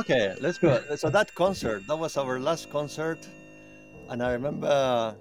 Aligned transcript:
Okay, 0.00 0.34
let's 0.40 0.58
go. 0.58 0.80
So 0.96 1.10
that 1.10 1.34
concert, 1.34 1.86
that 1.86 1.96
was 1.96 2.16
our 2.16 2.40
last 2.40 2.70
concert, 2.70 3.28
and 4.08 4.22
I 4.22 4.32
remember, 4.32 5.16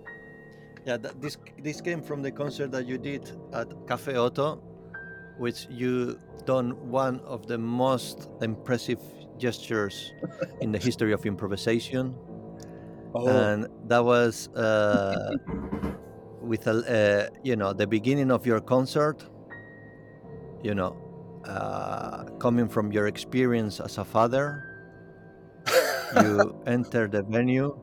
yeah, 0.85 0.97
that 0.97 1.21
this 1.21 1.37
this 1.57 1.81
came 1.81 2.01
from 2.01 2.21
the 2.21 2.31
concert 2.31 2.71
that 2.71 2.85
you 2.87 2.97
did 2.97 3.31
at 3.53 3.67
Cafe 3.87 4.15
Oto, 4.15 4.57
which 5.37 5.67
you 5.69 6.19
done 6.45 6.71
one 6.89 7.19
of 7.21 7.47
the 7.47 7.57
most 7.57 8.29
impressive 8.41 9.01
gestures 9.37 10.13
in 10.61 10.71
the 10.71 10.79
history 10.79 11.13
of 11.13 11.25
improvisation, 11.25 12.15
Oh, 13.13 13.27
and 13.27 13.67
that 13.87 14.03
was 14.03 14.49
uh, 14.55 15.35
with 16.41 16.67
a, 16.67 17.29
uh, 17.31 17.35
you 17.43 17.55
know 17.55 17.73
the 17.73 17.87
beginning 17.87 18.31
of 18.31 18.45
your 18.45 18.59
concert, 18.61 19.23
you 20.63 20.75
know, 20.75 20.97
uh, 21.45 22.25
coming 22.39 22.67
from 22.67 22.91
your 22.91 23.07
experience 23.07 23.79
as 23.79 23.97
a 23.97 24.05
father 24.05 24.63
you 26.11 26.55
enter 26.65 27.07
the 27.07 27.23
venue 27.23 27.75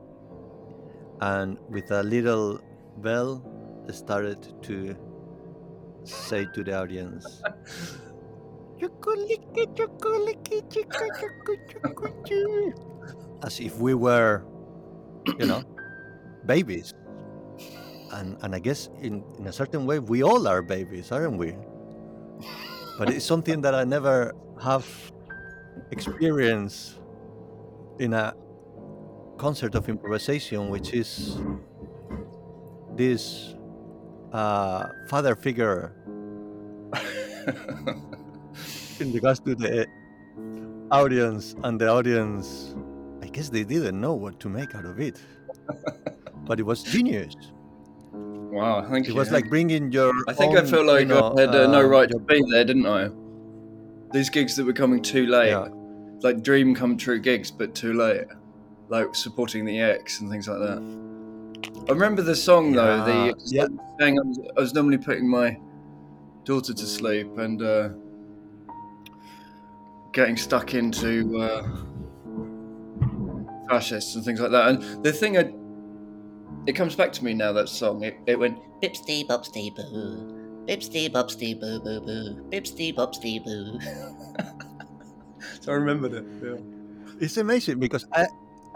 and 1.21 1.57
with 1.69 1.91
a 1.91 2.03
little 2.03 2.59
bell 2.97 3.43
started 3.91 4.37
to 4.63 4.95
say 6.03 6.45
to 6.53 6.63
the 6.63 6.73
audience 6.73 7.41
"Chocolate, 8.79 9.75
chocolate, 9.75 10.69
chica, 10.69 11.05
choco, 11.19 11.53
choco, 11.67 12.07
as 13.43 13.59
if 13.59 13.77
we 13.79 13.93
were 13.93 14.43
you 15.39 15.45
know 15.45 15.63
babies. 16.45 16.93
And 18.11 18.37
and 18.41 18.55
i 18.55 18.59
guess 18.59 18.87
in 19.03 19.23
in 19.37 19.47
a 19.47 19.53
certain 19.53 19.85
way 19.85 19.99
we 19.99 20.23
all 20.23 20.47
are 20.47 20.61
babies 20.63 21.11
aren't 21.11 21.37
we? 21.37 21.55
But 22.97 23.09
it's 23.09 23.25
something 23.25 23.61
that 23.61 23.75
i 23.75 23.83
never 23.83 24.33
have 24.61 24.87
experienced 25.91 26.96
in 27.99 28.13
a 28.13 28.33
concert 29.37 29.75
of 29.75 29.87
improvisation, 29.89 30.69
which 30.69 30.93
is 30.93 31.37
this 32.95 33.55
uh, 34.33 34.87
father 35.09 35.35
figure 35.35 35.93
in 38.99 39.11
regards 39.13 39.39
to 39.41 39.55
the 39.55 39.87
audience, 40.91 41.55
and 41.63 41.79
the 41.79 41.87
audience, 41.87 42.75
I 43.21 43.27
guess 43.27 43.49
they 43.49 43.63
didn't 43.63 43.99
know 43.99 44.13
what 44.13 44.39
to 44.41 44.49
make 44.49 44.73
out 44.75 44.85
of 44.85 44.99
it, 44.99 45.21
but 46.45 46.59
it 46.59 46.63
was 46.63 46.83
genius. 46.83 47.33
wow, 48.13 48.81
thank 48.89 49.07
It 49.07 49.11
you. 49.11 49.15
was 49.15 49.31
like 49.31 49.49
bringing 49.49 49.91
your. 49.91 50.11
I 50.27 50.33
think 50.33 50.55
I 50.55 50.61
own, 50.61 50.67
felt 50.67 50.85
you 50.85 50.91
like 50.91 51.07
know, 51.07 51.35
I 51.37 51.41
had 51.41 51.55
uh, 51.55 51.67
no 51.67 51.81
uh, 51.81 51.87
right 51.87 52.09
to 52.09 52.19
be 52.19 52.41
there, 52.51 52.63
didn't 52.65 52.85
I? 52.87 53.09
these 54.13 54.29
gigs 54.29 54.55
that 54.55 54.63
were 54.65 54.71
coming 54.73 55.01
too 55.01 55.27
late, 55.27 55.49
Yeah. 55.49 55.67
Like 56.21 56.43
dream 56.43 56.73
come 56.73 56.97
true 56.97 57.19
gigs, 57.19 57.51
but 57.51 57.75
too 57.75 57.93
late, 57.93 58.25
like 58.89 59.13
supporting 59.15 59.65
the 59.65 59.79
Ex 59.79 60.19
and 60.19 60.29
things 60.29 60.47
like 60.47 60.59
that. 60.59 61.07
I 61.87 61.91
remember 61.91 62.21
the 62.21 62.35
song 62.35 62.71
though. 62.73 63.03
The 63.03 63.35
Yeah, 63.45 63.67
yeah. 63.69 63.83
saying 63.99 64.19
I 64.19 64.23
was, 64.23 64.39
I 64.57 64.59
was 64.59 64.73
normally 64.73 64.97
putting 64.97 65.29
my 65.29 65.57
daughter 66.43 66.73
to 66.73 66.85
sleep 66.85 67.37
and 67.37 67.61
uh, 67.61 67.89
getting 70.11 70.37
stuck 70.37 70.73
into 70.73 71.39
uh, 71.39 71.67
fascists 73.69 74.15
and 74.15 74.25
things 74.25 74.39
like 74.41 74.51
that. 74.51 74.69
And 74.69 75.03
the 75.03 75.13
thing, 75.13 75.37
I, 75.37 75.53
it 76.65 76.73
comes 76.73 76.95
back 76.95 77.13
to 77.13 77.23
me 77.23 77.33
now. 77.33 77.53
That 77.53 77.69
song, 77.69 78.03
it, 78.03 78.17
it 78.25 78.39
went 78.39 78.57
Bipsty 78.81 79.25
bopsty 79.27 79.75
boo. 79.75 80.65
Bipsty 80.67 81.09
bopsty 81.09 81.59
boo 81.59 81.79
boo 81.79 82.01
boo. 82.01 82.49
Bipsty 82.49 82.93
bopsty 82.93 83.43
boo. 83.43 83.79
so 85.67 85.73
I 85.73 85.75
remember 85.75 86.07
that. 86.07 86.25
Yeah. 86.41 87.19
It's 87.19 87.35
amazing 87.35 87.79
because 87.79 88.07
I, 88.13 88.27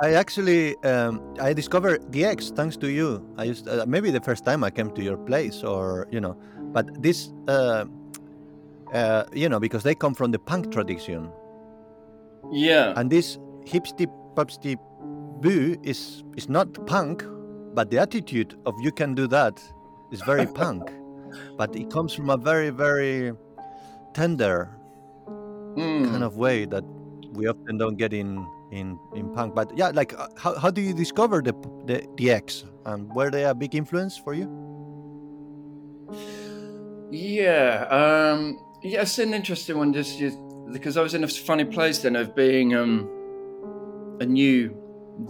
I 0.02 0.14
actually, 0.16 0.76
um, 0.84 1.22
I 1.40 1.54
discovered 1.54 2.12
the 2.12 2.26
Ex 2.26 2.52
thanks 2.52 2.76
to 2.78 2.92
you. 2.92 3.26
I 3.38 3.46
used 3.46 3.66
uh, 3.66 3.86
maybe 3.88 4.12
the 4.12 4.20
first 4.20 4.44
time 4.44 4.62
I 4.62 4.72
came 4.72 4.92
to 4.92 5.02
your 5.02 5.16
place, 5.16 5.64
or 5.64 6.08
you 6.12 6.20
know, 6.20 6.36
but 6.74 7.02
this, 7.02 7.32
uh, 7.48 7.86
uh, 8.94 9.24
you 9.32 9.48
know, 9.48 9.58
because 9.60 9.84
they 9.84 9.96
come 9.96 10.14
from 10.14 10.32
the 10.32 10.40
punk 10.40 10.70
tradition, 10.70 11.32
Yeah. 12.52 12.92
and 12.98 13.10
this 13.10 13.38
hipsty 13.66 14.08
popsty 14.36 14.76
boo 15.42 15.78
is 15.84 16.26
is 16.36 16.50
not 16.50 16.68
punk, 16.88 17.24
but 17.74 17.90
the 17.90 18.00
attitude 18.00 18.56
of 18.66 18.76
you 18.82 18.92
can 18.92 19.16
do 19.16 19.28
that 19.28 19.64
is 20.12 20.22
very 20.24 20.46
punk, 20.62 20.92
but 21.58 21.74
it 21.74 21.90
comes 21.90 22.14
from 22.14 22.30
a 22.30 22.38
very 22.38 22.70
very 22.70 23.32
tender 24.14 24.81
Mm. 25.78 26.12
kind 26.12 26.24
of 26.24 26.36
way 26.36 26.66
that 26.66 26.84
we 27.34 27.48
often 27.48 27.78
don't 27.78 27.96
get 27.96 28.12
in 28.14 28.46
in 28.72 29.00
in 29.16 29.30
punk 29.34 29.56
but 29.56 29.72
yeah 29.78 29.90
like 29.90 30.18
uh, 30.20 30.28
how, 30.38 30.58
how 30.60 30.70
do 30.70 30.82
you 30.82 30.94
discover 30.94 31.42
the 31.42 31.54
the, 31.86 32.06
the 32.18 32.32
Ex 32.32 32.66
and 32.86 33.10
were 33.14 33.30
they 33.30 33.46
a 33.46 33.56
big 33.56 33.74
influence 33.76 34.18
for 34.18 34.34
you 34.34 34.48
Yeah, 37.12 37.88
um, 37.92 38.58
yeah, 38.82 39.02
it's 39.02 39.20
an 39.20 39.34
interesting 39.34 39.78
one. 39.78 39.92
Just 39.92 40.18
you, 40.18 40.32
because 40.72 40.96
I 40.96 41.02
was 41.02 41.14
in 41.14 41.24
a 41.26 41.28
funny 41.28 41.66
place 41.66 42.00
then 42.00 42.16
of 42.16 42.34
being 42.36 42.74
um, 42.74 43.10
a 44.22 44.26
new 44.26 44.74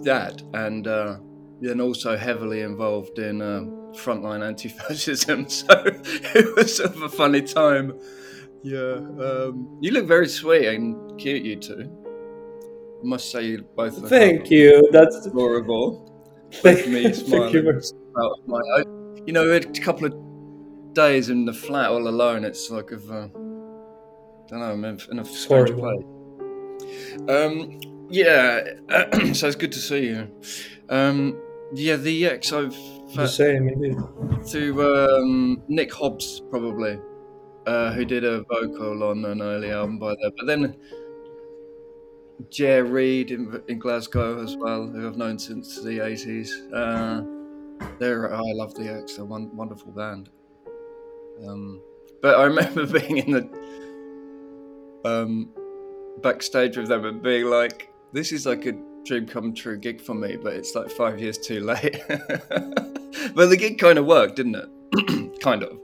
dad 0.04 0.44
and 0.54 0.86
uh, 0.86 1.18
then 1.60 1.82
also 1.82 2.16
heavily 2.16 2.62
involved 2.62 3.18
in 3.18 3.42
uh, 3.42 3.62
frontline 3.96 4.46
anti-fascism. 4.46 5.48
So 5.50 5.84
it 5.86 6.56
was 6.56 6.78
sort 6.78 6.96
of 6.96 7.02
a 7.02 7.10
funny 7.10 7.42
time. 7.42 8.00
Yeah, 8.64 8.96
um, 9.20 9.78
you 9.82 9.92
look 9.92 10.06
very 10.06 10.28
sweet 10.28 10.68
and 10.68 11.20
cute, 11.20 11.44
you 11.44 11.56
two. 11.56 11.90
I 13.02 13.04
must 13.08 13.32
say, 13.32 13.46
you 13.46 13.66
both 13.76 13.98
look 13.98 14.10
Thank 14.10 14.52
you. 14.52 14.88
That's 14.92 15.26
adorable. 15.26 16.08
thank, 16.54 16.88
me 16.88 17.04
thank 17.04 17.16
smiling. 17.16 17.54
you. 17.54 17.62
very- 17.64 17.78
Out 17.78 18.32
of 18.40 18.48
my, 18.48 18.60
I, 18.78 18.80
you 19.26 19.34
know, 19.34 19.50
a 19.52 19.60
couple 19.62 20.06
of 20.06 20.94
days 20.94 21.30
in 21.30 21.46
the 21.46 21.54
flat 21.54 21.90
all 21.90 22.08
alone. 22.08 22.44
It's 22.44 22.70
like 22.70 22.92
of, 22.92 23.10
uh, 23.10 23.28
don't 24.48 24.60
know, 24.60 24.72
I'm 24.72 24.86
in 24.86 25.00
in 25.12 25.20
a 25.20 25.26
strange 25.26 25.70
Horrible. 25.72 26.04
place. 26.78 27.30
Um, 27.30 27.80
yeah, 28.10 28.62
so 29.34 29.48
it's 29.48 29.56
good 29.56 29.72
to 29.72 29.80
see 29.80 30.08
you. 30.08 30.28
Um, 30.90 31.42
yeah, 31.74 31.96
the 31.96 32.26
ex 32.28 32.52
I've 32.52 32.76
The 33.16 33.26
same, 33.28 33.70
indeed. 33.70 33.98
through 34.46 34.76
um, 35.08 35.64
Nick 35.70 35.94
Hobbs 35.94 36.42
probably, 36.50 37.00
uh, 37.66 37.92
who 37.94 38.06
did 38.06 38.24
a 38.24 38.44
vocal 38.44 39.04
on 39.04 39.26
an 39.26 39.42
early 39.42 39.72
album 39.72 40.00
by 40.00 40.16
there. 40.22 40.32
But 40.38 40.48
then 40.48 40.76
Jer 42.50 42.86
Reed 42.86 43.32
in, 43.32 43.62
in 43.68 43.80
Glasgow 43.80 44.44
as 44.44 44.56
well, 44.56 44.88
who 44.88 45.08
I've 45.08 45.18
known 45.18 45.38
since 45.38 45.82
the 45.82 46.06
eighties. 46.06 46.54
Uh, 46.74 47.24
they're 48.00 48.34
I 48.34 48.52
love 48.54 48.74
the 48.76 48.92
Ex, 48.92 49.16
they're 49.16 49.26
one 49.26 49.56
wonderful 49.56 49.92
band. 49.92 50.30
Um, 51.46 51.82
but 52.22 52.40
I 52.40 52.44
remember 52.52 52.86
being 52.86 53.18
in 53.18 53.32
the 53.32 55.02
um, 55.06 55.50
backstage 56.22 56.78
with 56.78 56.88
them 56.88 57.06
and 57.06 57.22
being 57.22 57.46
like, 57.46 57.92
"This 58.12 58.32
is 58.32 58.46
like 58.46 58.66
a 58.66 58.74
dream 59.04 59.26
come 59.26 59.54
true 59.54 59.78
gig 59.78 60.00
for 60.02 60.14
me, 60.14 60.38
but 60.38 60.54
it's 60.54 60.76
like 60.76 60.90
five 60.92 61.20
years 61.20 61.38
too 61.38 61.62
late." 61.62 62.02
but 62.08 63.50
the 63.50 63.58
gig 63.58 63.80
kind 63.80 63.98
of 63.98 64.06
worked, 64.06 64.36
didn't 64.36 64.56
it? 64.56 65.40
kind 65.42 65.64
of. 65.64 65.81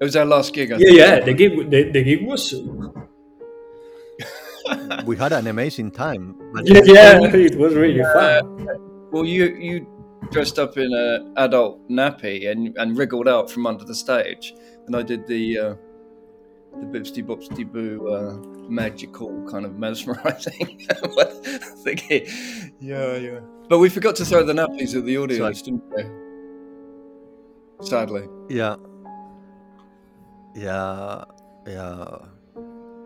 It 0.00 0.04
was 0.04 0.16
our 0.16 0.24
last 0.26 0.52
gig. 0.54 0.72
I 0.72 0.76
Yeah, 0.78 0.86
think. 0.86 0.98
yeah. 0.98 1.20
The 1.20 1.32
gig, 1.34 1.70
the, 1.70 1.90
the 1.90 2.02
gig 2.04 2.26
was. 2.26 2.54
we 5.04 5.16
had 5.16 5.32
an 5.32 5.46
amazing 5.46 5.90
time 5.92 6.34
Yeah, 6.64 6.80
yeah, 6.84 7.20
it 7.22 7.56
was 7.56 7.74
really 7.74 8.02
fun. 8.02 8.66
Well, 9.12 9.24
you 9.24 9.54
you 9.56 9.86
dressed 10.32 10.58
up 10.58 10.76
in 10.76 10.92
a 10.92 11.32
adult 11.44 11.88
nappy 11.88 12.50
and 12.50 12.76
and 12.76 12.98
wriggled 12.98 13.28
out 13.28 13.50
from 13.50 13.66
under 13.66 13.84
the 13.84 13.94
stage, 13.94 14.54
and 14.86 14.96
I 14.96 15.02
did 15.02 15.26
the 15.28 15.58
uh, 15.58 15.74
the 16.80 16.86
bipsty 16.86 17.22
bopsty 17.24 17.64
boo 17.70 18.08
uh, 18.08 18.34
magical 18.68 19.30
kind 19.48 19.64
of 19.64 19.76
mesmerizing 19.78 20.80
thingy. 21.84 22.28
Yeah, 22.80 23.16
yeah. 23.16 23.40
But 23.68 23.78
we 23.78 23.88
forgot 23.88 24.16
to 24.16 24.24
throw 24.24 24.42
the 24.44 24.52
nappies 24.52 24.96
at 24.96 25.04
the 25.04 25.16
audience, 25.18 25.62
didn't 25.62 25.84
we? 25.96 26.04
Sadly. 27.86 28.26
yeah 28.48 28.76
yeah 30.56 31.22
yeah 31.66 32.04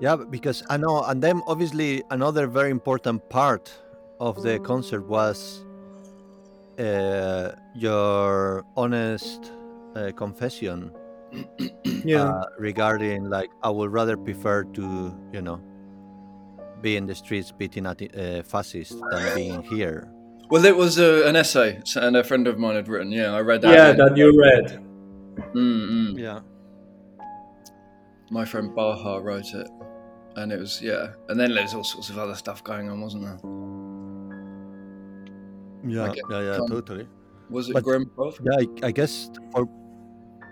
yeah 0.01 0.17
because 0.17 0.63
i 0.71 0.77
know 0.77 1.03
and 1.05 1.23
then 1.23 1.43
obviously 1.47 2.03
another 2.11 2.47
very 2.47 2.71
important 2.71 3.27
part 3.29 3.73
of 4.21 4.43
the 4.43 4.59
concert 4.61 5.07
was 5.09 5.65
uh, 6.79 7.53
your 7.75 8.65
honest 8.77 9.53
uh, 9.97 10.11
confession 10.17 10.91
Yeah. 12.05 12.25
uh, 12.25 12.45
regarding 12.59 13.29
like 13.29 13.51
I 13.63 13.71
would 13.71 13.93
rather 13.93 14.17
prefer 14.17 14.65
to 14.65 15.15
you 15.33 15.43
know 15.43 15.61
be 16.81 16.97
in 16.97 17.07
the 17.07 17.15
streets 17.15 17.53
beating 17.53 17.87
at 17.87 18.01
uh, 18.03 18.43
fascists 18.43 18.97
than 19.11 19.35
being 19.35 19.63
here. 19.63 20.09
Well, 20.51 20.65
it 20.65 20.75
was 20.77 20.99
uh, 20.99 21.25
an 21.27 21.37
essay, 21.37 21.81
and 21.97 22.17
a 22.17 22.25
friend 22.25 22.49
of 22.49 22.59
mine 22.59 22.77
had 22.77 22.89
written. 22.89 23.13
Yeah, 23.13 23.35
I 23.35 23.41
read 23.41 23.61
that. 23.63 23.75
yeah, 23.75 23.93
that 23.93 24.17
you 24.17 24.33
read. 24.37 24.83
Mm-mm. 25.55 26.19
Yeah, 26.19 26.41
My 28.31 28.45
friend 28.45 28.75
Baha 28.75 29.21
wrote 29.21 29.53
it, 29.55 29.69
and 30.37 30.53
it 30.53 30.59
was 30.59 30.81
yeah. 30.81 31.13
And 31.29 31.39
then 31.39 31.55
there's 31.55 31.75
all 31.75 31.85
sorts 31.85 32.11
of 32.11 32.19
other 32.19 32.35
stuff 32.35 32.63
going 32.65 32.89
on, 32.89 33.01
wasn't 33.01 33.25
there? 33.25 33.39
yeah, 35.85 36.13
yeah, 36.31 36.41
yeah, 36.41 36.57
come. 36.59 36.69
totally. 36.69 37.09
Was 37.49 37.69
it 37.69 37.73
But- 37.75 37.85
Gremkov? 37.85 38.39
Yeah, 38.45 38.67
I, 38.85 38.89
I 38.89 38.91
guess 38.93 39.31
for 39.53 39.69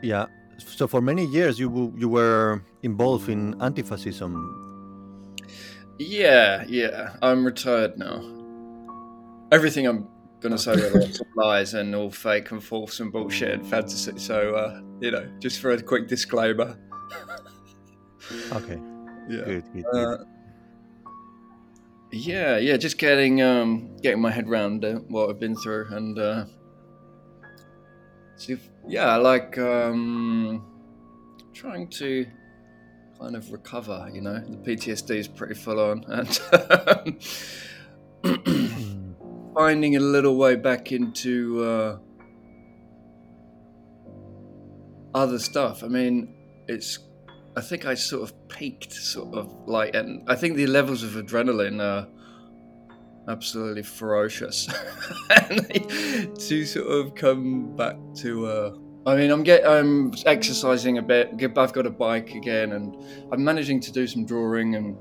yeah. 0.03 0.27
So 0.59 0.89
for 0.89 1.01
many 1.01 1.25
years 1.27 1.59
you 1.59 1.93
you 1.97 2.09
were 2.09 2.63
involved 2.83 3.29
in 3.29 3.55
anti-fascism. 3.63 4.33
Yeah, 6.01 6.65
yeah. 6.69 7.15
I'm 7.23 7.45
retired 7.45 7.97
now. 7.99 8.23
Everything 9.53 9.87
I'm 9.87 10.09
gonna 10.41 10.59
say 10.59 10.75
lots 10.91 11.21
of 11.21 11.27
lies 11.37 11.75
and 11.75 11.95
all 11.95 12.11
fake 12.11 12.51
and 12.51 12.63
false 12.63 12.99
and 13.01 13.13
bullshit 13.13 13.53
and 13.61 13.67
fantasy. 13.67 14.19
So 14.19 14.55
uh, 14.57 14.81
you 15.01 15.11
know, 15.13 15.29
just 15.39 15.61
for 15.61 15.71
a 15.71 15.81
quick 15.83 16.09
disclaimer. 16.09 16.77
Okay, 18.53 18.79
Yeah. 19.29 19.45
good, 19.45 19.65
good, 19.73 19.85
good. 19.93 20.07
Uh, 20.21 20.25
yeah, 22.11 22.57
yeah, 22.59 22.77
just 22.77 22.99
getting 22.99 23.43
um, 23.43 23.97
getting 24.03 24.21
my 24.21 24.31
head 24.31 24.49
around 24.49 24.85
uh, 24.85 24.95
what 25.09 25.29
I've 25.29 25.39
been 25.39 25.57
through, 25.57 25.89
and 25.91 26.19
uh, 26.19 26.45
see, 28.37 28.55
if, 28.55 28.69
yeah, 28.87 29.17
like 29.17 29.59
um, 29.59 30.65
trying 31.53 31.89
to 31.91 32.27
kind 33.21 33.37
of 33.37 33.53
recover. 33.53 34.09
You 34.13 34.23
know, 34.23 34.39
the 34.39 34.57
PTSD 34.57 35.11
is 35.17 35.29
pretty 35.29 35.55
full 35.55 35.81
on, 35.81 36.05
and 36.09 36.29
Mm, 38.25 39.15
finding 39.55 39.97
a 39.97 40.01
little 40.01 40.37
way 40.37 40.57
back 40.57 40.91
into 40.93 41.63
uh, 41.63 41.99
other 45.15 45.39
stuff. 45.39 45.85
I 45.85 45.89
mean, 45.89 46.35
it's. 46.67 46.99
I 47.59 47.61
think 47.61 47.87
I 47.87 47.95
sort 47.95 48.23
of 48.23 48.49
peaked, 48.49 48.93
sort 48.93 49.35
of 49.35 49.53
like, 49.67 49.93
and 49.95 50.23
I 50.29 50.37
think 50.37 50.55
the 50.55 50.69
levels 50.69 51.03
of 51.03 51.11
adrenaline 51.11 51.83
are 51.83 52.07
absolutely 53.29 53.83
ferocious. 53.83 54.69
and 55.51 56.39
to 56.39 56.65
sort 56.65 56.87
of 56.87 57.17
come 57.17 57.75
back 57.75 57.97
to. 58.19 58.47
Uh, 58.47 58.77
I 59.07 59.17
mean, 59.17 59.33
I'm 59.33 59.43
get, 59.43 59.67
I'm 59.67 60.15
exercising 60.25 60.99
a 60.99 61.03
bit. 61.03 61.33
I've 61.57 61.73
got 61.73 61.85
a 61.85 61.91
bike 61.91 62.37
again, 62.37 62.73
and 62.73 62.97
I'm 63.33 63.43
managing 63.43 63.81
to 63.81 63.91
do 63.91 64.07
some 64.07 64.25
drawing 64.25 64.77
and 64.77 64.97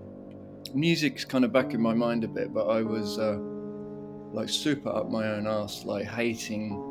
music's 0.73 1.23
kind 1.25 1.45
of 1.45 1.53
back 1.53 1.75
in 1.75 1.81
my 1.81 1.93
mind 1.93 2.23
a 2.23 2.27
bit. 2.27 2.53
But 2.53 2.67
I 2.67 2.81
was. 2.81 3.19
Uh, 3.19 3.37
like 4.33 4.49
super 4.49 4.89
up 4.89 5.09
my 5.09 5.25
own 5.25 5.47
ass, 5.47 5.85
like 5.85 6.05
hating 6.05 6.83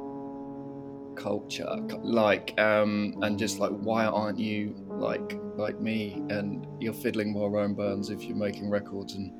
culture, 1.16 1.76
like 2.02 2.58
um, 2.58 3.14
and 3.22 3.38
just 3.38 3.58
like 3.58 3.70
why 3.70 4.06
aren't 4.06 4.38
you 4.38 4.85
like 4.98 5.38
like 5.56 5.80
me, 5.80 6.22
and 6.30 6.66
you're 6.80 6.92
fiddling 6.92 7.34
while 7.34 7.48
Rome 7.50 7.74
burns. 7.74 8.10
If 8.10 8.24
you're 8.24 8.36
making 8.36 8.70
records 8.70 9.14
and 9.14 9.32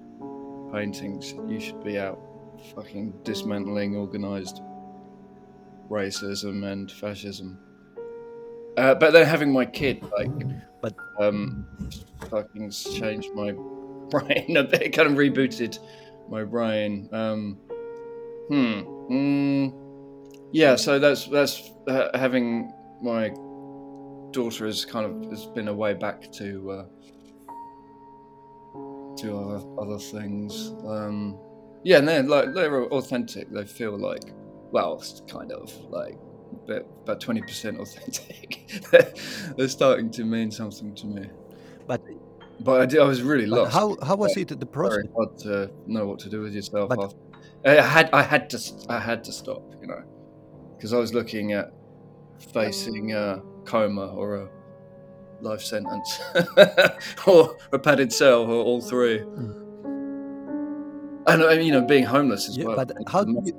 paintings, 0.72 1.34
you 1.48 1.60
should 1.60 1.82
be 1.84 1.98
out 1.98 2.18
fucking 2.74 3.12
dismantling 3.22 3.96
organized 3.96 4.60
racism 5.90 6.64
and 6.70 6.90
fascism. 6.90 7.58
Uh, 8.76 8.94
but 8.94 9.12
then 9.12 9.24
having 9.26 9.52
my 9.52 9.64
kid, 9.64 10.02
like, 10.16 10.30
But- 10.82 10.94
um, 11.18 11.66
fucking 12.30 12.70
changed 12.70 13.32
my 13.34 13.52
brain 14.10 14.56
a 14.56 14.64
bit. 14.64 14.82
It 14.82 14.90
kind 14.90 15.08
of 15.08 15.14
rebooted 15.16 15.78
my 16.28 16.44
brain. 16.44 17.08
Um, 17.12 17.58
hmm. 18.48 18.80
Mm, 19.10 19.72
yeah. 20.52 20.76
So 20.76 20.98
that's 20.98 21.26
that's 21.26 21.70
uh, 21.88 22.08
having 22.18 22.72
my 23.00 23.30
daughter 24.36 24.66
has 24.66 24.84
kind 24.84 25.06
of 25.06 25.30
has 25.30 25.46
been 25.46 25.68
a 25.68 25.74
way 25.74 25.94
back 25.94 26.30
to 26.30 26.70
uh, 26.70 26.84
to 29.16 29.36
other 29.38 29.60
other 29.82 29.98
things. 29.98 30.72
Um, 30.86 31.38
yeah, 31.82 31.98
and 31.98 32.06
they're 32.08 32.22
like 32.22 32.52
they're 32.52 32.84
authentic. 32.84 33.50
They 33.50 33.64
feel 33.64 33.98
like 33.98 34.24
well, 34.72 34.98
it's 35.00 35.22
kind 35.26 35.52
of 35.52 35.72
like 35.90 36.18
but 36.66 36.86
about 37.02 37.20
twenty 37.20 37.40
percent 37.40 37.80
authentic. 37.80 38.70
they're 39.56 39.68
starting 39.68 40.10
to 40.10 40.24
mean 40.24 40.50
something 40.50 40.94
to 40.96 41.06
me. 41.06 41.24
But, 41.86 42.02
But 42.60 42.80
I, 42.82 42.86
did, 42.86 43.00
I 43.00 43.04
was 43.04 43.22
really 43.22 43.46
lost. 43.46 43.72
how 43.72 43.96
how 44.02 44.16
was 44.16 44.36
it 44.36 44.48
the 44.48 44.66
process? 44.66 44.96
Very 44.96 45.10
hard 45.16 45.38
to 45.38 45.70
know 45.86 46.06
what 46.06 46.18
to 46.20 46.28
do 46.28 46.42
with 46.42 46.54
yourself. 46.54 46.90
But- 46.90 47.04
after. 47.04 47.18
I 47.64 47.82
had 47.96 48.10
I 48.12 48.22
had 48.22 48.50
to 48.50 48.58
I 48.88 49.00
had 49.00 49.24
to 49.24 49.32
stop, 49.32 49.62
you 49.80 49.88
know, 49.88 50.02
because 50.76 50.92
I 50.92 50.98
was 50.98 51.12
looking 51.14 51.52
at 51.52 51.72
facing 52.52 53.12
a 53.12 53.42
coma 53.66 54.08
or 54.14 54.36
a 54.36 54.48
life 55.40 55.60
sentence 55.60 56.20
or 57.26 57.56
a 57.72 57.78
padded 57.78 58.12
cell 58.12 58.42
or 58.42 58.64
all 58.64 58.80
three. 58.80 59.18
And 61.28 61.42
uh, 61.42 61.50
you 61.50 61.72
know, 61.72 61.82
being 61.82 62.04
homeless 62.04 62.48
as 62.48 62.54
Hmm. 62.56 62.62
Yeah, 62.62 62.66
well. 62.68 62.76
but 62.76 62.92
how 63.08 63.24
do 63.24 63.40
you-. 63.44 63.52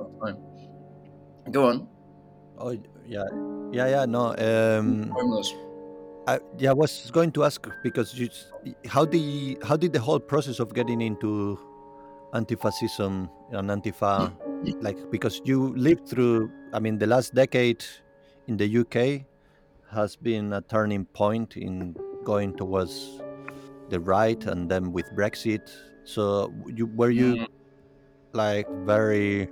Go 1.52 1.68
on, 1.68 1.88
Oh 2.58 2.72
yeah, 3.06 3.24
yeah, 3.72 3.88
yeah. 3.88 4.06
No. 4.06 4.36
Um, 4.36 5.12
homeless. 5.12 5.54
I, 6.28 6.40
yeah, 6.58 6.72
I 6.72 6.74
was 6.74 7.10
going 7.12 7.32
to 7.34 7.46
ask 7.46 7.66
because 7.84 8.14
you, 8.20 8.28
how 8.86 9.06
the 9.06 9.58
how 9.64 9.78
did 9.78 9.94
the 9.94 10.00
whole 10.00 10.20
process 10.20 10.60
of 10.60 10.74
getting 10.74 11.00
into 11.00 11.58
anti-fascism 12.34 13.30
and 13.52 13.70
antifa 13.70 14.34
like 14.82 14.98
because 15.10 15.40
you 15.46 15.74
lived 15.78 16.10
through 16.10 16.52
i 16.74 16.80
mean 16.80 16.98
the 16.98 17.08
last 17.08 17.34
decade 17.34 17.86
in 18.48 18.58
the 18.58 18.68
uk 18.80 18.96
has 19.92 20.16
been 20.16 20.54
a 20.54 20.62
turning 20.62 21.06
point 21.06 21.56
in 21.58 21.96
going 22.24 22.56
towards 22.56 23.22
the 23.90 24.00
right 24.00 24.46
and 24.46 24.70
then 24.70 24.92
with 24.92 25.06
brexit 25.16 25.70
so 26.04 26.54
you 26.68 26.86
were 26.88 27.10
you 27.10 27.48
like 28.34 28.68
very 28.86 29.50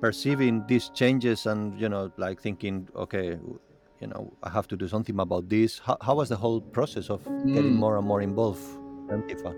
perceiving 0.00 0.64
these 0.66 0.88
changes 0.94 1.44
and 1.46 1.78
you 1.78 1.88
know 1.88 2.10
like 2.16 2.40
thinking 2.40 2.88
okay 2.96 3.38
you 4.00 4.06
know 4.06 4.32
i 4.42 4.48
have 4.48 4.66
to 4.66 4.76
do 4.76 4.88
something 4.88 5.18
about 5.20 5.48
this 5.50 5.78
how, 5.78 5.96
how 6.00 6.14
was 6.14 6.28
the 6.30 6.36
whole 6.36 6.60
process 6.60 7.10
of 7.10 7.22
getting 7.46 7.72
Mm. 7.74 7.84
more 7.84 7.98
and 7.98 8.06
more 8.06 8.22
involved 8.22 8.62
in 9.10 9.20
antifa 9.22 9.52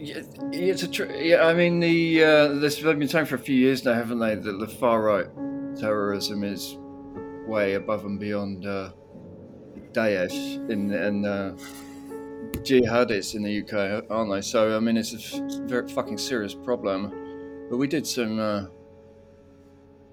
Yeah, 0.00 0.22
it's 0.52 0.84
a 0.84 0.88
tr- 0.88 1.10
yeah. 1.10 1.44
I 1.44 1.54
mean, 1.54 1.80
the 1.80 2.22
uh, 2.22 2.48
this 2.60 2.76
they've 2.80 2.96
been 2.96 3.08
saying 3.08 3.26
for 3.26 3.34
a 3.34 3.38
few 3.38 3.56
years 3.56 3.84
now, 3.84 3.94
haven't 3.94 4.20
they? 4.20 4.36
That 4.36 4.60
the 4.60 4.68
far 4.68 5.02
right 5.02 5.26
terrorism 5.76 6.44
is 6.44 6.78
way 7.48 7.74
above 7.74 8.04
and 8.04 8.20
beyond 8.20 8.66
uh, 8.66 8.90
Daesh 9.92 10.70
in 10.70 10.92
and 10.92 11.26
uh, 11.26 11.52
jihadists 12.62 13.34
in 13.34 13.42
the 13.42 13.62
UK, 13.62 14.04
aren't 14.10 14.30
they? 14.30 14.40
So 14.40 14.76
I 14.76 14.80
mean, 14.80 14.96
it's 14.96 15.14
a 15.14 15.16
f- 15.16 15.60
very 15.68 15.88
fucking 15.88 16.18
serious 16.18 16.54
problem. 16.54 17.66
But 17.70 17.76
we 17.76 17.86
did 17.86 18.06
some 18.06 18.38
uh, 18.38 18.66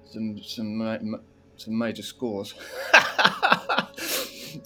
some 0.05 0.41
some 0.41 0.77
ma- 0.77 0.97
ma- 1.01 1.19
some 1.57 1.77
major 1.77 2.03
scores. 2.03 2.53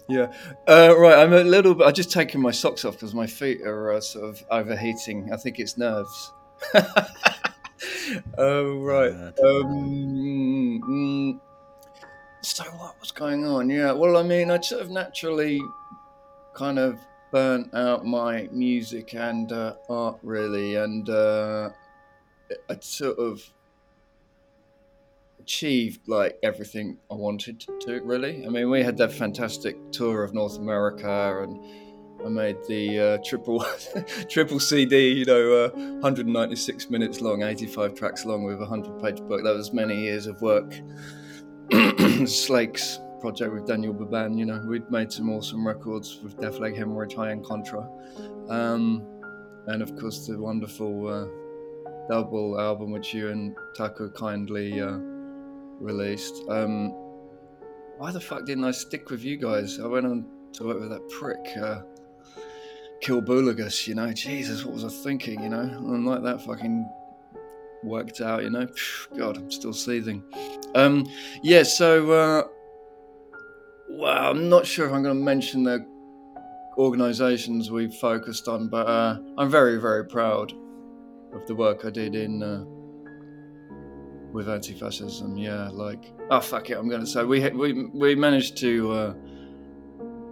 yeah. 0.07 0.31
Uh, 0.67 0.95
right, 0.97 1.19
I'm 1.19 1.33
a 1.33 1.43
little 1.43 1.75
bit. 1.75 1.87
I've 1.87 1.93
just 1.93 2.11
taken 2.11 2.41
my 2.41 2.51
socks 2.51 2.85
off 2.85 2.95
because 2.95 3.13
my 3.13 3.27
feet 3.27 3.61
are 3.61 3.93
uh, 3.93 4.01
sort 4.01 4.25
of 4.25 4.43
overheating. 4.49 5.31
I 5.33 5.37
think 5.37 5.59
it's 5.59 5.77
nerves. 5.77 6.31
oh, 8.37 8.79
right. 8.79 9.11
Um, 9.43 10.81
mm, 10.87 11.39
so, 12.41 12.63
what 12.63 12.99
was 12.99 13.11
going 13.11 13.45
on? 13.45 13.69
Yeah, 13.69 13.91
well, 13.91 14.17
I 14.17 14.23
mean, 14.23 14.51
I 14.51 14.59
sort 14.61 14.81
of 14.81 14.89
naturally 14.89 15.61
kind 16.53 16.79
of 16.79 16.99
burnt 17.31 17.73
out 17.73 18.05
my 18.05 18.49
music 18.51 19.13
and 19.13 19.51
uh, 19.51 19.75
art, 19.89 20.19
really, 20.23 20.75
and 20.75 21.09
uh, 21.09 21.69
I 22.69 22.77
sort 22.79 23.19
of 23.19 23.43
achieved 25.39 26.07
like 26.07 26.37
everything 26.43 26.97
I 27.09 27.15
wanted 27.15 27.59
to 27.61 28.01
really. 28.03 28.45
I 28.45 28.49
mean, 28.49 28.69
we 28.69 28.83
had 28.83 28.97
that 28.97 29.11
fantastic 29.11 29.91
tour 29.91 30.23
of 30.23 30.33
North 30.33 30.57
America 30.57 31.41
and 31.43 31.59
I 32.23 32.29
made 32.29 32.57
the 32.67 32.99
uh, 32.99 33.17
triple 33.23 33.65
triple 34.29 34.59
CD, 34.59 35.13
you 35.13 35.25
know, 35.25 35.65
uh, 35.65 35.69
196 35.69 36.89
minutes 36.89 37.21
long, 37.21 37.41
85 37.41 37.95
tracks 37.95 38.25
long 38.25 38.43
with 38.43 38.57
a 38.57 38.65
100 38.67 39.01
page 39.01 39.27
book. 39.27 39.43
That 39.43 39.55
was 39.55 39.73
many 39.73 39.99
years 39.99 40.27
of 40.27 40.39
work. 40.41 40.75
Slake's 42.25 42.99
project 43.19 43.53
with 43.53 43.67
Daniel 43.67 43.93
Baban, 43.93 44.37
you 44.37 44.45
know, 44.45 44.63
we'd 44.65 44.89
made 44.89 45.11
some 45.11 45.29
awesome 45.29 45.67
records 45.67 46.19
with 46.23 46.39
Def 46.39 46.59
Leg 46.59 46.75
Hemorrhage, 46.75 47.15
High 47.15 47.31
End 47.31 47.45
Contra. 47.45 47.87
Um, 48.49 49.05
and 49.67 49.81
of 49.81 49.95
course, 49.97 50.25
the 50.25 50.37
wonderful 50.37 51.07
uh, 51.07 51.27
double 52.09 52.59
album 52.59 52.91
which 52.91 53.13
you 53.13 53.29
and 53.29 53.55
Taco 53.77 54.09
kindly 54.09 54.81
uh, 54.81 54.97
released. 55.79 56.43
Um, 56.49 56.89
why 57.97 58.11
the 58.11 58.19
fuck 58.19 58.45
didn't 58.45 58.63
I 58.63 58.71
stick 58.71 59.09
with 59.09 59.23
you 59.23 59.37
guys? 59.37 59.79
I 59.79 59.87
went 59.87 60.05
on 60.05 60.25
to 60.53 60.63
work 60.63 60.79
with 60.79 60.89
that 60.89 61.07
prick, 61.09 61.57
uh, 61.57 61.81
you 63.87 63.95
know. 63.95 64.11
Jesus, 64.13 64.65
what 64.65 64.73
was 64.73 64.85
I 64.85 64.89
thinking, 64.89 65.43
you 65.43 65.49
know? 65.49 65.59
And 65.59 66.05
like 66.05 66.23
that 66.23 66.41
fucking 66.41 66.89
worked 67.83 68.21
out, 68.21 68.43
you 68.43 68.49
know. 68.49 68.67
God, 69.17 69.37
I'm 69.37 69.51
still 69.51 69.73
seething. 69.73 70.23
Um, 70.75 71.07
yeah, 71.41 71.63
so, 71.63 72.11
uh, 72.11 72.43
well, 73.89 74.31
I'm 74.31 74.49
not 74.49 74.65
sure 74.65 74.87
if 74.87 74.93
I'm 74.93 75.03
going 75.03 75.17
to 75.17 75.23
mention 75.23 75.63
the 75.63 75.85
organisations 76.77 77.71
we 77.71 77.89
focused 77.89 78.47
on, 78.47 78.69
but 78.69 78.87
uh, 78.87 79.19
I'm 79.37 79.49
very, 79.49 79.79
very 79.79 80.05
proud 80.05 80.53
of 81.33 81.45
the 81.45 81.55
work 81.55 81.85
I 81.85 81.89
did 81.89 82.15
in 82.15 82.41
uh, 82.41 82.63
with 84.31 84.49
anti-fascism. 84.49 85.37
Yeah, 85.37 85.69
like 85.69 86.11
oh 86.29 86.39
fuck 86.39 86.69
it, 86.69 86.77
I'm 86.77 86.89
gonna 86.89 87.05
say 87.05 87.23
we 87.23 87.47
we 87.49 87.85
we 87.93 88.15
managed 88.15 88.57
to 88.57 88.91
uh, 88.91 89.13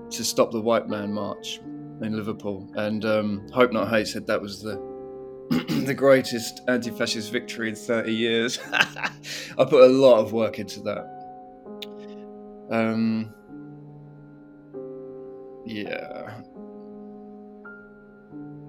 to 0.10 0.24
stop 0.24 0.52
the 0.52 0.62
white 0.62 0.88
man 0.88 1.12
march 1.14 1.60
in 2.02 2.16
Liverpool, 2.16 2.72
and 2.76 3.04
um, 3.06 3.48
Hope 3.52 3.72
Not 3.72 3.90
Hate 3.90 4.08
said 4.08 4.28
that 4.28 4.42
was 4.42 4.62
the 4.62 4.78
the 5.86 5.94
greatest 5.94 6.62
anti-fascist 6.68 7.32
victory 7.32 7.70
in 7.70 7.76
30 7.76 8.14
years. 8.14 8.60
I 8.74 9.66
put 9.66 9.84
a 9.84 9.88
lot 9.88 10.20
of 10.20 10.34
work 10.34 10.60
into 10.60 10.82
that. 10.82 11.18
Um, 12.70 13.34
yeah, 15.66 16.42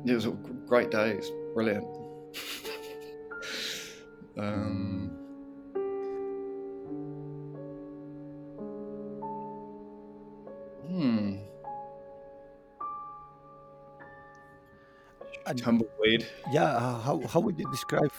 it 0.06 0.14
was 0.14 0.28
great 0.66 0.90
days, 0.90 1.30
brilliant. 1.54 1.84
um, 4.38 5.10
hmm. 10.86 11.36
Tumbleweed. 15.56 16.26
yeah 16.52 16.64
uh, 16.76 16.98
how, 17.00 17.20
how 17.28 17.40
would 17.40 17.58
you 17.58 17.68
describe 17.70 18.12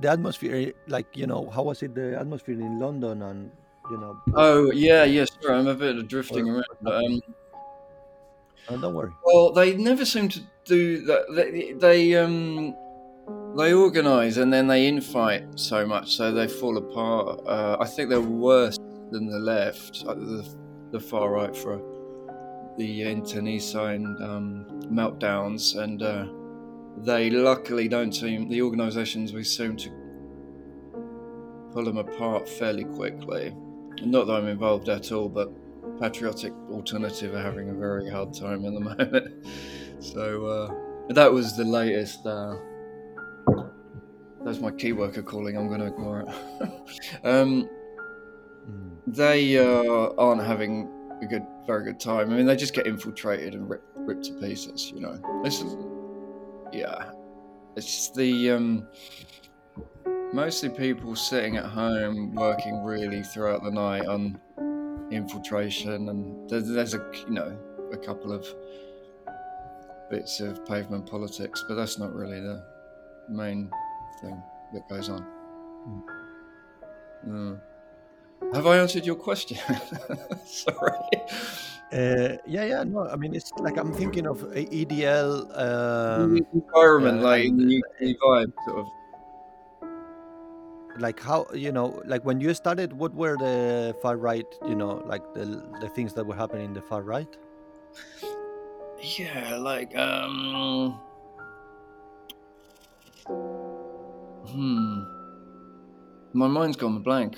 the 0.00 0.08
atmosphere 0.10 0.72
like 0.88 1.06
you 1.16 1.26
know 1.26 1.48
how 1.50 1.62
was 1.62 1.82
it 1.82 1.94
the 1.94 2.18
atmosphere 2.18 2.54
in 2.54 2.78
london 2.78 3.22
and 3.22 3.50
you 3.90 3.98
know 3.98 4.18
Oh 4.34 4.70
yeah, 4.72 5.04
yeah. 5.04 5.24
Sorry, 5.40 5.54
I'm 5.58 5.68
a 5.68 5.74
bit 5.74 5.96
of 5.96 6.08
drifting 6.08 6.50
Or- 6.50 6.64
around. 6.84 6.86
Um, 7.04 7.20
oh, 8.68 8.76
don't 8.78 8.94
worry 8.94 9.12
Well, 9.24 9.52
they 9.52 9.76
never 9.76 10.04
seem 10.04 10.28
to 10.30 10.40
do 10.64 11.02
that. 11.06 11.22
They, 11.34 11.72
they 11.72 12.14
um 12.16 12.74
they 13.56 13.72
organise 13.72 14.36
and 14.36 14.52
then 14.52 14.66
they 14.66 14.90
infight 14.90 15.58
so 15.58 15.86
much, 15.86 16.16
so 16.16 16.32
they 16.32 16.46
fall 16.48 16.76
apart. 16.76 17.40
Uh, 17.46 17.76
I 17.80 17.86
think 17.86 18.10
they're 18.10 18.20
worse 18.20 18.76
than 19.12 19.26
the 19.28 19.38
left, 19.38 20.04
the 20.04 20.44
the 20.90 21.00
far 21.00 21.30
right 21.32 21.56
for 21.56 21.80
the 22.76 23.02
internecine 23.04 24.04
um, 24.22 24.66
meltdowns, 24.92 25.76
and 25.82 26.02
uh, 26.02 26.26
they 26.98 27.30
luckily 27.30 27.88
don't 27.88 28.12
seem 28.12 28.48
the 28.48 28.62
organisations 28.62 29.32
we 29.32 29.44
seem 29.44 29.76
to 29.76 29.90
pull 31.72 31.84
them 31.84 31.98
apart 31.98 32.48
fairly 32.48 32.84
quickly. 32.84 33.54
Not 34.02 34.26
that 34.26 34.34
I'm 34.34 34.46
involved 34.48 34.88
at 34.88 35.12
all, 35.12 35.28
but 35.28 35.50
patriotic 36.00 36.52
alternative 36.70 37.34
are 37.34 37.42
having 37.42 37.70
a 37.70 37.74
very 37.74 38.10
hard 38.10 38.32
time 38.34 38.64
at 38.64 38.72
the 38.74 38.80
moment. 38.80 39.46
So 40.00 40.46
uh, 40.46 41.12
that 41.14 41.32
was 41.32 41.56
the 41.56 41.64
latest. 41.64 42.24
Uh, 42.26 42.56
that's 44.44 44.60
my 44.60 44.70
key 44.70 44.92
worker 44.92 45.22
calling. 45.22 45.56
I'm 45.56 45.68
going 45.68 45.80
to 45.80 45.86
ignore 45.86 46.20
it. 46.20 46.28
um, 47.24 47.68
Mm. 48.68 48.96
they 49.06 49.58
uh, 49.58 50.10
aren't 50.18 50.42
having 50.42 50.88
a 51.22 51.26
good, 51.26 51.46
very 51.68 51.84
good 51.84 52.00
time. 52.00 52.32
I 52.32 52.36
mean, 52.36 52.46
they 52.46 52.56
just 52.56 52.74
get 52.74 52.84
infiltrated 52.88 53.54
and 53.54 53.70
ripped, 53.70 53.86
ripped 53.96 54.24
to 54.24 54.32
pieces. 54.40 54.90
You 54.92 55.02
know, 55.02 55.42
this 55.44 55.60
is, 55.60 55.76
yeah, 56.72 57.10
it's 57.76 57.86
just 57.86 58.14
the 58.14 58.50
um, 58.50 58.86
mostly 60.32 60.68
people 60.68 61.14
sitting 61.14 61.56
at 61.56 61.64
home 61.64 62.34
working 62.34 62.82
really 62.84 63.22
throughout 63.22 63.62
the 63.62 63.70
night 63.70 64.06
on 64.06 64.40
infiltration, 65.10 66.08
and 66.08 66.48
there's, 66.48 66.68
there's 66.68 66.94
a 66.94 67.10
you 67.28 67.34
know 67.34 67.56
a 67.92 67.96
couple 67.96 68.32
of 68.32 68.46
bits 70.10 70.40
of 70.40 70.64
pavement 70.66 71.08
politics, 71.08 71.64
but 71.68 71.74
that's 71.74 71.98
not 71.98 72.14
really 72.14 72.40
the 72.40 72.64
main 73.28 73.70
thing 74.20 74.42
that 74.72 74.88
goes 74.88 75.08
on. 75.08 75.24
Mm. 77.26 77.60
Have 78.54 78.66
I 78.66 78.76
answered 78.78 79.04
your 79.06 79.16
question? 79.16 79.58
Sorry. 80.46 81.22
Uh, 81.92 82.36
yeah, 82.46 82.64
yeah, 82.64 82.82
no, 82.82 83.06
I 83.06 83.16
mean, 83.16 83.34
it's 83.34 83.52
like 83.58 83.78
I'm 83.78 83.92
thinking 83.92 84.26
of 84.26 84.42
EDL. 84.42 85.46
Um, 85.56 86.44
environment, 86.52 87.20
uh, 87.20 87.22
like 87.22 87.46
UK 87.46 88.16
vibe, 88.18 88.52
sort 88.66 88.78
of. 88.78 88.86
like 90.98 91.20
how 91.20 91.46
you 91.52 91.70
know 91.70 92.02
like 92.06 92.24
when 92.24 92.40
you 92.40 92.54
started 92.54 92.90
what 92.90 93.12
were 93.14 93.36
the 93.36 93.94
far 94.00 94.16
right 94.16 94.46
you 94.66 94.74
know 94.74 95.04
like 95.04 95.20
the 95.34 95.44
the 95.80 95.90
things 95.90 96.14
that 96.14 96.24
were 96.24 96.34
happening 96.34 96.64
in 96.64 96.72
the 96.72 96.80
far 96.80 97.02
right 97.02 97.36
Yeah, 99.18 99.56
like 99.56 99.94
um. 99.96 100.98
Hmm. 104.48 105.02
My 106.32 106.46
mind's 106.48 106.76
gone 106.76 107.02
blank 107.02 107.36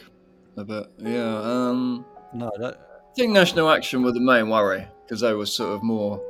a 0.57 0.65
bit. 0.65 0.87
Yeah. 0.99 1.41
Um. 1.43 2.05
no 2.33 2.51
that 2.59 2.88
think 3.19 3.33
National 3.33 3.69
Action 3.69 4.03
were 4.05 4.13
the 4.13 4.21
main 4.21 4.49
worry 4.49 4.87
because 5.05 5.21
they 5.21 5.33
were 5.35 5.45
sort 5.45 5.75
of 5.75 5.83
more, 5.83 6.23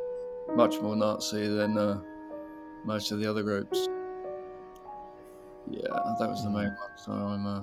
much 0.57 0.81
more 0.81 0.97
Nazi 0.97 1.47
than 1.47 1.77
uh, 1.77 2.01
most 2.85 3.13
of 3.13 3.21
the 3.21 3.29
other 3.29 3.43
groups. 3.43 3.87
Yeah, 5.71 5.83
that 6.19 6.29
was 6.31 6.43
the 6.43 6.49
main 6.51 6.69
one. 6.69 6.97
So 6.97 7.13
I'm 7.13 7.47
uh, 7.47 7.61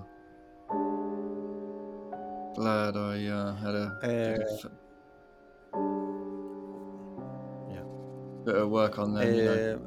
glad 2.53 2.95
I 2.95 3.25
uh, 3.25 3.55
had 3.55 3.73
a 3.73 3.97
bit 4.01 4.39
Uh, 4.39 4.43
of- 4.43 4.71
yeah. 7.71 7.83
bit 8.45 8.55
of 8.55 8.69
work 8.69 8.99
on 8.99 9.15
them. 9.15 9.33
you 9.33 9.43
know. 9.45 9.79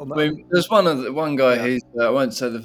uh, 0.00 0.02
I 0.02 0.16
mean, 0.16 0.46
there's 0.50 0.70
one 0.70 0.86
of 0.86 1.02
the, 1.02 1.12
one 1.12 1.36
guy. 1.36 1.56
Yeah. 1.56 1.66
He's 1.66 1.84
uh, 2.00 2.06
I 2.06 2.10
won't 2.10 2.32
say 2.32 2.48
the 2.48 2.64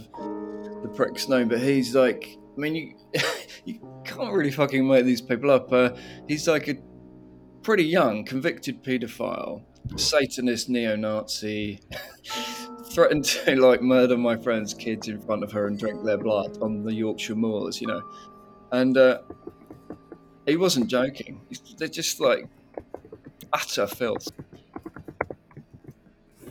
the 0.82 0.90
prick's 0.96 1.28
name, 1.28 1.50
but 1.50 1.60
he's 1.60 1.94
like. 1.94 2.38
I 2.56 2.60
mean, 2.60 2.76
you 2.76 2.96
you 3.66 4.02
can't 4.06 4.34
really 4.34 4.52
fucking 4.52 4.88
make 4.88 5.06
these 5.06 5.22
people 5.22 5.52
up. 5.52 5.72
Uh, 5.72 5.92
he's 6.28 6.48
like 6.48 6.68
a 6.68 6.76
pretty 7.64 7.84
young, 7.84 8.26
convicted 8.26 8.84
paedophile, 8.84 9.64
Satanist, 9.96 10.70
neo-Nazi, 10.70 11.80
threatened 12.92 13.26
to 13.26 13.56
like 13.56 13.82
murder 13.82 14.18
my 14.18 14.36
friend's 14.38 14.74
kids 14.74 15.08
in 15.08 15.22
front 15.22 15.44
of 15.44 15.52
her 15.52 15.68
and 15.68 15.80
drink 15.80 16.04
their 16.04 16.18
blood 16.18 16.58
on 16.62 16.84
the 16.84 16.94
Yorkshire 16.94 17.36
moors. 17.36 17.80
You 17.82 17.88
know, 17.88 18.02
and 18.72 18.98
uh, 18.98 19.20
he 20.46 20.58
wasn't 20.58 20.88
joking. 20.88 21.42
They're 21.78 21.88
just 21.88 22.20
like 22.20 22.48
utter 23.54 23.88
filth. 23.88 24.28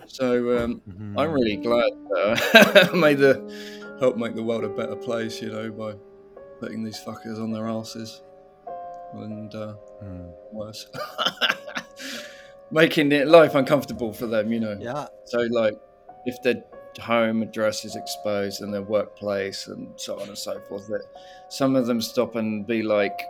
So 0.07 0.59
um, 0.59 0.83
mhm. 0.89 1.15
I'm 1.17 1.31
really 1.31 1.57
glad 1.57 1.93
uh, 2.17 2.89
I 2.93 2.97
made 2.97 3.19
the 3.19 3.37
help 4.01 4.17
make 4.17 4.35
the 4.35 4.43
world 4.43 4.65
a 4.65 4.69
better 4.69 4.97
place, 4.97 5.41
you 5.43 5.51
know, 5.51 5.71
by 5.71 5.95
putting 6.59 6.83
these 6.83 6.99
fuckers 7.05 7.41
on 7.43 7.51
their 7.53 7.69
asses 7.69 8.23
and 9.15 9.55
uh, 9.55 9.75
Mm. 10.03 10.33
worse, 10.53 10.87
making 12.71 13.13
it 13.13 13.29
life 13.29 13.55
uncomfortable 13.55 14.13
for 14.15 14.27
them, 14.27 14.51
you 14.51 14.59
know. 14.61 14.79
yeah 14.81 15.07
So 15.27 15.41
like, 15.51 15.75
if 16.25 16.41
their 16.43 16.63
home 16.99 17.43
address 17.43 17.85
is 17.85 17.97
exposed 17.97 18.63
and 18.63 18.73
their 18.73 18.83
workplace 18.83 19.67
and 19.67 19.89
so 19.97 20.19
on 20.19 20.29
and 20.29 20.39
so 20.39 20.59
forth, 20.69 20.87
that 20.89 21.03
some 21.51 21.77
of 21.77 21.87
them 21.87 22.01
stop 22.01 22.35
and 22.37 22.67
be 22.67 22.83
like, 22.83 23.21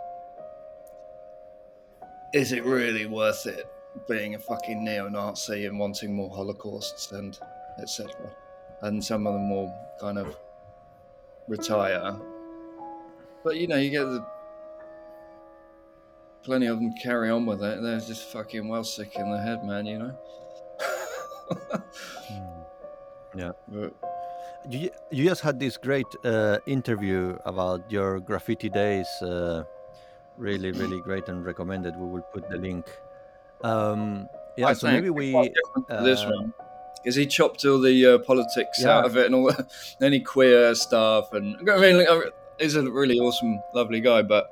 "Is 2.33 2.53
it 2.53 2.63
really 2.63 3.05
worth 3.05 3.45
it 3.45 3.65
being 4.07 4.35
a 4.35 4.39
fucking 4.39 4.81
neo-Nazi 4.85 5.65
and 5.65 5.77
wanting 5.77 6.13
more 6.15 6.29
holocausts 6.29 7.11
and 7.11 7.37
etc." 7.81 8.13
And 8.81 9.03
some 9.03 9.27
of 9.27 9.33
them 9.33 9.49
will 9.49 9.73
kind 9.99 10.17
of 10.17 10.37
retire, 11.51 12.15
but 13.43 13.57
you 13.57 13.67
know, 13.67 13.75
you 13.75 13.91
get 13.91 14.05
the 14.05 14.25
plenty 16.43 16.65
of 16.65 16.79
them 16.79 16.93
carry 17.03 17.29
on 17.29 17.45
with 17.45 17.61
it. 17.61 17.81
They're 17.81 17.99
just 17.99 18.31
fucking 18.31 18.67
well 18.67 18.83
sick 18.83 19.15
in 19.15 19.29
the 19.29 19.39
head, 19.39 19.63
man. 19.65 19.85
You 19.85 19.99
know. 19.99 20.17
Mm. 23.35 23.53
But 23.67 23.93
you, 24.69 24.89
you 25.11 25.25
just 25.25 25.41
had 25.41 25.59
this 25.59 25.77
great 25.77 26.05
uh, 26.23 26.59
interview 26.65 27.37
about 27.45 27.89
your 27.91 28.19
graffiti 28.19 28.69
days 28.69 29.07
uh, 29.21 29.63
really 30.37 30.71
really 30.71 31.01
great 31.01 31.27
and 31.29 31.45
recommended 31.45 31.95
we 31.95 32.07
will 32.07 32.27
put 32.33 32.49
the 32.49 32.57
link 32.57 32.85
um, 33.63 34.27
yeah 34.57 34.67
I 34.67 34.73
so 34.73 34.87
maybe 34.87 35.09
we 35.09 35.31
to 35.31 35.51
this 36.03 36.21
uh, 36.21 36.31
one 36.31 36.53
because 37.01 37.15
he 37.15 37.25
chopped 37.25 37.65
all 37.65 37.79
the 37.79 38.05
uh, 38.05 38.17
politics 38.19 38.79
Yeah. 38.81 38.97
out 38.99 39.05
of 39.05 39.17
it 39.17 39.25
and 39.25 39.35
all 39.35 39.45
the, 39.47 39.65
any 40.01 40.19
queer 40.19 40.75
stuff 40.75 41.33
and 41.33 41.57
I 41.69 41.77
mean 41.79 41.97
like, 41.97 42.33
he's 42.59 42.75
a 42.75 42.89
really 42.89 43.17
awesome 43.19 43.61
lovely 43.73 43.99
guy 44.01 44.21
but 44.21 44.49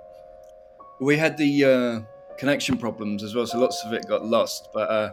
we 0.99 1.15
had 1.17 1.37
the 1.37 1.63
uh, 1.65 2.35
connection 2.37 2.77
problems 2.77 3.23
as 3.23 3.35
well 3.35 3.45
so 3.47 3.59
lots 3.59 3.83
of 3.85 3.93
it 3.93 4.07
got 4.07 4.25
lost 4.25 4.69
but 4.73 4.89
uh, 4.89 5.11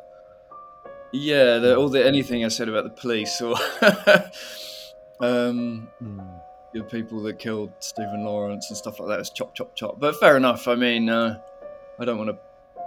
yeah 1.12 1.59
the, 1.59 1.77
all 1.77 1.88
the 1.88 2.05
anything 2.05 2.44
I 2.44 2.49
said 2.49 2.68
about 2.68 2.85
the 2.85 2.90
police 2.90 3.40
or 3.40 3.55
um, 5.20 5.88
mm, 6.03 6.40
the 6.75 6.83
people 6.83 7.22
that 7.22 7.38
killed 7.38 7.72
Stephen 7.81 8.25
Lawrence 8.25 8.66
and 8.70 8.77
stuff 8.77 8.99
like 9.01 9.09
that 9.09 9.18
was 9.18 9.31
chop 9.31 9.55
chop 9.55 9.75
chop. 9.75 9.99
But 10.01 10.16
fair 10.20 10.37
enough 10.37 10.68
I 10.68 10.75
mean 10.75 11.09
uh, 11.09 11.38
I 11.99 12.05
don't 12.05 12.18
want 12.18 12.31
to 12.31 12.38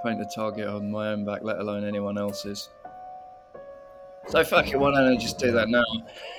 paint 0.06 0.22
a 0.22 0.30
target 0.34 0.68
on 0.68 0.92
my 0.92 1.10
own 1.10 1.26
back 1.26 1.42
let 1.44 1.60
alone 1.60 1.84
anyone 1.84 2.18
else's 2.18 2.70
so 4.30 4.44
fuck 4.44 4.68
it, 4.68 4.80
why 4.80 4.92
don't 4.92 5.12
I 5.12 5.16
just 5.16 5.38
do 5.38 5.52
that 5.52 5.70
now? 5.70 5.84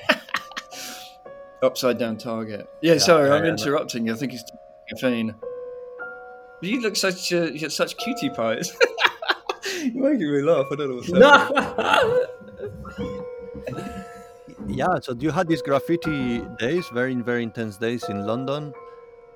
Upside 1.62 1.98
down 1.98 2.16
target. 2.16 2.68
Yeah, 2.81 2.98
sorry, 2.98 3.29
yeah, 3.29 3.35
I'm 3.35 3.44
yeah, 3.44 3.50
interrupting 3.50 4.07
you. 4.07 4.14
I 4.14 4.16
think 4.16 4.33
it's 4.33 4.44
caffeine. 4.88 5.35
You 6.62 6.81
look 6.81 6.96
such 6.96 7.33
uh, 7.33 7.44
you 7.44 7.61
have 7.61 7.72
such 7.72 7.96
cutie 7.98 8.31
pies. 8.31 8.76
You're 9.83 10.11
making 10.11 10.31
me 10.31 10.42
laugh. 10.42 10.66
I 10.70 10.76
don't 10.76 10.90
know 10.90 10.96
what's 10.96 11.12
happening. 11.12 12.26
yeah 14.68 14.98
so 15.00 15.14
you 15.18 15.31
had 15.31 15.48
these 15.48 15.62
graffiti 15.62 16.40
days 16.59 16.87
very 16.92 17.14
very 17.14 17.42
intense 17.42 17.76
days 17.76 18.05
in 18.09 18.26
london 18.26 18.72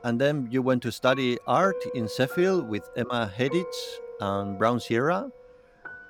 and 0.04 0.20
then 0.20 0.46
you 0.50 0.62
went 0.62 0.82
to 0.82 0.92
study 0.92 1.38
art 1.46 1.76
in 1.94 2.08
sheffield 2.08 2.68
with 2.68 2.88
emma 2.96 3.30
hedditch 3.36 3.78
and 4.20 4.58
brown 4.58 4.78
sierra 4.78 5.30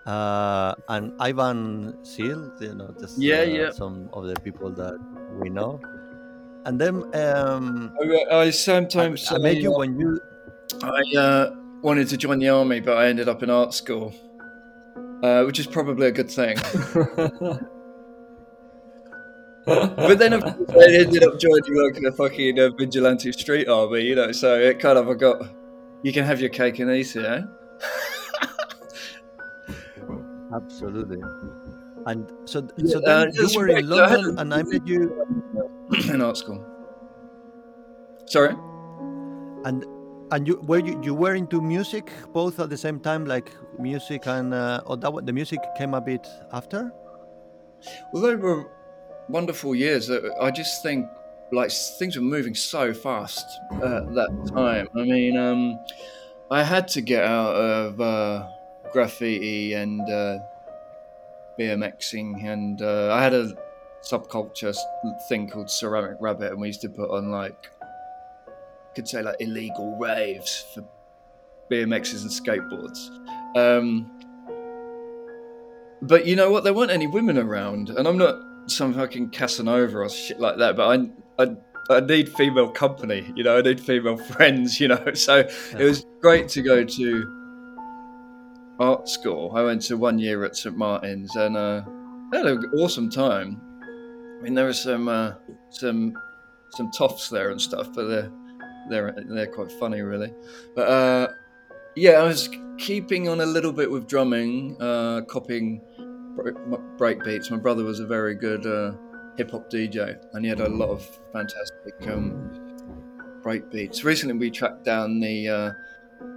uh, 0.06 0.74
and 0.88 1.12
ivan 1.20 1.96
seal 2.04 2.50
you 2.60 2.74
know 2.74 2.94
just 3.00 3.18
Yeah, 3.18 3.40
uh, 3.40 3.44
yeah. 3.44 3.70
some 3.70 4.08
of 4.12 4.26
the 4.26 4.34
people 4.40 4.70
that 4.72 4.94
we 5.40 5.50
know 5.50 5.80
and 6.66 6.80
then 6.80 7.04
um, 7.14 7.92
I, 8.02 8.36
I 8.36 8.50
sometimes 8.50 9.30
I, 9.30 9.36
I 9.36 9.38
met 9.38 9.56
you 9.56 9.74
uh, 9.74 9.78
when 9.78 9.98
you 9.98 10.20
I 10.82 11.18
uh, 11.18 11.50
wanted 11.82 12.08
to 12.08 12.16
join 12.16 12.38
the 12.38 12.48
army, 12.48 12.80
but 12.80 12.96
I 12.96 13.08
ended 13.08 13.28
up 13.28 13.42
in 13.42 13.50
art 13.50 13.74
school, 13.74 14.14
uh, 15.22 15.44
which 15.44 15.58
is 15.58 15.66
probably 15.66 16.06
a 16.06 16.12
good 16.12 16.30
thing. 16.30 16.56
But 19.66 20.18
then, 20.18 20.34
of 20.34 20.42
course, 20.42 20.70
I 20.76 20.92
ended 20.92 21.24
up 21.24 21.40
joining 21.40 21.74
like 21.82 21.94
the 21.94 22.12
fucking 22.18 22.58
uh, 22.60 22.68
vigilante 22.78 23.32
street 23.32 23.66
army, 23.66 24.02
you 24.02 24.14
know. 24.14 24.30
So 24.32 24.58
it 24.58 24.78
kind 24.78 24.98
of 24.98 25.08
I 25.08 25.14
got, 25.14 25.42
you 26.02 26.12
can 26.12 26.24
have 26.24 26.38
your 26.38 26.50
cake 26.50 26.78
and 26.80 26.90
eat 26.90 27.16
it, 27.16 27.24
eh? 27.24 27.40
Absolutely 30.54 31.20
and 32.06 32.30
so 32.44 32.66
Yeah, 32.76 32.92
so 32.92 33.00
then 33.00 33.28
uh, 33.28 33.32
you 33.34 33.58
were 33.58 33.68
in 33.68 33.88
london 33.88 34.38
and 34.38 34.54
i 34.54 34.62
met 34.62 34.86
you 34.86 35.10
in 36.12 36.20
art 36.22 36.36
school. 36.36 36.64
Sorry. 38.26 38.54
And 39.64 39.84
and 40.30 40.48
you 40.48 40.60
were 40.62 40.78
you, 40.78 41.00
you 41.02 41.14
were 41.14 41.34
into 41.34 41.60
music 41.60 42.10
both 42.32 42.58
at 42.58 42.70
the 42.70 42.76
same 42.76 43.00
time, 43.00 43.26
like 43.26 43.50
music 43.78 44.26
and 44.26 44.54
uh, 44.54 44.80
or 44.86 44.96
that 44.96 45.26
the 45.26 45.32
music 45.32 45.60
came 45.76 45.94
a 45.94 46.00
bit 46.00 46.26
after. 46.52 46.90
Well, 48.12 48.22
they 48.22 48.34
were 48.34 48.70
wonderful 49.28 49.74
years. 49.74 50.10
Uh, 50.10 50.30
I 50.40 50.50
just 50.50 50.82
think 50.82 51.06
like 51.52 51.70
things 51.98 52.16
were 52.16 52.22
moving 52.22 52.54
so 52.54 52.94
fast 52.94 53.46
at 53.74 54.14
that 54.14 54.50
time. 54.54 54.88
I 54.96 55.02
mean, 55.02 55.36
um, 55.36 55.78
I 56.50 56.62
had 56.62 56.88
to 56.88 57.00
get 57.02 57.24
out 57.24 57.54
of 57.54 58.00
uh, 58.00 58.48
graffiti 58.94 59.74
and 59.74 60.00
uh, 60.08 60.38
BMXing, 61.58 62.44
and 62.44 62.80
uh, 62.80 63.12
I 63.12 63.22
had 63.22 63.34
a 63.34 63.52
subculture 64.02 64.74
thing 65.28 65.50
called 65.50 65.68
Ceramic 65.68 66.16
Rabbit, 66.20 66.52
and 66.52 66.60
we 66.60 66.68
used 66.68 66.80
to 66.82 66.88
put 66.88 67.10
on 67.10 67.30
like, 67.30 67.70
could 68.94 69.06
say 69.06 69.20
like 69.20 69.36
illegal 69.40 69.98
raves 69.98 70.64
for 70.72 70.84
BMXs 71.70 72.22
and 72.22 72.30
skateboards. 72.30 73.10
Um, 73.56 74.10
but 76.00 76.26
you 76.26 76.36
know 76.36 76.50
what? 76.50 76.64
There 76.64 76.72
weren't 76.72 76.92
any 76.92 77.08
women 77.08 77.36
around, 77.36 77.90
and 77.90 78.06
I'm 78.06 78.16
not 78.16 78.36
some 78.66 78.94
fucking 78.94 79.30
Casanova 79.30 79.98
or 79.98 80.08
shit 80.08 80.38
like 80.38 80.56
that. 80.58 80.76
But 80.76 81.10
I, 81.38 81.42
I, 81.42 81.56
I 81.90 82.00
need 82.00 82.28
female 82.36 82.70
company. 82.70 83.32
You 83.34 83.42
know, 83.42 83.58
I 83.58 83.62
need 83.62 83.80
female 83.80 84.16
friends. 84.32 84.80
You 84.80 84.88
know, 84.88 85.14
so 85.14 85.38
it 85.38 85.82
was 85.82 86.06
great 86.20 86.48
to 86.50 86.62
go 86.62 86.84
to 86.84 87.43
art 88.78 89.08
school. 89.08 89.52
I 89.54 89.62
went 89.62 89.82
to 89.82 89.96
one 89.96 90.18
year 90.18 90.44
at 90.44 90.56
St 90.56 90.76
Martin's, 90.76 91.34
and 91.36 91.56
uh, 91.56 91.82
I 92.32 92.36
had 92.36 92.46
an 92.46 92.64
awesome 92.78 93.10
time. 93.10 93.60
I 94.38 94.42
mean, 94.42 94.54
there 94.54 94.66
were 94.66 94.72
some 94.72 95.08
uh, 95.08 95.34
some 95.70 96.14
some 96.70 96.90
toffs 96.92 97.28
there 97.28 97.50
and 97.50 97.60
stuff, 97.60 97.88
but 97.94 98.06
they're 98.08 98.32
they're 98.90 99.14
they're 99.28 99.46
quite 99.46 99.72
funny, 99.72 100.00
really. 100.00 100.32
But 100.74 100.88
uh, 100.88 101.28
yeah, 101.96 102.12
I 102.12 102.24
was 102.24 102.48
keeping 102.78 103.28
on 103.28 103.40
a 103.40 103.46
little 103.46 103.72
bit 103.72 103.90
with 103.90 104.08
drumming, 104.08 104.76
uh, 104.80 105.22
copying 105.22 105.80
br- 106.36 106.76
break 106.96 107.22
beats. 107.24 107.50
My 107.50 107.56
brother 107.56 107.84
was 107.84 108.00
a 108.00 108.06
very 108.06 108.34
good 108.34 108.66
uh, 108.66 108.92
hip 109.36 109.50
hop 109.50 109.70
DJ, 109.70 110.16
and 110.32 110.44
he 110.44 110.48
had 110.48 110.60
a 110.60 110.68
lot 110.68 110.90
of 110.90 111.06
fantastic 111.32 111.94
um, 112.08 113.40
break 113.42 113.70
beats. 113.70 114.04
Recently, 114.04 114.36
we 114.36 114.50
tracked 114.50 114.84
down 114.84 115.20
the 115.20 115.48
uh, 115.48 115.72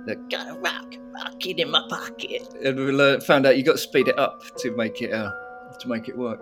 the 0.06 0.16
Got 0.30 0.50
a 0.50 0.60
rock, 0.60 0.94
rock 1.24 1.46
it 1.46 1.60
in 1.60 1.72
my 1.72 1.86
pocket. 1.90 2.48
and 2.64 2.78
we 2.78 2.92
learned, 2.92 3.24
found 3.24 3.46
out 3.46 3.58
you 3.58 3.64
got 3.64 3.74
to 3.74 3.78
speed 3.78 4.08
it 4.08 4.18
up 4.18 4.44
to 4.58 4.76
make 4.76 5.02
it 5.02 5.12
uh, 5.12 5.32
to 5.80 5.88
make 5.88 6.08
it 6.08 6.18
work. 6.18 6.42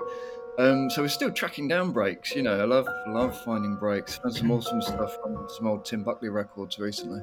Um, 0.57 0.89
so 0.89 1.01
we're 1.01 1.09
still 1.09 1.31
tracking 1.31 1.67
down 1.67 1.91
breaks. 1.91 2.35
You 2.35 2.43
know, 2.43 2.59
I 2.59 2.63
love 2.63 2.87
love 3.07 3.39
finding 3.43 3.75
breaks. 3.75 4.17
Found 4.17 4.35
some 4.35 4.51
awesome 4.51 4.81
stuff 4.81 5.17
on 5.25 5.47
some 5.49 5.67
old 5.67 5.85
Tim 5.85 6.03
Buckley 6.03 6.29
records 6.29 6.79
recently. 6.79 7.21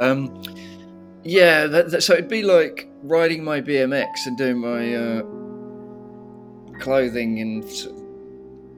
Um, 0.00 0.42
yeah, 1.22 1.66
that, 1.66 1.90
that, 1.90 2.02
so 2.02 2.14
it'd 2.14 2.28
be 2.28 2.42
like 2.42 2.88
riding 3.02 3.44
my 3.44 3.60
BMX 3.60 4.06
and 4.26 4.36
doing 4.36 4.58
my 4.58 4.94
uh, 4.94 5.22
clothing 6.80 7.40
and 7.40 7.64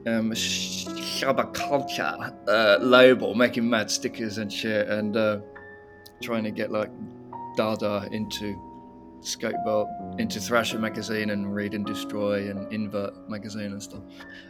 um, 0.07 0.31
Shabba 0.31 1.53
culture 1.53 2.33
uh, 2.47 2.77
label, 2.81 3.35
making 3.35 3.69
mad 3.69 3.91
stickers 3.91 4.37
and 4.37 4.51
shit, 4.51 4.87
and 4.87 5.17
uh, 5.17 5.39
trying 6.21 6.43
to 6.43 6.51
get 6.51 6.71
like 6.71 6.89
Dada 7.55 8.07
into 8.11 8.59
skateboard 9.21 9.87
into 10.19 10.39
Thrasher 10.39 10.79
magazine 10.79 11.29
and 11.29 11.53
Read 11.53 11.73
and 11.73 11.85
Destroy 11.85 12.49
and 12.49 12.71
Invert 12.71 13.29
magazine 13.29 13.71
and 13.71 13.81
stuff. 13.81 14.03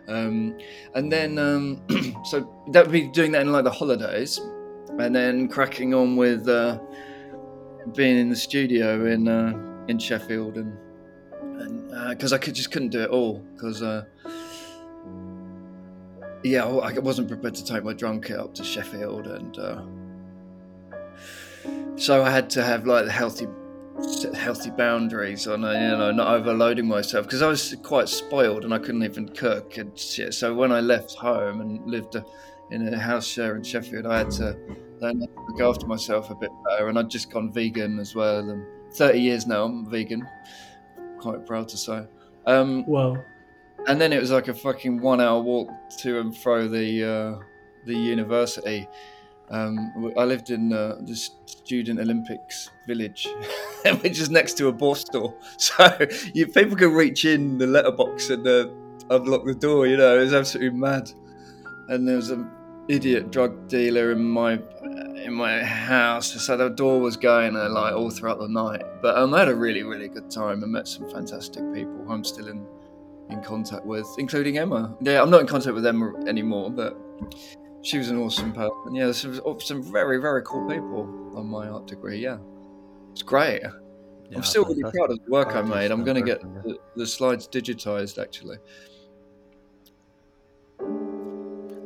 Um, 0.08 0.58
and 0.96 1.12
then, 1.12 1.38
um, 1.38 1.82
so 2.26 2.64
that 2.70 2.86
would 2.86 2.92
be 2.92 3.08
doing 3.08 3.32
that 3.34 3.42
in 3.42 3.52
like 3.52 3.64
the 3.64 3.72
holidays, 3.72 4.40
and 5.00 5.16
then 5.16 5.48
cracking 5.48 5.94
on 5.94 6.16
with 6.16 6.48
uh, 6.48 6.80
being 7.96 8.18
in 8.18 8.30
the 8.30 8.36
studio 8.36 9.06
in 9.06 9.28
uh, 9.28 9.54
in 9.88 10.00
Sheffield 10.00 10.58
and 10.58 10.78
because 12.10 12.32
I 12.32 12.38
could 12.38 12.56
just 12.56 12.72
couldn't 12.72 12.90
do 12.90 13.02
it 13.02 13.10
all 13.10 13.40
because. 13.56 13.82
Uh, 13.82 14.06
yeah, 16.42 16.64
I 16.64 16.94
I 16.94 17.00
wasn't 17.00 17.28
prepared 17.28 17.56
to 17.56 17.66
take 17.66 17.84
my 17.84 17.92
drum 17.94 18.22
kit 18.22 18.40
up 18.40 18.54
to 18.56 18.64
Sheffield, 18.64 19.28
and 19.28 19.60
uh, 19.60 19.82
so 22.00 22.24
I 22.24 22.30
had 22.30 22.50
to 22.52 22.64
have 22.64 22.86
like 22.86 23.06
the 23.06 23.12
healthy 23.12 23.48
healthy 24.34 24.70
boundaries 24.72 25.46
on 25.48 25.66
uh, 25.66 25.72
you 25.72 25.80
know 25.80 26.12
not 26.12 26.34
overloading 26.34 26.88
myself 26.88 27.26
because 27.26 27.42
I 27.42 27.48
was 27.48 27.76
quite 27.84 28.08
spoiled 28.08 28.64
and 28.64 28.74
I 28.74 28.80
couldn't 28.80 29.04
even 29.04 29.28
cook 29.30 29.78
and 29.78 29.98
shit. 29.98 30.34
So 30.34 30.54
when 30.56 30.72
I 30.72 30.80
left 30.80 31.14
home 31.16 31.62
and 31.62 31.86
lived 31.86 32.16
uh, 32.16 32.24
in 32.72 32.88
a 32.94 32.98
house 32.98 33.28
share 33.28 33.56
in 33.56 33.64
Sheffield, 33.64 34.06
I 34.06 34.20
had 34.20 34.32
to 34.32 34.58
learn 35.02 35.20
to 35.20 35.28
look 35.50 35.62
after 35.62 35.88
myself 35.88 36.30
a 36.30 36.36
bit 36.36 36.52
better. 36.66 36.88
And 36.88 36.98
I'd 36.98 37.10
just 37.10 37.32
gone 37.32 37.52
vegan 37.52 38.00
as 38.00 38.16
well. 38.16 38.50
And 38.50 38.66
30 38.94 39.20
years 39.20 39.48
now, 39.48 39.66
I'm 39.66 39.90
vegan. 39.90 40.28
Quite 41.20 41.46
proud 41.46 41.68
to 41.70 41.78
say. 41.78 42.06
Um, 42.46 42.86
Well, 42.88 43.24
and 43.88 44.00
then 44.00 44.14
it 44.14 44.20
was 44.20 44.32
like 44.32 44.48
a 44.48 44.54
fucking 44.54 45.02
one-hour 45.02 45.42
walk 45.42 45.70
to 46.00 46.20
and 46.20 46.36
fro 46.38 46.68
the 46.68 47.04
uh, 47.04 47.44
the 47.86 47.96
university. 47.96 48.88
Um, 49.52 50.14
I 50.18 50.26
lived 50.26 50.52
in 50.52 50.72
uh, 50.72 50.98
the 51.02 51.16
Student 51.16 52.00
Olympics 52.00 52.70
village, 52.88 53.28
which 54.02 54.20
is 54.20 54.30
next 54.30 54.58
to 54.60 54.68
a 54.68 54.72
bar 54.72 54.96
store. 54.96 55.36
So 55.58 55.98
you, 56.34 56.48
people 56.48 56.76
can 56.76 56.94
reach 56.94 57.26
in 57.26 57.58
the 57.58 57.68
letterbox 57.68 58.30
and 58.30 58.48
uh, 58.48 58.68
unlock 59.10 59.46
the 59.46 59.56
door. 59.56 59.88
You 59.88 59.98
know, 59.98 60.18
it 60.18 60.22
was 60.22 60.34
absolutely 60.34 60.78
mad. 60.78 61.12
And 61.88 62.08
there 62.08 62.16
was 62.16 62.30
an 62.30 62.50
idiot 62.88 63.32
drug 63.32 63.68
dealer 63.68 64.12
in 64.12 64.24
my 64.24 64.60
in 65.24 65.34
my 65.34 65.64
house, 65.64 66.32
so 66.42 66.58
the 66.58 66.70
door 66.70 67.00
was 67.00 67.18
going 67.18 67.56
uh, 67.56 67.70
like 67.70 67.94
all 67.94 68.10
throughout 68.10 68.40
the 68.40 68.48
night. 68.48 68.84
But 69.02 69.18
um, 69.18 69.34
I 69.34 69.40
had 69.40 69.50
a 69.50 69.56
really 69.56 69.84
really 69.84 70.08
good 70.08 70.30
time 70.30 70.64
and 70.64 70.72
met 70.72 70.88
some 70.88 71.10
fantastic 71.10 71.64
people. 71.74 72.06
I'm 72.10 72.24
still 72.24 72.48
in 72.48 72.66
in 73.30 73.42
contact 73.44 73.86
with, 73.86 74.08
including 74.18 74.58
Emma. 74.58 74.96
Yeah, 75.02 75.22
I'm 75.22 75.30
not 75.30 75.42
in 75.42 75.48
contact 75.48 75.76
with 75.76 75.86
Emma 75.86 76.14
anymore, 76.28 76.72
but 76.72 76.98
she 77.82 77.98
was 77.98 78.10
an 78.10 78.18
awesome 78.18 78.54
person. 78.54 78.94
Yeah, 78.94 79.06
there's 79.06 79.22
some, 79.22 79.60
some 79.60 79.84
very, 79.84 80.20
very 80.20 80.42
cool 80.44 80.68
people 80.68 81.34
on 81.36 81.48
my 81.48 81.68
art 81.68 81.88
degree. 81.88 82.20
Yeah, 82.20 82.38
it's 83.12 83.24
great. 83.24 83.62
Yeah, 83.62 84.38
I'm 84.38 84.44
still 84.44 84.65
really 84.65 84.84
proud 84.84 85.12
of 85.12 85.20
the 85.24 85.32
work 85.32 85.56
I 85.56 85.62
made. 85.62 85.92
I'm 85.92 86.04
going 86.04 86.15
to 86.15 86.22
get 86.22 86.42
yeah. 86.42 86.62
the, 86.63 86.78
the 86.96 87.08
slides 87.08 87.48
digitized 87.48 88.22
actually. 88.22 88.58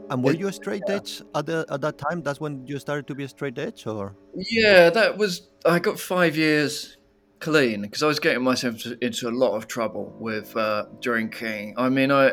And 0.10 0.24
were 0.24 0.32
It- 0.34 0.40
you 0.40 0.48
a 0.48 0.54
straight 0.54 0.84
edge 0.88 1.22
at 1.34 1.46
the 1.46 1.66
at 1.70 1.82
that 1.82 1.98
time? 1.98 2.22
That's 2.22 2.40
when 2.40 2.68
you 2.68 2.78
started 2.80 3.08
to 3.08 3.16
be 3.16 3.24
a 3.24 3.30
straight 3.30 3.58
edge, 3.58 3.88
or 3.88 4.16
Yeah, 4.36 4.90
that 4.90 5.18
was. 5.18 5.50
I 5.66 5.80
got 5.80 6.00
five 6.00 6.36
years 6.36 6.98
clean 7.40 7.82
because 7.84 8.04
I 8.04 8.08
was 8.08 8.20
getting 8.20 8.44
myself 8.44 8.86
into 9.02 9.30
a 9.30 9.32
lot 9.32 9.56
of 9.56 9.68
trouble 9.68 10.14
with 10.20 10.56
uh, 10.58 10.86
drinking. 11.00 11.76
I 11.78 11.90
mean, 11.90 12.12
I. 12.12 12.32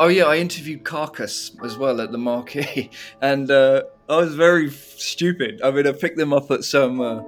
Oh 0.00 0.08
yeah, 0.08 0.24
I 0.24 0.38
interviewed 0.38 0.84
Carcass 0.84 1.56
as 1.64 1.76
well 1.76 2.00
at 2.00 2.12
the 2.12 2.18
Marquee, 2.18 2.90
and 3.20 3.50
uh, 3.50 3.82
I 4.08 4.16
was 4.16 4.34
very 4.34 4.68
f- 4.68 4.74
stupid. 4.74 5.60
I 5.62 5.70
mean, 5.70 5.86
I 5.86 5.92
picked 5.92 6.16
them 6.16 6.32
up 6.32 6.50
at 6.50 6.64
some 6.64 7.00
uh, 7.00 7.22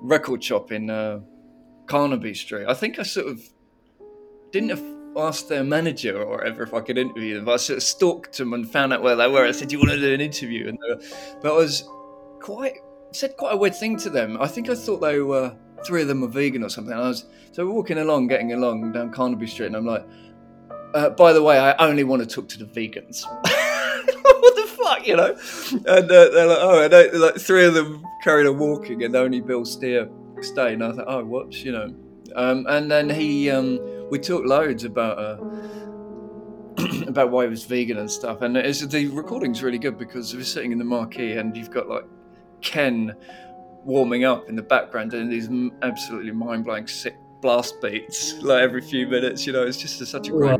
record 0.00 0.44
shop 0.44 0.70
in 0.70 0.90
uh, 0.90 1.20
Carnaby 1.86 2.34
Street. 2.34 2.66
I 2.66 2.74
think 2.74 2.98
I 2.98 3.02
sort 3.02 3.26
of 3.26 3.40
didn't 4.52 4.70
asked 5.16 5.48
their 5.48 5.64
manager 5.64 6.22
or 6.22 6.38
whatever 6.38 6.62
if 6.62 6.74
I 6.74 6.80
could 6.80 6.98
interview 6.98 7.34
them. 7.34 7.44
But 7.44 7.52
I 7.52 7.56
sort 7.56 7.76
of 7.78 7.82
stalked 7.82 8.38
them 8.38 8.52
and 8.52 8.70
found 8.70 8.92
out 8.92 9.02
where 9.02 9.16
they 9.16 9.28
were. 9.28 9.44
I 9.44 9.52
said, 9.52 9.68
"Do 9.68 9.74
you 9.74 9.78
want 9.78 9.90
to 9.92 10.00
do 10.00 10.12
an 10.12 10.20
interview?" 10.20 10.68
And 10.68 10.78
were, 10.78 11.00
but 11.40 11.52
I 11.52 11.56
was 11.56 11.88
quite 12.40 12.76
said 13.12 13.36
quite 13.36 13.54
a 13.54 13.56
weird 13.56 13.74
thing 13.74 13.98
to 13.98 14.10
them. 14.10 14.40
I 14.40 14.46
think 14.46 14.68
I 14.68 14.74
thought 14.74 15.00
they 15.00 15.20
were 15.20 15.54
three 15.84 16.02
of 16.02 16.08
them 16.08 16.20
were 16.20 16.28
vegan 16.28 16.62
or 16.62 16.68
something. 16.68 16.94
I 16.94 17.08
was 17.08 17.26
so 17.52 17.66
we're 17.66 17.72
walking 17.72 17.98
along, 17.98 18.28
getting 18.28 18.52
along 18.52 18.92
down 18.92 19.10
Carnaby 19.12 19.46
Street, 19.46 19.66
and 19.66 19.76
I'm 19.76 19.86
like, 19.86 20.06
uh, 20.94 21.10
"By 21.10 21.32
the 21.32 21.42
way, 21.42 21.58
I 21.58 21.74
only 21.86 22.04
want 22.04 22.22
to 22.22 22.34
talk 22.34 22.48
to 22.50 22.58
the 22.58 22.64
vegans." 22.64 23.24
what 24.40 24.56
the 24.56 24.66
fuck, 24.66 25.06
you 25.06 25.16
know? 25.16 25.36
And 25.72 26.10
uh, 26.10 26.28
they're 26.30 26.46
like, 26.46 26.58
"Oh," 26.60 26.82
and 26.82 26.92
they, 26.92 27.10
like 27.12 27.36
three 27.36 27.64
of 27.64 27.74
them 27.74 28.04
carried 28.22 28.46
on 28.46 28.58
walking, 28.58 29.02
and 29.04 29.14
only 29.14 29.40
Bill 29.40 29.64
Steer 29.64 30.08
stayed. 30.40 30.74
And 30.74 30.84
I 30.84 30.92
thought, 30.92 31.06
"Oh, 31.08 31.24
whoops," 31.24 31.62
you 31.62 31.72
know. 31.72 31.94
Um, 32.34 32.66
and 32.68 32.90
then 32.90 33.10
he, 33.10 33.50
um, 33.50 33.78
we 34.10 34.18
talked 34.18 34.46
loads 34.46 34.84
about. 34.84 35.18
Uh, 35.18 35.36
about 37.06 37.30
why 37.30 37.44
he 37.44 37.50
was 37.50 37.64
vegan 37.64 37.98
and 37.98 38.10
stuff. 38.10 38.40
And 38.40 38.56
the 38.56 39.10
recording's 39.12 39.62
really 39.62 39.78
good 39.78 39.98
because 39.98 40.34
we're 40.34 40.42
sitting 40.42 40.72
in 40.72 40.78
the 40.78 40.84
marquee 40.84 41.32
and 41.32 41.54
you've 41.54 41.70
got 41.70 41.86
like 41.86 42.04
Ken 42.62 43.14
warming 43.84 44.24
up 44.24 44.48
in 44.48 44.56
the 44.56 44.62
background 44.62 45.12
and 45.12 45.30
these 45.30 45.48
absolutely 45.82 46.32
mind 46.32 46.64
blowing 46.64 46.86
sick 46.86 47.16
blast 47.40 47.74
beats 47.82 48.40
like 48.42 48.62
every 48.62 48.80
few 48.80 49.06
minutes. 49.06 49.46
You 49.46 49.52
know, 49.52 49.66
it's 49.66 49.76
just 49.76 50.00
a, 50.00 50.06
such 50.06 50.28
a 50.28 50.30
great. 50.30 50.58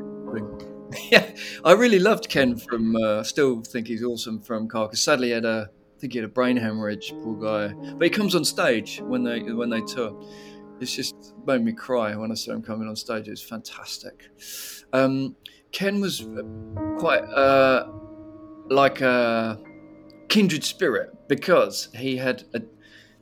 yeah, 1.10 1.30
I 1.64 1.72
really 1.72 1.98
loved 1.98 2.28
Ken 2.28 2.56
from. 2.56 2.96
Uh, 2.96 3.22
still 3.22 3.62
think 3.62 3.86
he's 3.86 4.02
awesome 4.02 4.40
from 4.40 4.68
Carcass. 4.68 5.02
Sadly, 5.02 5.28
he 5.28 5.32
had 5.34 5.44
a. 5.44 5.70
I 5.70 6.00
think 6.02 6.14
he 6.14 6.18
had 6.18 6.24
a 6.24 6.32
brain 6.32 6.56
hemorrhage, 6.56 7.12
poor 7.22 7.36
guy. 7.36 7.74
But 7.94 8.02
he 8.02 8.10
comes 8.10 8.34
on 8.34 8.44
stage 8.44 9.00
when 9.04 9.22
they 9.22 9.40
when 9.42 9.70
they 9.70 9.80
tour. 9.82 10.20
It's 10.80 10.94
just 10.94 11.34
made 11.46 11.64
me 11.64 11.72
cry 11.72 12.16
when 12.16 12.32
I 12.32 12.34
saw 12.34 12.52
him 12.52 12.62
coming 12.62 12.88
on 12.88 12.96
stage. 12.96 13.28
It 13.28 13.30
was 13.30 13.42
fantastic. 13.42 14.30
Um, 14.92 15.36
Ken 15.70 16.00
was 16.00 16.26
quite 16.98 17.22
uh, 17.22 17.86
like 18.68 19.00
a 19.00 19.60
kindred 20.28 20.64
spirit 20.64 21.28
because 21.28 21.88
he 21.94 22.16
had 22.16 22.44
a 22.54 22.62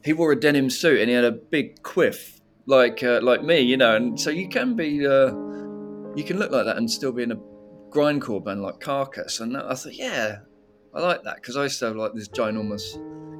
he 0.02 0.14
wore 0.14 0.32
a 0.32 0.40
denim 0.40 0.70
suit 0.70 1.00
and 1.00 1.10
he 1.10 1.14
had 1.14 1.24
a 1.24 1.32
big 1.32 1.82
quiff 1.82 2.40
like 2.66 3.02
uh, 3.02 3.20
like 3.22 3.42
me, 3.42 3.60
you 3.60 3.76
know. 3.76 3.94
And 3.94 4.18
so 4.18 4.30
you 4.30 4.48
can 4.48 4.74
be 4.74 5.06
uh, 5.06 5.32
you 6.16 6.24
can 6.24 6.38
look 6.38 6.50
like 6.50 6.64
that 6.64 6.76
and 6.76 6.90
still 6.90 7.12
be 7.12 7.22
in 7.22 7.32
a 7.32 7.36
grindcore 7.90 8.42
band 8.44 8.62
like 8.62 8.80
Carcass. 8.80 9.40
And 9.40 9.56
I 9.56 9.74
thought, 9.74 9.94
yeah, 9.94 10.38
I 10.94 11.00
like 11.00 11.22
that 11.24 11.36
because 11.36 11.56
I 11.56 11.64
used 11.64 11.78
to 11.80 11.86
have 11.86 11.96
like 11.96 12.14
this 12.14 12.28
ginormous 12.28 12.98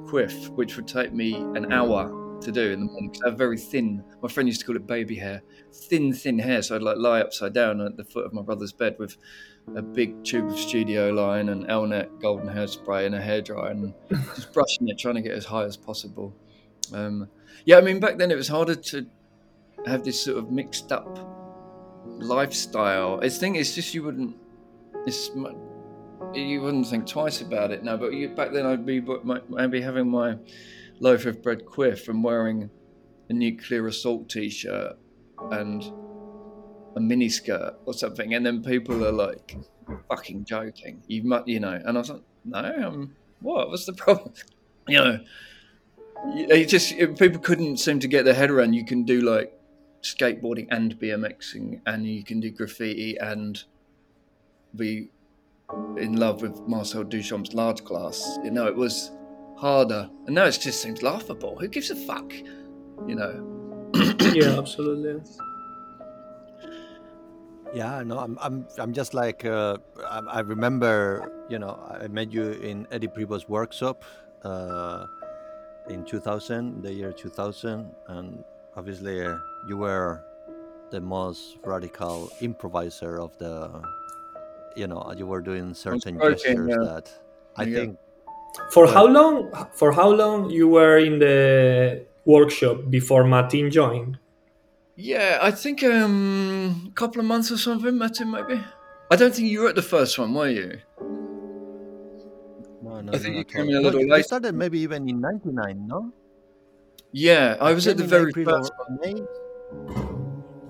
quiff, 0.09 0.49
which 0.51 0.77
would 0.77 0.89
take 0.89 1.13
me 1.13 1.35
an 1.35 1.73
hour 1.73 2.17
to 2.41 2.51
do 2.53 2.71
in 2.73 2.81
the 2.81 2.87
morning. 2.87 3.11
'cause 3.11 3.21
I 3.25 3.29
have 3.29 3.39
very 3.39 3.59
thin. 3.59 4.03
My 4.23 4.29
friend 4.29 4.49
used 4.49 4.61
to 4.61 4.67
call 4.67 4.77
it 4.77 4.87
baby 4.87 5.15
hair, 5.17 5.43
thin, 5.73 6.13
thin 6.13 6.39
hair. 6.39 6.63
So 6.63 6.75
I'd 6.75 6.83
like 6.83 6.97
lie 6.97 7.21
upside 7.21 7.53
down 7.53 7.81
at 7.81 7.97
the 7.97 8.05
foot 8.05 8.25
of 8.25 8.33
my 8.33 8.43
brother's 8.43 8.73
bed 8.73 8.97
with 8.99 9.17
a 9.77 9.83
big 9.83 10.25
tube 10.25 10.47
of 10.51 10.59
studio 10.59 11.11
line 11.11 11.51
and 11.51 11.67
Elnet 11.67 12.21
golden 12.21 12.49
hairspray 12.49 13.05
and 13.07 13.15
a 13.15 13.21
hairdryer 13.21 13.71
and 13.73 13.95
just 14.35 14.53
brushing 14.55 14.89
it, 14.89 14.99
trying 14.99 15.17
to 15.17 15.21
get 15.23 15.33
as 15.33 15.45
high 15.45 15.65
as 15.65 15.77
possible. 15.77 16.35
Um, 16.95 17.29
yeah, 17.67 17.77
I 17.77 17.83
mean, 17.83 18.01
back 18.01 18.17
then 18.19 18.31
it 18.31 18.37
was 18.37 18.49
harder 18.49 18.75
to 18.75 19.07
have 19.87 20.03
this 20.03 20.21
sort 20.21 20.39
of 20.39 20.51
mixed 20.51 20.93
up 20.93 21.19
lifestyle. 22.21 23.21
It's 23.21 23.39
thing. 23.39 23.57
It's 23.57 23.75
just 23.75 23.95
you 23.95 24.03
wouldn't. 24.03 24.37
It's 25.07 25.31
you 26.35 26.61
wouldn't 26.63 26.87
think 26.87 27.07
twice 27.07 27.41
about 27.41 27.71
it 27.71 27.83
now. 27.83 27.97
But 27.97 28.13
you, 28.13 28.29
back 28.29 28.53
then, 28.53 28.67
I'd 28.67 28.87
be 28.87 29.01
my- 29.01 29.41
having 29.81 30.09
my 30.11 30.37
loaf 31.01 31.27
of 31.27 31.43
bread 31.43 31.65
quiff 31.67 32.09
and 32.09 32.23
wearing 32.23 32.71
a 33.29 33.33
nuclear 33.33 33.87
assault 33.87 34.29
T-shirt 34.29 34.97
and 35.51 35.83
a 36.97 37.01
miniskirt 37.01 37.75
or 37.87 37.95
something, 37.95 38.35
and 38.35 38.45
then 38.45 38.63
people 38.63 39.05
are 39.07 39.13
like, 39.13 39.57
"Fucking 40.09 40.45
joking," 40.45 41.03
you 41.07 41.23
mu 41.23 41.41
you 41.47 41.61
know. 41.61 41.73
And 41.85 41.97
I 41.97 42.01
was 42.01 42.11
like, 42.11 42.23
"No, 42.45 42.59
um, 42.87 43.17
what? 43.41 43.69
What's 43.71 43.87
the 43.87 43.93
problem?" 43.95 44.33
You 44.89 44.99
know, 44.99 45.21
it 46.27 46.67
just 46.67 46.93
it- 46.93 47.17
people 47.19 47.41
couldn't 47.41 47.77
seem 47.79 48.01
to 48.01 48.09
get 48.09 48.25
their 48.25 48.35
head 48.35 48.51
around. 48.51 48.73
You 48.75 48.85
can 48.85 49.05
do 49.05 49.21
like 49.21 49.53
skateboarding 50.03 50.67
and 50.71 50.99
BMXing, 50.99 51.81
and 51.87 52.07
you 52.07 52.25
can 52.25 52.41
do 52.41 52.51
graffiti 52.51 53.17
and 53.19 53.63
be 54.75 55.11
in 55.97 56.17
love 56.17 56.43
with 56.43 56.59
Marcel 56.67 57.05
Duchamp's 57.05 57.55
large 57.55 57.85
glass. 57.85 58.39
You 58.45 58.51
know, 58.51 58.67
it 58.67 58.77
was 58.77 59.13
harder, 59.57 60.09
and 60.27 60.35
now 60.35 60.45
it 60.45 60.59
just 60.61 60.83
seems 60.83 61.03
laughable. 61.03 61.59
Who 61.59 61.69
gives 61.69 61.91
a 61.91 61.97
fuck? 61.97 62.33
You 63.07 63.15
know. 63.15 63.91
yeah, 64.35 64.59
absolutely. 64.59 65.21
Yeah, 67.73 68.03
no, 68.05 68.19
I'm, 68.19 68.37
I'm, 68.41 68.67
I'm 68.79 68.93
just 68.93 69.15
like, 69.15 69.45
uh, 69.45 69.79
I, 70.05 70.19
I 70.19 70.41
remember, 70.41 71.45
you 71.49 71.59
know, 71.59 71.79
I 71.89 72.09
met 72.09 72.33
you 72.33 72.51
in 72.51 72.87
Eddie 72.91 73.07
Prevost's 73.07 73.49
workshop 73.49 74.05
uh, 74.43 75.07
in 75.89 76.05
2000, 76.05 76.83
the 76.83 76.93
year 76.93 77.13
2000, 77.13 77.89
and 78.09 78.45
obviously 78.77 79.25
uh, 79.25 79.37
you 79.69 79.77
were 79.77 80.23
the 80.91 81.01
most 81.01 81.59
radical 81.65 82.31
improviser 82.41 83.21
of 83.21 83.37
the, 83.39 83.83
you 84.77 84.87
know, 84.87 85.13
you 85.17 85.27
were 85.27 85.41
doing 85.41 85.75
certain 85.75 86.19
joking, 86.19 86.33
gestures 86.33 86.69
yeah. 86.71 86.77
that 86.85 87.07
I 87.57 87.65
Yeah. 87.65 87.77
think, 87.79 87.99
For 88.73 88.85
Well- 88.85 88.95
how 88.95 89.07
long? 89.07 89.51
For 89.75 89.93
how 89.93 90.11
long 90.11 90.51
you 90.51 90.67
were 90.69 90.99
in 90.99 91.19
the 91.21 92.05
workshop 92.25 92.77
before 92.91 93.23
Martin 93.25 93.71
joined? 93.71 94.19
Yeah, 94.97 95.39
I 95.41 95.51
think 95.53 95.83
um, 95.85 96.89
a 96.91 96.95
couple 96.95 97.21
of 97.21 97.27
months 97.27 97.51
or 97.53 97.57
something, 97.59 97.97
met 97.97 98.21
him 98.21 98.33
maybe. 98.33 98.61
I 99.11 99.17
don't 99.17 99.33
think 99.35 99.49
you 99.49 99.61
were 99.63 99.69
at 99.69 99.77
the 99.77 99.83
first 99.95 100.19
one, 100.19 100.35
were 100.35 100.49
you? 100.49 100.79
no, 102.83 103.01
no, 103.01 103.13
I 103.13 103.19
think 103.19 103.37
you 103.37 103.45
came 103.45 103.69
in 103.69 103.77
a 103.77 103.81
No, 103.81 103.81
little 103.83 104.01
you 104.01 104.11
later. 104.11 104.23
started 104.25 104.55
maybe 104.55 104.79
even 104.81 105.09
in 105.09 105.21
99, 105.21 105.87
no? 105.87 106.13
Yeah, 107.13 107.57
I 107.61 107.73
was 107.73 107.87
at 107.87 107.97
the 107.97 108.05
very 108.05 108.31
April 108.31 108.47
first 108.59 108.73
or 108.79 108.87
May. 109.03 109.15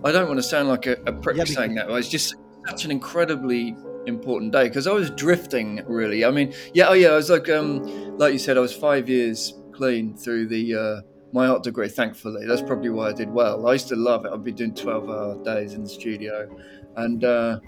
I 0.04 0.12
don't 0.12 0.28
want 0.28 0.38
to 0.38 0.42
sound 0.42 0.68
like 0.68 0.86
a, 0.86 0.96
a 1.06 1.12
prick 1.12 1.36
Yeah, 1.36 1.44
saying 1.44 1.74
that. 1.74 1.88
but 1.88 1.94
It's 1.94 2.08
just 2.08 2.34
such 2.66 2.84
an 2.84 2.90
incredibly 2.90 3.76
important 4.06 4.52
day 4.52 4.68
because 4.68 4.86
I 4.86 4.92
was 4.92 5.10
drifting. 5.10 5.82
Really, 5.86 6.24
I 6.24 6.30
mean, 6.30 6.54
yeah, 6.72 6.88
oh 6.88 6.94
yeah, 6.94 7.08
I 7.08 7.16
was 7.16 7.30
like, 7.30 7.48
um, 7.48 7.82
like 8.16 8.32
you 8.32 8.38
said, 8.38 8.56
I 8.56 8.60
was 8.60 8.74
five 8.74 9.08
years 9.08 9.54
clean 9.72 10.16
through 10.16 10.48
the 10.48 10.74
uh, 10.74 11.00
my 11.32 11.46
art 11.46 11.62
degree. 11.62 11.88
Thankfully, 11.88 12.46
that's 12.46 12.62
probably 12.62 12.90
why 12.90 13.08
I 13.08 13.12
did 13.12 13.30
well. 13.30 13.66
I 13.66 13.74
used 13.74 13.88
to 13.88 13.96
love 13.96 14.24
it. 14.24 14.32
I'd 14.32 14.42
be 14.42 14.52
doing 14.52 14.74
twelve-hour 14.74 15.44
days 15.44 15.74
in 15.74 15.82
the 15.82 15.88
studio, 15.88 16.48
and 16.96 17.22
uh, 17.24 17.60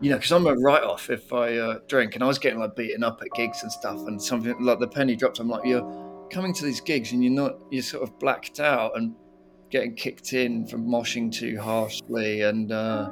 you 0.00 0.10
know, 0.10 0.16
because 0.16 0.32
I'm 0.32 0.46
a 0.46 0.54
write-off 0.54 1.08
if 1.08 1.32
I 1.32 1.56
uh, 1.56 1.78
drink, 1.88 2.14
and 2.14 2.22
I 2.22 2.26
was 2.26 2.38
getting 2.38 2.58
like 2.58 2.76
beaten 2.76 3.02
up 3.02 3.22
at 3.22 3.28
gigs 3.34 3.62
and 3.62 3.72
stuff, 3.72 4.06
and 4.06 4.22
something 4.22 4.54
like 4.62 4.80
the 4.80 4.88
penny 4.88 5.16
dropped. 5.16 5.38
I'm 5.38 5.48
like, 5.48 5.64
you're 5.64 6.28
coming 6.30 6.52
to 6.52 6.64
these 6.64 6.80
gigs 6.80 7.12
and 7.12 7.22
you're 7.22 7.32
not, 7.32 7.58
you're 7.70 7.82
sort 7.82 8.02
of 8.02 8.18
blacked 8.18 8.58
out 8.58 8.96
and 8.96 9.14
getting 9.70 9.94
kicked 9.94 10.32
in 10.32 10.66
from 10.66 10.86
moshing 10.86 11.32
too 11.32 11.60
harshly 11.60 12.42
and 12.42 12.70
uh, 12.70 13.10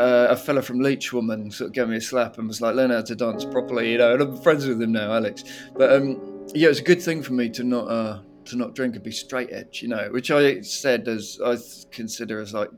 uh, 0.00 0.28
a 0.30 0.36
fella 0.36 0.62
from 0.62 0.80
Leech 0.80 1.12
Woman 1.12 1.50
sort 1.50 1.68
of 1.68 1.74
gave 1.74 1.88
me 1.88 1.96
a 1.96 2.00
slap 2.00 2.38
and 2.38 2.48
was 2.48 2.60
like, 2.60 2.74
learn 2.74 2.90
how 2.90 3.02
to 3.02 3.14
dance 3.14 3.44
properly, 3.44 3.92
you 3.92 3.98
know, 3.98 4.12
and 4.12 4.22
I'm 4.22 4.36
friends 4.42 4.66
with 4.66 4.80
him 4.80 4.92
now, 4.92 5.12
Alex. 5.12 5.44
But 5.76 5.92
um, 5.92 6.46
yeah, 6.54 6.68
it's 6.68 6.80
a 6.80 6.84
good 6.84 7.02
thing 7.02 7.22
for 7.22 7.32
me 7.32 7.48
to 7.50 7.64
not 7.64 7.88
uh, 7.88 8.20
to 8.46 8.56
not 8.56 8.74
drink 8.74 8.94
and 8.94 9.04
be 9.04 9.12
straight 9.12 9.52
edge, 9.52 9.82
you 9.82 9.88
know, 9.88 10.08
which 10.10 10.30
I 10.30 10.60
said 10.62 11.08
as 11.08 11.38
I 11.44 11.56
consider 11.90 12.40
as 12.40 12.52
like 12.52 12.70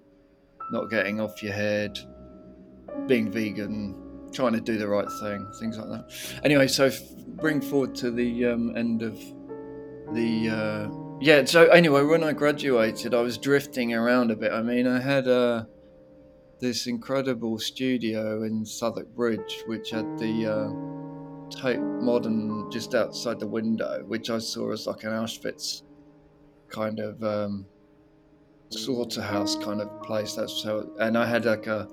not 0.70 0.90
getting 0.90 1.20
off 1.20 1.42
your 1.42 1.52
head, 1.52 1.98
being 3.06 3.30
vegan, 3.30 4.30
trying 4.32 4.52
to 4.52 4.60
do 4.60 4.76
the 4.76 4.88
right 4.88 5.08
thing, 5.20 5.50
things 5.58 5.78
like 5.78 5.88
that. 5.88 6.40
Anyway, 6.44 6.68
so 6.68 6.86
f- 6.86 7.00
bring 7.26 7.60
forward 7.60 7.94
to 7.96 8.10
the 8.10 8.46
um, 8.46 8.76
end 8.76 9.02
of 9.02 9.18
the 10.12 10.48
uh, 10.50 11.05
yeah. 11.20 11.44
So 11.44 11.66
anyway, 11.66 12.02
when 12.02 12.22
I 12.22 12.32
graduated, 12.32 13.14
I 13.14 13.20
was 13.20 13.38
drifting 13.38 13.94
around 13.94 14.30
a 14.30 14.36
bit. 14.36 14.52
I 14.52 14.62
mean, 14.62 14.86
I 14.86 15.00
had 15.00 15.28
uh, 15.28 15.64
this 16.60 16.86
incredible 16.86 17.58
studio 17.58 18.42
in 18.42 18.64
Southwark 18.64 19.14
Bridge, 19.14 19.62
which 19.66 19.90
had 19.90 20.18
the 20.18 20.46
uh, 20.46 21.50
Tate 21.50 21.80
Modern 21.80 22.70
just 22.70 22.94
outside 22.94 23.40
the 23.40 23.46
window, 23.46 24.02
which 24.06 24.30
I 24.30 24.38
saw 24.38 24.72
as 24.72 24.86
like 24.86 25.04
an 25.04 25.10
Auschwitz 25.10 25.82
kind 26.68 26.98
of 26.98 27.22
um, 27.22 27.66
slaughterhouse 28.70 29.56
kind 29.56 29.80
of 29.80 30.02
place. 30.02 30.34
That's 30.34 30.64
how, 30.64 30.86
and 30.98 31.16
I 31.16 31.26
had 31.26 31.44
like 31.44 31.66
a 31.66 31.88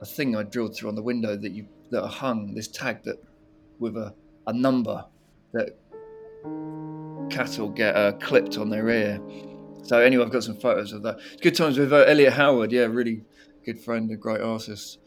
a 0.00 0.04
thing 0.06 0.36
I 0.36 0.42
drilled 0.42 0.76
through 0.76 0.90
on 0.90 0.94
the 0.94 1.02
window 1.02 1.36
that 1.36 1.52
you 1.52 1.66
that 1.90 2.06
hung 2.06 2.54
this 2.54 2.68
tag 2.68 3.02
that 3.04 3.16
with 3.78 3.96
a, 3.96 4.14
a 4.46 4.52
number 4.52 5.04
that 5.52 5.78
cattle 7.30 7.68
get 7.68 7.96
uh, 7.96 8.12
clipped 8.12 8.58
on 8.58 8.70
their 8.70 8.88
ear. 8.88 9.20
So 9.82 9.98
anyway, 9.98 10.24
I've 10.24 10.32
got 10.32 10.44
some 10.44 10.56
photos 10.56 10.92
of 10.92 11.02
that. 11.02 11.18
Good 11.40 11.54
times 11.54 11.78
with 11.78 11.92
uh, 11.92 11.98
Elliot 11.98 12.32
Howard, 12.32 12.72
yeah, 12.72 12.82
really 12.82 13.22
good 13.64 13.78
friend, 13.78 14.10
a 14.10 14.16
great 14.16 14.40
artist. 14.40 14.98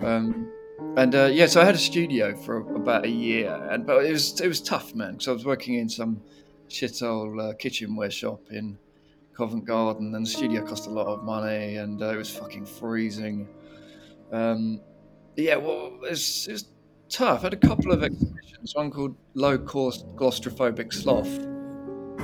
Um, 0.00 0.50
and 0.96 1.14
uh, 1.14 1.30
yeah, 1.32 1.46
so 1.46 1.60
I 1.60 1.64
had 1.64 1.74
a 1.74 1.78
studio 1.78 2.36
for 2.36 2.58
about 2.74 3.04
a 3.04 3.10
year, 3.10 3.54
and 3.70 3.86
but 3.86 4.04
it 4.04 4.12
was 4.12 4.40
it 4.40 4.48
was 4.48 4.60
tough, 4.60 4.94
man, 4.94 5.12
because 5.12 5.28
I 5.28 5.32
was 5.32 5.44
working 5.44 5.74
in 5.74 5.88
some 5.88 6.20
shit 6.68 7.02
old 7.02 7.40
uh, 7.40 7.54
kitchenware 7.54 8.10
shop 8.10 8.40
in 8.50 8.78
Covent 9.34 9.64
Garden, 9.64 10.14
and 10.14 10.26
the 10.26 10.30
studio 10.30 10.64
cost 10.66 10.86
a 10.86 10.90
lot 10.90 11.06
of 11.06 11.24
money, 11.24 11.76
and 11.76 12.02
uh, 12.02 12.10
it 12.10 12.16
was 12.16 12.30
fucking 12.30 12.66
freezing. 12.66 13.48
Um, 14.32 14.80
yeah, 15.36 15.56
well, 15.56 15.92
it 16.02 16.10
was, 16.10 16.66
tough. 17.08 17.40
I 17.40 17.42
had 17.44 17.54
a 17.54 17.56
couple 17.56 17.92
of 17.92 18.02
exhibitions, 18.02 18.74
one 18.74 18.90
called 18.90 19.16
Low 19.34 19.58
Cost 19.58 20.06
Claustrophobic 20.16 20.92
Sloth. 20.92 21.55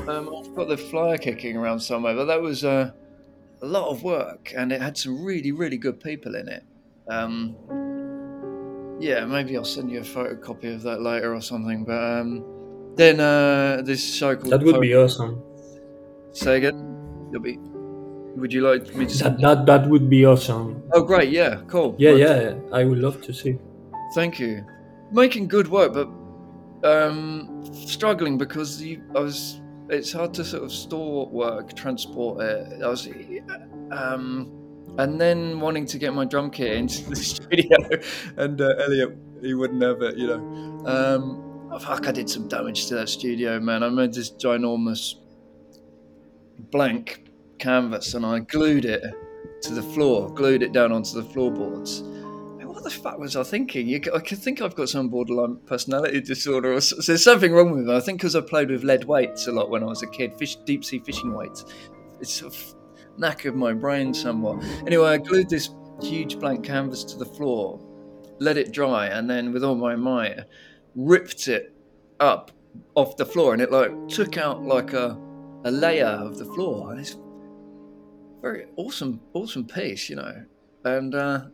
Um, 0.08 0.34
I've 0.36 0.54
got 0.54 0.68
the 0.68 0.76
flyer 0.76 1.16
kicking 1.18 1.56
around 1.56 1.80
somewhere, 1.80 2.14
but 2.14 2.24
that 2.24 2.40
was 2.40 2.64
uh, 2.64 2.90
a 3.62 3.66
lot 3.66 3.88
of 3.90 4.02
work, 4.02 4.52
and 4.56 4.72
it 4.72 4.82
had 4.82 4.98
some 4.98 5.24
really, 5.24 5.52
really 5.52 5.76
good 5.76 6.00
people 6.00 6.34
in 6.34 6.48
it. 6.48 6.64
Um, 7.08 7.56
yeah, 9.00 9.24
maybe 9.24 9.56
I'll 9.56 9.64
send 9.64 9.90
you 9.90 10.00
a 10.00 10.04
photocopy 10.04 10.74
of 10.74 10.82
that 10.82 11.02
later 11.02 11.34
or 11.34 11.40
something. 11.40 11.84
But 11.84 12.02
um, 12.02 12.44
then 12.96 13.20
uh, 13.20 13.82
this 13.84 14.14
show 14.14 14.36
called 14.36 14.52
That 14.52 14.62
would 14.62 14.80
be 14.80 14.94
awesome. 14.94 15.42
Say 16.32 16.58
again. 16.58 17.28
You'll 17.30 17.42
be. 17.42 17.58
Would 18.36 18.52
you 18.52 18.62
like 18.62 18.94
me 18.94 19.06
to? 19.06 19.24
That 19.24 19.40
that 19.40 19.66
that 19.66 19.88
would 19.88 20.08
be 20.08 20.24
awesome. 20.26 20.82
Oh, 20.92 21.02
great! 21.02 21.30
Yeah, 21.30 21.60
cool. 21.68 21.94
Yeah, 21.98 22.12
yeah. 22.12 22.54
I 22.72 22.84
would 22.84 22.98
love 22.98 23.20
to 23.22 23.32
see. 23.32 23.58
Thank 24.14 24.38
you. 24.38 24.64
Making 25.10 25.48
good 25.48 25.68
work, 25.68 25.92
but 25.92 26.08
um, 26.88 27.62
struggling 27.72 28.38
because 28.38 28.82
you, 28.82 29.02
I 29.14 29.20
was. 29.20 29.61
It's 29.92 30.10
hard 30.10 30.32
to 30.34 30.44
sort 30.44 30.62
of 30.62 30.72
store 30.72 31.28
work, 31.28 31.76
transport 31.76 32.40
it. 32.40 32.82
I 32.82 32.88
was, 32.88 33.06
um, 33.90 34.50
and 34.96 35.20
then 35.20 35.60
wanting 35.60 35.84
to 35.84 35.98
get 35.98 36.14
my 36.14 36.24
drum 36.24 36.50
kit 36.50 36.78
into 36.78 37.10
the 37.10 37.16
studio, 37.32 37.76
and 38.38 38.58
uh, 38.58 38.74
Elliot, 38.78 39.14
he 39.42 39.52
wouldn't 39.52 39.82
have 39.82 40.00
it, 40.00 40.16
you 40.16 40.28
know. 40.28 40.86
Um, 40.86 41.68
oh, 41.70 41.78
fuck, 41.78 42.08
I 42.08 42.12
did 42.12 42.30
some 42.30 42.48
damage 42.48 42.86
to 42.86 42.94
that 42.94 43.10
studio, 43.10 43.60
man. 43.60 43.82
I 43.82 43.90
made 43.90 44.14
this 44.14 44.30
ginormous 44.30 45.16
blank 46.70 47.26
canvas, 47.58 48.14
and 48.14 48.24
I 48.24 48.38
glued 48.38 48.86
it 48.86 49.04
to 49.60 49.74
the 49.74 49.82
floor, 49.82 50.30
glued 50.30 50.62
it 50.62 50.72
down 50.72 50.92
onto 50.92 51.20
the 51.20 51.28
floorboards. 51.28 52.02
What 52.82 52.92
the 52.92 52.98
fuck 52.98 53.18
was 53.20 53.36
I 53.36 53.44
thinking? 53.44 53.86
You, 53.86 54.00
I 54.12 54.18
think 54.18 54.60
I've 54.60 54.74
got 54.74 54.88
some 54.88 55.08
borderline 55.08 55.58
personality 55.66 56.20
disorder, 56.20 56.72
or 56.72 56.80
so, 56.80 56.96
there's 56.96 57.22
something 57.22 57.52
wrong 57.52 57.70
with 57.70 57.86
me. 57.86 57.94
I 57.94 58.00
think 58.00 58.18
because 58.18 58.34
I 58.34 58.40
played 58.40 58.70
with 58.70 58.82
lead 58.82 59.04
weights 59.04 59.46
a 59.46 59.52
lot 59.52 59.70
when 59.70 59.84
I 59.84 59.86
was 59.86 60.02
a 60.02 60.08
kid, 60.08 60.34
fish, 60.36 60.56
deep 60.56 60.84
sea 60.84 60.98
fishing 60.98 61.32
weights. 61.32 61.64
It's 62.20 62.32
sort 62.32 62.52
knack 63.18 63.44
of 63.44 63.54
knackered 63.54 63.56
my 63.56 63.72
brain 63.72 64.12
somewhat. 64.12 64.64
Anyway, 64.84 65.06
I 65.06 65.18
glued 65.18 65.48
this 65.48 65.70
huge 66.02 66.40
blank 66.40 66.64
canvas 66.64 67.04
to 67.04 67.16
the 67.16 67.24
floor, 67.24 67.78
let 68.40 68.56
it 68.56 68.72
dry, 68.72 69.06
and 69.06 69.30
then 69.30 69.52
with 69.52 69.62
all 69.62 69.76
my 69.76 69.94
might, 69.94 70.40
ripped 70.96 71.46
it 71.46 71.72
up 72.18 72.50
off 72.96 73.16
the 73.16 73.24
floor, 73.24 73.52
and 73.52 73.62
it 73.62 73.70
like 73.70 73.92
took 74.08 74.38
out 74.38 74.64
like 74.64 74.92
a 74.92 75.16
a 75.64 75.70
layer 75.70 76.06
of 76.06 76.36
the 76.36 76.46
floor, 76.46 76.98
it's 76.98 77.16
very 78.40 78.66
awesome, 78.74 79.20
awesome 79.34 79.64
piece, 79.64 80.10
you 80.10 80.16
know. 80.16 80.44
And 80.84 81.14
uh, 81.14 81.44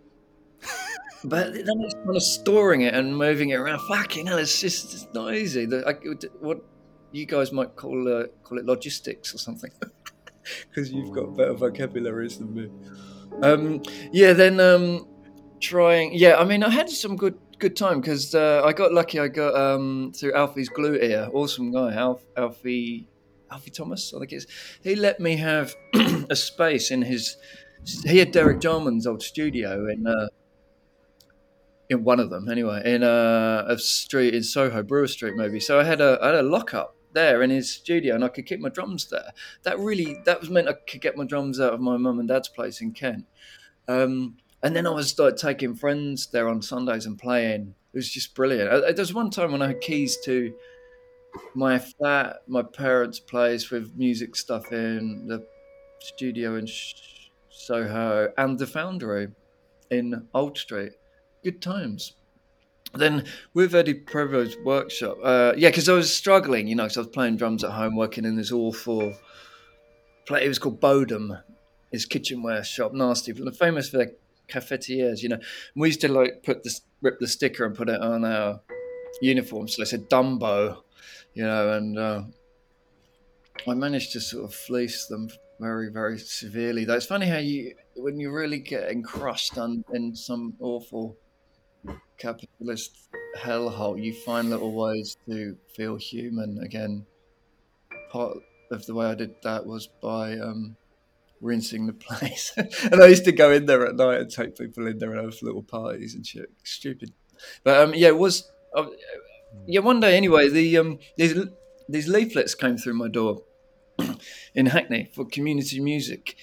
but 1.24 1.52
then 1.52 1.80
it's 1.80 1.94
kind 1.94 2.16
of 2.16 2.22
storing 2.22 2.82
it 2.82 2.94
and 2.94 3.16
moving 3.16 3.50
it 3.50 3.56
around. 3.56 3.80
Fucking 3.88 4.26
hell, 4.26 4.38
it's 4.38 4.60
just 4.60 4.94
it's 4.94 5.08
not 5.14 5.34
easy. 5.34 5.66
The, 5.66 5.86
I, 5.86 5.92
what 6.40 6.62
you 7.12 7.26
guys 7.26 7.52
might 7.52 7.76
call 7.76 8.08
uh, 8.08 8.26
call 8.44 8.58
it 8.58 8.64
logistics 8.64 9.34
or 9.34 9.38
something, 9.38 9.70
because 10.68 10.92
you've 10.92 11.12
got 11.12 11.36
better 11.36 11.54
vocabularies 11.54 12.38
than 12.38 12.54
me. 12.54 12.70
Um, 13.42 13.82
yeah, 14.12 14.32
then 14.32 14.60
um, 14.60 15.06
trying. 15.60 16.14
Yeah, 16.14 16.36
I 16.36 16.44
mean, 16.44 16.62
I 16.62 16.70
had 16.70 16.88
some 16.88 17.16
good 17.16 17.38
good 17.58 17.76
time 17.76 18.00
because 18.00 18.34
uh, 18.34 18.62
I 18.64 18.72
got 18.72 18.92
lucky. 18.92 19.18
I 19.18 19.28
got 19.28 19.54
um, 19.54 20.12
through 20.14 20.34
Alfie's 20.34 20.68
glue 20.68 20.94
ear. 20.94 21.28
Awesome 21.32 21.72
guy, 21.72 21.94
Alf, 21.94 22.24
Alfie. 22.36 23.08
Alfie 23.50 23.70
Thomas, 23.70 24.12
I 24.14 24.18
think 24.18 24.32
it's. 24.32 24.46
He 24.82 24.94
let 24.94 25.20
me 25.20 25.36
have 25.36 25.74
a 26.30 26.36
space 26.36 26.90
in 26.90 27.02
his. 27.02 27.36
He 28.04 28.18
had 28.18 28.30
Derek 28.32 28.60
Jarman's 28.60 29.06
old 29.06 29.22
studio 29.22 29.88
in 29.88 30.06
uh, 30.06 30.28
in 31.90 32.04
one 32.04 32.20
of 32.20 32.30
them 32.30 32.48
anyway, 32.48 32.82
in 32.84 33.02
uh, 33.02 33.64
a 33.66 33.78
street 33.78 34.34
in 34.34 34.42
Soho, 34.42 34.82
Brewer 34.82 35.08
Street 35.08 35.34
maybe. 35.36 35.60
So 35.60 35.80
I 35.80 35.84
had 35.84 36.00
a 36.00 36.18
I 36.22 36.26
had 36.26 36.34
a 36.36 36.42
lockup 36.42 36.96
there 37.12 37.42
in 37.42 37.50
his 37.50 37.72
studio, 37.72 38.14
and 38.14 38.24
I 38.24 38.28
could 38.28 38.46
keep 38.46 38.60
my 38.60 38.68
drums 38.68 39.08
there. 39.08 39.32
That 39.62 39.78
really 39.78 40.16
that 40.24 40.40
was 40.40 40.50
meant 40.50 40.68
I 40.68 40.74
could 40.74 41.00
get 41.00 41.16
my 41.16 41.24
drums 41.24 41.60
out 41.60 41.74
of 41.74 41.80
my 41.80 41.96
mum 41.96 42.18
and 42.18 42.28
dad's 42.28 42.48
place 42.48 42.80
in 42.80 42.92
Kent. 42.92 43.26
Um, 43.86 44.36
and 44.62 44.74
then 44.74 44.86
I 44.86 44.90
was 44.90 45.08
started 45.08 45.38
taking 45.38 45.74
friends 45.74 46.26
there 46.26 46.48
on 46.48 46.60
Sundays 46.60 47.06
and 47.06 47.18
playing. 47.18 47.74
It 47.92 47.96
was 47.96 48.10
just 48.10 48.34
brilliant. 48.34 48.68
Uh, 48.68 48.80
there 48.80 48.94
was 48.98 49.14
one 49.14 49.30
time 49.30 49.52
when 49.52 49.62
I 49.62 49.68
had 49.68 49.80
keys 49.80 50.18
to 50.24 50.52
my 51.54 51.78
flat, 51.78 52.38
my 52.46 52.62
parents' 52.62 53.20
place 53.20 53.70
with 53.70 53.96
music 53.96 54.36
stuff 54.36 54.72
in 54.72 55.26
the 55.26 55.46
studio 56.00 56.56
in 56.56 56.68
Soho, 57.50 58.32
and 58.36 58.58
the 58.58 58.66
Foundry 58.66 59.28
in 59.90 60.26
Old 60.34 60.58
Street 60.58 60.92
good 61.42 61.62
times. 61.62 62.14
Then 62.94 63.24
with 63.52 63.74
Eddie 63.74 63.94
Prevost's 63.94 64.56
workshop, 64.64 65.18
uh, 65.22 65.52
yeah, 65.56 65.68
because 65.68 65.88
I 65.88 65.92
was 65.92 66.14
struggling, 66.14 66.68
you 66.68 66.74
know, 66.74 66.84
because 66.84 66.96
I 66.96 67.00
was 67.00 67.08
playing 67.08 67.36
drums 67.36 67.62
at 67.62 67.72
home, 67.72 67.96
working 67.96 68.24
in 68.24 68.36
this 68.36 68.50
awful 68.50 69.14
play. 70.26 70.44
It 70.44 70.48
was 70.48 70.58
called 70.58 70.80
Bodum, 70.80 71.42
his 71.92 72.06
kitchenware 72.06 72.64
shop, 72.64 72.92
nasty, 72.94 73.32
famous 73.52 73.90
for 73.90 73.98
their 73.98 74.12
cafetiers, 74.48 75.22
you 75.22 75.28
know. 75.28 75.36
And 75.36 75.44
we 75.76 75.88
used 75.88 76.00
to 76.00 76.08
like 76.08 76.42
put 76.42 76.64
this, 76.64 76.80
rip 77.02 77.18
the 77.20 77.28
sticker 77.28 77.66
and 77.66 77.74
put 77.74 77.90
it 77.90 78.00
on 78.00 78.24
our 78.24 78.60
uniforms. 79.20 79.76
So 79.76 79.82
they 79.82 79.86
said 79.86 80.08
Dumbo, 80.08 80.82
you 81.34 81.44
know, 81.44 81.72
and 81.72 81.98
uh, 81.98 82.22
I 83.66 83.74
managed 83.74 84.12
to 84.12 84.20
sort 84.20 84.44
of 84.44 84.54
fleece 84.54 85.06
them 85.06 85.28
very, 85.60 85.90
very 85.90 86.18
severely. 86.18 86.84
Though 86.84 86.94
it's 86.94 87.06
funny 87.06 87.26
how 87.26 87.38
you, 87.38 87.74
when 87.96 88.18
you're 88.18 88.34
really 88.34 88.60
getting 88.60 89.02
crushed 89.02 89.58
on 89.58 89.84
in 89.92 90.14
some 90.14 90.54
awful 90.60 91.16
capitalist 92.18 93.08
hellhole, 93.38 94.02
you 94.02 94.12
find 94.12 94.50
little 94.50 94.72
ways 94.72 95.16
to 95.28 95.56
feel 95.74 95.96
human 95.96 96.58
again. 96.62 97.06
Part 98.10 98.38
of 98.70 98.86
the 98.86 98.94
way 98.94 99.06
I 99.06 99.14
did 99.14 99.34
that 99.42 99.66
was 99.66 99.86
by 99.86 100.38
um, 100.38 100.76
rinsing 101.40 101.86
the 101.86 101.92
place. 102.08 102.52
and 102.56 103.02
I 103.02 103.06
used 103.06 103.24
to 103.24 103.32
go 103.32 103.52
in 103.52 103.66
there 103.66 103.86
at 103.86 103.96
night 103.96 104.20
and 104.20 104.30
take 104.30 104.56
people 104.56 104.86
in 104.86 104.98
there 104.98 105.12
and 105.12 105.24
have 105.24 105.42
little 105.42 105.62
parties 105.62 106.14
and 106.14 106.26
shit. 106.26 106.50
Stupid. 106.64 107.12
But 107.64 107.80
um, 107.80 107.94
yeah, 107.94 108.08
it 108.08 108.18
was. 108.18 108.50
Uh, 108.74 108.86
yeah, 109.66 109.80
one 109.80 110.00
day 110.00 110.16
anyway, 110.16 110.48
the 110.48 110.76
um, 110.78 110.98
these 111.16 111.34
these 111.88 112.08
leaflets 112.08 112.54
came 112.54 112.76
through 112.76 112.94
my 112.94 113.08
door 113.08 113.42
in 114.54 114.66
Hackney 114.66 115.10
for 115.14 115.24
community 115.24 115.80
music, 115.80 116.36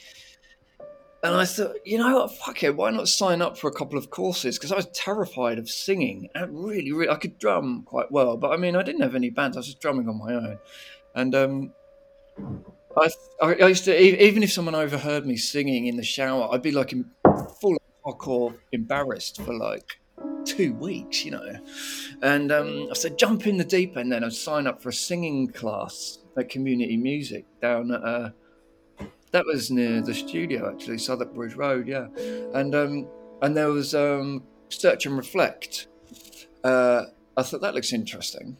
and 1.25 1.35
I 1.35 1.45
thought, 1.45 1.75
you 1.83 1.97
know 1.97 2.15
what, 2.15 2.35
fuck 2.35 2.63
it, 2.63 2.75
why 2.75 2.91
not 2.91 3.07
sign 3.07 3.41
up 3.41 3.57
for 3.57 3.67
a 3.67 3.73
couple 3.73 3.97
of 3.97 4.09
courses? 4.09 4.57
Because 4.57 4.71
I 4.71 4.75
was 4.75 4.87
terrified 4.93 5.57
of 5.57 5.69
singing. 5.69 6.29
I 6.35 6.43
really, 6.43 6.91
really, 6.91 7.09
I 7.09 7.15
could 7.15 7.39
drum 7.39 7.83
quite 7.83 8.11
well, 8.11 8.37
but 8.37 8.51
I 8.51 8.57
mean, 8.57 8.75
I 8.75 8.83
didn't 8.83 9.01
have 9.01 9.15
any 9.15 9.29
bands. 9.29 9.57
I 9.57 9.59
was 9.59 9.67
just 9.67 9.81
drumming 9.81 10.07
on 10.07 10.19
my 10.19 10.33
own, 10.33 10.59
and 11.15 11.35
um, 11.35 11.73
I, 12.97 13.09
I 13.41 13.67
used 13.67 13.85
to 13.85 14.23
even 14.23 14.43
if 14.43 14.51
someone 14.51 14.75
overheard 14.75 15.25
me 15.25 15.35
singing 15.35 15.87
in 15.87 15.97
the 15.97 16.03
shower, 16.03 16.47
I'd 16.51 16.61
be 16.61 16.71
like 16.71 16.93
in 16.93 17.09
full 17.59 17.77
hardcore 18.05 18.55
embarrassed 18.71 19.41
for 19.41 19.53
like 19.53 19.99
two 20.45 20.73
weeks, 20.73 21.25
you 21.25 21.31
know. 21.31 21.59
And 22.21 22.51
um, 22.51 22.87
I 22.91 22.93
said, 22.93 23.17
jump 23.17 23.47
in 23.47 23.57
the 23.57 23.63
deep 23.63 23.97
end, 23.97 24.11
then 24.11 24.23
I'd 24.23 24.33
sign 24.33 24.67
up 24.67 24.81
for 24.81 24.89
a 24.89 24.93
singing 24.93 25.47
class 25.47 26.19
at 26.37 26.49
Community 26.49 26.97
Music 26.97 27.45
down 27.61 27.91
at. 27.91 28.03
Uh, 28.03 28.29
that 29.35 29.45
was 29.45 29.69
near 29.69 30.01
the 30.01 30.13
studio 30.13 30.71
actually, 30.71 30.97
Southwark 30.97 31.33
Bridge 31.33 31.55
Road, 31.55 31.89
yeah. 31.89 32.07
And 32.53 32.73
um, 32.73 33.07
and 33.41 33.55
there 33.55 33.69
was 33.69 33.93
um, 33.93 34.43
Search 34.69 35.05
and 35.05 35.17
Reflect. 35.17 35.87
Uh, 36.63 37.03
I 37.35 37.43
thought 37.43 37.59
that 37.59 37.75
looks 37.75 37.91
interesting, 37.91 38.55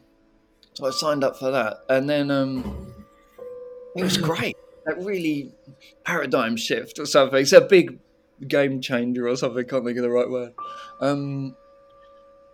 so 0.74 0.86
I 0.86 0.90
signed 0.90 1.24
up 1.24 1.38
for 1.38 1.50
that, 1.50 1.78
and 1.88 2.10
then 2.10 2.30
um, 2.30 2.92
it 3.96 4.02
was 4.02 4.18
great. 4.18 4.54
That 4.84 5.02
really 5.02 5.54
paradigm 6.04 6.56
shift 6.56 6.98
or 6.98 7.06
something. 7.06 7.40
It's 7.40 7.52
a 7.52 7.62
big 7.62 7.98
game 8.46 8.82
changer 8.82 9.26
or 9.26 9.34
something. 9.34 9.66
Can't 9.66 9.84
think 9.84 9.96
of 9.96 10.02
the 10.02 10.10
right 10.10 10.30
word. 10.30 10.52
Um, 11.00 11.56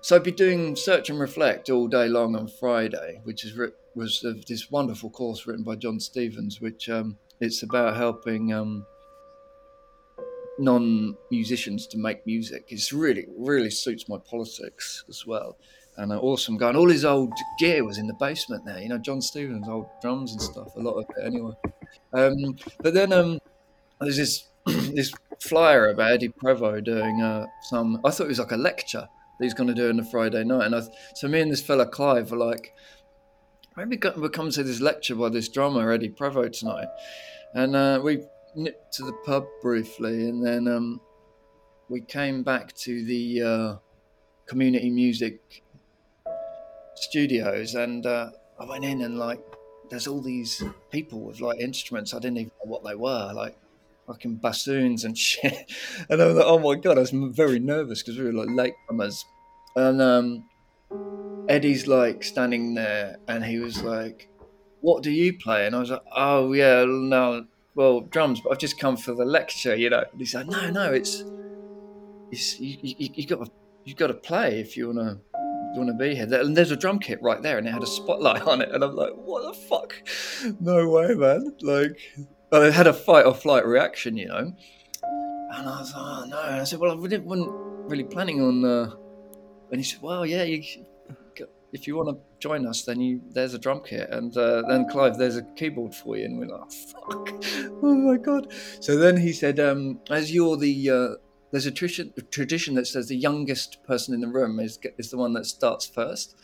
so 0.01 0.15
I'd 0.15 0.23
be 0.23 0.31
doing 0.31 0.77
Search 0.77 1.11
and 1.11 1.19
Reflect 1.19 1.71
all 1.71 1.89
day 1.89 2.07
long 2.07 2.37
on 2.37 2.47
Friday, 2.47 3.21
which 3.25 3.45
is 3.45 3.59
was 3.97 4.25
uh, 4.25 4.35
this 4.49 4.71
wonderful 4.71 5.11
course 5.11 5.45
written 5.45 5.65
by 5.65 5.75
John 5.75 5.99
Stevens, 6.01 6.61
which 6.61 6.89
um, 6.89 7.19
it's 7.43 7.65
about 7.65 7.97
helping 7.97 8.53
um, 8.53 8.87
non-musicians 10.61 11.89
to 11.89 11.99
make 11.99 12.25
music. 12.25 12.67
It's 12.69 12.93
really, 12.93 13.27
really 13.37 13.71
suits 13.71 14.09
my 14.09 14.19
politics 14.19 15.05
as 15.09 15.27
well. 15.27 15.57
And 15.97 16.13
an 16.13 16.19
awesome 16.19 16.57
guy. 16.57 16.69
And 16.69 16.79
all 16.79 16.89
his 16.89 17.05
old 17.05 17.33
gear 17.59 17.85
was 17.85 17.99
in 17.99 18.07
the 18.07 18.15
basement 18.15 18.65
there. 18.65 18.79
You 18.79 18.89
know, 18.89 18.99
John 18.99 19.21
Stevens' 19.21 19.69
old 19.69 19.87
drums 20.01 20.33
and 20.33 20.41
stuff. 20.41 20.75
A 20.77 20.81
lot 20.81 20.95
of 20.95 21.05
it, 21.17 21.27
anyway. 21.27 21.53
Um, 22.13 22.57
but 22.81 22.95
then 22.95 23.13
um, 23.13 23.41
there's 24.01 24.17
this 24.17 24.45
this 24.67 25.13
flyer 25.41 25.89
about 25.89 26.13
Eddie 26.13 26.29
Prevost 26.29 26.85
doing 26.85 27.21
uh, 27.21 27.47
some. 27.63 28.01
I 28.05 28.11
thought 28.11 28.25
it 28.25 28.29
was 28.29 28.39
like 28.39 28.53
a 28.53 28.57
lecture 28.57 29.09
that 29.39 29.45
he's 29.45 29.53
going 29.53 29.69
to 29.69 29.75
do 29.75 29.89
on 29.89 29.99
a 29.99 30.05
Friday 30.05 30.45
night. 30.45 30.67
And 30.67 30.77
I, 30.77 30.83
so 31.17 31.27
me 31.27 31.41
and 31.41 31.51
this 31.51 31.61
fella 31.61 31.87
Clive 31.87 32.31
were 32.31 32.39
like, 32.39 32.73
maybe 33.77 33.99
we'll 34.17 34.31
come 34.31 34.51
to 34.51 34.63
this 34.63 34.81
lecture 34.81 35.17
by 35.17 35.29
this 35.29 35.49
drummer 35.49 35.91
Eddie 35.91 36.09
Prevost 36.09 36.61
tonight 36.61 36.89
and 37.55 37.77
uh, 37.77 38.01
we 38.03 38.23
nipped 38.55 38.93
to 38.95 39.05
the 39.05 39.13
pub 39.25 39.47
briefly, 39.61 40.29
and 40.29 40.45
then 40.45 40.69
um, 40.69 41.01
we 41.89 42.01
came 42.01 42.43
back 42.43 42.75
to 42.75 43.05
the 43.05 43.43
uh, 43.43 43.77
community 44.47 44.91
music 44.91 45.63
studios, 46.95 47.75
and 47.75 48.07
uh, 48.07 48.31
I 48.59 48.65
went 48.65 48.85
in 48.85 49.03
and 49.03 49.19
like, 49.19 49.41
there's 49.91 50.07
all 50.07 50.23
these 50.23 50.63
people 50.91 51.21
with 51.21 51.41
like 51.41 51.61
instruments. 51.61 52.15
I 52.15 52.19
didn't 52.19 52.39
even 52.39 52.53
know 52.65 52.71
what 52.71 52.85
they 52.85 52.95
were, 52.95 53.33
like 53.35 53.57
fucking 54.07 54.37
bassoons 54.37 55.05
and 55.05 55.17
shit. 55.29 55.71
And 56.09 56.23
I'm 56.23 56.35
like, 56.35 56.47
oh 56.47 56.59
my 56.59 56.77
god, 56.77 56.97
I 56.97 57.01
was 57.01 57.11
very 57.11 57.59
nervous 57.59 58.03
because 58.03 58.19
we 58.19 58.25
were 58.25 58.33
like 58.33 58.49
latecomers, 58.49 59.25
and 59.77 60.01
um, 60.01 60.45
Eddie's 61.49 61.87
like 61.87 62.25
standing 62.25 62.75
there, 62.75 63.19
and 63.29 63.45
he 63.45 63.59
was 63.59 63.83
like 63.83 64.29
what 64.83 65.03
do 65.03 65.11
you 65.11 65.39
play? 65.39 65.67
And 65.67 65.75
I 65.75 65.79
was 65.79 65.91
like, 65.91 66.03
oh 66.15 66.53
yeah, 66.53 66.85
no, 66.87 67.47
well 67.75 68.03
drums, 68.03 68.41
but 68.41 68.51
I've 68.51 68.59
just 68.59 68.79
come 68.79 68.97
for 68.97 69.15
the 69.15 69.25
lecture, 69.25 69.75
you 69.75 69.89
know. 69.89 70.05
And 70.11 70.21
he 70.21 70.27
said, 70.27 70.49
no, 70.49 70.71
no, 70.71 70.93
it's, 70.93 71.25
it's 72.31 72.61
you, 72.61 72.77
you, 72.83 73.09
you 73.15 73.27
got 73.27 73.47
to 73.47 73.51
you 73.85 73.95
got 73.95 74.09
to 74.09 74.15
play 74.15 74.61
if 74.61 74.77
you 74.77 74.89
wanna 74.89 75.19
you 75.73 75.81
wanna 75.81 75.95
be 75.95 76.15
here. 76.15 76.29
And 76.33 76.57
there's 76.57 76.71
a 76.71 76.77
drum 76.77 76.99
kit 76.99 77.21
right 77.23 77.41
there, 77.43 77.59
and 77.59 77.67
it 77.67 77.71
had 77.71 77.83
a 77.83 77.87
spotlight 77.87 78.43
on 78.47 78.61
it, 78.61 78.71
and 78.71 78.85
I'm 78.85 78.95
like, 78.95 79.13
what 79.15 79.43
the 79.43 79.59
fuck? 79.59 79.95
No 80.61 80.89
way, 80.89 81.15
man! 81.15 81.55
Like, 81.63 81.99
I 82.53 82.71
had 82.71 82.87
a 82.87 82.93
fight 82.93 83.25
or 83.25 83.35
flight 83.35 83.65
reaction, 83.65 84.17
you 84.17 84.29
know. 84.29 84.53
And 85.55 85.69
I 85.69 85.81
was 85.81 85.93
like, 85.95 86.03
oh 86.05 86.25
no. 86.29 86.43
And 86.43 86.61
I 86.61 86.65
said, 86.65 86.79
well, 86.79 86.91
I 86.91 86.95
wasn't 86.95 87.27
really 87.27 88.05
planning 88.05 88.41
on. 88.43 88.65
Uh... 88.65 88.95
And 89.71 89.81
he 89.81 89.85
said, 89.85 90.03
well, 90.03 90.27
yeah, 90.27 90.43
you 90.43 90.63
if 91.73 91.87
you 91.87 91.97
want 91.97 92.11
to 92.11 92.17
join 92.39 92.67
us, 92.67 92.83
then 92.83 93.01
you 93.01 93.21
there's 93.31 93.55
a 93.55 93.59
drum 93.59 93.81
kit, 93.85 94.09
and 94.11 94.37
uh, 94.37 94.63
then 94.69 94.87
Clive, 94.89 95.17
there's 95.17 95.37
a 95.37 95.43
keyboard 95.57 95.95
for 95.95 96.17
you, 96.17 96.27
and 96.27 96.39
we're 96.39 96.47
like, 96.47 96.71
fuck, 96.71 97.33
oh 97.83 97.95
my 97.95 98.19
god. 98.19 98.53
So 98.81 98.97
then 98.97 99.17
he 99.17 99.33
said, 99.33 99.59
um, 99.59 100.01
as 100.11 100.33
you're 100.33 100.57
the 100.57 100.91
uh, 100.91 101.09
there's 101.51 101.67
a 101.67 101.71
tradition, 101.71 102.75
that 102.75 102.87
says 102.87 103.09
the 103.09 103.17
youngest 103.17 103.83
person 103.85 104.15
in 104.15 104.21
the 104.21 104.29
room 104.29 104.61
is 104.61 104.79
is 104.99 105.11
the 105.11 105.17
one 105.17 105.33
that 105.33 105.47
starts 105.47 105.87
first, 105.87 106.37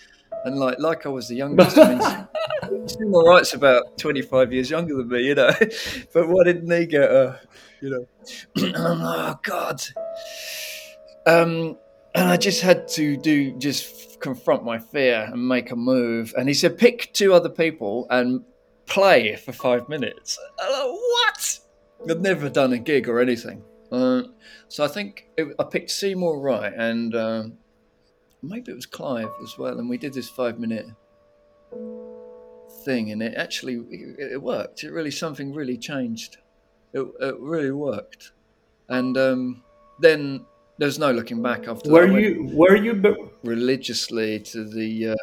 and 0.44 0.58
like 0.58 0.78
like 0.78 1.04
I 1.04 1.10
was 1.10 1.28
the 1.28 1.36
youngest. 1.36 1.76
I 1.78 1.94
mean, 1.94 2.88
Seymour 2.88 3.24
Wright's 3.24 3.54
about 3.54 3.98
25 3.98 4.52
years 4.52 4.70
younger 4.70 4.96
than 4.96 5.08
me, 5.08 5.24
you 5.24 5.34
know, 5.34 5.50
but 6.14 6.28
why 6.28 6.44
didn't 6.44 6.66
they 6.66 6.86
get 6.86 7.10
a, 7.10 7.40
you 7.80 7.90
know? 7.90 8.06
oh 8.76 9.38
God. 9.42 9.82
Um, 11.26 11.76
and 12.14 12.28
I 12.28 12.36
just 12.36 12.60
had 12.62 12.88
to 12.88 13.16
do 13.16 13.52
just 13.58 14.20
confront 14.20 14.64
my 14.64 14.78
fear 14.78 15.28
and 15.30 15.46
make 15.46 15.70
a 15.70 15.76
move. 15.76 16.34
And 16.36 16.48
he 16.48 16.54
said, 16.54 16.78
pick 16.78 17.12
two 17.12 17.32
other 17.32 17.48
people 17.48 18.06
and 18.10 18.44
play 18.86 19.36
for 19.36 19.52
five 19.52 19.88
minutes. 19.88 20.38
Like, 20.58 20.68
what? 20.70 21.60
I've 22.10 22.20
never 22.20 22.48
done 22.48 22.72
a 22.72 22.78
gig 22.78 23.08
or 23.08 23.20
anything. 23.20 23.62
Uh, 23.90 24.22
so 24.68 24.84
I 24.84 24.88
think 24.88 25.28
it, 25.36 25.54
I 25.58 25.64
picked 25.64 25.90
Seymour 25.90 26.40
Wright 26.40 26.72
and 26.74 27.14
um, 27.14 27.58
maybe 28.42 28.72
it 28.72 28.74
was 28.74 28.86
Clive 28.86 29.30
as 29.42 29.56
well. 29.58 29.78
And 29.78 29.88
we 29.88 29.98
did 29.98 30.12
this 30.12 30.28
five 30.28 30.58
minute 30.58 30.86
thing, 32.84 33.12
and 33.12 33.22
it 33.22 33.34
actually 33.36 33.74
it, 33.90 34.32
it 34.32 34.42
worked. 34.42 34.84
It 34.84 34.92
really 34.92 35.10
something 35.10 35.54
really 35.54 35.76
changed. 35.76 36.38
It, 36.92 37.06
it 37.20 37.38
really 37.38 37.72
worked, 37.72 38.32
and 38.88 39.16
um, 39.18 39.62
then 40.00 40.46
there's 40.78 40.98
no 40.98 41.10
looking 41.10 41.42
back 41.42 41.68
after 41.68 41.90
Were 41.90 42.06
that. 42.06 42.20
You 42.20 42.50
were 42.52 42.76
you 42.76 42.94
be- 42.94 43.14
religiously 43.42 44.40
to 44.40 44.64
the. 44.64 45.10
Uh, 45.10 45.16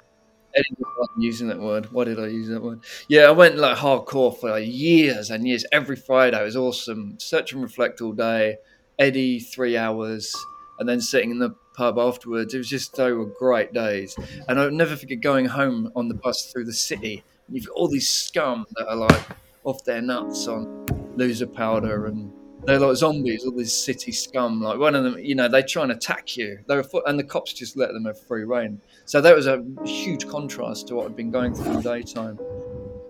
using 1.17 1.47
that 1.49 1.59
word. 1.59 1.91
Why 1.91 2.05
did 2.05 2.19
I 2.19 2.27
use 2.27 2.47
that 2.49 2.61
word? 2.61 2.79
Yeah, 3.09 3.23
I 3.23 3.31
went 3.31 3.57
like 3.57 3.77
hardcore 3.77 4.37
for 4.37 4.51
like 4.51 4.67
years 4.67 5.29
and 5.29 5.45
years. 5.45 5.65
Every 5.71 5.95
Friday 5.95 6.39
it 6.39 6.43
was 6.43 6.55
awesome. 6.55 7.17
Search 7.19 7.53
and 7.53 7.61
reflect 7.61 8.01
all 8.01 8.13
day. 8.13 8.57
Eddie 8.97 9.41
three 9.41 9.75
hours, 9.75 10.33
and 10.79 10.87
then 10.87 11.01
sitting 11.01 11.31
in 11.31 11.39
the 11.39 11.55
pub 11.75 11.99
afterwards. 11.99 12.53
It 12.53 12.57
was 12.57 12.69
just 12.69 12.95
they 12.95 13.11
were 13.11 13.25
great 13.25 13.73
days. 13.73 14.15
And 14.47 14.59
I'll 14.59 14.71
never 14.71 14.95
forget 14.95 15.19
going 15.19 15.45
home 15.45 15.91
on 15.95 16.07
the 16.07 16.15
bus 16.15 16.51
through 16.51 16.65
the 16.65 16.73
city. 16.73 17.23
And 17.47 17.55
you've 17.55 17.67
got 17.67 17.75
all 17.75 17.89
these 17.89 18.09
scum 18.09 18.65
that 18.75 18.87
are 18.87 18.95
like 18.95 19.21
off 19.63 19.83
their 19.83 20.01
nuts 20.01 20.47
on 20.47 20.85
loser 21.15 21.47
powder 21.47 22.05
and 22.05 22.31
they're 22.65 22.79
like 22.79 22.95
zombies, 22.95 23.45
all 23.45 23.51
these 23.51 23.73
city 23.73 24.11
scum. 24.11 24.61
Like 24.61 24.79
one 24.79 24.95
of 24.95 25.03
them, 25.03 25.19
you 25.19 25.35
know, 25.35 25.47
they 25.47 25.61
try 25.61 25.83
and 25.83 25.91
attack 25.91 26.35
you. 26.35 26.59
They 26.67 26.75
were, 26.75 26.83
fo- 26.83 27.03
and 27.05 27.19
the 27.19 27.23
cops 27.23 27.53
just 27.53 27.77
let 27.77 27.93
them 27.93 28.05
have 28.05 28.19
free 28.19 28.43
reign. 28.43 28.81
So 29.05 29.21
that 29.21 29.35
was 29.35 29.47
a 29.47 29.63
huge 29.85 30.27
contrast 30.27 30.87
to 30.87 30.95
what 30.95 31.05
I'd 31.05 31.15
been 31.15 31.31
going 31.31 31.53
through 31.53 31.65
in 31.65 31.81
the 31.81 31.81
daytime. 31.81 32.37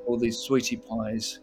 All 0.08 0.18
these 0.20 0.38
sweetie 0.38 0.78
pies. 0.78 1.40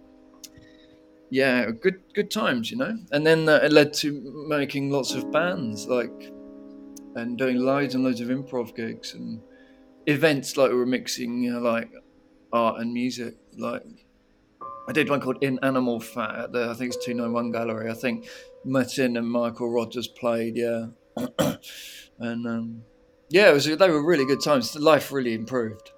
Yeah, 1.31 1.71
good 1.71 2.03
good 2.13 2.31
times, 2.31 2.71
you 2.71 2.77
know. 2.77 2.99
And 3.13 3.27
then 3.27 3.49
uh, 3.49 3.61
it 3.63 3.73
led 3.73 3.95
to 3.95 4.47
making 4.49 4.91
lots 4.91 5.15
of 5.15 5.33
bands, 5.33 5.87
like, 5.87 6.31
and 7.17 7.39
doing 7.39 7.57
loads 7.57 7.95
and 7.95 8.05
loads 8.05 8.21
of 8.21 8.29
improv 8.29 8.77
gigs 8.77 9.15
and 9.15 9.41
events 10.07 10.59
like 10.59 10.71
we 10.71 10.77
were 10.77 10.85
mixing, 10.85 11.43
you 11.43 11.55
know, 11.55 11.61
like 11.61 11.91
art 12.53 12.81
and 12.81 12.93
music. 12.93 13.37
Like 13.57 13.83
I 14.89 14.93
did 14.93 15.09
one 15.09 15.20
called 15.20 15.39
In 15.43 15.59
Animal 15.62 16.01
Fat 16.01 16.35
at 16.37 16.53
the 16.53 16.70
I 16.70 16.74
think 16.74 16.95
it's 16.95 17.05
two 17.05 17.14
nine 17.14 17.33
one 17.33 17.53
gallery. 17.53 17.91
I 17.91 17.95
think 17.95 18.26
Martin 18.64 19.16
and 19.16 19.28
Michael 19.28 19.70
Rogers 19.70 20.09
played, 20.09 20.57
yeah, 20.57 20.87
and 22.18 22.47
um, 22.47 22.83
yeah, 23.28 23.51
it 23.51 23.55
was 23.55 23.64
they 23.64 23.91
were 23.91 24.05
really 24.05 24.24
good 24.26 24.43
times. 24.43 24.74
Life 24.76 25.12
really 25.12 25.35
improved. 25.35 25.91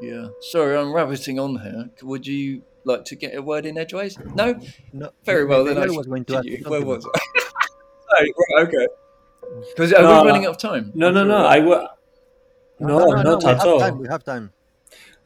Yeah. 0.00 0.28
Sorry, 0.40 0.76
I'm 0.76 0.92
rabbiting 0.92 1.38
on 1.38 1.60
here. 1.60 1.90
Would 2.02 2.26
you 2.26 2.62
like 2.84 3.04
to 3.06 3.16
get 3.16 3.34
a 3.34 3.42
word 3.42 3.66
in 3.66 3.76
edgeways? 3.76 4.16
No. 4.34 4.58
No, 4.92 5.10
Very 5.24 5.44
well. 5.44 5.64
Then 5.64 5.76
I 5.76 5.86
was 5.86 6.06
going 6.06 6.24
to 6.26 6.36
ask 6.36 6.44
continue. 6.44 6.64
you 6.64 6.70
Where 6.70 6.82
was 6.82 7.06
I? 7.06 8.20
right, 8.22 8.32
okay. 8.66 8.86
Because 9.74 9.92
are 9.92 10.02
No, 10.02 10.22
we 10.22 10.28
running 10.28 10.46
out 10.46 10.52
of 10.52 10.58
time? 10.58 10.92
no 10.94 11.10
no 11.10 11.24
no 11.24 11.36
I 11.44 11.58
wa- 11.58 11.88
no, 12.78 12.98
not 13.08 13.42
we 13.44 13.50
at 13.50 13.58
have 13.58 13.66
all. 13.66 13.78
Time, 13.80 13.98
we 13.98 14.08
have 14.08 14.24
time. 14.24 14.52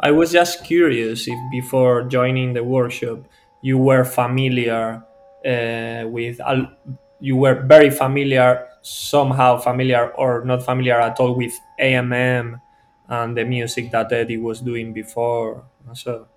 I 0.00 0.10
was 0.10 0.32
just 0.32 0.64
curious 0.64 1.28
if 1.28 1.38
before 1.50 2.02
joining 2.02 2.52
the 2.52 2.64
workshop 2.64 3.20
you 3.62 3.78
were 3.78 4.04
familiar 4.04 5.02
uh, 5.46 6.08
with 6.08 6.40
you 7.20 7.36
were 7.36 7.62
very 7.62 7.90
familiar 7.90 8.66
somehow 8.82 9.56
familiar 9.56 10.10
or 10.10 10.44
not 10.44 10.62
familiar 10.62 11.00
at 11.00 11.18
all 11.18 11.34
with 11.34 11.58
AMM 11.80 12.60
and 13.08 13.36
the 13.36 13.44
music 13.44 13.90
that 13.92 14.12
Eddie 14.12 14.36
was 14.36 14.60
doing 14.60 14.92
before. 14.92 15.64
So 15.94 16.28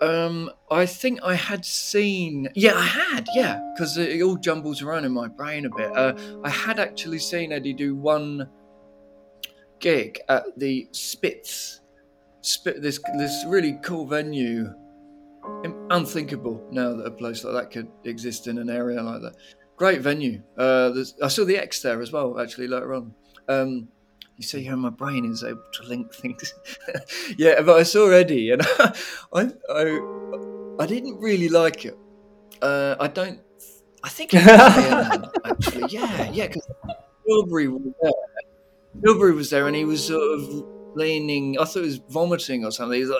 Um, 0.00 0.50
I 0.70 0.86
think 0.86 1.20
I 1.22 1.34
had 1.34 1.64
seen. 1.64 2.48
Yeah, 2.54 2.74
I 2.74 2.82
had. 2.82 3.28
Yeah, 3.34 3.60
because 3.72 3.96
it 3.96 4.20
all 4.22 4.36
jumbles 4.36 4.82
around 4.82 5.04
in 5.04 5.12
my 5.12 5.28
brain 5.28 5.66
a 5.66 5.70
bit. 5.70 5.96
Uh, 5.96 6.14
I 6.42 6.50
had 6.50 6.78
actually 6.80 7.20
seen 7.20 7.52
Eddie 7.52 7.74
do 7.74 7.94
one 7.94 8.48
gig 9.78 10.20
at 10.28 10.44
the 10.58 10.88
Spitz. 10.92 11.80
Spit 12.44 12.82
this 12.82 13.00
this 13.16 13.44
really 13.46 13.78
cool 13.82 14.06
venue. 14.06 14.70
Unthinkable 15.90 16.66
now 16.70 16.94
that 16.94 17.04
a 17.04 17.10
place 17.10 17.42
like 17.42 17.54
that 17.54 17.70
could 17.70 17.88
exist 18.04 18.46
in 18.48 18.58
an 18.58 18.68
area 18.68 19.02
like 19.02 19.22
that. 19.22 19.34
Great 19.76 20.02
venue. 20.02 20.42
Uh, 20.56 20.90
there's, 20.90 21.14
I 21.22 21.28
saw 21.28 21.44
the 21.44 21.56
Ex 21.56 21.80
there 21.80 22.02
as 22.02 22.12
well. 22.12 22.38
Actually, 22.38 22.68
later 22.68 22.94
on. 22.94 23.14
Um, 23.48 23.88
you 24.36 24.44
see 24.44 24.64
how 24.64 24.76
my 24.76 24.90
brain 24.90 25.24
is 25.24 25.42
able 25.42 25.62
to 25.72 25.82
link 25.84 26.12
things. 26.12 26.52
yeah, 27.38 27.62
but 27.62 27.78
I 27.78 27.82
saw 27.82 28.10
Eddie, 28.10 28.50
and 28.50 28.62
I, 29.32 29.50
I, 29.70 30.00
I 30.80 30.86
didn't 30.86 31.18
really 31.20 31.48
like 31.48 31.86
it. 31.86 31.96
Uh, 32.60 32.96
I 33.00 33.08
don't. 33.08 33.40
I 34.02 34.10
think 34.10 34.34
it 34.34 34.44
was 34.44 34.46
Iron, 34.58 35.30
actually. 35.46 35.86
Yeah, 35.88 36.30
yeah, 36.30 36.48
because 36.48 36.68
Tilbury 37.26 37.68
was 37.68 37.82
there. 38.02 38.12
Tilbury 39.02 39.32
was 39.32 39.48
there, 39.48 39.66
and 39.66 39.74
he 39.74 39.86
was 39.86 40.06
sort 40.06 40.22
of 40.22 40.73
leaning. 40.96 41.58
I 41.58 41.64
thought 41.64 41.80
he 41.80 41.86
was 41.86 42.00
vomiting 42.08 42.64
or 42.64 42.70
something. 42.70 42.98
He 42.98 43.04
was 43.04 43.14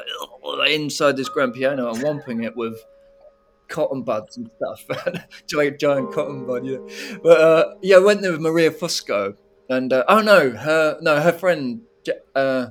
like 0.59 0.71
inside 0.71 1.17
this 1.17 1.29
grand 1.29 1.55
piano 1.55 1.91
and 1.91 2.03
whomping 2.03 2.45
it 2.45 2.57
with 2.57 2.77
cotton 3.69 4.03
buds 4.03 4.37
and 4.37 4.51
stuff. 4.57 5.25
giant, 5.47 5.81
giant 5.81 6.13
cotton 6.13 6.47
bud, 6.47 6.67
yeah. 6.67 6.79
But 7.23 7.41
uh, 7.41 7.75
yeah, 7.83 7.97
I 7.97 8.01
went 8.01 8.23
there 8.23 8.33
with 8.33 8.41
Maria 8.41 8.71
Fusco, 8.71 9.37
and 9.69 9.93
uh, 9.93 10.05
oh 10.09 10.21
no, 10.21 10.51
her 10.51 10.99
no, 11.01 11.21
her 11.21 11.33
friend, 11.33 11.83
uh, 12.35 12.69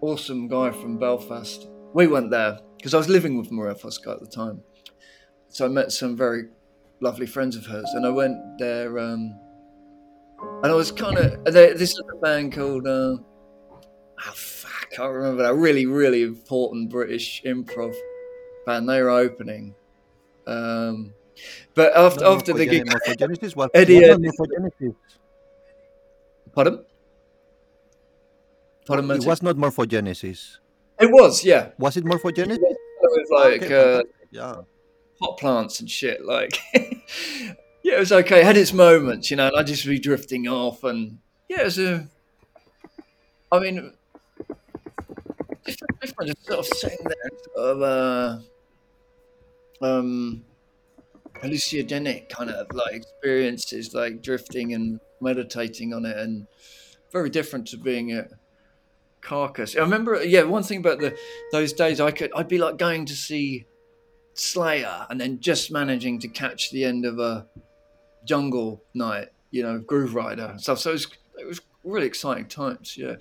awesome 0.00 0.48
guy 0.48 0.70
from 0.70 0.98
Belfast. 0.98 1.68
We 1.94 2.06
went 2.06 2.30
there 2.30 2.60
because 2.76 2.94
I 2.94 2.98
was 2.98 3.08
living 3.08 3.36
with 3.36 3.50
Maria 3.50 3.74
Fusco 3.74 4.12
at 4.12 4.20
the 4.20 4.26
time, 4.26 4.62
so 5.48 5.66
I 5.66 5.68
met 5.68 5.92
some 5.92 6.16
very 6.16 6.44
lovely 7.00 7.26
friends 7.26 7.56
of 7.56 7.66
hers, 7.66 7.90
and 7.94 8.06
I 8.06 8.10
went 8.10 8.36
there. 8.58 8.98
Um, 8.98 9.38
and 10.62 10.72
I 10.72 10.74
was 10.74 10.90
kind 10.92 11.18
of 11.18 11.44
this 11.44 11.90
is 11.92 12.02
a 12.12 12.16
band 12.18 12.52
called 12.52 12.86
uh, 12.86 13.16
oh 13.18 14.32
fuck, 14.34 14.88
I 14.92 14.94
can't 14.94 15.12
remember 15.12 15.42
that 15.42 15.54
really 15.54 15.86
really 15.86 16.22
important 16.22 16.90
British 16.90 17.42
improv 17.44 17.94
band. 18.66 18.88
They 18.88 19.02
were 19.02 19.10
opening, 19.10 19.74
um, 20.46 21.12
but 21.74 21.96
after 21.96 22.24
No, 22.24 22.34
after 22.34 22.52
the 22.52 22.66
gig, 22.66 22.86
Morphogenesis 22.86 23.56
was, 23.60 23.70
Eddie, 23.74 24.00
was 24.00 24.10
uh, 24.10 24.16
Morphogenesis. 24.18 24.94
pardon, 26.52 26.84
pardon, 28.86 29.04
It 29.04 29.08
Martin? 29.08 29.26
was 29.26 29.42
not 29.42 29.56
Morphogenesis. 29.56 30.58
It 31.00 31.10
was, 31.10 31.44
yeah. 31.44 31.70
Was 31.78 31.96
it 31.96 32.04
Morphogenesis? 32.04 32.58
It 32.60 32.76
was 33.02 33.28
like 33.30 33.62
Okay, 33.62 33.98
uh, 34.00 34.02
yeah. 34.30 34.56
hot 35.20 35.38
plants 35.38 35.80
and 35.80 35.88
shit. 35.90 36.22
Like, 36.26 36.58
yeah, 37.82 37.96
it 37.96 38.00
was 38.00 38.12
okay. 38.12 38.40
It 38.40 38.44
had 38.44 38.56
its 38.56 38.72
moments, 38.72 39.30
you 39.30 39.36
know, 39.36 39.48
and 39.48 39.56
I'd 39.56 39.66
just 39.66 39.86
be 39.86 39.98
drifting 39.98 40.46
off. 40.48 40.84
And 40.84 41.18
yeah, 41.48 41.62
it 41.62 41.64
was 41.64 41.78
a. 41.78 42.08
I 43.52 43.58
mean, 43.58 43.92
different, 46.00 46.30
just 46.30 46.46
sort 46.46 46.58
of 46.60 46.66
sitting 46.66 47.04
there, 47.04 47.30
sort 47.54 47.76
of, 47.76 47.82
uh, 47.82 48.38
um, 49.84 50.44
hallucinogenic 51.42 52.28
kind 52.28 52.50
of 52.50 52.66
like 52.72 52.94
experiences, 52.94 53.94
like 53.94 54.22
drifting 54.22 54.72
and 54.72 55.00
meditating 55.20 55.92
on 55.92 56.04
it, 56.04 56.16
and 56.16 56.46
very 57.12 57.30
different 57.30 57.66
to 57.68 57.76
being 57.76 58.12
at 58.12 58.30
Carcass. 59.20 59.76
I 59.76 59.80
remember, 59.80 60.22
yeah, 60.22 60.42
one 60.42 60.62
thing 60.62 60.78
about 60.78 61.00
the 61.00 61.16
those 61.52 61.72
days, 61.72 62.00
I 62.00 62.10
could, 62.10 62.30
I'd 62.34 62.48
be 62.48 62.58
like 62.58 62.78
going 62.78 63.06
to 63.06 63.14
see 63.14 63.66
Slayer 64.34 65.06
and 65.10 65.20
then 65.20 65.40
just 65.40 65.70
managing 65.70 66.20
to 66.20 66.28
catch 66.28 66.70
the 66.70 66.84
end 66.84 67.04
of 67.04 67.18
a 67.18 67.46
jungle 68.24 68.82
night, 68.94 69.28
you 69.50 69.62
know, 69.62 69.80
Grooverider 69.80 70.50
and 70.50 70.60
stuff. 70.60 70.78
So 70.78 70.90
it 70.90 70.94
was, 70.94 71.08
it 71.38 71.46
was 71.46 71.60
really 71.84 72.06
exciting 72.06 72.46
times, 72.46 72.96
yeah. 72.96 73.16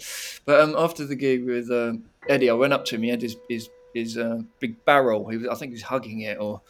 But 0.46 0.62
um, 0.62 0.76
after 0.78 1.06
the 1.06 1.16
gig 1.16 1.46
with 1.46 1.72
um, 1.72 2.06
Eddie, 2.28 2.50
I 2.50 2.54
went 2.54 2.74
up 2.74 2.86
to 2.86 2.96
him. 2.96 3.04
He 3.04 3.10
had 3.10 3.22
his 3.22 3.36
his, 3.50 3.70
his 3.94 4.18
uh, 4.18 4.40
big 4.60 4.84
barrel. 4.86 5.28
He 5.30 5.38
was, 5.38 5.48
I 5.48 5.56
think 5.56 5.72
he 5.72 5.76
was 5.76 5.84
hugging 5.84 6.22
it 6.22 6.38
or 6.40 6.62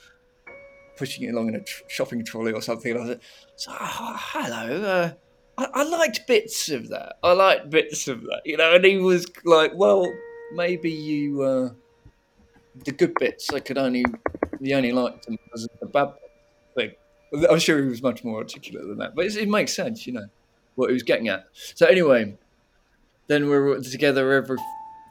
pushing 0.98 1.24
it 1.24 1.34
along 1.34 1.50
in 1.50 1.56
a 1.56 1.62
tr- 1.62 1.84
shopping 1.88 2.24
trolley 2.24 2.52
or 2.52 2.62
something. 2.62 2.92
And 2.92 3.02
I 3.02 3.08
said, 3.08 3.22
so, 3.56 3.72
oh, 3.80 4.16
"Hello." 4.18 4.84
Uh, 4.84 5.12
I, 5.58 5.82
I 5.82 5.84
liked 5.84 6.28
bits 6.28 6.70
of 6.70 6.90
that. 6.90 7.16
I 7.24 7.34
liked 7.34 7.70
bits 7.70 8.08
of 8.08 8.22
that, 8.22 8.42
you 8.46 8.58
know. 8.58 8.76
And 8.76 8.86
he 8.86 8.98
was 8.98 9.26
like, 9.46 9.72
"Well, 9.76 10.12
maybe 10.54 10.92
you." 10.92 11.42
Uh, 11.42 11.70
the 12.86 12.92
good 12.92 13.14
bits 13.20 13.52
I 13.54 13.60
could 13.60 13.78
only 13.78 14.06
the 14.62 14.74
only 14.74 14.92
liked 14.92 15.26
them 15.26 15.38
because 15.44 15.66
of 15.66 15.72
the 15.80 15.88
bad. 15.88 16.14
I'm 17.50 17.60
sure 17.60 17.82
he 17.82 17.88
was 17.88 18.02
much 18.02 18.24
more 18.24 18.38
articulate 18.38 18.88
than 18.88 18.98
that, 18.98 19.16
but 19.16 19.26
it 19.26 19.50
makes 19.50 19.76
sense, 19.76 20.08
you 20.08 20.14
know, 20.14 20.28
what 20.76 20.90
he 20.90 20.94
was 20.94 21.04
getting 21.04 21.28
at. 21.28 21.46
So 21.54 21.86
anyway, 21.86 22.36
then 23.28 23.44
we 23.44 23.58
were 23.58 23.80
together 23.82 24.32
every 24.34 24.58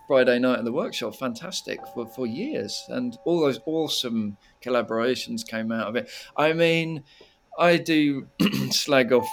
Friday 0.08 0.38
night 0.38 0.58
in 0.58 0.64
the 0.64 0.72
workshop. 0.72 1.14
Fantastic 1.14 1.80
for 1.94 2.06
for 2.06 2.26
years, 2.26 2.84
and 2.88 3.16
all 3.24 3.40
those 3.40 3.60
awesome 3.66 4.36
collaborations 4.64 5.46
came 5.46 5.70
out 5.70 5.86
of 5.86 5.96
it. 5.96 6.10
I 6.36 6.52
mean, 6.52 7.04
I 7.58 7.76
do 7.76 8.26
slag 8.70 9.12
off. 9.12 9.28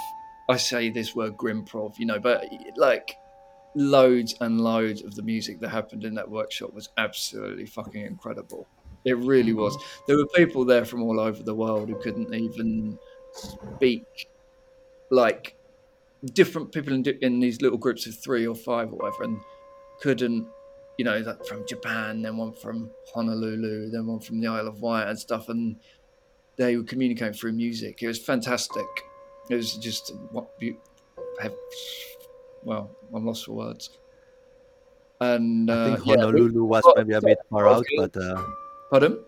I 0.47 0.57
say 0.57 0.89
this 0.91 1.15
word 1.15 1.37
grimprov, 1.37 1.97
you 1.97 2.05
know, 2.05 2.19
but 2.19 2.45
like 2.75 3.15
loads 3.75 4.35
and 4.41 4.61
loads 4.61 5.01
of 5.01 5.15
the 5.15 5.23
music 5.23 5.59
that 5.59 5.69
happened 5.69 6.03
in 6.03 6.15
that 6.15 6.29
workshop 6.29 6.73
was 6.73 6.89
absolutely 6.97 7.65
fucking 7.65 8.05
incredible. 8.05 8.67
It 9.05 9.17
really 9.17 9.53
was. 9.53 9.77
There 10.07 10.17
were 10.17 10.27
people 10.35 10.65
there 10.65 10.83
from 10.83 11.03
all 11.03 11.19
over 11.19 11.43
the 11.43 11.53
world 11.53 11.89
who 11.89 11.95
couldn't 11.95 12.33
even 12.33 12.97
speak, 13.31 14.29
like 15.11 15.55
different 16.33 16.71
people 16.71 16.93
in, 16.93 17.05
in 17.21 17.39
these 17.39 17.61
little 17.61 17.77
groups 17.77 18.07
of 18.07 18.17
three 18.17 18.47
or 18.47 18.55
five 18.55 18.91
or 18.91 18.97
whatever, 18.97 19.23
and 19.23 19.39
couldn't, 20.01 20.47
you 20.97 21.05
know, 21.05 21.21
that 21.21 21.47
from 21.47 21.67
Japan, 21.67 22.23
then 22.23 22.37
one 22.37 22.53
from 22.53 22.89
Honolulu, 23.13 23.91
then 23.91 24.07
one 24.07 24.19
from 24.19 24.41
the 24.41 24.47
Isle 24.47 24.67
of 24.67 24.81
Wight 24.81 25.07
and 25.07 25.19
stuff, 25.19 25.49
and 25.49 25.75
they 26.57 26.75
were 26.75 26.83
communicating 26.83 27.33
through 27.33 27.53
music. 27.53 28.01
It 28.01 28.07
was 28.07 28.19
fantastic. 28.19 28.87
It 29.49 29.55
was 29.55 29.75
just 29.77 30.13
what 30.31 30.57
be- 30.57 30.77
have, 31.41 31.53
well, 32.63 32.89
I'm 33.13 33.25
lost 33.25 33.45
for 33.45 33.51
words. 33.51 33.91
And 35.21 35.69
I 35.69 35.73
uh, 35.73 35.85
think 35.95 36.07
yeah, 36.07 36.15
Honolulu 36.15 36.63
was 36.63 36.83
maybe 36.95 37.13
a 37.13 37.21
bit 37.21 37.37
far 37.49 37.67
out, 37.67 37.85
but 37.97 38.17
uh, 38.17 38.43
pardon. 38.89 39.19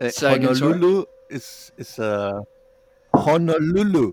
uh, 0.00 0.08
Say 0.10 0.34
again, 0.34 0.54
sorry? 0.54 0.72
Honolulu 0.74 1.04
is 1.30 1.72
is 1.78 1.98
uh, 1.98 2.40
Honolulu. 3.14 4.12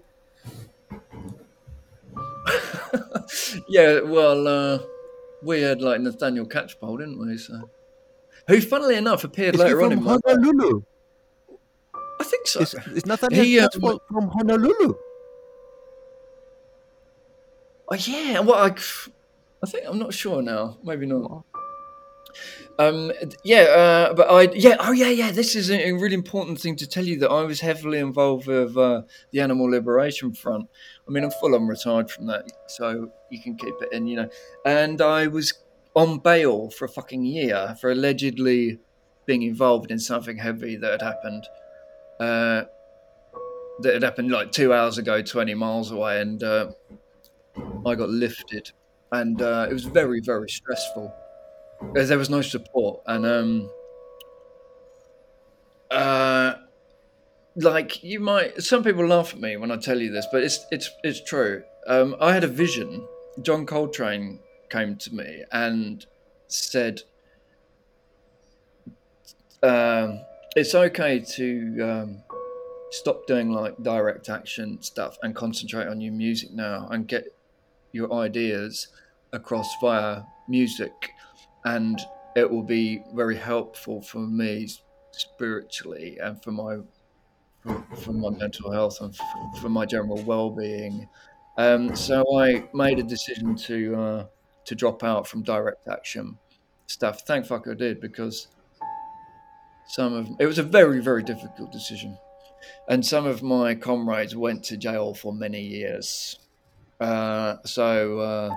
yeah, 3.67 4.01
well, 4.01 4.47
uh, 4.47 4.79
we 5.43 5.61
had 5.61 5.81
like 5.81 6.01
Nathaniel 6.01 6.45
Catchpole, 6.45 6.99
didn't 6.99 7.19
we? 7.19 7.37
So, 7.37 7.69
who, 8.47 8.61
funnily 8.61 8.95
enough, 8.95 9.23
appeared 9.23 9.55
Is 9.55 9.61
he 9.61 9.65
later 9.65 9.81
on 9.83 9.89
from 9.91 9.99
in 9.99 10.03
my. 10.03 10.17
Honolulu? 10.25 10.83
I 12.19 12.23
think 12.23 12.47
so. 12.47 12.59
Is, 12.61 12.75
is 12.93 13.05
Nathaniel 13.05 13.43
He, 13.43 13.59
um, 13.59 13.69
Catchpole 13.69 13.99
from 14.07 14.29
Honolulu? 14.29 14.95
Oh 17.89 17.95
yeah, 17.95 18.39
well, 18.39 18.55
I, 18.55 18.67
I 19.63 19.67
think 19.67 19.85
I'm 19.87 19.99
not 19.99 20.13
sure 20.13 20.41
now. 20.41 20.77
Maybe 20.83 21.05
not. 21.05 21.43
Um, 22.81 23.11
yeah, 23.43 23.61
uh, 23.61 24.13
but 24.13 24.27
I, 24.29 24.51
yeah, 24.53 24.77
oh 24.79 24.91
yeah, 24.91 25.09
yeah. 25.09 25.31
This 25.31 25.55
is 25.55 25.69
a, 25.69 25.89
a 25.89 25.91
really 25.91 26.15
important 26.15 26.59
thing 26.59 26.75
to 26.77 26.87
tell 26.87 27.05
you 27.05 27.19
that 27.19 27.29
I 27.29 27.43
was 27.43 27.59
heavily 27.59 27.99
involved 27.99 28.47
with 28.47 28.75
uh, 28.75 29.03
the 29.31 29.39
Animal 29.39 29.69
Liberation 29.69 30.33
Front. 30.33 30.67
I 31.07 31.11
mean, 31.11 31.23
I'm 31.23 31.31
full 31.31 31.53
on 31.53 31.67
retired 31.67 32.09
from 32.09 32.25
that, 32.27 32.51
so 32.67 33.11
you 33.29 33.41
can 33.41 33.55
keep 33.55 33.75
it 33.81 33.89
in, 33.91 34.07
you 34.07 34.15
know. 34.15 34.29
And 34.65 34.99
I 35.01 35.27
was 35.27 35.53
on 35.93 36.19
bail 36.19 36.69
for 36.71 36.85
a 36.85 36.89
fucking 36.89 37.23
year 37.23 37.75
for 37.79 37.91
allegedly 37.91 38.79
being 39.25 39.43
involved 39.43 39.91
in 39.91 39.99
something 39.99 40.37
heavy 40.37 40.75
that 40.77 40.91
had 40.91 41.01
happened. 41.01 41.47
Uh, 42.19 42.63
that 43.81 43.93
had 43.93 44.03
happened 44.03 44.31
like 44.31 44.51
two 44.51 44.73
hours 44.73 44.97
ago, 44.97 45.21
20 45.21 45.53
miles 45.53 45.91
away, 45.91 46.21
and 46.21 46.43
uh, 46.43 46.71
I 47.85 47.95
got 47.95 48.09
lifted, 48.09 48.71
and 49.11 49.39
uh, 49.41 49.67
it 49.69 49.73
was 49.73 49.85
very, 49.85 50.19
very 50.19 50.49
stressful. 50.49 51.13
There 51.93 52.17
was 52.17 52.29
no 52.29 52.41
support, 52.41 53.01
and 53.05 53.25
um, 53.25 53.69
uh, 55.89 56.53
like 57.55 58.03
you 58.03 58.19
might, 58.19 58.61
some 58.61 58.83
people 58.83 59.05
laugh 59.05 59.33
at 59.33 59.39
me 59.39 59.57
when 59.57 59.71
I 59.71 59.77
tell 59.77 59.99
you 59.99 60.11
this, 60.11 60.25
but 60.31 60.43
it's 60.43 60.65
it's 60.71 60.89
it's 61.03 61.23
true. 61.23 61.63
Um, 61.87 62.15
I 62.21 62.33
had 62.33 62.43
a 62.43 62.47
vision. 62.47 63.05
John 63.41 63.65
Coltrane 63.65 64.39
came 64.69 64.95
to 64.97 65.13
me 65.13 65.43
and 65.51 66.05
said, 66.47 67.01
um, 69.63 70.21
"It's 70.55 70.73
okay 70.73 71.19
to." 71.19 71.81
Um, 71.81 72.23
stop 72.91 73.25
doing 73.25 73.51
like 73.51 73.81
direct 73.81 74.29
action 74.29 74.81
stuff 74.81 75.17
and 75.23 75.33
concentrate 75.33 75.87
on 75.87 76.01
your 76.01 76.11
music 76.11 76.51
now 76.51 76.87
and 76.91 77.07
get 77.07 77.33
your 77.93 78.13
ideas 78.13 78.89
across 79.31 79.73
via 79.81 80.23
music 80.49 80.91
and 81.65 81.99
it 82.35 82.49
will 82.49 82.63
be 82.63 83.03
very 83.13 83.37
helpful 83.37 84.01
for 84.01 84.19
me 84.19 84.67
spiritually 85.11 86.17
and 86.21 86.41
for 86.41 86.51
my 86.51 86.77
for, 87.61 87.85
for 87.97 88.13
my 88.13 88.29
mental 88.29 88.71
health 88.71 88.99
and 89.01 89.15
for, 89.15 89.25
for 89.61 89.69
my 89.69 89.85
general 89.85 90.21
well-being. 90.23 91.07
Um, 91.57 91.95
so 91.95 92.23
i 92.39 92.63
made 92.73 92.97
a 92.99 93.03
decision 93.03 93.55
to 93.55 93.95
uh, 93.95 94.25
to 94.65 94.75
drop 94.75 95.03
out 95.03 95.27
from 95.27 95.43
direct 95.43 95.87
action 95.87 96.37
stuff. 96.87 97.21
Thank 97.21 97.45
fuck 97.45 97.67
i 97.67 97.73
did 97.73 97.99
because 97.99 98.47
some 99.87 100.13
of 100.13 100.29
it 100.39 100.45
was 100.45 100.57
a 100.57 100.63
very 100.63 101.01
very 101.01 101.23
difficult 101.23 101.71
decision. 101.71 102.17
And 102.87 103.05
some 103.05 103.25
of 103.25 103.41
my 103.41 103.75
comrades 103.75 104.35
went 104.35 104.63
to 104.65 104.77
jail 104.77 105.13
for 105.15 105.33
many 105.33 105.61
years. 105.61 106.39
Uh, 106.99 107.57
so 107.65 108.19
uh, 108.19 108.55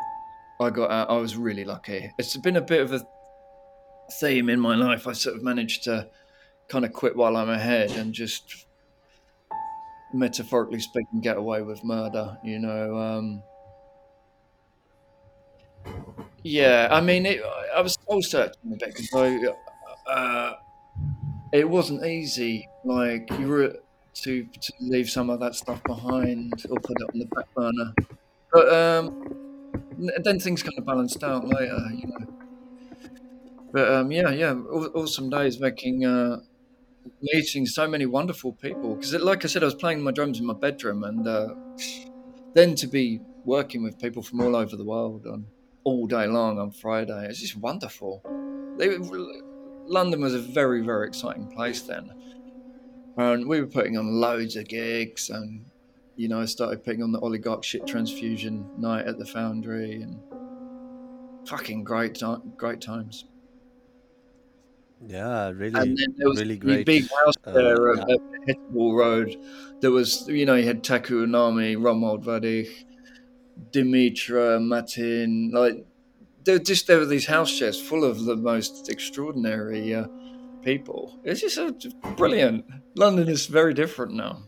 I 0.60 0.70
got 0.70 0.90
out. 0.90 1.10
I 1.10 1.16
was 1.16 1.36
really 1.36 1.64
lucky. 1.64 2.12
It's 2.18 2.36
been 2.36 2.56
a 2.56 2.60
bit 2.60 2.80
of 2.80 2.92
a 2.92 3.06
theme 4.12 4.48
in 4.48 4.60
my 4.60 4.74
life. 4.74 5.06
I 5.06 5.12
sort 5.12 5.36
of 5.36 5.42
managed 5.42 5.84
to 5.84 6.08
kind 6.68 6.84
of 6.84 6.92
quit 6.92 7.16
while 7.16 7.36
I'm 7.36 7.50
ahead 7.50 7.90
and 7.92 8.12
just 8.12 8.66
metaphorically 10.12 10.80
speaking, 10.80 11.20
get 11.20 11.36
away 11.36 11.62
with 11.62 11.82
murder. 11.84 12.38
You 12.44 12.58
know. 12.60 12.96
Um, 12.98 13.42
yeah, 16.42 16.88
I 16.90 17.00
mean, 17.00 17.26
it, 17.26 17.40
I 17.74 17.80
was 17.80 17.98
soul 18.08 18.22
searching 18.22 18.72
a 18.72 18.76
bit 18.76 18.94
because 18.94 19.10
I. 19.14 20.10
Uh, 20.10 20.54
it 21.52 21.68
wasn't 21.68 22.04
easy. 22.04 22.68
Like 22.84 23.30
you 23.38 23.48
were 23.48 23.76
to 24.14 24.44
to 24.44 24.72
leave 24.80 25.08
some 25.08 25.30
of 25.30 25.40
that 25.40 25.54
stuff 25.54 25.82
behind 25.84 26.52
or 26.68 26.78
put 26.80 26.96
it 27.00 27.08
on 27.12 27.18
the 27.18 27.26
back 27.26 27.54
burner. 27.54 27.94
But 28.52 28.72
um, 28.72 29.43
then 30.22 30.40
things 30.40 30.62
kind 30.62 30.78
of 30.78 30.84
balanced 30.86 31.22
out 31.22 31.46
later, 31.46 31.78
you 31.92 32.08
know. 32.08 32.26
But 33.72 33.90
um, 33.92 34.12
yeah, 34.12 34.30
yeah, 34.30 34.52
awesome 34.54 35.30
days 35.30 35.58
making 35.58 36.04
uh, 36.04 36.40
meeting 37.22 37.66
so 37.66 37.88
many 37.88 38.06
wonderful 38.06 38.52
people. 38.52 38.94
Because 38.94 39.14
like 39.14 39.44
I 39.44 39.48
said, 39.48 39.62
I 39.62 39.66
was 39.66 39.74
playing 39.74 40.02
my 40.02 40.12
drums 40.12 40.38
in 40.38 40.46
my 40.46 40.54
bedroom, 40.54 41.04
and 41.04 41.26
uh, 41.26 41.54
then 42.54 42.74
to 42.76 42.86
be 42.86 43.20
working 43.44 43.82
with 43.82 43.98
people 44.00 44.22
from 44.22 44.40
all 44.40 44.56
over 44.56 44.76
the 44.76 44.84
world 44.84 45.26
on 45.26 45.46
all 45.84 46.06
day 46.06 46.26
long 46.26 46.58
on 46.58 46.70
Friday, 46.70 47.26
it's 47.28 47.40
just 47.40 47.56
wonderful. 47.56 48.22
They, 48.78 48.96
London 49.86 50.22
was 50.22 50.34
a 50.34 50.40
very, 50.40 50.82
very 50.82 51.06
exciting 51.06 51.48
place 51.48 51.82
then. 51.82 52.10
And 53.16 53.46
we 53.46 53.60
were 53.60 53.66
putting 53.66 53.96
on 53.96 54.20
loads 54.20 54.56
of 54.56 54.66
gigs, 54.68 55.30
and 55.30 55.66
you 56.16 56.28
know, 56.28 56.40
I 56.40 56.44
started 56.44 56.84
putting 56.84 57.02
on 57.02 57.12
the 57.12 57.20
oligarch 57.20 57.64
shit 57.64 57.86
transfusion 57.86 58.68
night 58.78 59.06
at 59.06 59.18
the 59.18 59.26
Foundry, 59.26 60.02
and 60.02 60.18
fucking 61.46 61.84
great, 61.84 62.22
great 62.56 62.80
times. 62.80 63.24
Yeah, 65.06 65.50
really, 65.50 65.78
And 65.78 65.98
then 65.98 66.14
there 66.16 66.28
was 66.28 66.40
really 66.40 66.56
great. 66.56 66.86
big 66.86 67.08
house 67.24 67.34
uh, 67.44 67.52
there 67.52 67.94
yeah. 67.94 68.02
at, 68.02 68.20
Hetwall 68.48 68.96
Road. 68.96 69.36
There 69.80 69.90
was, 69.90 70.26
you 70.28 70.46
know, 70.46 70.54
you 70.54 70.64
had 70.64 70.82
Taku 70.82 71.26
Unami, 71.26 71.76
Romuald 71.76 72.24
Vadich, 72.24 72.84
Dimitra, 73.70 74.62
Matin, 74.62 75.50
like 75.52 75.84
there 76.44 76.58
just 76.58 76.86
there 76.86 76.98
were 76.98 77.06
these 77.06 77.26
house 77.26 77.50
shares 77.50 77.80
full 77.80 78.04
of 78.04 78.24
the 78.24 78.36
most 78.36 78.88
extraordinary 78.90 79.94
uh, 79.94 80.06
people. 80.62 81.18
It's 81.24 81.40
just 81.40 81.58
uh, 81.58 81.72
brilliant. 82.16 82.64
London 82.94 83.28
is 83.28 83.46
very 83.46 83.74
different 83.74 84.14
now. 84.14 84.42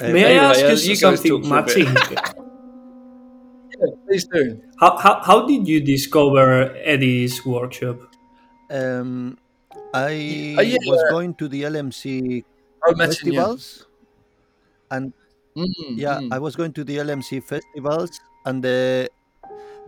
Uh, 0.00 0.08
May 0.12 0.24
I 0.24 0.50
ask 0.50 0.60
uh, 0.64 0.68
you, 0.68 0.76
you 0.90 0.96
something, 0.96 1.30
talk 1.38 1.44
for 1.44 1.58
a 1.58 1.62
bit. 1.62 1.78
Martin? 1.84 1.96
Yeah, 3.80 3.86
please 4.06 4.26
do. 4.32 4.60
how, 4.78 4.96
how, 4.98 5.20
how 5.22 5.46
did 5.46 5.66
you 5.66 5.80
discover 5.80 6.74
Eddie's 6.84 7.44
workshop? 7.44 7.98
Um, 8.70 9.36
I 9.94 10.56
Uh, 10.58 10.62
yeah. 10.62 10.78
was 10.86 11.02
going 11.10 11.34
to 11.36 11.48
the 11.48 11.64
LMC 11.64 12.44
Oh, 12.84 12.94
festivals, 12.94 13.86
and 14.90 15.12
Mm, 15.56 15.68
yeah, 15.96 16.20
mm. 16.20 16.30
I 16.30 16.38
was 16.38 16.56
going 16.56 16.72
to 16.74 16.84
the 16.84 16.98
LMC 16.98 17.40
festivals, 17.40 18.10
and 18.46 18.64
the 18.64 19.10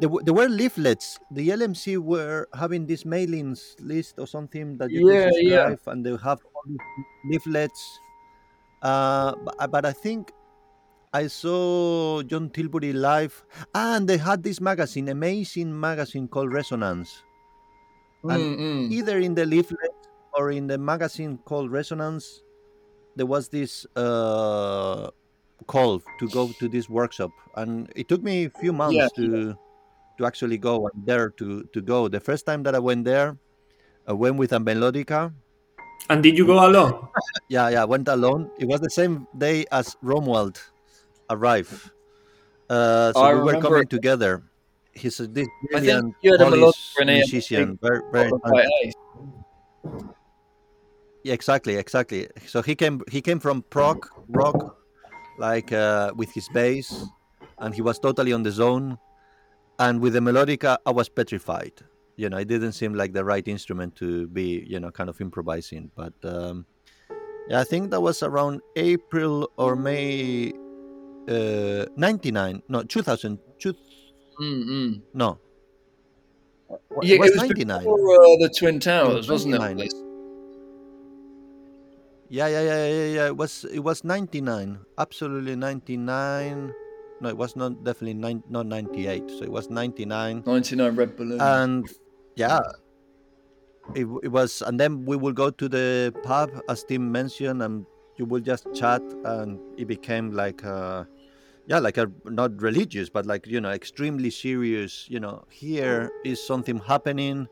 there, 0.01 0.11
there 0.25 0.35
were 0.35 0.49
leaflets. 0.49 1.19
The 1.31 1.53
LMC 1.53 1.97
were 1.99 2.49
having 2.55 2.87
this 2.87 3.05
mailings 3.05 3.75
list 3.81 4.19
or 4.19 4.27
something 4.27 4.79
that 4.79 4.93
you 4.93 5.01
Yeah, 5.01 5.25
can 5.25 5.33
yeah. 5.41 5.75
subscribe, 5.75 5.81
and 5.87 6.05
they 6.07 6.11
have 6.11 6.41
all 6.55 6.65
these 6.67 6.79
leaflets. 7.25 8.01
Uh, 8.85 9.35
but, 9.43 9.71
but 9.71 9.85
I 9.87 9.93
think 9.93 10.31
I 11.15 11.27
saw 11.29 12.23
John 12.23 12.51
Tilbury 12.51 12.93
live, 12.93 13.45
and 13.75 14.07
they 14.09 14.19
had 14.19 14.43
this 14.43 14.61
magazine, 14.61 15.09
amazing 15.09 15.73
magazine 15.73 16.29
called 16.29 16.53
Resonance. 16.53 17.23
and 18.25 18.41
Mm, 18.41 18.59
mm. 18.59 18.91
either 18.93 19.19
in 19.19 19.35
the 19.35 19.47
leaflet 19.47 19.95
or 20.35 20.51
in 20.51 20.67
the 20.67 20.79
magazine 20.79 21.39
called 21.45 21.71
Resonance, 21.71 22.43
there 23.17 23.27
was 23.27 23.49
this 23.49 23.87
uh, 23.97 25.11
call 25.67 26.01
to 26.19 26.29
go 26.29 26.49
to 26.59 26.69
this 26.69 26.89
workshop, 26.89 27.31
and 27.57 27.91
it 27.97 28.09
took 28.09 28.23
me 28.23 28.47
a 28.47 28.51
few 28.51 28.73
months 28.73 28.97
Yeah, 28.97 29.09
to 29.17 29.55
to 30.19 30.27
actually 30.27 30.59
go 30.59 30.89
and 30.89 31.07
there 31.07 31.31
to 31.31 31.65
to 31.73 31.81
go. 31.81 32.09
The 32.09 32.21
first 32.21 32.45
time 32.47 32.63
that 32.65 32.75
I 32.75 32.81
went 32.81 33.05
there, 33.05 33.37
I 34.07 34.13
went 34.13 34.37
with 34.37 34.53
a 34.53 34.59
melodica, 34.59 35.33
And 36.11 36.23
did 36.23 36.37
you 36.37 36.47
go 36.47 36.67
alone? 36.67 37.09
Yeah, 37.49 37.69
yeah, 37.69 37.85
went 37.85 38.09
alone. 38.09 38.51
It 38.59 38.67
was 38.67 38.81
the 38.81 38.91
same 38.91 39.27
day 39.37 39.67
as 39.71 39.97
Romuald 40.03 40.61
arrived. 41.29 41.91
Uh, 42.71 43.13
so 43.13 43.21
I 43.21 43.35
we 43.35 43.41
were 43.41 43.61
coming 43.61 43.87
together. 43.87 44.43
He's 44.93 45.21
a 45.21 45.27
this 45.27 45.47
I 45.47 45.81
think 45.81 45.85
brilliant 45.85 46.15
you 46.23 46.33
had 46.33 46.41
a 46.41 46.45
Polish 46.45 46.59
melodic 46.59 46.77
Renee, 46.99 47.19
musician, 47.19 47.79
very, 47.83 48.01
very 48.13 48.31
Yeah, 51.25 51.35
exactly, 51.35 51.77
exactly. 51.77 52.29
So 52.47 52.63
he 52.63 52.75
came 52.75 53.03
he 53.11 53.21
came 53.21 53.41
from 53.41 53.63
prog 53.69 54.09
rock, 54.29 54.77
like 55.39 55.73
uh, 55.73 56.13
with 56.17 56.33
his 56.33 56.49
bass, 56.55 57.05
and 57.59 57.75
he 57.75 57.83
was 57.83 57.99
totally 57.99 58.33
on 58.33 58.43
the 58.43 58.53
zone. 58.53 58.99
And 59.79 60.01
with 60.01 60.13
the 60.13 60.21
melodica, 60.21 60.79
I 60.87 60.93
was 60.93 61.09
petrified. 61.09 61.73
You 62.17 62.29
know, 62.31 62.37
it 62.39 62.47
didn't 62.49 62.73
seem 62.73 62.95
like 62.95 63.13
the 63.13 63.25
right 63.25 63.47
instrument 63.47 63.97
to 63.97 64.27
be, 64.29 64.65
you 64.67 64.79
know, 64.81 64.91
kind 64.91 65.11
of 65.11 65.21
improvising. 65.21 65.91
But 65.97 66.13
um, 66.23 66.65
yeah, 67.49 67.61
I 67.61 67.65
think 67.65 67.91
that 67.91 68.01
was 68.01 68.23
around 68.23 68.61
April 68.77 69.51
or 69.57 69.75
May, 69.77 70.53
uh, 71.29 71.87
ninety 71.97 72.31
nine. 72.31 72.63
No, 72.69 72.83
2000. 72.83 73.39
Two, 73.59 73.75
Mm-mm. 74.41 75.01
no, 75.13 75.39
Yeah, 77.03 77.15
it 77.17 77.21
was 77.21 77.31
it 77.31 77.35
was 77.35 77.37
ninety 77.37 77.65
nine. 77.65 77.79
before 77.81 77.99
uh, 77.99 78.37
the 78.39 78.51
Twin 78.57 78.79
Towers, 78.81 79.29
was 79.29 79.45
wasn't 79.47 79.81
it? 79.81 79.93
Yeah, 82.31 82.49
yeah, 82.49 82.63
yeah, 82.63 82.87
yeah, 82.87 83.07
yeah. 83.07 83.27
It 83.27 83.37
was 83.37 83.65
it 83.71 83.81
was 83.81 84.03
ninety 84.03 84.41
nine, 84.41 84.79
absolutely 84.99 85.57
ninety 85.57 85.97
nine. 85.97 86.73
No, 87.21 87.29
it 87.29 87.37
was 87.37 87.55
not 87.55 87.85
definitely 87.85 88.15
nine, 88.15 88.43
not 88.51 88.67
ninety 88.67 89.07
eight. 89.07 89.29
So 89.31 89.43
it 89.45 89.53
was 89.53 89.71
ninety 89.71 90.05
nine, 90.05 90.43
99 90.47 90.97
Red 90.97 91.17
Balloon. 91.17 91.41
and 91.41 91.87
yeah, 92.37 92.61
mm. 93.89 93.97
it, 93.97 94.27
it 94.27 94.29
was. 94.29 94.63
And 94.63 94.79
then 94.79 95.05
we 95.05 95.17
will 95.17 95.33
go 95.33 95.51
to 95.51 95.69
the 95.69 96.15
pub, 96.23 96.51
as 96.69 96.85
Tim 96.85 97.11
mentioned, 97.11 97.63
and 97.63 97.87
you 98.17 98.25
will 98.25 98.41
just 98.41 98.67
chat, 98.75 99.03
and 99.25 99.59
it 99.77 99.87
became 99.87 100.33
like 100.33 100.63
a, 100.63 101.07
yeah, 101.67 101.79
like 101.79 101.99
a 101.99 102.11
not 102.25 102.61
religious, 102.61 103.09
but 103.09 103.27
like 103.27 103.47
you 103.47 103.61
know, 103.61 103.71
extremely 103.71 104.31
serious. 104.31 105.07
You 105.09 105.21
know, 105.21 105.45
here 105.51 106.11
is 106.25 106.45
something 106.45 106.79
happening. 106.79 107.49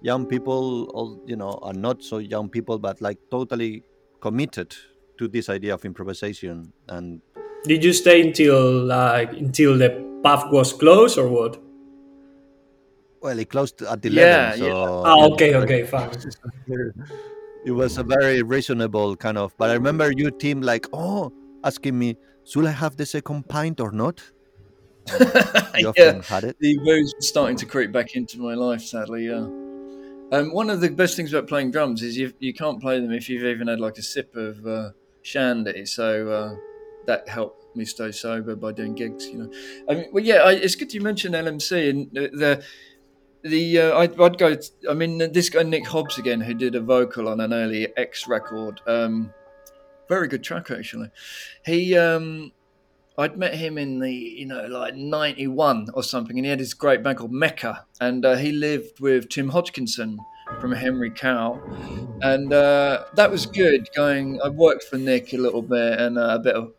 Young 0.00 0.26
people, 0.26 0.84
all 0.94 1.20
you 1.26 1.36
know, 1.36 1.58
are 1.62 1.72
not 1.72 2.02
so 2.02 2.18
young 2.18 2.48
people, 2.48 2.78
but 2.78 3.00
like 3.00 3.18
totally 3.30 3.82
committed 4.20 4.74
to 5.18 5.28
this 5.28 5.48
idea 5.48 5.74
of 5.74 5.84
improvisation 5.84 6.72
and 6.88 7.20
Did 7.64 7.84
you 7.84 7.92
stay 7.92 8.22
until 8.22 8.84
like 8.84 9.32
until 9.32 9.76
the 9.76 9.90
pub 10.22 10.52
was 10.52 10.72
closed 10.72 11.18
or 11.18 11.28
what? 11.28 11.60
Well 13.22 13.38
it 13.38 13.50
closed 13.50 13.82
at 13.82 14.04
11 14.04 14.14
Yeah, 14.14 14.54
so 14.54 14.66
yeah. 14.66 14.72
Oh, 14.74 15.32
okay, 15.32 15.54
okay, 15.54 15.84
fine. 15.84 16.10
it 17.64 17.72
was 17.72 17.98
a 17.98 18.04
very 18.04 18.42
reasonable 18.42 19.16
kind 19.16 19.36
of 19.36 19.56
but 19.58 19.68
i 19.70 19.74
remember 19.74 20.12
you 20.16 20.30
team 20.30 20.60
like 20.62 20.86
oh 20.92 21.32
asking 21.64 21.98
me 21.98 22.16
should 22.44 22.64
i 22.64 22.70
have 22.70 22.96
the 22.96 23.04
second 23.04 23.48
pint 23.48 23.80
or 23.80 23.90
not 23.90 24.22
you 25.20 25.26
yeah, 25.76 25.88
often 25.88 26.22
had 26.22 26.44
it 26.44 26.56
the 26.60 26.78
booze 26.78 27.14
was 27.14 27.28
starting 27.28 27.56
to 27.56 27.66
creep 27.66 27.92
back 27.92 28.14
into 28.14 28.38
my 28.38 28.54
life, 28.54 28.82
sadly. 28.82 29.26
Yeah. 29.26 29.46
Um, 30.30 30.52
one 30.52 30.68
of 30.68 30.80
the 30.80 30.90
best 30.90 31.16
things 31.16 31.32
about 31.32 31.48
playing 31.48 31.70
drums 31.70 32.02
is 32.02 32.16
you 32.16 32.32
you 32.38 32.52
can't 32.52 32.80
play 32.80 33.00
them 33.00 33.12
if 33.12 33.28
you've 33.28 33.44
even 33.44 33.68
had 33.68 33.80
like 33.80 33.96
a 33.98 34.02
sip 34.02 34.34
of 34.36 34.66
uh, 34.66 34.90
shandy. 35.22 35.86
So 35.86 36.28
uh, 36.28 36.56
that 37.06 37.28
helped 37.28 37.74
me 37.74 37.84
stay 37.84 38.12
sober 38.12 38.54
by 38.54 38.72
doing 38.72 38.94
gigs. 38.94 39.26
You 39.26 39.38
know, 39.38 39.52
I 39.88 39.94
mean, 39.94 40.08
well, 40.12 40.22
yeah, 40.22 40.42
I, 40.42 40.52
it's 40.52 40.74
good 40.74 40.92
you 40.92 41.00
mentioned 41.00 41.34
LMC 41.34 41.90
and 41.90 42.10
the. 42.12 42.28
the 42.28 42.64
the 43.42 43.78
uh, 43.78 43.98
I'd, 43.98 44.20
I'd 44.20 44.38
go. 44.38 44.56
I 44.88 44.94
mean, 44.94 45.32
this 45.32 45.48
guy 45.48 45.62
Nick 45.62 45.86
Hobbs 45.86 46.18
again, 46.18 46.40
who 46.40 46.54
did 46.54 46.74
a 46.74 46.80
vocal 46.80 47.28
on 47.28 47.40
an 47.40 47.52
early 47.52 47.88
Ex 47.96 48.26
record. 48.26 48.80
Um, 48.86 49.32
very 50.08 50.28
good 50.28 50.42
track 50.42 50.70
actually. 50.70 51.10
He 51.64 51.96
um, 51.96 52.52
I'd 53.18 53.36
met 53.36 53.54
him 53.54 53.78
in 53.78 53.98
the, 53.98 54.12
you 54.12 54.46
know, 54.46 54.64
like 54.66 54.94
91 54.94 55.88
or 55.92 56.04
something, 56.04 56.38
and 56.38 56.46
he 56.46 56.50
had 56.50 56.60
this 56.60 56.72
great 56.72 57.02
band 57.02 57.18
called 57.18 57.32
Mecca. 57.32 57.84
And 58.00 58.24
uh, 58.24 58.36
he 58.36 58.52
lived 58.52 59.00
with 59.00 59.28
Tim 59.28 59.48
Hodgkinson 59.48 60.20
from 60.60 60.70
Henry 60.70 61.10
Cow. 61.10 61.60
And 62.22 62.52
uh, 62.52 63.06
that 63.14 63.28
was 63.28 63.44
good 63.44 63.88
going. 63.92 64.40
I 64.40 64.48
worked 64.50 64.84
for 64.84 64.98
Nick 64.98 65.32
a 65.32 65.36
little 65.36 65.62
bit 65.62 65.98
and 65.98 66.16
uh, 66.16 66.36
a 66.36 66.38
bit 66.38 66.54
of. 66.54 66.72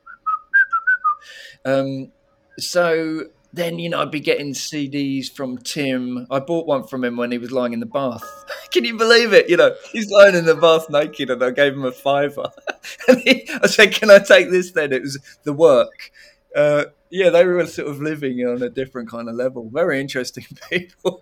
Um, 1.66 2.14
so 2.58 3.26
then, 3.52 3.80
you 3.80 3.90
know, 3.90 4.02
I'd 4.02 4.12
be 4.12 4.20
getting 4.20 4.54
CDs 4.54 5.32
from 5.32 5.58
Tim. 5.58 6.28
I 6.30 6.40
bought 6.40 6.68
one 6.68 6.84
from 6.84 7.04
him 7.04 7.18
when 7.18 7.32
he 7.32 7.40
was 7.40 7.52
lying 7.52 7.74
in 7.74 7.80
the 7.80 7.86
bath. 7.88 8.24
Can 8.72 8.86
you 8.86 8.96
believe 8.96 9.34
it? 9.34 9.50
You 9.50 9.58
know, 9.58 9.74
he's 9.92 10.10
lying 10.12 10.36
in 10.36 10.46
the 10.46 10.56
bath 10.56 10.90
naked, 10.90 11.30
and 11.32 11.44
I 11.44 11.50
gave 11.52 11.74
him 11.74 11.86
a 11.86 11.92
fiver. 11.92 12.50
and 13.08 13.20
he, 13.20 13.50
I 13.62 13.68
said, 13.68 13.94
"Can 13.94 14.12
I 14.12 14.20
take 14.20 14.52
this?" 14.52 14.72
Then 14.72 14.94
it 14.94 15.02
was 15.02 15.18
the 15.44 15.54
work. 15.54 16.12
Uh, 16.56 16.86
yeah, 17.10 17.32
they 17.32 17.44
were 17.46 17.66
sort 17.66 17.88
of 17.88 18.00
living 18.02 18.40
on 18.46 18.62
a 18.62 18.70
different 18.70 19.10
kind 19.10 19.28
of 19.28 19.36
level. 19.36 19.70
Very 19.74 20.00
interesting 20.00 20.46
people. 20.70 21.20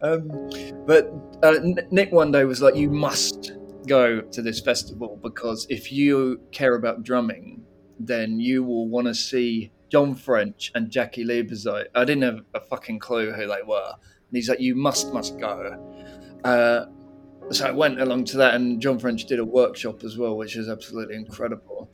um, 0.00 0.28
but 0.86 1.12
uh, 1.42 1.58
Nick 1.90 2.12
one 2.12 2.30
day 2.30 2.44
was 2.44 2.62
like, 2.62 2.76
"You 2.76 2.90
must 2.90 3.52
go 3.88 4.20
to 4.20 4.42
this 4.42 4.60
festival 4.60 5.18
because 5.20 5.66
if 5.68 5.90
you 5.90 6.40
care 6.52 6.76
about 6.76 7.02
drumming, 7.02 7.64
then 7.98 8.38
you 8.38 8.62
will 8.62 8.86
want 8.88 9.08
to 9.08 9.14
see 9.14 9.72
John 9.88 10.14
French 10.14 10.70
and 10.74 10.90
Jaki 10.90 11.24
Liebezeit. 11.24 11.86
I 11.94 12.04
didn't 12.04 12.22
have 12.22 12.40
a 12.54 12.60
fucking 12.60 12.98
clue 12.98 13.32
who 13.32 13.46
they 13.46 13.62
were. 13.66 13.92
And 13.92 14.36
he's 14.36 14.48
like, 14.48 14.60
you 14.60 14.74
must, 14.74 15.12
must 15.12 15.38
go. 15.38 16.04
Uh, 16.44 16.86
so 17.50 17.66
I 17.66 17.70
went 17.70 18.00
along 18.00 18.24
to 18.26 18.36
that, 18.38 18.54
and 18.54 18.80
John 18.80 18.98
French 18.98 19.24
did 19.24 19.38
a 19.38 19.44
workshop 19.44 20.04
as 20.04 20.18
well, 20.18 20.36
which 20.36 20.56
is 20.56 20.68
absolutely 20.68 21.16
incredible. 21.16 21.90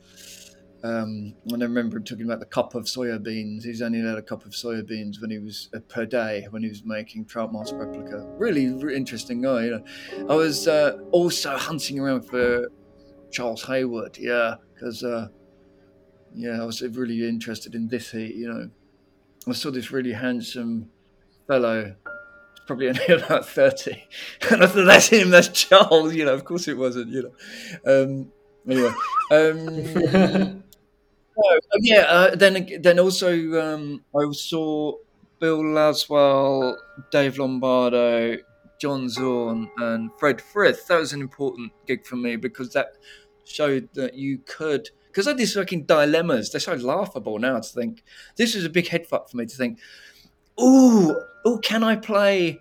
Um, 0.83 1.33
and 1.51 1.63
I 1.63 1.65
remember 1.65 1.97
him 1.97 2.03
talking 2.03 2.25
about 2.25 2.41
the 2.41 2.45
cup 2.45 2.75
of 2.75 2.83
soya 2.83 3.21
beans. 3.21 3.63
He's 3.63 3.81
only 3.81 4.01
had 4.01 4.19
a 4.19 4.21
cup 4.21 4.45
of 4.45 4.51
soya 4.51 4.85
beans 4.85 5.19
when 5.19 5.31
he 5.31 5.39
was 5.39 5.69
uh, 5.73 5.79
per 5.87 6.05
day 6.05 6.45
when 6.51 6.61
he 6.61 6.69
was 6.69 6.83
making 6.85 7.25
Trout 7.25 7.51
Mask 7.51 7.73
Replica. 7.75 8.23
Really, 8.37 8.67
really 8.67 8.95
interesting 8.95 9.41
guy. 9.41 9.63
You 9.63 9.71
know, 9.71 10.25
I 10.29 10.35
was 10.35 10.67
uh, 10.67 10.97
also 11.11 11.57
hunting 11.57 11.99
around 11.99 12.23
for 12.23 12.69
Charles 13.31 13.63
Hayward. 13.63 14.17
Yeah, 14.19 14.55
because 14.73 15.03
uh, 15.03 15.29
yeah, 16.35 16.61
I 16.61 16.65
was 16.65 16.81
really 16.81 17.27
interested 17.27 17.75
in 17.75 17.87
this 17.87 18.11
heat. 18.11 18.35
You 18.35 18.53
know, 18.53 18.69
I 19.47 19.53
saw 19.53 19.71
this 19.71 19.91
really 19.91 20.13
handsome 20.13 20.89
fellow 21.47 21.95
probably 22.65 22.89
only 22.89 23.05
about 23.09 23.47
30. 23.47 24.03
And 24.51 24.63
I 24.63 24.67
thought, 24.67 24.85
that's 24.85 25.07
him, 25.07 25.29
that's 25.29 25.47
Charles. 25.49 26.13
You 26.13 26.25
know, 26.25 26.33
of 26.33 26.45
course 26.45 26.67
it 26.67 26.77
wasn't, 26.77 27.11
you 27.11 27.31
know. 27.85 28.03
Um, 28.03 28.31
anyway. 28.67 28.93
Um, 29.31 30.63
um, 31.37 31.81
yeah, 31.81 32.01
uh, 32.01 32.35
then 32.35 32.67
then 32.81 32.99
also 32.99 33.31
um, 33.61 34.03
I 34.15 34.31
saw 34.31 34.93
Bill 35.39 35.59
Laswell, 35.59 36.75
Dave 37.11 37.37
Lombardo, 37.37 38.37
John 38.79 39.09
Zorn, 39.09 39.69
and 39.77 40.09
Fred 40.19 40.41
Frith. 40.41 40.87
That 40.87 40.99
was 40.99 41.13
an 41.13 41.21
important 41.21 41.71
gig 41.87 42.05
for 42.05 42.15
me 42.15 42.35
because 42.35 42.73
that 42.73 42.93
showed 43.43 43.89
that 43.93 44.15
you 44.15 44.39
could. 44.39 44.89
Because 45.15 45.27
I 45.27 45.29
had 45.29 45.37
these 45.37 45.53
fucking 45.53 45.85
dilemmas. 45.85 46.49
They're 46.49 46.59
so 46.59 46.73
laughable 46.73 47.39
now 47.39 47.61
to 47.61 47.69
think. 47.69 48.03
This 48.35 48.53
was 48.53 48.65
a 48.65 48.69
big 48.69 48.89
head 48.89 49.07
fuck 49.07 49.29
for 49.29 49.37
me 49.37 49.45
to 49.45 49.55
think, 49.55 49.79
ooh, 50.59 51.15
oh, 51.45 51.57
can 51.63 51.85
I 51.85 51.95
play 51.95 52.59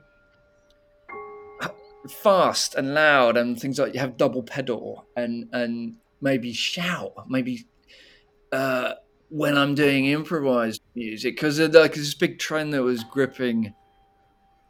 fast 2.08 2.76
and 2.76 2.94
loud 2.94 3.36
and 3.36 3.60
things 3.60 3.80
like 3.80 3.92
you 3.92 3.98
have 3.98 4.16
double 4.16 4.44
pedal 4.44 5.04
and 5.16 5.48
and 5.52 5.96
maybe 6.20 6.52
shout, 6.52 7.12
maybe 7.28 7.66
uh, 8.52 8.92
when 9.30 9.58
I'm 9.58 9.74
doing 9.74 10.04
improvised 10.04 10.80
music 10.94 11.34
because 11.34 11.58
like 11.58 11.94
this 11.94 12.14
big 12.14 12.38
trend 12.38 12.72
that 12.72 12.84
was 12.84 13.02
gripping. 13.02 13.74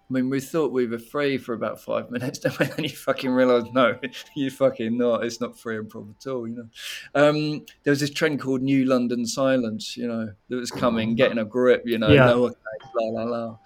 I 0.09 0.13
mean, 0.13 0.29
we 0.29 0.39
thought 0.41 0.71
we 0.71 0.87
were 0.87 0.99
free 0.99 1.39
for 1.39 1.55
about 1.55 1.81
five 1.81 2.11
minutes, 2.15 2.39
then 2.41 2.53
when 2.53 2.85
you 2.85 2.91
fucking 2.91 3.31
realise, 3.31 3.65
no, 3.73 3.99
you 4.37 4.51
fucking 4.51 4.97
not. 4.99 5.25
It's 5.25 5.41
not 5.41 5.59
free 5.59 5.77
improv 5.77 6.15
at 6.21 6.31
all, 6.31 6.47
you 6.47 6.57
know. 6.57 6.69
Um, 7.15 7.65
there 7.83 7.91
was 7.91 8.01
this 8.01 8.11
trend 8.11 8.41
called 8.41 8.63
New 8.63 8.85
London 8.85 9.25
Silence, 9.27 9.97
you 9.97 10.07
know, 10.07 10.33
that 10.49 10.57
was 10.57 10.71
coming, 10.71 11.15
getting 11.15 11.39
a 11.39 11.45
grip, 11.45 11.83
you 11.87 11.99
know, 11.99 12.11
Yeah. 12.11 12.27
no, 12.27 12.45
okay, 12.47 12.57
la 12.97 13.23
la 13.23 13.25
la. 13.25 13.59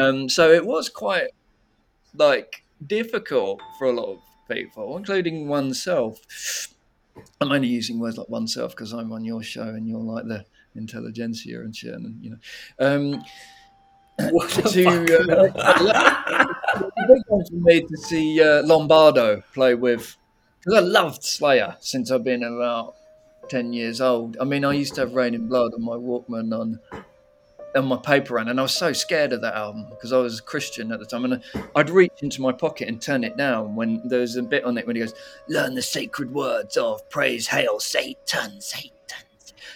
Um, 0.00 0.28
so 0.28 0.50
it 0.50 0.64
was 0.64 0.88
quite 0.88 1.30
like 2.14 2.62
difficult 2.86 3.60
for 3.78 3.86
a 3.88 3.92
lot 3.92 4.12
of 4.14 4.18
people, 4.48 4.96
including 4.96 5.48
oneself. 5.48 6.18
I'm 7.40 7.52
only 7.52 7.68
using 7.68 7.98
words 7.98 8.16
like 8.16 8.28
oneself 8.28 8.74
because 8.76 8.92
I'm 8.92 9.12
on 9.12 9.24
your 9.24 9.42
show 9.42 9.62
and 9.62 9.88
you're 9.88 9.98
like 9.98 10.26
the 10.26 10.44
intelligentsia 10.76 11.60
and 11.60 11.74
shit, 11.74 11.94
and 11.94 12.22
you 12.24 12.30
know. 12.30 12.36
Um, 12.78 13.22
to 14.28 14.84
uh, 15.30 16.44
big 17.08 17.22
one 17.28 17.44
for 17.46 17.54
me 17.54 17.80
to 17.80 17.96
see 17.96 18.42
uh, 18.42 18.62
Lombardo 18.64 19.42
play 19.52 19.74
with 19.74 20.16
because 20.58 20.78
I 20.78 20.86
loved 20.86 21.22
Slayer 21.22 21.76
since 21.80 22.10
I've 22.10 22.24
been 22.24 22.42
about 22.42 22.94
ten 23.48 23.72
years 23.72 24.00
old. 24.00 24.36
I 24.40 24.44
mean, 24.44 24.64
I 24.64 24.72
used 24.72 24.94
to 24.96 25.02
have 25.02 25.14
Reign 25.14 25.34
in 25.34 25.48
Blood 25.48 25.72
on 25.74 25.82
my 25.82 25.96
Walkman 25.96 26.58
on 26.58 26.78
on 27.76 27.84
my 27.86 27.96
paper 27.96 28.34
round, 28.34 28.48
and 28.48 28.58
I 28.58 28.62
was 28.64 28.74
so 28.74 28.92
scared 28.92 29.32
of 29.32 29.40
that 29.42 29.54
album 29.54 29.86
because 29.90 30.12
I 30.12 30.18
was 30.18 30.40
a 30.40 30.42
Christian 30.42 30.92
at 30.92 30.98
the 30.98 31.06
time, 31.06 31.24
and 31.24 31.42
I'd 31.74 31.90
reach 31.90 32.12
into 32.22 32.40
my 32.40 32.52
pocket 32.52 32.88
and 32.88 33.00
turn 33.00 33.24
it 33.24 33.36
down 33.36 33.76
when 33.76 34.00
there 34.08 34.20
was 34.20 34.36
a 34.36 34.42
bit 34.42 34.64
on 34.64 34.76
it 34.76 34.86
when 34.86 34.96
he 34.96 35.00
goes, 35.00 35.14
"Learn 35.48 35.74
the 35.74 35.82
sacred 35.82 36.32
words 36.32 36.76
of 36.76 37.08
praise, 37.10 37.46
hail, 37.46 37.80
Satan, 37.80 38.60
Satan." 38.60 38.94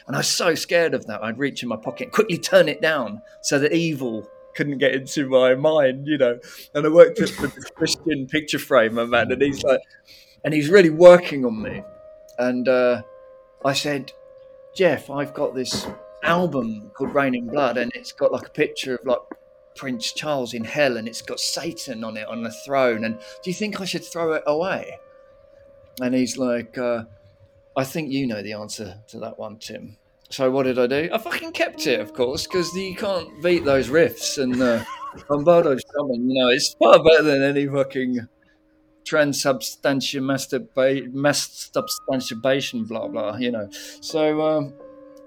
And 0.07 0.14
I 0.14 0.18
was 0.18 0.28
so 0.28 0.55
scared 0.55 0.92
of 0.92 1.07
that, 1.07 1.22
I'd 1.24 1.38
reach 1.38 1.62
in 1.62 1.68
my 1.68 1.76
pocket 1.76 2.05
and 2.05 2.12
quickly 2.12 2.36
turn 2.36 2.68
it 2.68 2.82
down 2.82 3.22
so 3.42 3.59
that 3.59 3.72
evil 3.72 4.28
couldn't 4.55 4.79
get 4.79 4.95
into 4.95 5.29
my 5.29 5.55
mind, 5.55 6.07
you 6.07 6.19
know. 6.19 6.39
And 6.75 6.87
I 6.87 6.89
worked 6.89 7.21
with 7.21 7.37
the 7.37 7.71
Christian 7.75 8.27
picture 8.27 8.59
framer 8.59 9.07
man, 9.07 9.33
and 9.33 9.43
he's 9.43 9.63
like, 9.63 9.81
and 10.45 10.55
he's 10.55 10.69
really 10.69 10.91
working 10.91 11.45
on 11.45 11.63
me. 11.63 11.83
And 12.39 12.69
uh, 12.69 13.03
I 13.65 13.73
said, 13.73 14.13
Jeff, 14.75 15.11
I've 15.11 15.35
got 15.35 15.55
this 15.55 15.87
album 16.23 16.91
called 16.95 17.15
Raining 17.15 17.47
Blood, 17.47 17.77
and 17.77 17.93
it's 17.95 18.13
got 18.13 18.33
like 18.33 18.47
a 18.47 18.51
picture 18.51 18.97
of 18.97 19.07
like 19.07 19.19
Prince 19.77 20.13
Charles 20.13 20.55
in 20.55 20.65
hell, 20.65 20.97
and 20.97 21.09
it's 21.09 21.23
got 21.23 21.41
Satan 21.41 22.05
on 22.05 22.17
it 22.17 22.27
on 22.29 22.43
the 22.43 22.51
throne. 22.51 23.05
And 23.05 23.19
do 23.43 23.51
you 23.51 23.55
think 23.55 23.81
I 23.81 23.85
should 23.85 24.05
throw 24.05 24.33
it 24.33 24.43
away? 24.47 24.99
And 26.01 26.15
he's 26.15 26.37
like, 26.37 26.77
uh, 26.77 27.05
I 27.77 27.85
think 27.85 28.11
you 28.11 28.27
know 28.27 28.43
the 28.43 28.53
answer 28.53 29.01
to 29.09 29.19
that 29.21 29.39
one, 29.39 29.59
Tim. 29.59 29.97
So 30.31 30.51
what 30.51 30.64
did 30.64 30.79
I 30.79 30.87
do? 30.87 31.09
I 31.12 31.18
fucking 31.18 31.53
kept 31.53 31.87
it, 31.87 32.01
of 32.01 32.12
course, 32.12 32.47
because 32.47 32.75
you 32.75 32.95
can't 32.97 33.43
beat 33.43 33.64
those 33.64 33.89
riffs 33.89 34.43
and 34.43 34.61
uh, 34.61 34.85
Lombardo's 35.31 35.83
drumming. 35.93 36.29
You 36.31 36.41
know, 36.43 36.49
it's 36.49 36.75
far 36.75 37.03
better 37.03 37.22
than 37.22 37.43
any 37.43 37.66
fucking 37.66 38.27
transubstantiation, 39.05 40.25
masturba- 40.25 41.12
masturbation, 42.11 42.85
blah 42.85 43.09
blah. 43.09 43.37
You 43.37 43.53
know. 43.53 43.68
So 44.01 44.43
um, 44.43 44.75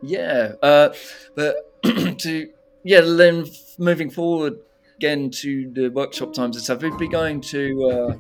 yeah, 0.02 0.54
uh, 0.62 0.94
but 1.36 1.58
to 2.20 2.50
yeah, 2.84 3.02
then 3.02 3.46
moving 3.78 4.10
forward 4.10 4.58
again 4.98 5.30
to 5.30 5.70
the 5.74 5.90
workshop 5.90 6.34
times 6.34 6.56
and 6.56 6.64
stuff, 6.64 6.82
we'd 6.82 6.98
be 6.98 7.08
going 7.10 7.42
to. 7.42 7.90
Uh, 7.92 8.14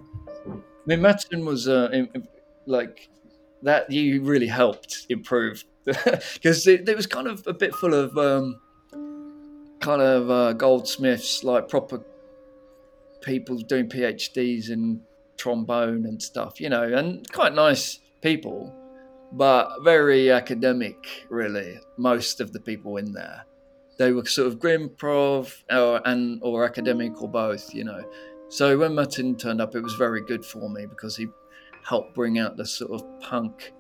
I 0.50 0.60
mean, 0.86 1.02
Matson 1.02 1.46
was 1.46 1.68
uh, 1.68 1.90
in, 1.92 2.10
in- 2.16 2.28
like 2.66 3.10
that. 3.64 3.92
You 3.92 4.22
really 4.24 4.48
helped 4.48 5.06
improve 5.10 5.64
because 6.34 6.68
it, 6.68 6.88
it 6.88 6.96
was 6.96 7.08
kind 7.08 7.28
of 7.28 7.46
a 7.48 7.54
bit 7.54 7.74
full 7.76 7.94
of 7.94 8.18
um, 8.18 8.60
kind 9.80 10.02
of 10.02 10.30
uh, 10.30 10.54
goldsmiths, 10.54 11.44
like 11.44 11.70
proper 11.70 12.04
people 13.22 13.58
doing 13.58 13.88
PhDs 13.88 14.70
in 14.70 15.02
trombone 15.38 16.06
and 16.06 16.22
stuff, 16.22 16.60
you 16.60 16.70
know, 16.70 16.84
and 16.84 17.30
quite 17.32 17.54
nice 17.54 18.00
people, 18.22 18.74
but 19.32 19.82
very 19.84 20.32
academic, 20.32 21.26
really. 21.30 21.80
Most 21.98 22.42
of 22.42 22.52
the 22.52 22.60
people 22.60 22.98
in 22.98 23.14
there, 23.14 23.46
they 23.98 24.12
were 24.12 24.26
sort 24.26 24.48
of 24.48 24.60
grimprov 24.60 25.64
or 25.72 26.02
and 26.06 26.40
or 26.44 26.66
academic 26.66 27.22
or 27.22 27.30
both, 27.30 27.74
you 27.74 27.84
know. 27.86 28.04
So 28.50 28.78
when 28.78 28.96
Martin 28.96 29.36
turned 29.36 29.62
up, 29.62 29.76
it 29.76 29.82
was 29.82 29.94
very 29.94 30.22
good 30.22 30.46
for 30.46 30.70
me 30.70 30.86
because 30.86 31.16
he 31.16 31.28
helped 31.84 32.14
bring 32.14 32.40
out 32.40 32.58
the 32.58 32.66
sort 32.66 32.92
of 32.92 33.20
punk, 33.22 33.74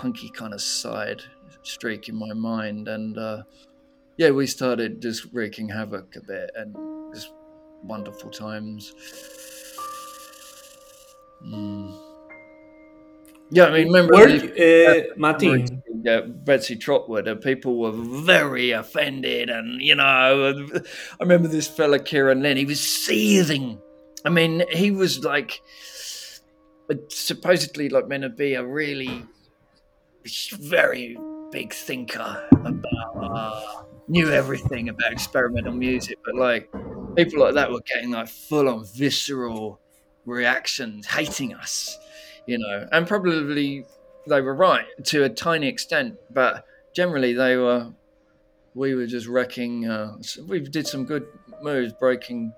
punky 0.00 0.30
kind 0.30 0.54
of 0.54 0.62
side 0.62 1.22
streak 1.62 2.08
in 2.08 2.16
my 2.16 2.32
mind, 2.32 2.88
and 2.88 3.18
uh, 3.18 3.42
yeah, 4.16 4.30
we 4.30 4.46
started 4.46 5.02
just 5.02 5.26
wreaking 5.32 5.68
havoc 5.68 6.16
a 6.16 6.20
bit 6.22 6.50
and 6.56 6.74
just 7.14 7.32
wonderful 7.82 8.30
times. 8.30 8.94
Mm. 11.44 11.98
Yeah, 13.50 13.66
I 13.66 13.72
mean, 13.72 13.86
remember 13.88 14.38
the- 14.38 15.10
uh, 15.10 15.14
Martin, 15.16 15.82
yeah, 16.02 16.20
Betsey 16.20 16.76
Trotwood, 16.76 17.28
and 17.28 17.40
people 17.40 17.76
were 17.78 17.92
very 17.92 18.70
offended. 18.70 19.50
And, 19.50 19.82
you 19.82 19.96
know, 19.96 20.04
I 20.04 20.80
remember 21.20 21.48
this 21.48 21.66
fella, 21.66 21.98
Kieran 21.98 22.42
Lynn, 22.42 22.56
he 22.56 22.64
was 22.64 22.80
seething. 22.80 23.78
I 24.24 24.30
mean, 24.30 24.64
he 24.70 24.92
was 24.92 25.24
like 25.24 25.60
supposedly 27.08 27.88
like 27.88 28.08
meant 28.08 28.22
to 28.22 28.28
be 28.28 28.54
a 28.54 28.64
really 28.64 29.24
very 30.60 31.18
big 31.50 31.72
thinker 31.72 32.48
about, 32.52 33.16
uh, 33.22 33.82
knew 34.08 34.30
everything 34.30 34.88
about 34.88 35.12
experimental 35.12 35.72
music, 35.72 36.18
but 36.24 36.34
like 36.34 36.70
people 37.16 37.40
like 37.40 37.54
that 37.54 37.70
were 37.70 37.80
getting 37.80 38.10
like 38.10 38.28
full 38.28 38.68
on 38.68 38.84
visceral 38.84 39.80
reactions, 40.26 41.06
hating 41.06 41.54
us, 41.54 41.98
you 42.46 42.58
know, 42.58 42.86
and 42.92 43.06
probably 43.06 43.84
they 44.26 44.40
were 44.40 44.54
right 44.54 44.86
to 45.04 45.24
a 45.24 45.28
tiny 45.28 45.68
extent, 45.68 46.16
but 46.30 46.64
generally 46.94 47.32
they 47.32 47.56
were. 47.56 47.92
We 48.72 48.94
were 48.94 49.06
just 49.06 49.26
wrecking. 49.26 49.88
Uh, 49.88 50.16
we 50.46 50.60
did 50.60 50.86
some 50.86 51.04
good 51.04 51.26
moves, 51.60 51.92
breaking 51.92 52.52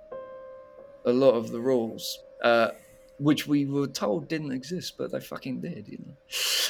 a 1.07 1.11
lot 1.13 1.33
of 1.33 1.51
the 1.51 1.59
rules, 1.59 2.19
uh, 2.45 2.73
which 3.23 3.47
we 3.47 3.65
were 3.65 3.87
told 3.87 4.29
didn't 4.29 4.53
exist, 4.53 4.95
but 4.99 5.13
they 5.13 5.21
fucking 5.21 5.61
did. 5.61 5.87
You 5.89 5.99
know. 6.05 6.15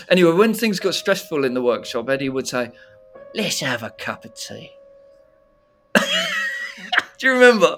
Anyway, 0.08 0.32
when 0.32 0.54
things 0.54 0.80
got 0.80 0.94
stressful 0.94 1.44
in 1.44 1.54
the 1.54 1.62
workshop, 1.62 2.08
Eddie 2.08 2.28
would 2.28 2.46
say, 2.48 2.72
"Let's 3.34 3.60
have 3.60 3.82
a 3.82 3.90
cup 3.90 4.24
of 4.24 4.34
tea." 4.34 4.70
Do 7.18 7.26
you 7.26 7.32
remember 7.32 7.76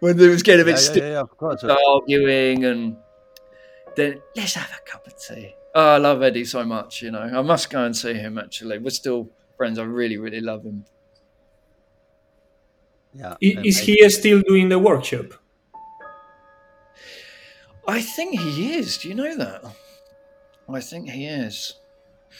when 0.00 0.16
there 0.16 0.30
was 0.30 0.42
getting 0.42 0.62
a 0.62 0.64
bit 0.64 0.72
yeah, 0.72 0.76
stiff? 0.76 1.02
yeah, 1.02 1.10
yeah, 1.10 1.20
of 1.20 1.36
course. 1.36 1.62
arguing 1.64 2.64
and 2.64 2.96
then 3.96 4.20
let's 4.36 4.54
have 4.54 4.70
a 4.70 4.90
cup 4.90 5.06
of 5.06 5.14
tea. 5.18 5.54
Oh, 5.74 5.94
I 5.94 5.98
love 5.98 6.22
Eddie 6.22 6.44
so 6.44 6.64
much, 6.64 7.02
you 7.02 7.10
know. 7.10 7.20
I 7.20 7.42
must 7.42 7.70
go 7.70 7.84
and 7.84 7.96
see 7.96 8.14
him 8.14 8.38
actually. 8.38 8.78
We're 8.78 8.90
still 8.90 9.30
friends. 9.56 9.78
I 9.78 9.82
really, 9.84 10.16
really 10.16 10.40
love 10.40 10.64
him. 10.64 10.84
Yeah. 13.14 13.34
i- 13.42 13.54
and 13.56 13.66
is 13.66 13.78
he 13.80 14.08
still 14.10 14.42
doing 14.42 14.68
the 14.68 14.78
workshop? 14.78 15.34
I 17.86 18.00
think 18.00 18.38
he 18.38 18.74
is. 18.74 18.98
Do 18.98 19.08
you 19.08 19.14
know 19.14 19.36
that? 19.36 19.64
I 20.68 20.80
think 20.80 21.08
he 21.08 21.26
is. 21.26 21.74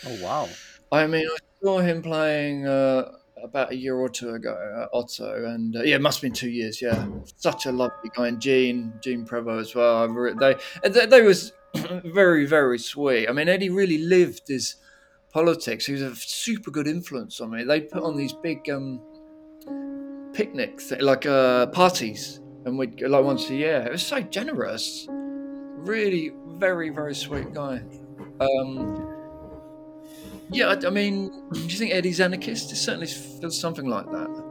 Oh 0.06 0.18
wow. 0.22 0.48
I 0.92 1.06
mean, 1.06 1.26
I 1.26 1.36
saw 1.62 1.78
him 1.80 2.02
playing 2.02 2.66
uh, 2.66 3.12
about 3.42 3.72
a 3.72 3.76
year 3.76 3.96
or 3.96 4.08
two 4.08 4.30
ago 4.30 4.56
at 4.82 4.88
Oto, 4.92 5.44
and 5.46 5.76
uh, 5.76 5.82
yeah, 5.82 5.96
it 5.96 6.02
must 6.02 6.18
have 6.18 6.22
been 6.22 6.32
two 6.32 6.50
years. 6.50 6.80
Yeah, 6.82 7.06
such 7.36 7.66
a 7.66 7.72
lovely 7.72 8.10
guy, 8.14 8.28
and 8.28 8.40
Gene, 8.40 8.92
Gene 9.00 9.24
Prevost 9.24 9.60
as 9.60 9.74
well. 9.74 10.34
They, 10.34 10.56
they, 10.88 11.06
they 11.06 11.22
was 11.22 11.52
very, 12.04 12.46
very 12.46 12.78
sweet. 12.78 13.28
I 13.28 13.32
mean, 13.32 13.48
Eddie 13.48 13.70
really 13.70 13.98
lived 13.98 14.48
his 14.48 14.76
politics. 15.32 15.86
He 15.86 15.92
was 15.92 16.02
a 16.02 16.14
super 16.16 16.70
good 16.70 16.88
influence 16.88 17.40
on 17.40 17.50
me. 17.50 17.64
They 17.64 17.82
put 17.82 18.02
on 18.02 18.16
these 18.16 18.32
big 18.32 18.68
um, 18.68 19.00
picnics, 20.32 20.92
like 21.00 21.26
uh, 21.26 21.66
parties, 21.66 22.40
and 22.64 22.78
we 22.78 22.88
like 22.88 23.24
once 23.24 23.48
a 23.50 23.54
year. 23.54 23.84
It 23.86 23.92
was 23.92 24.06
so 24.06 24.20
generous. 24.20 25.08
Really, 25.80 26.32
very, 26.46 26.90
very 26.90 27.14
sweet 27.14 27.52
guy. 27.52 27.82
Um, 28.40 29.16
yeah, 30.50 30.68
I, 30.68 30.86
I 30.86 30.90
mean, 30.90 31.30
do 31.52 31.60
you 31.60 31.68
think 31.70 31.92
Eddie's 31.92 32.20
anarchist? 32.20 32.72
It 32.72 32.76
certainly 32.76 33.06
feels 33.06 33.58
something 33.58 33.86
like 33.86 34.06
that. 34.10 34.44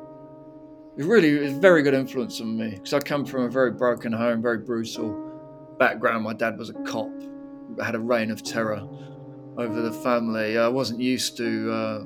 It 0.98 1.06
really 1.06 1.30
is 1.30 1.54
very 1.54 1.82
good 1.82 1.94
influence 1.94 2.42
on 2.42 2.58
me 2.58 2.72
because 2.72 2.94
I 2.94 3.00
come 3.00 3.26
from 3.26 3.44
a 3.44 3.50
very 3.50 3.72
broken 3.72 4.12
home, 4.12 4.42
very 4.42 4.58
brutal 4.58 5.76
background. 5.78 6.24
My 6.24 6.34
dad 6.34 6.58
was 6.58 6.70
a 6.70 6.74
cop, 6.74 7.12
had 7.82 7.96
a 7.96 8.00
reign 8.00 8.32
of 8.32 8.44
terror 8.44 8.82
over 9.58 9.82
the 9.82 9.92
family. 9.92 10.58
I 10.58 10.68
wasn't 10.68 11.00
used 11.00 11.38
to 11.38 11.72
uh, 11.72 12.04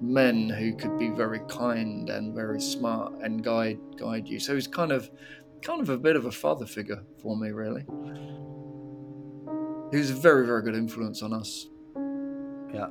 men 0.00 0.48
who 0.48 0.74
could 0.74 0.98
be 0.98 1.10
very 1.10 1.40
kind 1.48 2.08
and 2.10 2.34
very 2.34 2.60
smart 2.60 3.14
and 3.22 3.42
guide 3.42 3.78
guide 3.96 4.28
you. 4.28 4.38
So 4.40 4.54
he's 4.54 4.66
kind 4.66 4.92
of 4.92 5.10
kind 5.64 5.80
of 5.80 5.88
a 5.88 5.98
bit 5.98 6.16
of 6.16 6.26
a 6.26 6.32
father 6.32 6.66
figure 6.66 7.02
for 7.20 7.36
me, 7.36 7.50
really. 7.50 7.84
He 9.90 9.98
was 9.98 10.10
a 10.10 10.14
very 10.14 10.46
very 10.46 10.62
good 10.62 10.74
influence 10.74 11.22
on 11.22 11.32
us, 11.32 11.66
Yeah. 12.72 12.88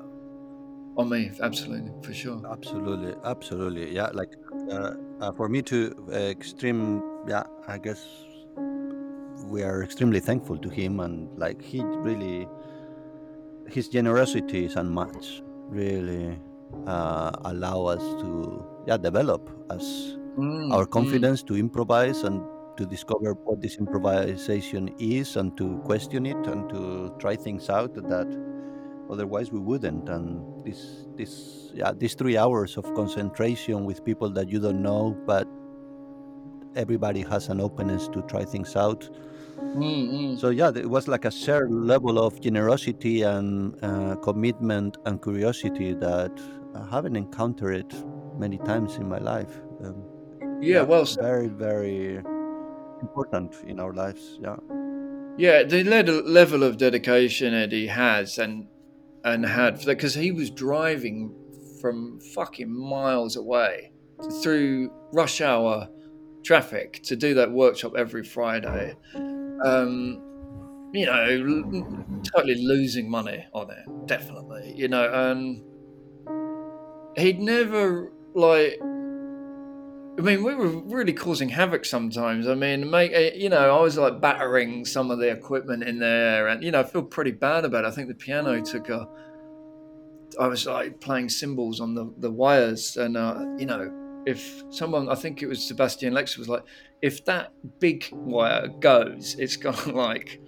on 0.97 1.09
me, 1.09 1.31
absolutely 1.41 1.91
for 2.03 2.13
sure. 2.13 2.41
Absolutely, 2.51 3.13
absolutely. 3.25 3.93
Yeah, 3.93 4.09
like 4.13 4.33
uh, 4.71 4.91
uh, 5.19 5.31
for 5.33 5.49
me 5.49 5.61
to 5.63 5.93
uh, 6.11 6.15
extreme. 6.15 7.01
Yeah, 7.27 7.43
I 7.67 7.77
guess 7.77 8.01
we 9.49 9.63
are 9.63 9.83
extremely 9.83 10.19
thankful 10.19 10.57
to 10.57 10.69
him, 10.69 10.99
and 10.99 11.29
like 11.37 11.61
he 11.61 11.83
really, 11.83 12.47
his 13.67 13.87
generosity 13.89 14.65
is 14.65 14.75
unmatched. 14.75 15.43
Really, 15.69 16.39
uh, 16.85 17.31
allow 17.45 17.85
us 17.85 18.03
to 18.21 18.65
yeah 18.87 18.97
develop 18.97 19.49
as 19.69 20.17
Mm, 20.37 20.73
our 20.73 20.85
mm. 20.85 20.91
confidence 20.91 21.43
to 21.43 21.55
improvise 21.55 22.23
and 22.23 22.41
to 22.77 22.85
discover 22.85 23.33
what 23.33 23.61
this 23.61 23.77
improvisation 23.77 24.89
is 24.99 25.35
and 25.35 25.55
to 25.57 25.79
question 25.85 26.25
it 26.25 26.37
and 26.47 26.69
to 26.69 27.13
try 27.19 27.35
things 27.35 27.69
out 27.69 27.93
that 27.93 28.27
otherwise 29.09 29.51
we 29.51 29.59
wouldn't 29.59 30.09
and 30.09 30.41
this 30.65 31.05
this 31.15 31.71
yeah 31.73 31.91
these 31.95 32.15
three 32.15 32.37
hours 32.37 32.77
of 32.77 32.85
concentration 32.95 33.85
with 33.85 34.03
people 34.03 34.29
that 34.29 34.49
you 34.49 34.59
don't 34.59 34.81
know 34.81 35.15
but 35.25 35.47
everybody 36.75 37.21
has 37.21 37.49
an 37.49 37.61
openness 37.61 38.07
to 38.09 38.21
try 38.23 38.43
things 38.43 38.75
out 38.75 39.09
Mm, 39.59 40.11
mm. 40.11 40.39
so 40.39 40.49
yeah 40.49 40.71
it 40.75 40.89
was 40.89 41.07
like 41.07 41.25
a 41.25 41.31
shared 41.31 41.71
level 41.71 42.19
of 42.19 42.39
generosity 42.41 43.21
and 43.21 43.75
uh, 43.83 44.15
commitment 44.17 44.97
and 45.05 45.21
curiosity 45.21 45.93
that 45.93 46.31
i 46.75 46.85
haven't 46.89 47.15
encountered 47.15 47.91
many 48.37 48.57
times 48.59 48.95
in 48.97 49.07
my 49.07 49.19
life. 49.19 49.61
Um, 49.83 50.03
Yeah, 50.61 50.81
well 50.83 51.05
said. 51.05 51.23
very 51.23 51.47
very 51.47 52.21
important 53.03 53.53
in 53.67 53.79
our 53.79 53.93
lives. 53.93 54.39
Yeah. 54.41 54.55
Yeah, 55.37 55.63
the 55.63 55.83
le- 55.83 56.29
level 56.39 56.63
of 56.63 56.77
dedication 56.77 57.53
Eddie 57.53 57.87
has 57.87 58.37
and 58.37 58.67
and 59.23 59.45
had 59.45 59.83
because 59.85 60.13
he 60.15 60.31
was 60.31 60.49
driving 60.49 61.33
from 61.81 62.19
fucking 62.35 62.71
miles 62.71 63.35
away 63.35 63.91
through 64.41 64.91
rush 65.11 65.41
hour 65.41 65.87
traffic 66.43 67.01
to 67.03 67.15
do 67.15 67.33
that 67.33 67.51
workshop 67.51 67.93
every 67.97 68.23
Friday. 68.23 68.95
Um, 69.15 70.21
you 70.93 71.05
know, 71.05 72.21
totally 72.35 72.55
losing 72.63 73.09
money 73.09 73.45
on 73.53 73.71
it, 73.71 74.07
definitely. 74.07 74.73
You 74.75 74.87
know, 74.89 75.09
and 75.11 75.63
he'd 77.17 77.39
never 77.39 78.11
like 78.35 78.79
I 80.15 80.21
mean, 80.21 80.43
we 80.43 80.53
were 80.53 80.67
really 80.67 81.13
causing 81.13 81.49
havoc 81.49 81.85
sometimes. 81.85 82.47
I 82.47 82.53
mean, 82.53 82.89
make 82.89 83.11
eh, 83.13 83.31
you 83.35 83.49
know, 83.49 83.75
I 83.75 83.81
was 83.81 83.97
like 83.97 84.21
battering 84.21 84.85
some 84.85 85.09
of 85.09 85.17
the 85.17 85.29
equipment 85.29 85.83
in 85.83 85.97
there, 85.97 86.47
and 86.47 86.63
you 86.63 86.71
know, 86.71 86.81
I 86.81 86.83
feel 86.83 87.01
pretty 87.01 87.31
bad 87.31 87.65
about 87.65 87.83
it. 87.83 87.87
I 87.87 87.91
think 87.91 88.09
the 88.09 88.13
piano 88.13 88.61
took 88.61 88.89
a. 88.89 89.07
I 90.39 90.47
was 90.47 90.67
like 90.67 91.01
playing 91.01 91.29
cymbals 91.29 91.79
on 91.79 91.95
the 91.95 92.13
the 92.19 92.29
wires, 92.29 92.95
and 92.95 93.17
uh, 93.17 93.43
you 93.57 93.65
know, 93.65 93.91
if 94.27 94.63
someone, 94.69 95.09
I 95.09 95.15
think 95.15 95.41
it 95.41 95.47
was 95.47 95.63
Sebastian 95.67 96.13
Lex, 96.13 96.37
was 96.37 96.47
like, 96.47 96.63
if 97.01 97.25
that 97.25 97.51
big 97.79 98.07
wire 98.11 98.67
goes, 98.67 99.35
it's 99.39 99.57
gonna 99.57 99.91
like, 99.93 100.39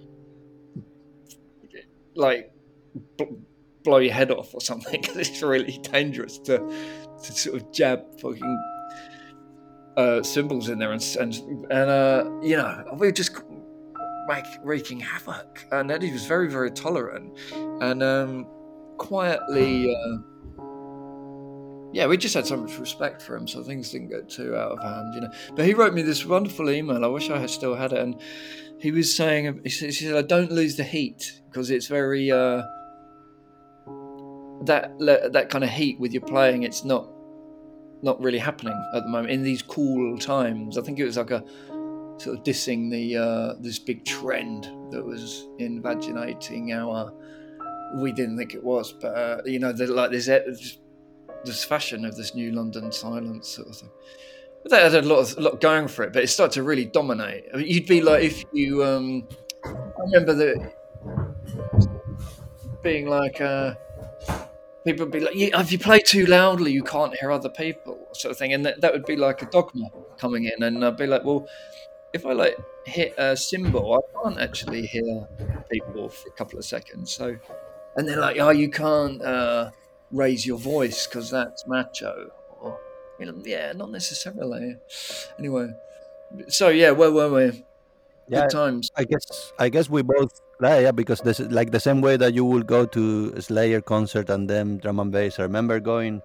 like, 2.15 2.51
bl- 3.17 3.35
blow 3.83 3.97
your 3.97 4.13
head 4.13 4.29
off 4.29 4.53
or 4.53 4.61
something. 4.61 5.03
it's 5.15 5.41
really 5.41 5.79
dangerous 5.81 6.37
to 6.39 6.59
to 7.23 7.31
sort 7.31 7.55
of 7.55 7.71
jab 7.71 8.03
fucking 8.21 8.74
uh, 9.97 10.21
symbols 10.23 10.69
in 10.69 10.79
there 10.79 10.91
and 10.91 11.03
and 11.19 11.35
and 11.71 11.89
uh, 11.89 12.29
you 12.41 12.57
know 12.57 12.83
we 12.93 13.07
were 13.07 13.11
just 13.11 13.41
make, 14.27 14.45
wreaking 14.63 14.99
havoc. 14.99 15.65
And 15.71 15.91
Eddie 15.91 16.11
was 16.11 16.25
very 16.25 16.49
very 16.49 16.71
tolerant 16.71 17.37
and 17.81 18.03
um, 18.03 18.47
quietly. 18.97 19.95
Uh, 19.95 20.17
yeah, 21.93 22.07
we 22.07 22.17
just 22.17 22.33
had 22.33 22.45
so 22.45 22.57
much 22.57 22.77
respect 22.77 23.21
for 23.21 23.37
him, 23.37 23.47
so 23.47 23.63
things 23.63 23.89
didn't 23.89 24.09
get 24.09 24.27
too 24.27 24.53
out 24.53 24.73
of 24.73 24.83
hand, 24.83 25.13
you 25.13 25.21
know. 25.21 25.29
But 25.55 25.65
he 25.65 25.73
wrote 25.73 25.93
me 25.93 26.01
this 26.01 26.25
wonderful 26.25 26.69
email. 26.69 27.05
I 27.05 27.07
wish 27.07 27.29
I 27.29 27.39
had 27.39 27.49
still 27.49 27.73
had 27.73 27.93
it, 27.93 27.99
and 27.99 28.19
he 28.81 28.91
was 28.91 29.15
saying, 29.15 29.61
he 29.63 29.69
said, 29.69 29.85
he 29.85 29.91
said 29.93 30.17
"I 30.17 30.21
don't 30.21 30.51
lose 30.51 30.75
the 30.75 30.83
heat 30.83 31.41
because 31.49 31.69
it's 31.69 31.87
very 31.87 32.31
uh, 32.31 32.63
that 34.65 34.91
that 35.31 35.47
kind 35.49 35.63
of 35.63 35.69
heat 35.69 35.97
with 35.97 36.11
your 36.11 36.23
playing. 36.23 36.63
It's 36.63 36.83
not 36.83 37.07
not 38.01 38.21
really 38.21 38.37
happening 38.37 38.79
at 38.93 39.03
the 39.03 39.09
moment 39.09 39.31
in 39.31 39.43
these 39.43 39.61
cool 39.61 40.17
times. 40.17 40.77
I 40.77 40.81
think 40.81 40.99
it 40.99 41.05
was 41.05 41.17
like 41.17 41.31
a 41.31 41.43
sort 42.17 42.37
of 42.37 42.43
dissing 42.43 42.89
the 42.91 43.17
uh, 43.17 43.53
this 43.59 43.79
big 43.79 44.05
trend 44.05 44.65
that 44.91 45.03
was 45.03 45.47
invaginating 45.59 46.73
our. 46.73 47.13
We 47.97 48.11
didn't 48.11 48.37
think 48.37 48.53
it 48.53 48.63
was, 48.63 48.91
but 48.93 49.15
uh, 49.15 49.41
you 49.45 49.59
know, 49.59 49.71
there's 49.71 49.89
like 49.89 50.11
this 50.11 50.27
this 51.45 51.63
fashion 51.63 52.05
of 52.05 52.15
this 52.15 52.35
new 52.35 52.51
London 52.51 52.91
silence 52.91 53.47
sort 53.49 53.69
of 53.69 53.77
thing. 53.77 53.89
But 54.63 54.71
that 54.71 54.91
had 54.91 55.05
a 55.05 55.07
lot 55.07 55.19
of 55.19 55.37
a 55.37 55.41
lot 55.41 55.61
going 55.61 55.87
for 55.87 56.03
it, 56.03 56.13
but 56.13 56.23
it 56.23 56.27
started 56.27 56.53
to 56.55 56.63
really 56.63 56.85
dominate. 56.85 57.45
I 57.53 57.57
mean, 57.57 57.67
you'd 57.67 57.87
be 57.87 58.01
like 58.01 58.23
if 58.23 58.43
you. 58.51 58.83
Um, 58.83 59.27
I 59.65 60.01
remember 60.01 60.33
that 60.33 60.71
being 62.83 63.07
like. 63.07 63.41
Uh, 63.41 63.75
people 64.85 65.05
would 65.05 65.11
be 65.11 65.19
like, 65.19 65.35
yeah, 65.35 65.59
if 65.59 65.71
you 65.71 65.79
play 65.79 65.99
too 65.99 66.25
loudly, 66.25 66.71
you 66.71 66.83
can't 66.83 67.15
hear 67.17 67.31
other 67.31 67.49
people, 67.49 67.97
sort 68.13 68.31
of 68.31 68.37
thing. 68.37 68.53
And 68.53 68.65
that, 68.65 68.81
that 68.81 68.93
would 68.93 69.05
be 69.05 69.15
like 69.15 69.41
a 69.41 69.45
dogma 69.47 69.89
coming 70.17 70.45
in. 70.45 70.63
And 70.63 70.85
I'd 70.85 70.95
be 70.95 71.07
like, 71.07 71.23
well, 71.23 71.47
if 72.13 72.25
I 72.25 72.33
like 72.33 72.57
hit 72.85 73.15
a 73.17 73.35
cymbal, 73.35 73.95
I 73.95 74.23
can't 74.23 74.39
actually 74.39 74.85
hear 74.85 75.27
people 75.71 76.09
for 76.09 76.29
a 76.29 76.31
couple 76.31 76.59
of 76.59 76.65
seconds. 76.65 77.11
So, 77.11 77.35
and 77.97 78.07
they're 78.07 78.19
like, 78.19 78.37
oh, 78.39 78.51
you 78.51 78.69
can't 78.69 79.21
uh, 79.21 79.71
raise 80.11 80.45
your 80.45 80.59
voice 80.59 81.07
because 81.07 81.31
that's 81.31 81.67
macho. 81.67 82.31
Or, 82.61 82.79
you 83.19 83.25
know, 83.25 83.41
yeah, 83.43 83.73
not 83.73 83.91
necessarily. 83.91 84.77
Anyway, 85.39 85.73
so 86.47 86.69
yeah, 86.69 86.91
where 86.91 87.11
were 87.11 87.31
we? 87.31 87.63
Yeah, 88.27 88.41
Good 88.41 88.49
times. 88.51 88.91
I 88.95 89.03
guess 89.03 89.53
I 89.59 89.69
guess 89.69 89.89
we 89.89 90.01
both 90.01 90.41
yeah, 90.61 90.79
yeah 90.79 90.91
because 90.91 91.21
this 91.21 91.39
is 91.39 91.51
like 91.51 91.71
the 91.71 91.79
same 91.79 92.01
way 92.01 92.17
that 92.17 92.33
you 92.33 92.45
will 92.45 92.63
go 92.63 92.85
to 92.85 93.33
a 93.35 93.41
Slayer 93.41 93.81
concert 93.81 94.29
and 94.29 94.49
then 94.49 94.77
drum 94.77 94.99
and 94.99 95.11
bass. 95.11 95.39
I 95.39 95.43
remember 95.43 95.79
going 95.79 96.21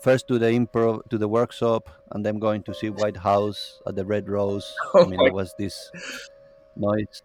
first 0.00 0.28
to 0.28 0.38
the 0.38 0.46
improv 0.46 1.08
to 1.10 1.18
the 1.18 1.28
workshop 1.28 1.88
and 2.12 2.24
then 2.24 2.38
going 2.38 2.62
to 2.64 2.74
see 2.74 2.90
Whitehouse 2.90 3.80
at 3.86 3.94
the 3.96 4.04
Red 4.04 4.28
Rose. 4.28 4.74
I 4.94 4.98
Oh 5.00 5.06
mean, 5.06 5.18
my- 5.20 5.26
it 5.28 5.34
was 5.34 5.54
this 5.58 5.90
noise, 6.76 7.22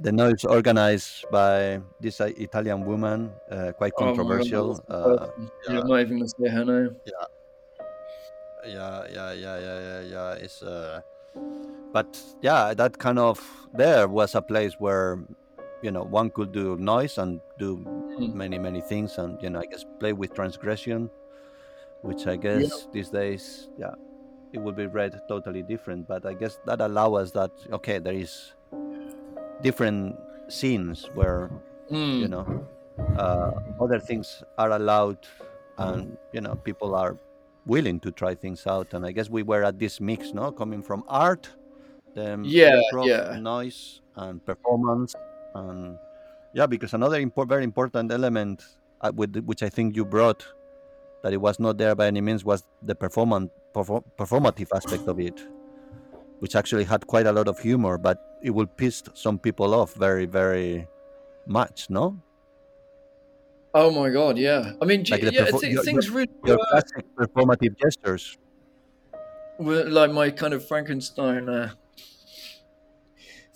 the 0.00 0.12
noise 0.12 0.44
organized 0.44 1.24
by 1.30 1.80
this 2.00 2.20
uh, 2.20 2.30
Italian 2.36 2.84
woman, 2.84 3.30
uh, 3.50 3.72
quite 3.72 3.92
Oh 3.96 4.04
God, 4.06 4.16
controversial. 4.16 4.68
that's 4.74 4.80
uh, 4.90 5.26
person. 5.26 5.50
You're 5.68 5.84
not 5.86 6.00
even 6.00 6.20
to 6.20 6.28
say 6.28 6.48
her 6.48 6.64
name. 6.64 6.96
yeah 7.06 7.26
yeah 8.64 9.04
yeah 9.10 9.32
yeah 9.32 9.58
yeah 9.58 10.00
yeah 10.00 10.32
it's 10.34 10.62
uh 10.62 11.00
but 11.92 12.06
yeah 12.42 12.72
that 12.74 12.96
kind 12.98 13.18
of 13.18 13.40
there 13.74 14.06
was 14.06 14.34
a 14.36 14.42
place 14.42 14.74
where 14.78 15.18
you 15.82 15.90
know 15.90 16.02
one 16.04 16.30
could 16.30 16.52
do 16.52 16.76
noise 16.78 17.18
and 17.18 17.40
do 17.58 17.86
Mm. 18.18 18.34
many 18.34 18.58
many 18.58 18.80
things 18.82 19.18
and 19.18 19.40
you 19.42 19.50
know 19.50 19.60
i 19.60 19.66
guess 19.66 19.84
play 20.00 20.12
with 20.12 20.34
transgression 20.34 21.10
which 22.02 22.26
i 22.26 22.36
guess 22.36 22.88
these 22.92 23.10
days 23.10 23.68
yeah 23.78 23.94
it 24.52 24.58
would 24.58 24.76
be 24.76 24.86
read 24.86 25.14
totally 25.28 25.62
different 25.62 26.06
but 26.08 26.26
i 26.26 26.34
guess 26.34 26.58
that 26.66 26.80
allow 26.80 27.14
us 27.14 27.32
that 27.32 27.50
okay 27.72 27.98
there 27.98 28.14
is 28.14 28.54
different 29.62 30.16
scenes 30.48 31.08
where 31.14 31.50
Mm. 31.90 32.20
you 32.20 32.28
know 32.28 32.46
uh, 33.16 33.50
other 33.80 34.00
things 34.00 34.42
are 34.58 34.72
allowed 34.72 35.18
and 35.78 36.16
you 36.32 36.40
know 36.40 36.54
people 36.56 36.94
are 36.94 37.18
willing 37.66 38.00
to 38.00 38.10
try 38.12 38.34
things 38.34 38.66
out 38.66 38.94
and 38.94 39.06
i 39.06 39.12
guess 39.12 39.30
we 39.30 39.42
were 39.42 39.64
at 39.64 39.78
this 39.78 40.00
mix 40.00 40.32
no 40.34 40.52
coming 40.52 40.82
from 40.82 41.02
art 41.08 41.50
then 42.14 42.44
Yeah, 42.44 42.80
improv, 42.90 43.06
yeah. 43.08 43.32
noise 43.32 44.02
and 44.16 44.44
performance 44.44 45.14
and 45.54 45.98
yeah 46.54 46.66
because 46.66 46.94
another 46.94 47.18
very 47.46 47.64
important 47.64 48.10
element 48.12 48.62
uh, 49.02 49.12
with 49.14 49.36
which 49.44 49.62
i 49.62 49.68
think 49.68 49.96
you 49.96 50.04
brought 50.04 50.46
that 51.22 51.32
it 51.32 51.38
was 51.40 51.58
not 51.60 51.78
there 51.78 51.94
by 51.94 52.06
any 52.06 52.20
means 52.20 52.44
was 52.44 52.64
the 52.82 52.94
performance 52.94 53.50
perfor- 53.74 54.04
performative 54.18 54.68
aspect 54.74 55.08
of 55.08 55.20
it 55.20 55.40
which 56.40 56.54
actually 56.56 56.84
had 56.84 57.06
quite 57.06 57.26
a 57.26 57.32
lot 57.32 57.48
of 57.48 57.58
humor 57.58 57.98
but 57.98 58.18
it 58.42 58.50
will 58.50 58.66
piss 58.66 59.02
some 59.14 59.38
people 59.38 59.74
off 59.74 59.94
very 59.94 60.26
very 60.26 60.86
much 61.46 61.88
no 61.90 62.22
Oh 63.74 63.90
my 63.90 64.10
god, 64.10 64.36
yeah. 64.38 64.72
I 64.82 64.84
mean, 64.84 65.04
Like 65.08 65.22
yeah, 65.22 65.30
the 65.30 65.32
perfo- 65.44 65.60
thi- 65.60 65.70
your- 65.72 65.84
things 65.84 66.10
really 66.10 66.28
your 66.44 66.58
classic 66.68 67.04
performative 67.18 67.74
gestures. 67.78 68.36
like 69.58 70.10
my 70.10 70.30
kind 70.30 70.54
of 70.54 70.66
Frankenstein 70.66 71.48
uh, 71.48 71.72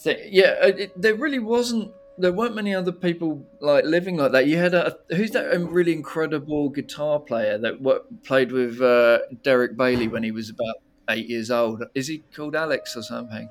Yeah, 0.05 0.55
uh, 0.62 0.66
it, 0.68 1.01
there 1.01 1.14
really 1.14 1.38
wasn't. 1.38 1.92
There 2.18 2.32
weren't 2.32 2.55
many 2.55 2.74
other 2.74 2.92
people 2.92 3.47
like 3.61 3.84
living 3.84 4.16
like 4.16 4.32
that. 4.32 4.47
You 4.47 4.57
had 4.57 4.72
a 4.74 4.97
who's 5.11 5.30
that 5.32 5.55
um, 5.55 5.68
really 5.68 5.92
incredible 5.92 6.70
guitar 6.70 7.20
player 7.20 7.59
that 7.59 7.80
what 7.80 8.22
played 8.24 8.53
with 8.53 8.80
uh, 8.80 9.18
Derek 9.42 9.76
Bailey 9.76 10.09
when 10.09 10.22
he 10.22 10.30
was 10.30 10.49
about 10.51 10.76
eight 11.11 11.28
years 11.28 11.51
old. 11.51 11.84
Is 11.94 12.09
he 12.09 12.18
called 12.34 12.57
Alex 12.57 12.97
or 12.97 13.03
something? 13.03 13.49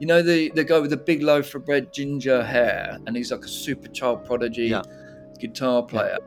You 0.00 0.06
know 0.06 0.22
the 0.22 0.50
the 0.54 0.64
guy 0.64 0.78
with 0.78 0.90
the 0.90 0.96
big 0.96 1.22
loaf 1.22 1.54
of 1.54 1.64
bread, 1.66 1.92
ginger 1.92 2.42
hair, 2.42 2.98
and 3.06 3.16
he's 3.16 3.30
like 3.30 3.44
a 3.44 3.48
super 3.48 3.88
child 3.88 4.24
prodigy 4.24 4.66
Yeah. 4.66 4.82
guitar 5.38 5.82
player. 5.84 6.18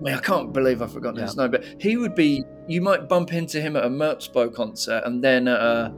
I 0.00 0.02
mean, 0.04 0.14
I 0.14 0.20
can't 0.20 0.52
believe 0.52 0.82
I've 0.82 0.92
forgotten 0.92 1.22
his 1.22 1.36
name, 1.36 1.50
but 1.50 1.64
he 1.78 1.96
would 1.96 2.14
be. 2.14 2.44
You 2.66 2.80
might 2.80 3.08
bump 3.08 3.32
into 3.32 3.60
him 3.60 3.76
at 3.76 3.84
a 3.84 3.88
Merzbow 3.88 4.54
concert, 4.54 5.02
and 5.04 5.22
then 5.22 5.48
at 5.48 5.60
a 5.60 5.94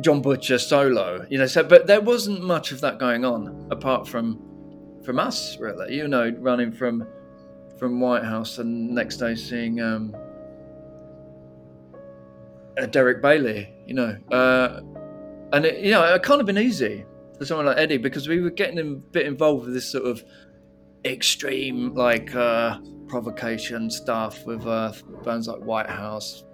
John 0.00 0.22
Butcher 0.22 0.58
solo. 0.58 1.26
You 1.28 1.38
know, 1.38 1.46
so 1.46 1.62
but 1.62 1.86
there 1.86 2.00
wasn't 2.00 2.42
much 2.42 2.72
of 2.72 2.80
that 2.80 2.98
going 2.98 3.24
on 3.24 3.66
apart 3.70 4.08
from 4.08 4.40
from 5.04 5.18
us, 5.18 5.58
really. 5.58 5.94
You 5.94 6.08
know, 6.08 6.30
running 6.38 6.72
from 6.72 7.06
from 7.78 8.00
Whitehouse 8.00 8.58
and 8.58 8.90
next 8.90 9.16
day 9.16 9.34
seeing 9.34 9.80
um, 9.80 10.14
uh, 12.78 12.86
Derek 12.86 13.20
Bailey. 13.20 13.68
You 13.86 13.94
know, 13.94 14.16
uh, 14.30 14.80
and 15.52 15.64
it, 15.64 15.84
you 15.84 15.90
know, 15.90 16.02
it 16.14 16.22
kind 16.22 16.40
of 16.40 16.46
been 16.46 16.58
easy 16.58 17.04
for 17.38 17.44
someone 17.44 17.66
like 17.66 17.78
Eddie 17.78 17.98
because 17.98 18.28
we 18.28 18.40
were 18.40 18.50
getting 18.50 18.78
a 18.78 18.84
bit 18.84 19.26
involved 19.26 19.66
with 19.66 19.74
this 19.74 19.90
sort 19.90 20.06
of 20.06 20.24
extreme 21.04 21.94
like 21.94 22.34
uh, 22.34 22.78
provocation 23.08 23.90
stuff 23.90 24.44
with 24.46 24.66
uh, 24.66 24.92
bands 25.24 25.48
like 25.48 25.60
Whitehouse, 25.60 26.44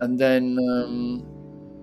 and 0.00 0.18
then 0.18 0.58
um, 0.58 1.37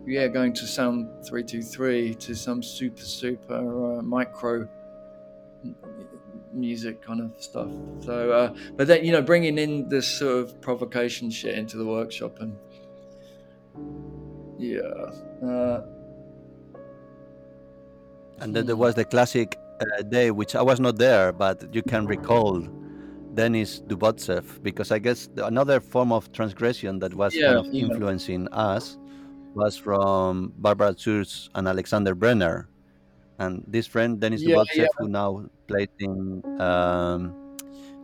yeah, 0.06 0.28
going 0.28 0.54
to 0.54 0.68
Sound 0.68 1.26
Three 1.26 1.44
Two 1.44 1.62
Three 1.62 2.14
to 2.16 2.36
some 2.36 2.62
super 2.64 3.02
super 3.02 3.98
uh, 3.98 4.02
micro 4.02 4.68
music 6.54 7.02
kind 7.02 7.22
of 7.22 7.34
stuff. 7.42 7.70
So, 8.02 8.32
uh, 8.32 8.56
but 8.76 8.88
then 8.88 9.04
you 9.04 9.12
know, 9.12 9.22
bringing 9.22 9.58
in 9.58 9.90
this 9.90 10.08
sort 10.08 10.44
of 10.44 10.62
provocation 10.62 11.30
shit 11.30 11.58
into 11.58 11.78
the 11.78 11.86
workshop 11.86 12.40
and 12.40 12.56
yeah, 14.58 15.12
uh, 15.46 15.82
And 18.40 18.56
then 18.56 18.66
there 18.66 18.76
was 18.76 18.96
the 18.96 19.06
classic 19.06 19.58
uh, 19.82 20.02
day, 20.04 20.32
which 20.32 20.56
I 20.56 20.62
was 20.62 20.80
not 20.80 20.98
there, 20.98 21.32
but 21.32 21.74
you 21.74 21.82
can 21.82 22.06
recall 22.06 22.62
Denis 23.34 23.82
Dubotsev, 23.82 24.62
because 24.62 24.92
I 24.92 25.00
guess 25.00 25.30
another 25.38 25.80
form 25.80 26.12
of 26.12 26.32
transgression 26.32 27.00
that 27.00 27.14
was 27.14 27.36
Yeah, 27.36 27.48
kind 27.48 27.68
of 27.68 27.74
yeah. 27.74 27.86
influencing 27.86 28.48
us 28.50 28.98
was 29.56 29.78
from 29.78 30.54
Barbara 30.58 30.96
Schurz 30.98 31.50
and 31.56 31.68
Alexander 31.68 32.14
Brenner. 32.16 32.68
And 33.40 33.64
this 33.68 33.88
friend, 33.88 34.20
Dennis 34.20 34.42
Yeah, 34.42 34.64
yeah. 34.76 34.88
who 34.98 35.10
now 35.10 35.46
plays 35.68 35.90
in 36.00 36.44
um, 36.62 37.34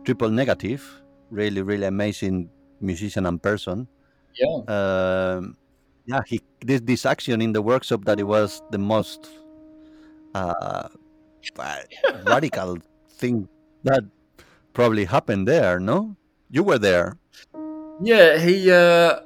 Triple 0.04 0.30
Negative, 0.30 0.82
really, 1.30 1.62
really 1.62 1.86
amazing 1.86 2.50
musician 2.80 3.26
and 3.26 3.40
person. 3.42 3.86
yeah, 4.34 4.56
Um, 4.68 5.56
yeah, 6.06 6.20
he 6.26 6.40
did 6.60 6.86
this 6.86 7.06
action 7.06 7.40
in 7.40 7.52
the 7.52 7.62
workshop 7.62 8.04
that 8.06 8.18
it 8.20 8.24
was 8.26 8.60
the 8.70 8.78
most 8.78 9.28
uh, 10.34 10.88
radical 12.26 12.78
thing 13.10 13.48
that 13.84 14.04
probably 14.72 15.04
happened 15.04 15.46
there. 15.48 15.78
No, 15.80 16.16
you 16.50 16.62
were 16.62 16.78
there. 16.78 17.16
yeah. 18.02 18.38
He 18.38 18.70
uh, 18.70 19.20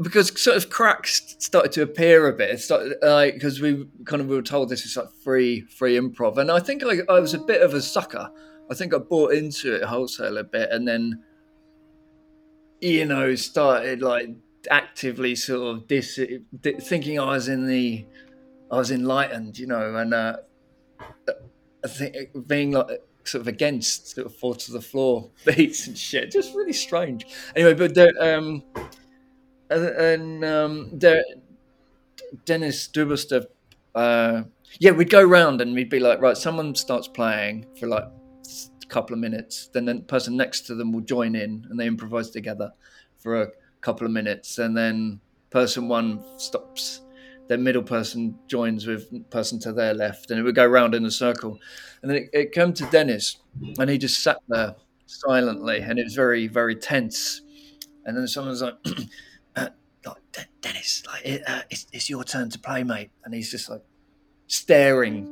because 0.00 0.40
sort 0.40 0.56
of 0.56 0.70
cracks 0.70 1.36
started 1.38 1.72
to 1.72 1.82
appear 1.82 2.28
a 2.28 2.32
bit. 2.32 2.62
Like 3.02 3.34
because 3.34 3.60
we 3.60 3.86
kind 4.04 4.22
of 4.22 4.28
were 4.28 4.42
told 4.42 4.68
this 4.68 4.84
is 4.84 4.96
like 4.96 5.10
free 5.24 5.62
free 5.62 5.96
improv, 5.98 6.38
and 6.38 6.50
I 6.50 6.60
think 6.60 6.82
I, 6.84 7.00
I 7.08 7.20
was 7.20 7.34
a 7.34 7.38
bit 7.38 7.62
of 7.62 7.74
a 7.74 7.82
sucker. 7.82 8.30
I 8.70 8.74
think 8.74 8.94
I 8.94 8.98
bought 8.98 9.32
into 9.32 9.74
it 9.74 9.82
wholesale 9.84 10.38
a 10.38 10.44
bit, 10.44 10.70
and 10.70 10.86
then 10.86 11.22
you 12.80 13.04
know 13.06 13.34
started 13.34 14.02
like 14.02 14.28
actively 14.70 15.34
sort 15.34 15.76
of 15.76 15.88
dis- 15.88 16.20
thinking 16.80 17.18
I 17.18 17.32
was 17.32 17.48
in 17.48 17.66
the 17.66 18.06
I 18.70 18.76
was 18.76 18.90
enlightened, 18.90 19.58
you 19.58 19.66
know, 19.66 19.96
and 19.96 20.12
uh, 20.12 20.36
I 21.84 21.88
think 21.88 22.16
being 22.46 22.72
like 22.72 23.02
sort 23.24 23.40
of 23.40 23.48
against 23.48 24.14
sort 24.14 24.26
of 24.26 24.34
fall 24.36 24.54
to 24.54 24.72
the 24.72 24.80
floor 24.80 25.30
beats 25.44 25.86
and 25.86 25.96
shit, 25.96 26.30
just 26.30 26.54
really 26.54 26.72
strange. 26.72 27.26
Anyway, 27.56 27.74
but 27.74 27.96
um, 28.22 28.62
and, 29.70 30.44
um, 30.44 30.90
there, 30.92 31.22
Dennis 32.44 32.88
Duberstev, 32.88 33.46
uh, 33.94 34.42
yeah, 34.78 34.90
we'd 34.90 35.10
go 35.10 35.22
round 35.22 35.60
and 35.60 35.74
we'd 35.74 35.90
be 35.90 36.00
like, 36.00 36.20
right, 36.20 36.36
someone 36.36 36.74
starts 36.74 37.08
playing 37.08 37.66
for 37.78 37.86
like 37.86 38.04
a 38.04 38.86
couple 38.88 39.14
of 39.14 39.20
minutes, 39.20 39.68
then 39.72 39.84
the 39.86 40.00
person 40.00 40.36
next 40.36 40.62
to 40.66 40.74
them 40.74 40.92
will 40.92 41.00
join 41.00 41.34
in 41.34 41.66
and 41.70 41.78
they 41.78 41.86
improvise 41.86 42.30
together 42.30 42.72
for 43.18 43.42
a 43.42 43.48
couple 43.80 44.06
of 44.06 44.12
minutes, 44.12 44.58
and 44.58 44.76
then 44.76 45.20
person 45.50 45.88
one 45.88 46.22
stops. 46.38 47.02
Then 47.48 47.62
middle 47.64 47.82
person 47.82 48.38
joins 48.46 48.86
with 48.86 49.30
person 49.30 49.58
to 49.60 49.72
their 49.72 49.94
left, 49.94 50.30
and 50.30 50.38
it 50.38 50.42
would 50.42 50.54
go 50.54 50.66
round 50.66 50.94
in 50.94 51.04
a 51.06 51.10
circle. 51.10 51.58
And 52.02 52.10
then 52.10 52.18
it, 52.18 52.30
it 52.32 52.52
came 52.52 52.72
to 52.74 52.84
Dennis, 52.90 53.38
and 53.78 53.88
he 53.88 53.96
just 53.98 54.22
sat 54.22 54.38
there 54.48 54.74
silently, 55.06 55.78
and 55.80 55.98
it 55.98 56.04
was 56.04 56.14
very, 56.14 56.46
very 56.46 56.76
tense. 56.76 57.40
And 58.04 58.16
then 58.16 58.28
someone's 58.28 58.62
like, 58.62 58.74
uh, 58.86 58.92
like 58.92 58.96
"De- 58.96 59.08
Dennis, 60.60 61.02
like 61.06 61.24
it, 61.24 61.42
uh, 61.46 61.62
it's, 61.70 61.86
it's 61.92 62.10
your 62.10 62.24
turn 62.24 62.50
to 62.50 62.58
play, 62.58 62.82
mate. 62.82 63.10
And 63.24 63.34
he's 63.34 63.50
just 63.50 63.68
like 63.68 63.82
staring, 64.46 65.28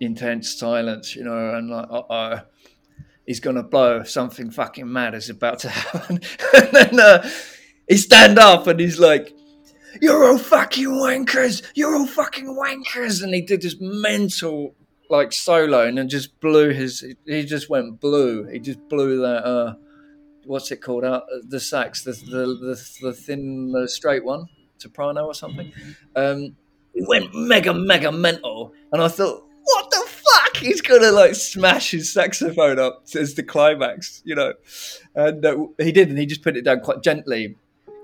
intense 0.00 0.58
silence, 0.58 1.14
you 1.16 1.24
know, 1.24 1.54
and 1.54 1.70
like, 1.70 1.86
uh 1.90 2.02
oh, 2.10 2.40
he's 3.26 3.40
gonna 3.40 3.62
blow. 3.62 4.02
Something 4.04 4.50
fucking 4.50 4.90
mad 4.90 5.14
is 5.14 5.30
about 5.30 5.60
to 5.60 5.68
happen. 5.70 6.20
and 6.54 6.68
then 6.72 7.00
uh, 7.00 7.28
he 7.88 7.96
stand 7.96 8.38
up 8.38 8.66
and 8.66 8.80
he's 8.80 8.98
like, 8.98 9.34
"You're 10.00 10.24
all 10.24 10.38
fucking 10.38 10.88
wankers! 10.88 11.62
You're 11.74 11.94
all 11.94 12.06
fucking 12.06 12.46
wankers!" 12.46 13.22
And 13.22 13.34
he 13.34 13.42
did 13.42 13.62
this 13.62 13.76
mental 13.80 14.74
like 15.08 15.32
solo 15.32 15.86
and 15.86 15.98
then 15.98 16.08
just 16.08 16.40
blew 16.40 16.70
his. 16.70 17.04
He 17.26 17.44
just 17.44 17.68
went 17.70 18.00
blue. 18.00 18.44
He 18.44 18.58
just 18.58 18.88
blew 18.88 19.20
that. 19.20 19.44
uh 19.44 19.74
What's 20.46 20.70
it 20.70 20.80
called? 20.80 21.04
Out 21.04 21.24
the 21.42 21.60
sax, 21.60 22.02
the 22.04 22.12
the 22.12 22.46
the, 22.46 22.88
the 23.02 23.12
thin, 23.12 23.72
the 23.72 23.88
straight 23.88 24.24
one, 24.24 24.46
soprano 24.78 25.26
or 25.26 25.34
something. 25.34 25.72
Um, 26.14 26.56
it 26.94 27.06
went 27.08 27.34
mega 27.34 27.74
mega 27.74 28.12
mental, 28.12 28.72
and 28.92 29.02
I 29.02 29.08
thought, 29.08 29.46
what 29.64 29.90
the 29.90 30.04
fuck? 30.06 30.56
He's 30.56 30.80
gonna 30.80 31.12
like 31.12 31.34
smash 31.34 31.90
his 31.90 32.12
saxophone 32.12 32.78
up 32.78 33.04
as 33.14 33.34
the 33.34 33.42
climax, 33.42 34.22
you 34.24 34.34
know. 34.34 34.54
And 35.14 35.44
uh, 35.44 35.66
he 35.78 35.92
did, 35.92 36.08
and 36.08 36.18
he 36.18 36.26
just 36.26 36.42
put 36.42 36.56
it 36.56 36.62
down 36.62 36.80
quite 36.80 37.02
gently. 37.02 37.56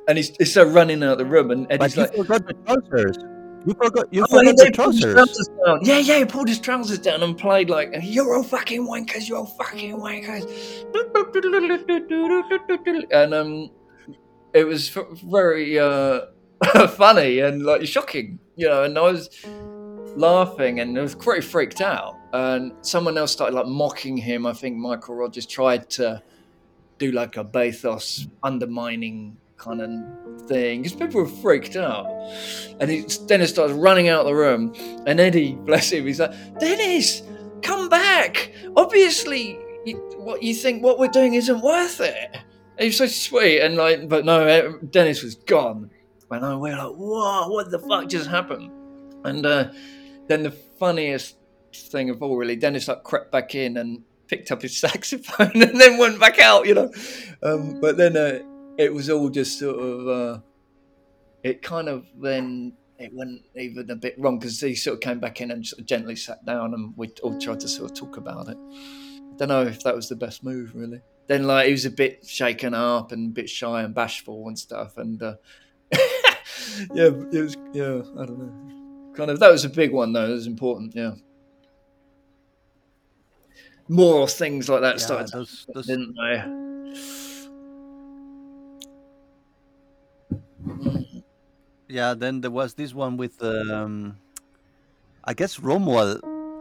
And 0.08 0.18
he's, 0.18 0.36
he's 0.36 0.52
so 0.52 0.64
running 0.64 1.02
out 1.04 1.12
of 1.12 1.18
the 1.18 1.24
room, 1.24 1.52
and 1.52 1.68
But 1.68 1.80
Eddie's 1.80 1.96
you 1.96 2.02
like, 2.02 2.14
forgot 2.14 2.46
the 2.46 2.54
trousers. 2.54 3.31
You 3.66 3.74
forgot. 3.74 4.06
You 4.10 4.22
Oh, 4.24 4.26
forgot 4.26 4.44
did 4.44 4.56
the 4.58 4.64
his 4.66 4.74
trousers. 4.76 5.14
trousers 5.14 5.48
down. 5.64 5.78
Yeah, 5.82 5.98
yeah, 5.98 6.18
he 6.18 6.24
pulled 6.24 6.48
his 6.48 6.58
trousers 6.58 6.98
down 6.98 7.22
and 7.22 7.36
played 7.38 7.70
like, 7.70 7.94
"You're 8.02 8.34
all 8.36 8.42
fucking 8.42 8.86
wankers, 8.86 9.28
you're 9.28 9.38
all 9.38 9.46
fucking 9.46 9.96
wankers," 9.98 10.44
and 13.12 13.34
um, 13.34 13.70
it 14.52 14.64
was 14.64 14.88
very 15.24 15.78
uh, 15.78 16.20
funny 16.96 17.38
and 17.40 17.62
like 17.64 17.86
shocking, 17.86 18.38
you 18.56 18.68
know. 18.68 18.84
And 18.84 18.98
I 18.98 19.02
was 19.02 19.30
laughing 20.16 20.80
and 20.80 20.98
I 20.98 21.02
was 21.02 21.14
pretty 21.14 21.40
freaked 21.46 21.80
out. 21.80 22.16
And 22.34 22.72
someone 22.82 23.18
else 23.18 23.32
started 23.32 23.54
like 23.54 23.66
mocking 23.66 24.16
him. 24.16 24.46
I 24.46 24.52
think 24.54 24.76
Michael 24.76 25.14
Rogers 25.14 25.46
tried 25.46 25.88
to 25.90 26.22
do 26.98 27.12
like 27.12 27.36
a 27.36 27.44
bathos 27.44 28.26
undermining 28.42 29.36
kind 29.62 29.80
of 29.80 30.48
thing 30.48 30.82
because 30.82 30.94
people 30.94 31.22
were 31.22 31.28
freaked 31.28 31.76
out. 31.76 32.06
And 32.80 32.90
he, 32.90 33.04
Dennis 33.26 33.50
starts 33.50 33.72
running 33.72 34.08
out 34.08 34.20
of 34.20 34.26
the 34.26 34.34
room, 34.34 34.74
and 35.06 35.20
Eddie, 35.20 35.54
bless 35.54 35.92
him, 35.92 36.06
he's 36.06 36.20
like, 36.20 36.34
"Dennis, 36.58 37.22
come 37.62 37.88
back! 37.88 38.52
Obviously, 38.76 39.58
you, 39.86 39.96
what 40.18 40.42
you 40.42 40.54
think 40.54 40.82
what 40.82 40.98
we're 40.98 41.08
doing 41.08 41.34
isn't 41.34 41.60
worth 41.60 42.00
it." 42.00 42.38
He's 42.78 42.98
so 42.98 43.06
sweet, 43.06 43.60
and 43.60 43.76
like, 43.76 44.08
but 44.08 44.24
no, 44.24 44.44
eh, 44.46 44.72
Dennis 44.90 45.22
was 45.22 45.36
gone. 45.36 45.90
And 46.30 46.60
we're 46.60 46.76
like, 46.76 46.96
"Whoa, 46.96 47.48
what 47.48 47.70
the 47.70 47.78
fuck 47.78 48.08
just 48.08 48.28
happened?" 48.28 48.70
And 49.24 49.46
uh, 49.46 49.70
then 50.26 50.42
the 50.42 50.50
funniest 50.50 51.36
thing 51.72 52.10
of 52.10 52.22
all, 52.22 52.36
really, 52.36 52.56
Dennis 52.56 52.88
like 52.88 53.04
crept 53.04 53.30
back 53.30 53.54
in 53.54 53.76
and 53.76 54.02
picked 54.26 54.50
up 54.50 54.62
his 54.62 54.76
saxophone 54.80 55.62
and 55.62 55.78
then 55.80 55.98
went 55.98 56.18
back 56.18 56.40
out, 56.40 56.66
you 56.66 56.74
know. 56.74 56.90
Um, 57.42 57.80
but 57.80 57.96
then 57.96 58.16
uh, 58.16 58.40
it 58.78 58.92
was 58.92 59.08
all 59.10 59.28
just 59.28 59.58
sort 59.58 59.78
of, 59.78 60.08
uh, 60.08 60.40
it 61.42 61.62
kind 61.62 61.88
of 61.88 62.06
then 62.20 62.72
it 62.98 63.12
went 63.12 63.40
even 63.56 63.90
a 63.90 63.96
bit 63.96 64.14
wrong 64.18 64.38
because 64.38 64.60
he 64.60 64.74
sort 64.74 64.94
of 64.94 65.00
came 65.00 65.18
back 65.18 65.40
in 65.40 65.50
and 65.50 65.66
sort 65.66 65.80
of 65.80 65.86
gently 65.86 66.14
sat 66.16 66.44
down 66.46 66.72
and 66.74 66.94
we 66.96 67.08
all 67.22 67.38
tried 67.38 67.60
to 67.60 67.68
sort 67.68 67.90
of 67.90 67.96
talk 67.96 68.16
about 68.16 68.48
it. 68.48 68.56
I 68.56 69.36
don't 69.36 69.48
know 69.48 69.62
if 69.62 69.82
that 69.82 69.94
was 69.96 70.08
the 70.08 70.16
best 70.16 70.44
move, 70.44 70.72
really. 70.74 71.00
Then 71.26 71.44
like 71.44 71.66
he 71.66 71.72
was 71.72 71.84
a 71.84 71.90
bit 71.90 72.24
shaken 72.26 72.74
up 72.74 73.12
and 73.12 73.30
a 73.30 73.32
bit 73.32 73.48
shy 73.48 73.82
and 73.82 73.94
bashful 73.94 74.46
and 74.48 74.58
stuff, 74.58 74.96
and 74.98 75.22
uh, 75.22 75.34
yeah, 76.94 77.10
it 77.32 77.42
was 77.42 77.56
yeah, 77.72 78.02
I 78.18 78.26
don't 78.26 78.38
know 78.38 78.68
kind 79.14 79.30
of 79.30 79.38
that 79.40 79.50
was 79.52 79.64
a 79.64 79.68
big 79.68 79.92
one 79.92 80.12
though. 80.12 80.26
It 80.30 80.32
was 80.32 80.46
important, 80.46 80.94
yeah. 80.94 81.12
More 83.88 84.26
things 84.28 84.68
like 84.68 84.80
that 84.82 84.96
Yeah, 84.98 85.04
started, 85.04 85.32
those- 85.32 85.66
those- 85.74 85.86
didn't 85.86 86.14
they? 86.14 86.71
Yeah, 91.88 92.14
then 92.14 92.40
there 92.40 92.50
was 92.50 92.74
this 92.74 92.94
one 92.94 93.16
with, 93.16 93.42
um, 93.42 94.16
I 95.24 95.34
guess 95.34 95.58
Romuald 95.58 96.20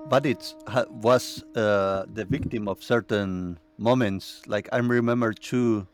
Baditz 0.09 0.55
ha- 0.67 0.85
was 0.89 1.43
uh, 1.55 2.03
the 2.13 2.25
victim 2.25 2.67
of 2.67 2.83
certain 2.83 3.57
moments. 3.77 4.41
Like 4.45 4.67
I 4.73 4.77
remember 4.79 5.31
two, 5.31 5.87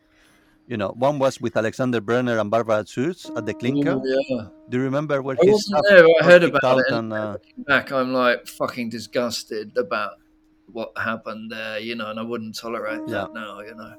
you 0.68 0.76
know, 0.78 0.90
one 0.98 1.20
was 1.20 1.40
with 1.40 1.56
Alexander 1.56 2.02
Brenner 2.02 2.40
and 2.40 2.50
Barbara 2.50 2.84
Schurz 2.88 3.30
at 3.36 3.46
the 3.46 3.54
Klinker. 3.54 4.02
Oh, 4.02 4.04
yeah. 4.04 4.48
Do 4.70 4.78
you 4.78 4.84
remember 4.84 5.22
where 5.22 5.38
I 5.40 5.46
his 5.46 5.70
wasn't 5.70 5.86
there, 5.88 6.06
I 6.20 6.26
heard 6.26 6.44
about 6.44 6.64
out 6.64 6.80
it. 6.80 6.92
and, 6.92 7.14
uh, 7.14 7.32
Looking 7.34 7.64
back, 7.64 7.92
I'm 7.92 8.14
like 8.14 8.48
fucking 8.48 8.90
disgusted 8.90 9.78
about 9.78 10.14
what 10.72 10.92
happened 10.98 11.52
there, 11.52 11.80
you 11.80 11.96
know, 11.96 12.10
and 12.10 12.20
I 12.20 12.24
wouldn't 12.24 12.56
tolerate 12.56 13.02
Yeah. 13.08 13.28
that 13.30 13.34
now, 13.36 13.60
you 13.62 13.76
know. 13.76 13.94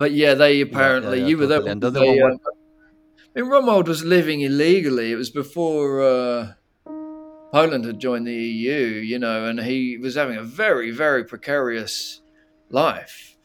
But 0.00 0.12
yeah, 0.12 0.32
they 0.32 0.62
apparently 0.62 1.20
yeah, 1.20 1.26
you 1.26 1.36
were 1.36 1.46
there. 1.46 1.58
totally. 1.58 1.72
And 1.72 1.82
the 1.82 1.90
they, 1.90 2.20
uh, 2.20 2.28
I 3.36 3.42
mean, 3.42 3.50
Romuald 3.50 3.86
was 3.86 4.02
living 4.02 4.40
illegally. 4.40 5.12
It 5.12 5.16
was 5.16 5.28
before 5.28 6.00
uh, 6.00 6.52
Poland 7.52 7.84
had 7.84 7.98
joined 7.98 8.26
the 8.26 8.32
EU, 8.32 8.72
you 8.72 9.18
know, 9.18 9.44
and 9.44 9.60
he 9.60 9.98
was 9.98 10.14
having 10.14 10.38
a 10.38 10.42
very, 10.42 10.90
very 10.90 11.22
precarious 11.22 12.22
life. 12.70 13.36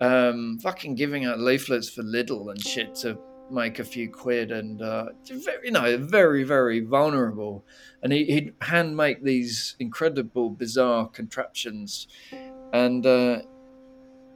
Um, 0.00 0.60
fucking 0.62 0.94
giving 0.94 1.24
out 1.24 1.40
leaflets 1.40 1.90
for 1.90 2.04
Lidl 2.04 2.48
and 2.48 2.62
shit 2.62 2.94
to 2.96 3.18
make 3.50 3.80
a 3.80 3.84
few 3.84 4.08
quid 4.08 4.52
and 4.52 4.82
uh, 4.82 5.06
very, 5.26 5.66
you 5.66 5.70
know 5.70 5.98
very 5.98 6.44
very 6.44 6.80
vulnerable 6.80 7.62
and 8.02 8.10
he, 8.10 8.24
he'd 8.24 8.54
hand 8.62 8.96
make 8.96 9.22
these 9.22 9.76
incredible 9.78 10.48
bizarre 10.48 11.06
contraptions 11.08 12.08
and 12.72 13.04
uh, 13.04 13.42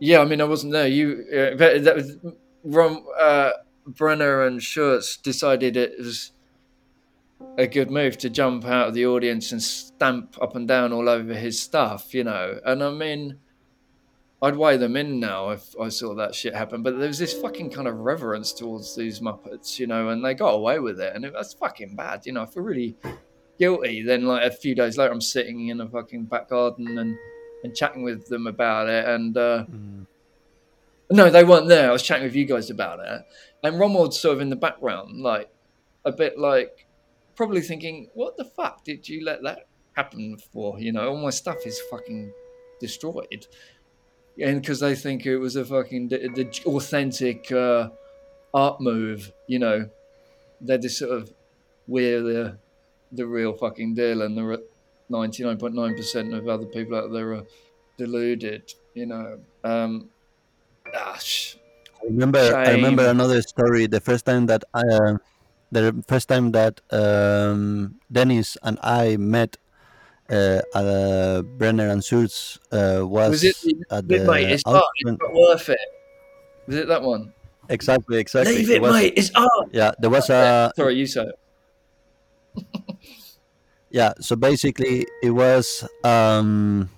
yeah 0.01 0.21
i 0.21 0.25
mean 0.25 0.41
i 0.41 0.45
wasn't 0.45 0.73
there 0.73 0.89
you 0.89 1.25
uh, 1.33 1.57
that 1.57 1.95
was 1.95 2.17
Ron, 2.65 3.05
uh, 3.19 3.51
brenner 3.87 4.43
and 4.43 4.63
schurz 4.63 5.17
decided 5.17 5.77
it 5.77 5.99
was 5.99 6.33
a 7.57 7.67
good 7.67 7.91
move 7.91 8.19
to 8.19 8.31
jump 8.31 8.65
out 8.65 8.89
of 8.89 8.95
the 8.95 9.07
audience 9.07 9.53
and 9.53 9.63
stamp 9.63 10.37
up 10.41 10.57
and 10.57 10.67
down 10.67 10.93
all 10.93 11.09
over 11.09 11.35
his 11.35 11.61
stuff 11.61 12.15
you 12.15 12.25
know 12.25 12.59
and 12.65 12.83
i 12.83 12.91
mean 12.91 13.39
I'd 14.41 14.57
weigh 14.57 14.77
them 14.77 14.97
in 14.97 15.19
now 15.19 15.51
if 15.51 15.75
I 15.81 15.89
saw 15.89 16.15
that 16.15 16.35
shit 16.35 16.55
happen. 16.55 16.83
But 16.83 16.99
there 16.99 17.09
was 17.09 17.19
this 17.19 17.35
fucking 17.35 17.71
kind 17.71 17.89
of 17.89 17.99
reverence 17.99 18.53
towards 18.53 18.95
these 18.95 19.19
Muppets, 19.19 19.79
you 19.81 19.89
know, 19.89 20.11
and 20.11 20.25
they 20.25 20.35
got 20.35 20.51
away 20.51 20.79
with 20.79 21.01
it, 21.01 21.15
and 21.15 21.25
it, 21.25 21.33
that's 21.33 21.55
fucking 21.55 21.97
bad, 21.97 22.25
you 22.25 22.33
know. 22.33 22.43
I 22.43 22.47
feel 22.47 22.63
really 22.63 22.97
guilty. 23.59 24.03
Then, 24.03 24.27
like 24.27 24.45
a 24.45 24.55
few 24.55 24.77
days 24.77 24.97
later, 24.97 25.13
I'm 25.13 25.21
sitting 25.21 25.69
in 25.69 25.81
a 25.81 25.89
fucking 25.89 26.27
back 26.27 26.51
garden 26.51 26.99
and 26.99 27.17
and 27.65 27.75
chatting 27.75 28.03
with 28.03 28.29
them 28.29 28.47
about 28.47 28.89
it, 28.89 29.07
and 29.07 29.37
uh, 29.37 29.65
no, 31.11 31.31
they 31.31 31.45
weren't 31.45 31.69
there. 31.69 31.89
I 31.89 31.93
was 31.93 32.03
chatting 32.03 32.25
with 32.25 32.37
you 32.37 32.45
guys 32.45 32.71
about 32.71 33.01
it, 33.01 33.23
and 33.63 33.77
Romuald's 33.77 34.19
sort 34.19 34.37
of 34.37 34.41
in 34.41 34.51
the 34.51 34.57
background, 34.57 35.21
like 35.21 35.51
a 36.05 36.13
bit 36.13 36.39
like 36.39 36.87
probably 37.37 37.61
thinking, 37.61 38.09
"What 38.15 38.37
the 38.37 38.45
fuck 38.45 38.85
did 38.85 39.09
you 39.09 39.25
let 39.25 39.43
that 39.43 39.67
happen 39.95 40.37
for?" 40.53 40.79
You 40.81 40.93
know, 40.93 41.09
all 41.09 41.19
my 41.19 41.31
stuff 41.31 41.59
is 41.67 41.81
fucking 41.91 42.33
destroyed 42.81 43.47
and 44.41 44.61
because 44.61 44.81
they 44.81 44.95
think 44.95 45.27
it 45.27 45.39
was 45.39 45.57
a 45.57 45.65
fucking 45.65 46.09
the, 46.09 46.19
the 46.35 46.63
authentic 46.67 47.51
uh, 47.51 47.89
art 48.55 48.81
move, 48.81 49.33
you 49.47 49.59
know, 49.59 49.89
they're 50.61 50.79
just 50.79 50.99
sort 50.99 51.11
of 51.11 51.33
we're 51.87 52.23
the 52.23 52.59
the 53.13 53.27
real 53.27 53.53
fucking 53.53 53.95
deal, 53.95 54.23
and 54.23 54.37
the 54.37 54.63
ninety 55.09 55.45
nine 55.45 55.57
point 55.57 55.75
nine 55.75 55.95
percent 55.95 56.35
of 56.35 56.49
other 56.49 56.67
people 56.67 56.97
out 56.97 57.13
there 57.13 57.35
are 57.35 57.45
deluded, 57.97 58.73
you 58.95 59.07
know. 59.07 59.41
Um, 59.65 60.09
ah, 60.95 61.19
sh- 61.19 61.57
I 62.01 62.07
remember. 62.07 62.39
I 62.39 62.73
remember 62.73 63.07
another 63.09 63.43
story. 63.43 63.87
The 63.87 64.01
first 64.01 64.25
time 64.25 64.47
that 64.47 64.65
I, 64.73 64.81
uh, 64.81 65.19
the 65.73 66.05
first 66.07 66.29
time 66.29 66.53
that 66.53 66.81
um, 66.91 67.97
Dennis 68.11 68.57
and 68.63 68.79
I 68.83 69.17
met 69.17 69.57
uh, 70.31 70.63
at 70.75 70.85
uh, 70.85 71.43
Brenner 71.43 71.89
and 71.89 72.05
Schurz 72.05 72.59
uh, 72.71 73.01
was, 73.03 73.31
was 73.31 73.45
it 73.45 73.57
the, 73.63 73.97
at 73.97 74.07
Leave 74.07 74.21
it, 74.21 74.25
the 74.25 74.33
mate? 74.33 74.51
It's 74.51 74.63
art. 74.67 74.85
It's 74.97 75.11
not 75.21 75.33
worth 75.33 75.69
it. 75.69 75.81
Was 76.67 76.77
it 76.77 76.89
that 76.89 77.03
one? 77.03 77.33
exactly, 77.69 78.19
exactly. 78.19 78.57
Leave 78.57 78.71
it, 78.71 78.83
was, 78.83 78.93
mate. 78.93 79.15
It's 79.17 79.31
art. 79.35 79.69
Yeah, 79.73 79.93
there 79.99 80.11
was 80.11 80.31
a 80.31 80.73
Sorry, 80.77 80.95
you 80.95 81.07
said 81.07 81.29
it. 81.29 81.39
Yeah. 83.91 84.13
So 84.21 84.37
basically, 84.37 85.07
it 85.23 85.31
was 85.31 85.87
um, 86.05 86.91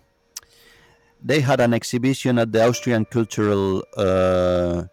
they 1.23 1.41
had 1.41 1.61
an 1.61 1.75
exhibition 1.75 2.39
at 2.39 2.53
the 2.53 2.67
Austrian 2.67 3.05
Cultural 3.05 3.85
uh, 3.97 4.85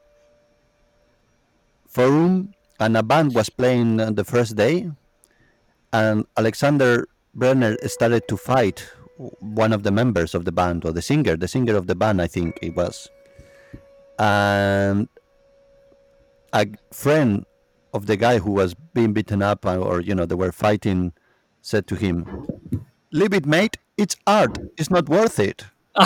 Forum, 1.87 2.53
and 2.79 2.97
a 2.97 3.03
band 3.03 3.33
was 3.33 3.49
playing 3.49 4.01
on 4.01 4.15
the 4.15 4.23
first 4.23 4.55
day, 4.55 4.89
and 5.93 6.25
Alexander 6.37 7.07
Brenner 7.33 7.77
started 7.87 8.27
to 8.27 8.37
fight 8.37 8.87
one 9.39 9.73
of 9.73 9.83
the 9.83 9.91
members 9.91 10.35
of 10.35 10.45
the 10.45 10.51
band 10.51 10.85
or 10.85 10.91
the 10.91 11.01
singer, 11.01 11.35
the 11.35 11.47
singer 11.47 11.75
of 11.75 11.87
the 11.87 11.95
band, 11.95 12.21
I 12.21 12.27
think 12.27 12.59
it 12.61 12.75
was, 12.75 13.09
and 14.19 15.07
a 16.53 16.67
friend 16.91 17.45
of 17.93 18.05
the 18.05 18.15
guy 18.15 18.37
who 18.37 18.51
was 18.51 18.75
being 18.93 19.13
beaten 19.13 19.41
up 19.41 19.65
or, 19.65 19.77
or 19.77 20.01
you 20.01 20.13
know 20.13 20.25
they 20.25 20.35
were 20.35 20.51
fighting 20.51 21.13
said 21.67 21.85
to 21.87 21.95
him, 21.95 22.25
"Leave 23.11 23.33
it, 23.33 23.45
mate. 23.45 23.77
It's 23.97 24.15
art. 24.25 24.57
It's 24.77 24.89
not 24.89 25.09
worth 25.09 25.37
it." 25.39 25.65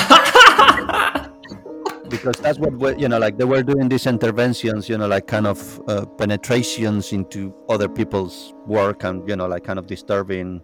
because 2.10 2.38
that's 2.42 2.60
what 2.60 2.74
we- 2.74 2.98
you 2.98 3.08
know, 3.08 3.20
like 3.20 3.38
they 3.38 3.46
were 3.46 3.64
doing 3.64 3.88
these 3.90 4.06
interventions, 4.08 4.90
you 4.90 4.98
know, 4.98 5.08
like 5.08 5.28
kind 5.28 5.46
of 5.48 5.60
uh, 5.88 6.06
penetrations 6.22 7.14
into 7.14 7.54
other 7.70 7.88
people's 7.88 8.54
work, 8.66 9.04
and 9.04 9.28
you 9.30 9.36
know, 9.36 9.48
like 9.48 9.64
kind 9.64 9.78
of 9.80 9.86
disturbing, 9.88 10.62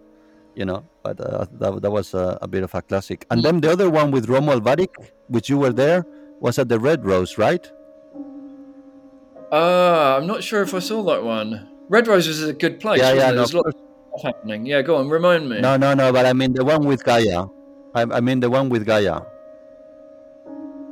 you 0.56 0.64
know. 0.64 0.84
But 1.04 1.20
uh, 1.20 1.46
that, 1.60 1.82
that 1.82 1.90
was 1.90 2.12
a, 2.14 2.36
a 2.42 2.48
bit 2.48 2.62
of 2.64 2.74
a 2.74 2.82
classic. 2.82 3.24
And 3.30 3.42
then 3.42 3.60
the 3.60 3.70
other 3.70 3.88
one 3.90 4.10
with 4.10 4.26
Romuald 4.26 4.62
Vadik, 4.62 4.92
which 5.28 5.48
you 5.48 5.58
were 5.58 5.72
there, 5.72 6.04
was 6.40 6.58
at 6.58 6.68
the 6.68 6.78
Red 6.80 7.04
Rose, 7.04 7.38
right? 7.38 7.64
Uh, 9.50 10.18
I'm 10.18 10.26
not 10.26 10.42
sure 10.42 10.62
if 10.62 10.74
I 10.74 10.80
saw 10.80 11.02
that 11.04 11.22
one. 11.24 11.68
Red 11.88 12.06
Rose 12.06 12.28
was 12.28 12.42
a 12.42 12.52
good 12.52 12.80
place. 12.80 13.00
Yeah, 13.00 13.14
wasn't 13.14 13.36
yeah, 13.36 13.42
it? 13.42 13.54
no, 13.54 13.87
There's 14.22 14.32
a 14.32 14.34
lot 14.34 14.34
of 14.34 14.34
stuff 14.34 14.34
happening. 14.34 14.66
Yeah, 14.66 14.82
go 14.82 14.96
on, 14.96 15.08
remind 15.08 15.48
me. 15.48 15.60
No, 15.60 15.76
no, 15.76 15.94
no. 15.94 16.12
But 16.12 16.26
I 16.26 16.32
mean 16.32 16.52
the 16.52 16.64
one 16.64 16.84
with 16.84 17.04
Gaia. 17.04 17.46
I, 17.94 18.02
I 18.02 18.20
mean 18.20 18.40
the 18.40 18.50
one 18.50 18.68
with 18.68 18.84
Gaia. 18.86 19.20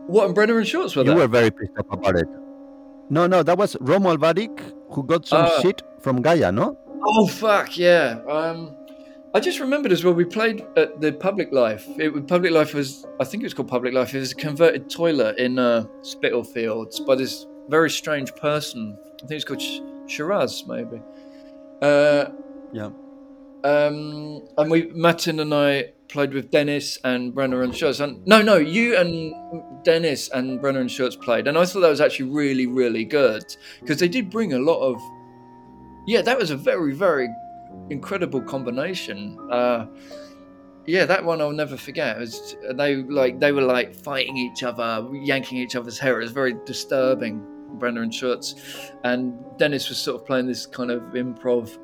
What, 0.06 0.26
and 0.26 0.34
Brenner 0.34 0.58
and 0.58 0.66
Schwartz 0.66 0.94
were 0.94 1.02
You 1.02 1.08
there? 1.10 1.16
were 1.16 1.26
very 1.28 1.50
pissed 1.50 1.72
off 1.78 1.86
about 1.90 2.16
it. 2.16 2.28
No, 3.10 3.26
no, 3.26 3.42
that 3.42 3.58
was 3.58 3.74
Romuald 3.76 4.18
Vadik 4.18 4.60
who 4.90 5.02
got 5.04 5.26
some 5.26 5.46
Ah. 5.46 5.60
shit 5.62 5.82
from 6.00 6.22
Gaia, 6.22 6.52
no? 6.52 6.78
Oh 7.04 7.26
fuck 7.26 7.76
yeah! 7.76 8.18
Um, 8.28 8.74
I 9.34 9.40
just 9.40 9.60
remembered 9.60 9.92
as 9.92 10.02
well. 10.04 10.14
We 10.14 10.24
played 10.24 10.64
at 10.76 11.00
the 11.00 11.12
Public 11.12 11.52
Life. 11.52 11.86
It 11.98 12.12
was 12.12 12.24
Public 12.26 12.52
Life 12.52 12.72
was 12.74 13.06
I 13.20 13.24
think 13.24 13.42
it 13.42 13.46
was 13.46 13.54
called 13.54 13.68
Public 13.68 13.94
Life. 13.94 14.14
It 14.14 14.20
was 14.20 14.32
a 14.32 14.34
converted 14.36 14.88
toilet 14.90 15.38
in 15.38 15.58
uh, 15.58 15.84
Spitalfields 16.02 17.00
by 17.00 17.14
this 17.16 17.46
very 17.68 17.90
strange 17.90 18.34
person. 18.36 18.96
I 19.22 19.26
think 19.26 19.32
it's 19.40 19.44
called 19.44 19.62
Shiraz 20.08 20.64
maybe. 20.66 21.00
Uh, 21.82 22.26
Yeah. 22.72 22.90
Um, 23.66 24.46
and 24.58 24.70
we 24.70 24.86
Martin 24.92 25.40
and 25.40 25.52
I 25.52 25.92
played 26.08 26.32
with 26.32 26.52
Dennis 26.52 26.98
and 27.02 27.34
Brenner 27.34 27.62
and 27.62 27.74
Schurz. 27.74 28.00
And 28.00 28.24
no, 28.24 28.40
no, 28.40 28.56
you 28.56 28.96
and 28.96 29.84
Dennis 29.84 30.28
and 30.28 30.60
Brenner 30.60 30.80
and 30.80 30.90
Schurz 30.90 31.16
played, 31.16 31.48
and 31.48 31.58
I 31.58 31.64
thought 31.64 31.80
that 31.80 31.88
was 31.88 32.00
actually 32.00 32.30
really, 32.30 32.68
really 32.68 33.04
good 33.04 33.44
because 33.80 33.98
they 33.98 34.06
did 34.06 34.30
bring 34.30 34.52
a 34.52 34.58
lot 34.58 34.80
of. 34.80 35.00
Yeah, 36.06 36.22
that 36.22 36.38
was 36.38 36.52
a 36.52 36.56
very, 36.56 36.94
very 36.94 37.28
incredible 37.90 38.40
combination. 38.40 39.36
Uh, 39.50 39.86
yeah, 40.86 41.04
that 41.04 41.24
one 41.24 41.40
I'll 41.40 41.50
never 41.50 41.76
forget. 41.76 42.18
It 42.18 42.20
was, 42.20 42.56
they 42.74 42.94
like 42.94 43.40
they 43.40 43.50
were 43.50 43.62
like 43.62 43.96
fighting 43.96 44.36
each 44.36 44.62
other, 44.62 45.08
yanking 45.12 45.58
each 45.58 45.74
other's 45.74 45.98
hair. 45.98 46.20
It 46.20 46.24
was 46.24 46.32
very 46.32 46.54
disturbing. 46.64 47.44
Brenner 47.78 48.02
and 48.02 48.14
Schultz, 48.14 48.54
and 49.02 49.34
Dennis 49.58 49.88
was 49.88 49.98
sort 49.98 50.20
of 50.20 50.26
playing 50.26 50.46
this 50.46 50.66
kind 50.66 50.90
of 50.90 51.02
improv 51.12 51.76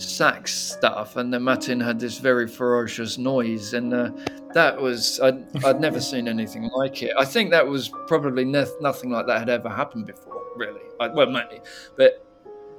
sax 0.00 0.54
stuff, 0.54 1.16
and 1.16 1.32
then 1.32 1.42
Martin 1.42 1.80
had 1.80 2.00
this 2.00 2.18
very 2.18 2.48
ferocious 2.48 3.18
noise, 3.18 3.74
and 3.74 3.92
uh, 3.92 4.10
that 4.54 4.80
was 4.80 5.20
I'd, 5.20 5.64
I'd 5.64 5.80
never 5.80 6.00
seen 6.12 6.28
anything 6.28 6.70
like 6.74 7.02
it. 7.02 7.12
I 7.18 7.24
think 7.24 7.50
that 7.50 7.66
was 7.66 7.90
probably 8.06 8.44
ne- 8.44 8.66
nothing 8.80 9.10
like 9.10 9.26
that 9.26 9.38
had 9.38 9.48
ever 9.48 9.68
happened 9.68 10.06
before, 10.06 10.42
really. 10.56 10.80
I, 10.98 11.08
well, 11.08 11.30
maybe, 11.30 11.60
but 11.96 12.26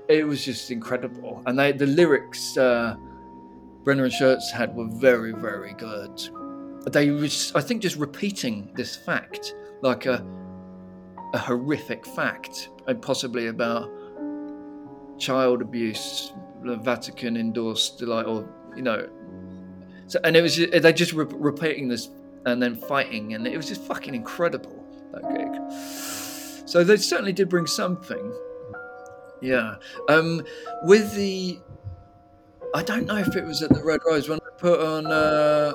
it 0.07 0.25
was 0.25 0.43
just 0.43 0.71
incredible, 0.71 1.41
and 1.45 1.57
they 1.57 1.71
the 1.71 1.87
lyrics 1.87 2.57
uh, 2.57 2.95
Brenner 3.83 4.05
and 4.05 4.13
Schurz 4.13 4.51
had 4.51 4.75
were 4.75 4.87
very, 4.87 5.33
very 5.33 5.73
good. 5.73 6.21
They 6.91 7.11
was 7.11 7.51
I 7.55 7.61
think 7.61 7.81
just 7.81 7.97
repeating 7.97 8.71
this 8.75 8.95
fact 8.95 9.55
like 9.81 10.05
a 10.05 10.25
a 11.33 11.37
horrific 11.37 12.05
fact, 12.05 12.69
and 12.87 13.01
possibly 13.01 13.47
about 13.47 13.89
child 15.17 15.61
abuse 15.61 16.33
the 16.63 16.77
Vatican 16.77 17.37
endorsed, 17.37 18.01
like, 18.01 18.27
or 18.27 18.47
you 18.75 18.81
know, 18.81 19.07
so 20.07 20.19
and 20.23 20.35
it 20.35 20.41
was 20.41 20.55
they 20.57 20.93
just 20.93 21.13
re- 21.13 21.25
repeating 21.29 21.87
this 21.87 22.09
and 22.45 22.61
then 22.61 22.75
fighting, 22.75 23.33
and 23.33 23.47
it 23.47 23.57
was 23.57 23.67
just 23.67 23.81
fucking 23.83 24.15
incredible 24.15 24.83
that 25.13 25.23
gig. 25.35 26.67
So 26.67 26.83
they 26.83 26.97
certainly 26.97 27.33
did 27.33 27.49
bring 27.49 27.67
something. 27.67 28.33
Yeah, 29.41 29.75
um, 30.07 30.45
with 30.83 31.15
the, 31.15 31.59
I 32.75 32.83
don't 32.83 33.07
know 33.07 33.17
if 33.17 33.35
it 33.35 33.43
was 33.43 33.63
at 33.63 33.73
the 33.73 33.83
Red 33.83 34.01
Rose 34.05 34.29
when 34.29 34.39
I 34.39 34.49
put 34.57 34.79
on 34.79 35.07
uh, 35.07 35.73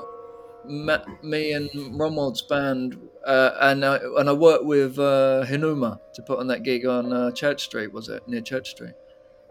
me 1.23 1.53
and 1.53 1.69
Romuald's 1.71 2.43
band, 2.43 2.97
uh, 3.27 3.51
and 3.61 3.85
I, 3.85 3.99
and 4.19 4.29
I 4.29 4.33
worked 4.33 4.65
with 4.65 4.99
uh, 4.99 5.45
Hinuma 5.47 5.99
to 6.15 6.23
put 6.23 6.39
on 6.39 6.47
that 6.47 6.63
gig 6.63 6.87
on 6.87 7.13
uh, 7.13 7.33
Church 7.33 7.65
Street. 7.65 7.93
Was 7.93 8.09
it 8.09 8.27
near 8.29 8.41
Church 8.41 8.71
Street? 8.71 8.95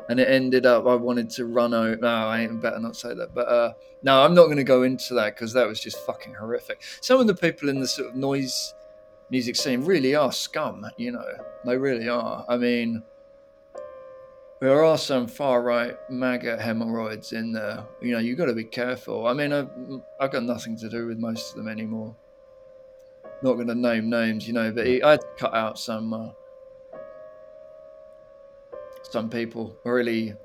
And 0.10 0.19
it 0.19 0.27
ended 0.27 0.65
up 0.65 0.86
I 0.86 0.95
wanted 0.95 1.30
to 1.32 1.45
run 1.45 1.73
out. 1.73 1.99
No, 2.02 2.07
I 2.07 2.48
better 2.48 2.80
not 2.80 2.95
say 2.95 3.14
that. 3.14 3.34
But 3.34 3.48
uh, 3.48 3.73
no, 4.03 4.23
I'm 4.23 4.36
not 4.36 4.45
going 4.45 4.57
to 4.57 4.64
go 4.64 4.84
into 4.84 5.14
that 5.15 5.36
because 5.36 5.53
that 5.53 5.68
was 5.68 5.80
just 5.80 5.98
fucking 6.06 6.34
horrific. 6.34 6.82
Some 7.02 7.19
of 7.19 7.27
the 7.27 7.36
people 7.36 7.69
in 7.69 7.80
the 7.80 7.88
sort 7.88 8.10
of 8.10 8.15
noise 8.15 8.73
music 9.30 9.56
scene 9.56 9.84
really 9.84 10.15
are 10.15 10.32
scum. 10.32 10.86
You 10.98 11.14
know, 11.14 11.26
they 11.65 11.77
really 11.77 12.10
are. 12.10 12.45
I 12.48 12.57
mean, 12.57 13.03
there 14.60 14.84
are 14.84 14.98
some 14.98 15.27
far 15.27 15.61
right 15.61 15.98
MAGA 16.10 16.61
hemorrhoids 16.61 17.34
in 17.34 17.52
there. 17.52 17.84
You 18.02 18.14
know, 18.14 18.19
you've 18.19 18.38
got 18.38 18.45
to 18.45 18.53
be 18.53 18.64
careful. 18.64 19.27
I 19.27 19.34
mean, 19.34 19.52
I've, 19.52 19.69
I've 20.19 20.32
got 20.32 20.44
nothing 20.44 20.77
to 20.77 20.90
do 20.90 21.07
with 21.07 21.18
most 21.18 21.52
of 21.52 21.57
them 21.57 21.68
anymore. 21.68 22.15
Not 23.44 23.56
going 23.56 23.68
to 23.68 23.76
name 23.76 24.10
names, 24.10 24.48
you 24.48 24.53
know, 24.53 24.72
but 24.72 24.88
I 24.88 25.11
had 25.11 25.22
to 25.22 25.27
cut 25.38 25.53
out 25.53 25.77
some. 25.77 26.14
Uh, 26.14 26.30
some 29.15 29.29
people 29.29 29.77
are 29.85 29.93
really. 29.95 30.35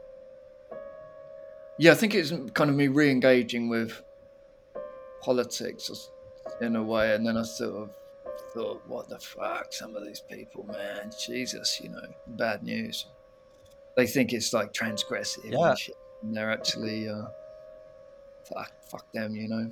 Yeah, 1.77 1.91
I 1.91 1.97
think 1.97 2.15
it's 2.15 2.31
kind 2.55 2.71
of 2.71 2.77
me 2.77 2.87
re-engaging 2.87 3.69
with 3.69 4.01
politics 5.23 5.91
in 6.61 6.77
a 6.77 6.83
way, 6.93 7.17
and 7.17 7.27
then 7.27 7.37
I 7.37 7.43
sort 7.43 7.75
of 7.83 7.91
thought, 8.55 8.81
"What 8.87 9.09
the 9.09 9.19
fuck? 9.19 9.73
Some 9.73 9.97
of 9.97 10.05
these 10.07 10.21
people, 10.21 10.63
man, 10.71 11.11
Jesus, 11.27 11.81
you 11.83 11.89
know, 11.89 12.07
bad 12.29 12.63
news." 12.63 13.07
They 13.97 14.07
think 14.07 14.33
it's 14.33 14.53
like 14.53 14.73
transgressive, 14.73 15.51
Yeah. 15.51 15.71
and, 15.71 15.79
shit, 15.79 15.97
and 16.23 16.33
they're 16.37 16.53
actually, 16.53 17.09
uh, 17.09 17.27
fuck, 18.45 18.73
fuck 18.89 19.07
them, 19.13 19.35
you 19.35 19.49
know. 19.49 19.67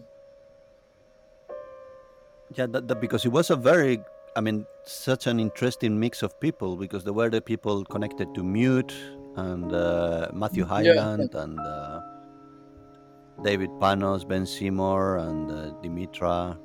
Yeah, 2.57 2.67
that, 2.67 2.89
that 2.89 3.01
because 3.01 3.25
it 3.25 3.31
was 3.31 3.51
a 3.51 3.57
very, 3.57 4.03
I 4.39 4.41
mean, 4.41 4.65
such 4.85 5.27
an 5.27 5.41
interesting 5.41 5.99
mix 5.99 6.23
of 6.23 6.39
people 6.39 6.77
because 6.77 7.03
there 7.03 7.13
were 7.13 7.29
the 7.29 7.41
people 7.41 7.85
connected 7.85 8.33
to 8.37 8.45
Mute 8.45 8.95
and 9.35 9.73
uh, 9.73 10.29
Matthew 10.33 10.65
Hyland 10.65 11.35
and 11.35 11.59
uh, 11.59 12.01
David 13.43 13.69
Panos, 13.81 14.27
Ben 14.29 14.47
Seymour, 14.47 15.17
and 15.17 15.51
uh, 15.51 15.73
Dimitra 15.83 16.57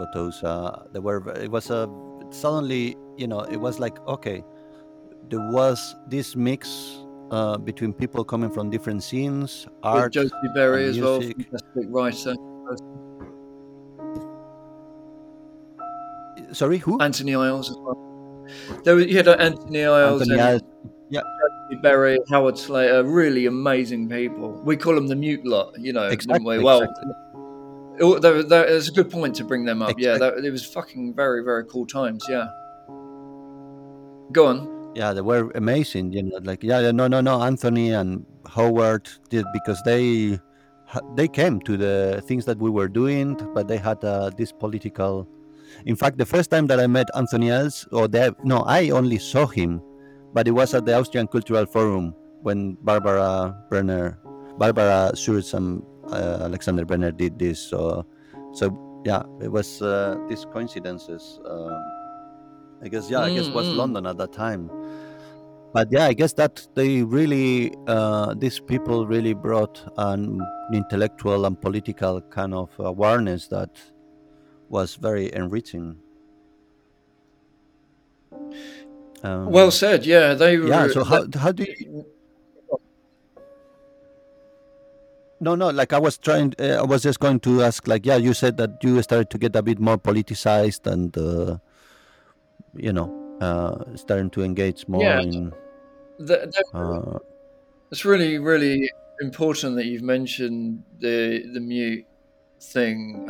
Kotouza. 0.00 0.90
There 0.94 1.02
were 1.02 1.28
it 1.32 1.50
was 1.50 1.68
a 1.68 1.86
suddenly 2.30 2.96
you 3.18 3.26
know 3.26 3.40
it 3.40 3.58
was 3.58 3.78
like 3.78 4.00
okay, 4.08 4.42
there 5.28 5.46
was 5.52 5.94
this 6.08 6.34
mix 6.34 6.96
uh, 7.30 7.58
between 7.58 7.92
people 7.92 8.24
coming 8.24 8.50
from 8.50 8.70
different 8.70 9.02
scenes, 9.02 9.66
art, 9.82 10.14
Josie 10.14 10.32
Berry 10.54 10.86
as 10.86 10.98
well, 10.98 11.20
fantastic 11.20 11.84
writer. 11.90 12.34
Sorry, 16.52 16.78
who? 16.78 17.00
Anthony 17.00 17.34
Iles 17.34 17.70
as 17.70 17.76
well. 17.78 18.46
There 18.84 18.94
was, 18.96 19.06
you 19.06 19.16
had 19.16 19.28
uh, 19.28 19.32
Anthony 19.38 19.84
Iles 19.84 20.22
Anthony 20.22 20.38
and 20.40 20.48
Iles. 20.48 20.62
Josie 21.10 21.82
Berry, 21.82 22.18
Howard 22.30 22.58
Slater, 22.58 23.02
really 23.04 23.46
amazing 23.46 24.08
people. 24.08 24.60
We 24.64 24.76
call 24.76 24.94
them 24.94 25.06
the 25.08 25.16
mute 25.16 25.44
lot, 25.46 25.74
you 25.78 25.92
know, 25.92 26.08
didn't 26.10 26.44
we? 26.44 26.56
Exactly, 26.56 26.58
Well, 26.58 26.82
exactly. 26.82 27.12
it, 28.16 28.22
there, 28.22 28.42
there, 28.42 28.64
it's 28.64 28.88
a 28.88 28.92
good 28.92 29.10
point 29.10 29.34
to 29.36 29.44
bring 29.44 29.64
them 29.64 29.82
up. 29.82 29.98
Yeah, 29.98 30.18
that, 30.18 30.38
it 30.44 30.50
was 30.50 30.64
fucking 30.64 31.14
very, 31.14 31.42
very 31.42 31.64
cool 31.66 31.86
times. 31.86 32.24
Yeah. 32.28 32.46
Go 34.32 34.46
on. 34.46 34.92
yeah 34.94 35.12
they 35.14 35.22
were 35.22 35.50
amazing 35.54 36.12
you 36.12 36.22
know 36.22 36.38
like 36.42 36.62
yeah 36.62 36.80
yeah, 36.80 36.90
no 36.90 37.06
no 37.08 37.20
no 37.20 37.40
anthony 37.42 37.92
and 37.92 38.26
howard 38.46 39.08
did 39.30 39.46
because 39.54 39.80
they 39.86 40.38
they 41.16 41.26
came 41.28 41.60
to 41.60 41.76
the 41.78 42.22
things 42.28 42.44
that 42.44 42.58
we 42.58 42.68
were 42.68 42.88
doing 42.88 43.34
but 43.54 43.68
they 43.68 43.78
had 43.78 44.02
uh, 44.04 44.30
this 44.36 44.52
political 44.52 45.26
in 45.86 45.96
fact 45.96 46.18
the 46.18 46.26
first 46.26 46.50
time 46.50 46.66
that 46.66 46.80
i 46.80 46.86
met 46.86 47.08
anthony 47.14 47.50
iles 47.50 47.86
or 47.92 48.08
they, 48.08 48.30
no 48.44 48.62
i 48.62 48.90
only 48.90 49.18
saw 49.18 49.46
him 49.46 49.80
but 50.32 50.48
it 50.48 50.52
was 50.52 50.74
at 50.74 50.84
the 50.86 50.94
austrian 50.98 51.26
cultural 51.26 51.66
forum 51.66 52.14
when 52.42 52.74
barbara 52.82 53.56
brenner 53.68 54.18
barbara 54.58 55.12
Schurz 55.14 55.54
and 55.54 55.82
uh, 56.10 56.38
alexander 56.42 56.84
brenner 56.84 57.12
did 57.12 57.38
this 57.38 57.58
so 57.58 58.04
so 58.52 58.70
yeah 59.04 59.22
it 59.40 59.50
was 59.50 59.82
uh, 59.82 60.16
these 60.28 60.44
coincidences 60.46 61.40
um, 61.46 61.82
I 62.82 62.88
guess 62.88 63.08
yeah, 63.08 63.20
I 63.20 63.32
guess 63.32 63.46
it 63.46 63.54
was 63.54 63.68
Mm, 63.68 63.74
mm. 63.74 63.76
London 63.76 64.06
at 64.06 64.18
that 64.18 64.32
time. 64.32 64.68
But 65.72 65.88
yeah, 65.90 66.06
I 66.06 66.12
guess 66.12 66.32
that 66.34 66.66
they 66.74 67.02
really 67.02 67.72
uh, 67.86 68.34
these 68.36 68.58
people 68.60 69.06
really 69.06 69.34
brought 69.34 69.80
an 69.96 70.42
intellectual 70.72 71.46
and 71.46 71.58
political 71.60 72.20
kind 72.20 72.52
of 72.54 72.70
awareness 72.78 73.46
that 73.48 73.70
was 74.72 74.96
very 74.96 75.32
enriching. 75.32 75.98
Um, 79.22 79.46
Well 79.52 79.70
said. 79.70 80.04
Yeah, 80.04 80.34
they 80.34 80.58
were. 80.58 80.66
yeah. 80.68 80.88
So 80.88 81.04
how 81.04 81.26
how 81.36 81.52
do 81.52 81.62
you? 81.64 82.06
No, 85.40 85.54
no. 85.56 85.70
Like 85.70 85.92
I 85.92 85.98
was 85.98 86.18
trying, 86.18 86.54
uh, 86.58 86.78
I 86.80 86.82
was 86.84 87.02
just 87.02 87.18
going 87.20 87.40
to 87.40 87.62
ask. 87.62 87.86
Like, 87.88 88.06
yeah, 88.06 88.16
you 88.16 88.32
said 88.32 88.56
that 88.58 88.82
you 88.82 89.02
started 89.02 89.30
to 89.30 89.38
get 89.38 89.56
a 89.56 89.62
bit 89.62 89.80
more 89.80 89.98
politicized 89.98 90.86
and, 90.86 91.16
uh, 91.18 91.58
you 92.76 92.92
know, 92.92 93.08
uh, 93.40 93.96
starting 93.96 94.30
to 94.30 94.42
engage 94.42 94.86
more 94.88 95.02
Yeah. 95.02 95.20
in. 95.20 95.52
Uh, 96.72 97.18
It's 97.90 98.04
really, 98.04 98.38
really 98.38 98.90
important 99.20 99.76
that 99.76 99.86
you've 99.86 100.02
mentioned 100.16 100.82
the 101.00 101.44
the 101.52 101.60
mute 101.60 102.06
thing. 102.60 103.26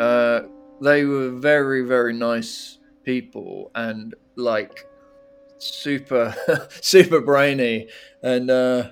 They 0.82 1.04
were 1.04 1.30
very, 1.30 1.82
very 1.82 2.12
nice 2.12 2.78
people 3.04 3.70
and 3.74 4.14
like 4.36 4.84
super, 5.58 6.34
super 6.80 7.20
brainy, 7.20 7.88
and 8.22 8.50
uh, 8.50 8.90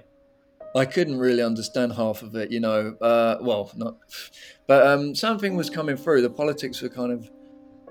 I 0.75 0.85
couldn't 0.85 1.19
really 1.19 1.43
understand 1.43 1.95
half 1.95 2.23
of 2.23 2.37
it. 2.37 2.53
You 2.53 2.61
know, 2.61 2.97
uh, 3.01 3.39
well, 3.41 3.71
not, 3.75 3.97
but 4.67 4.87
um, 4.87 5.15
something 5.15 5.57
was 5.57 5.69
coming 5.69 5.97
through. 5.97 6.23
The 6.23 6.31
politics 6.31 6.81
were 6.81 6.89
kind 6.89 7.13
of 7.13 7.29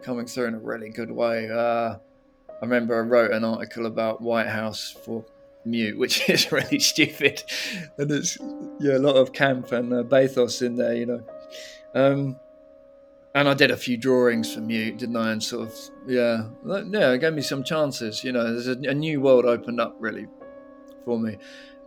coming 0.01 0.25
through 0.25 0.45
in 0.47 0.55
a 0.55 0.59
really 0.59 0.89
good 0.89 1.11
way. 1.11 1.49
Uh, 1.49 1.95
I 2.49 2.61
remember 2.61 2.97
I 2.97 3.01
wrote 3.01 3.31
an 3.31 3.43
article 3.43 3.85
about 3.85 4.21
Whitehouse 4.21 4.95
for 5.03 5.25
mute, 5.65 5.97
which 5.97 6.29
is 6.29 6.51
really 6.51 6.79
stupid, 6.79 7.43
and 7.97 8.09
it's 8.11 8.37
yeah 8.79 8.97
a 8.97 8.99
lot 8.99 9.15
of 9.15 9.33
camp 9.33 9.71
and 9.71 9.93
uh, 9.93 10.03
bathos 10.03 10.61
in 10.61 10.75
there, 10.75 10.95
you 10.95 11.05
know. 11.05 11.23
Um, 11.95 12.39
and 13.35 13.47
I 13.47 13.53
did 13.53 13.71
a 13.71 13.77
few 13.77 13.95
drawings 13.97 14.53
for 14.53 14.61
mute, 14.61 14.97
didn't 14.97 15.15
I? 15.17 15.31
And 15.31 15.41
sort 15.43 15.67
of 15.67 15.73
yeah, 16.07 16.45
yeah, 16.65 17.11
it 17.11 17.19
gave 17.19 17.33
me 17.33 17.41
some 17.41 17.63
chances. 17.63 18.23
You 18.23 18.31
know, 18.31 18.43
there's 18.51 18.67
a, 18.67 18.77
a 18.89 18.93
new 18.93 19.21
world 19.21 19.45
opened 19.45 19.79
up 19.79 19.95
really 19.99 20.27
for 21.05 21.19
me. 21.19 21.37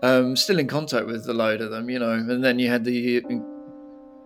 Um, 0.02 0.34
still 0.36 0.58
in 0.58 0.66
contact 0.66 1.06
with 1.06 1.28
a 1.28 1.32
load 1.32 1.60
of 1.60 1.70
them, 1.70 1.88
you 1.88 1.98
know, 1.98 2.10
and 2.12 2.42
then 2.44 2.58
you 2.58 2.68
had 2.68 2.84
the 2.84 3.22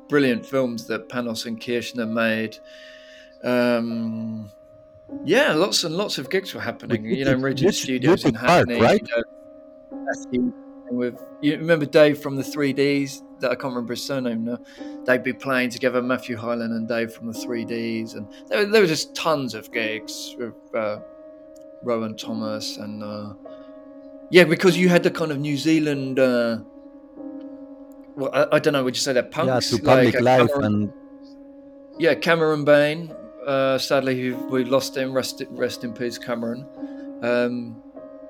brilliant 0.08 0.46
films 0.46 0.86
that 0.86 1.08
Panos 1.08 1.44
and 1.46 1.60
Kirschner 1.60 2.06
made. 2.06 2.56
Um, 3.44 4.50
yeah, 5.24 5.52
lots 5.52 5.84
and 5.84 5.94
lots 5.96 6.18
of 6.18 6.30
gigs 6.30 6.54
were 6.54 6.60
happening. 6.60 7.02
But 7.02 7.10
you 7.10 7.16
You 7.16 7.24
know, 7.26 7.34
took- 7.34 7.44
Regent 7.44 7.74
Studios 7.74 8.22
you 8.24 8.28
in 8.30 8.34
took 8.34 8.42
part, 8.44 8.68
Hackney. 8.70 8.80
right? 8.80 9.02
You 9.06 9.16
know, 9.16 10.04
Matthew 10.04 10.52
with 10.90 11.18
you 11.40 11.56
remember 11.56 11.86
Dave 11.86 12.18
from 12.18 12.36
the 12.36 12.44
Three 12.44 12.72
Ds? 12.72 13.22
That 13.40 13.50
I 13.50 13.54
can't 13.54 13.74
remember 13.74 13.92
his 13.92 14.02
surname 14.02 14.44
now. 14.44 14.58
They'd 15.04 15.22
be 15.22 15.32
playing 15.32 15.70
together, 15.70 16.00
Matthew 16.02 16.36
Hyland 16.36 16.72
and 16.72 16.88
Dave 16.88 17.12
from 17.12 17.26
the 17.26 17.34
Three 17.34 17.64
Ds, 17.64 18.14
and 18.14 18.26
there, 18.48 18.60
were- 18.60 18.70
there 18.70 18.80
were 18.80 18.86
just 18.86 19.14
tons 19.14 19.54
of 19.54 19.70
gigs 19.72 20.34
with 20.38 20.54
uh, 20.74 21.00
Rowan 21.82 22.16
Thomas 22.16 22.76
and 22.78 23.02
uh, 23.02 23.34
yeah, 24.30 24.44
because 24.44 24.76
you 24.78 24.88
had 24.88 25.02
the 25.02 25.10
kind 25.10 25.30
of 25.30 25.38
New 25.38 25.56
Zealand. 25.56 26.18
Uh, 26.18 26.58
well, 28.16 28.30
I, 28.32 28.56
I 28.56 28.58
don't 28.58 28.72
know. 28.72 28.82
Would 28.84 28.96
you 28.96 29.00
say 29.00 29.12
that 29.12 29.26
yeah, 29.26 29.44
punks 29.44 29.70
to 29.70 29.78
public 29.82 30.16
uh, 30.16 30.22
life 30.22 30.48
Cameron- 30.48 30.64
and 30.64 30.92
yeah, 31.98 32.14
Cameron 32.14 32.64
Bain. 32.64 33.12
Uh, 33.46 33.78
sadly, 33.78 34.32
we 34.32 34.64
lost 34.64 34.96
him. 34.96 35.12
Rest, 35.12 35.42
rest 35.50 35.84
in 35.84 35.92
peace, 35.92 36.18
Cameron. 36.18 36.66
Um, 37.22 37.80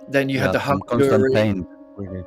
then 0.09 0.29
you 0.29 0.37
yeah, 0.37 0.43
had 0.47 0.53
the 0.53 0.61
from 0.61 0.81
hung 0.89 0.99
constant 1.01 1.33
jury. 1.33 2.25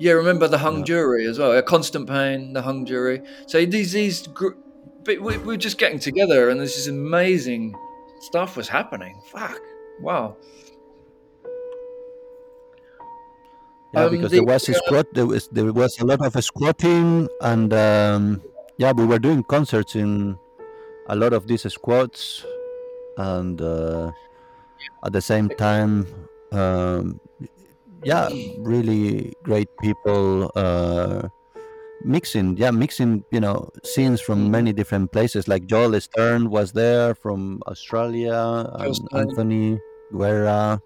Yeah, 0.00 0.12
remember 0.12 0.48
the 0.48 0.58
hung 0.58 0.78
Yeah. 0.78 0.84
jury 0.84 1.26
as 1.26 1.38
well. 1.38 1.52
A 1.56 1.62
constant 1.62 2.08
pain, 2.08 2.54
the 2.54 2.62
hung 2.62 2.86
jury. 2.86 3.20
So 3.46 3.64
these 3.66 3.92
these, 3.92 4.26
gr- 4.26 4.56
but 5.04 5.20
we, 5.20 5.36
we 5.38 5.44
were 5.54 5.56
just 5.56 5.78
getting 5.78 5.98
together, 5.98 6.48
and 6.48 6.58
this 6.60 6.76
is 6.78 6.88
amazing 6.88 7.74
stuff 8.20 8.56
was 8.56 8.68
happening. 8.68 9.20
Fuck, 9.30 9.60
wow. 10.00 10.36
Yeah, 13.92 14.04
Um, 14.04 14.10
because 14.12 14.30
the- 14.30 14.36
there 14.38 14.44
was 14.46 14.68
a 14.68 14.74
squat. 14.74 15.06
There 15.12 15.26
was 15.26 15.48
there 15.48 15.72
was 15.72 15.98
a 16.00 16.04
lot 16.06 16.20
of 16.24 16.32
squatting, 16.44 17.28
and 17.42 17.72
um, 17.74 18.40
yeah, 18.78 18.92
we 18.92 19.04
were 19.04 19.18
doing 19.18 19.42
concerts 19.44 19.94
in 19.96 20.38
a 21.08 21.16
lot 21.16 21.32
of 21.32 21.46
these 21.48 21.66
squats, 21.72 22.44
and 23.18 23.60
uh, 23.60 24.12
at 25.04 25.12
the 25.12 25.20
same 25.20 25.48
time, 25.48 26.06
um, 26.52 27.20
yeah, 28.04 28.28
mm. 28.28 28.56
really 28.58 29.32
great 29.42 29.68
people 29.80 30.50
uh, 30.54 31.28
mixing. 32.04 32.56
Yeah, 32.56 32.70
mixing. 32.70 33.24
You 33.30 33.40
know, 33.40 33.70
scenes 33.84 34.20
from 34.20 34.46
mm. 34.46 34.50
many 34.50 34.72
different 34.72 35.12
places. 35.12 35.48
Like 35.48 35.66
Joel 35.66 36.00
Stern 36.00 36.50
was 36.50 36.72
there 36.72 37.14
from 37.14 37.60
Australia, 37.66 38.70
and 38.78 38.96
um, 39.12 39.28
Anthony 39.28 39.78
Guerra 40.12 40.80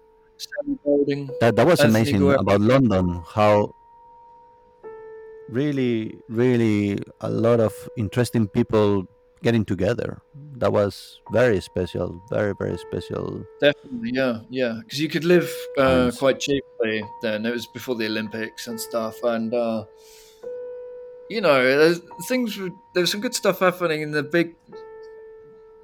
that 1.39 1.55
that 1.55 1.65
was 1.65 1.79
Anthony 1.79 1.99
amazing 1.99 2.19
Guerra. 2.19 2.39
about 2.39 2.61
London. 2.61 3.23
How 3.27 3.73
really, 5.49 6.19
really 6.29 6.99
a 7.21 7.29
lot 7.29 7.59
of 7.59 7.73
interesting 7.97 8.47
people 8.47 9.07
getting 9.45 9.63
together. 9.63 10.21
That 10.57 10.73
was 10.73 11.21
very 11.31 11.61
special. 11.61 12.19
Very, 12.31 12.53
very 12.57 12.77
special. 12.77 13.45
Definitely, 13.61 14.11
yeah, 14.13 14.39
yeah. 14.49 14.79
Because 14.83 14.99
you 14.99 15.07
could 15.07 15.23
live 15.23 15.49
uh, 15.77 16.11
quite 16.17 16.39
cheaply 16.39 17.03
then. 17.21 17.45
It 17.45 17.51
was 17.51 17.67
before 17.67 17.95
the 17.95 18.07
Olympics 18.07 18.67
and 18.67 18.81
stuff, 18.81 19.15
and 19.23 19.53
uh, 19.53 19.85
you 21.29 21.41
know, 21.41 21.93
things. 22.27 22.57
Were, 22.57 22.71
there 22.93 23.01
was 23.01 23.11
some 23.11 23.21
good 23.21 23.35
stuff 23.35 23.59
happening 23.59 24.01
in 24.01 24.11
the 24.11 24.23
big, 24.23 24.55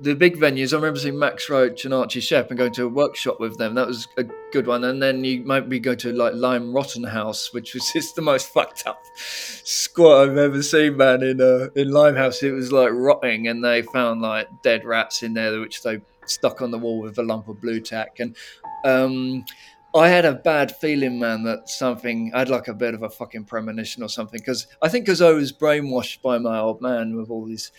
the 0.02 0.15
big 0.15 0.38
venues. 0.38 0.73
I 0.73 0.78
remember 0.78 0.99
seeing 0.99 1.19
Max 1.19 1.48
Roach 1.49 1.86
and 1.86 1.94
Archie 1.94 2.22
Shepp 2.22 2.49
and 2.49 2.57
going 2.57 2.73
to 2.73 2.86
a 2.86 2.90
workshop 2.90 3.40
with 3.40 3.57
them. 3.57 3.76
That 3.76 3.88
was 3.88 4.07
a 4.18 4.26
good 4.52 4.65
one. 4.65 4.84
And 4.84 5.02
then 5.02 5.23
you 5.23 5.44
might 5.44 5.69
be 5.69 5.80
go 5.80 5.94
to 5.95 6.11
like 6.11 6.34
Lime 6.34 6.73
Rotten 6.73 7.03
House, 7.03 7.53
which 7.53 7.73
was 7.73 7.90
just 7.94 8.15
the 8.15 8.22
most 8.22 8.48
fucked 8.49 8.88
up 8.88 9.03
squat 9.15 10.30
I've 10.30 10.38
ever 10.38 10.64
seen, 10.64 10.98
man. 10.98 11.22
In 11.22 11.40
uh, 11.40 11.69
in 11.76 11.91
Limehouse, 11.91 12.41
it 12.41 12.52
was 12.52 12.72
like 12.72 12.90
rotting, 12.91 13.48
and 13.48 13.64
they 13.64 13.84
found 13.84 14.22
like 14.22 14.48
dead 14.64 14.86
rats 14.86 15.22
in 15.23 15.34
there, 15.34 15.60
which 15.60 15.84
they 15.84 16.02
stuck 16.26 16.61
on 16.61 16.72
the 16.72 16.80
wall 16.80 16.99
with 16.99 17.18
a 17.19 17.23
lump 17.23 17.48
of 17.48 17.61
blue 17.61 17.80
tack. 17.80 18.19
And 18.19 18.36
um, 18.84 19.45
I 19.94 20.08
had 20.08 20.24
a 20.24 20.34
bad 20.34 20.74
feeling, 20.76 21.20
man, 21.20 21.44
that 21.44 21.68
something 21.68 22.32
I 22.34 22.40
had 22.40 22.50
like 22.50 22.70
a 22.70 22.74
bit 22.74 22.94
of 22.94 23.04
a 23.04 23.10
fucking 23.10 23.44
premonition 23.46 24.04
or 24.04 24.10
something. 24.10 24.40
Because 24.40 24.68
I 24.82 24.88
think 24.88 25.06
because 25.06 25.22
I 25.22 25.32
was 25.32 25.52
brainwashed 25.52 26.22
by 26.22 26.38
my 26.38 26.60
old 26.60 26.82
man 26.82 27.16
with 27.16 27.30
all 27.30 27.46
these. 27.46 27.72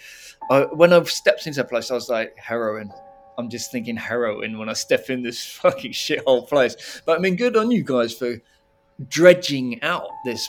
I, 0.51 0.63
when 0.73 0.93
I 0.93 1.03
stepped 1.05 1.47
into 1.47 1.59
that 1.59 1.71
place, 1.71 1.91
I 1.91 1.95
was 1.95 2.11
like 2.11 2.37
heroin. 2.37 2.93
I'm 3.39 3.49
just 3.49 3.73
thinking 3.73 3.97
heroin 3.97 4.59
when 4.59 4.69
I 4.69 4.75
step 4.75 5.09
in 5.09 5.23
this 5.23 5.45
fucking 5.63 5.93
shithole 5.93 6.47
place. 6.47 7.01
But 7.07 7.19
I 7.19 7.23
mean, 7.23 7.37
good 7.37 7.57
on 7.57 7.71
you 7.71 7.83
guys 7.83 8.13
for 8.13 8.37
dredging 9.09 9.83
out 9.83 10.09
this 10.25 10.49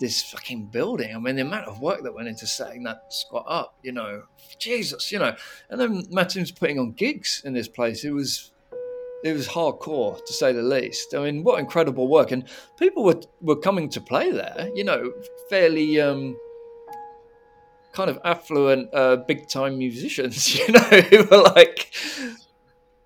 this 0.00 0.22
fucking 0.22 0.66
building. 0.66 1.14
I 1.14 1.18
mean, 1.18 1.36
the 1.36 1.42
amount 1.42 1.66
of 1.66 1.80
work 1.80 2.02
that 2.02 2.14
went 2.14 2.28
into 2.28 2.46
setting 2.46 2.82
that 2.84 3.12
squat 3.12 3.44
up, 3.48 3.78
you 3.82 3.92
know, 3.92 4.24
Jesus, 4.58 5.10
you 5.10 5.18
know. 5.18 5.34
And 5.70 5.80
then 5.80 6.04
Martin's 6.10 6.50
putting 6.50 6.78
on 6.78 6.92
gigs 6.92 7.42
in 7.44 7.52
this 7.52 7.68
place. 7.68 8.04
It 8.04 8.10
was 8.10 8.52
it 9.24 9.32
was 9.32 9.48
hardcore 9.48 10.22
to 10.24 10.32
say 10.32 10.52
the 10.52 10.62
least. 10.62 11.14
I 11.14 11.22
mean, 11.24 11.42
what 11.42 11.58
incredible 11.58 12.06
work! 12.08 12.30
And 12.30 12.44
people 12.78 13.02
were 13.02 13.20
were 13.40 13.56
coming 13.56 13.88
to 13.90 14.00
play 14.00 14.30
there. 14.30 14.68
You 14.74 14.84
know, 14.84 15.12
fairly 15.48 16.00
um, 16.00 16.36
kind 17.94 18.10
of 18.10 18.18
affluent, 18.24 18.92
uh, 18.92 19.16
big 19.16 19.48
time 19.48 19.78
musicians. 19.78 20.54
You 20.58 20.72
know, 20.72 20.80
who 20.80 21.24
were 21.24 21.42
like, 21.42 21.92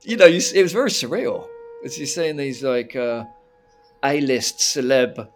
you 0.02 0.16
know, 0.16 0.26
you, 0.26 0.40
it 0.54 0.62
was 0.62 0.72
very 0.72 0.90
surreal 0.90 1.46
as 1.84 1.96
you're 1.98 2.06
seeing 2.06 2.36
these 2.36 2.62
like 2.62 2.96
uh, 2.96 3.24
A 4.04 4.20
list 4.20 4.58
celeb 4.58 5.28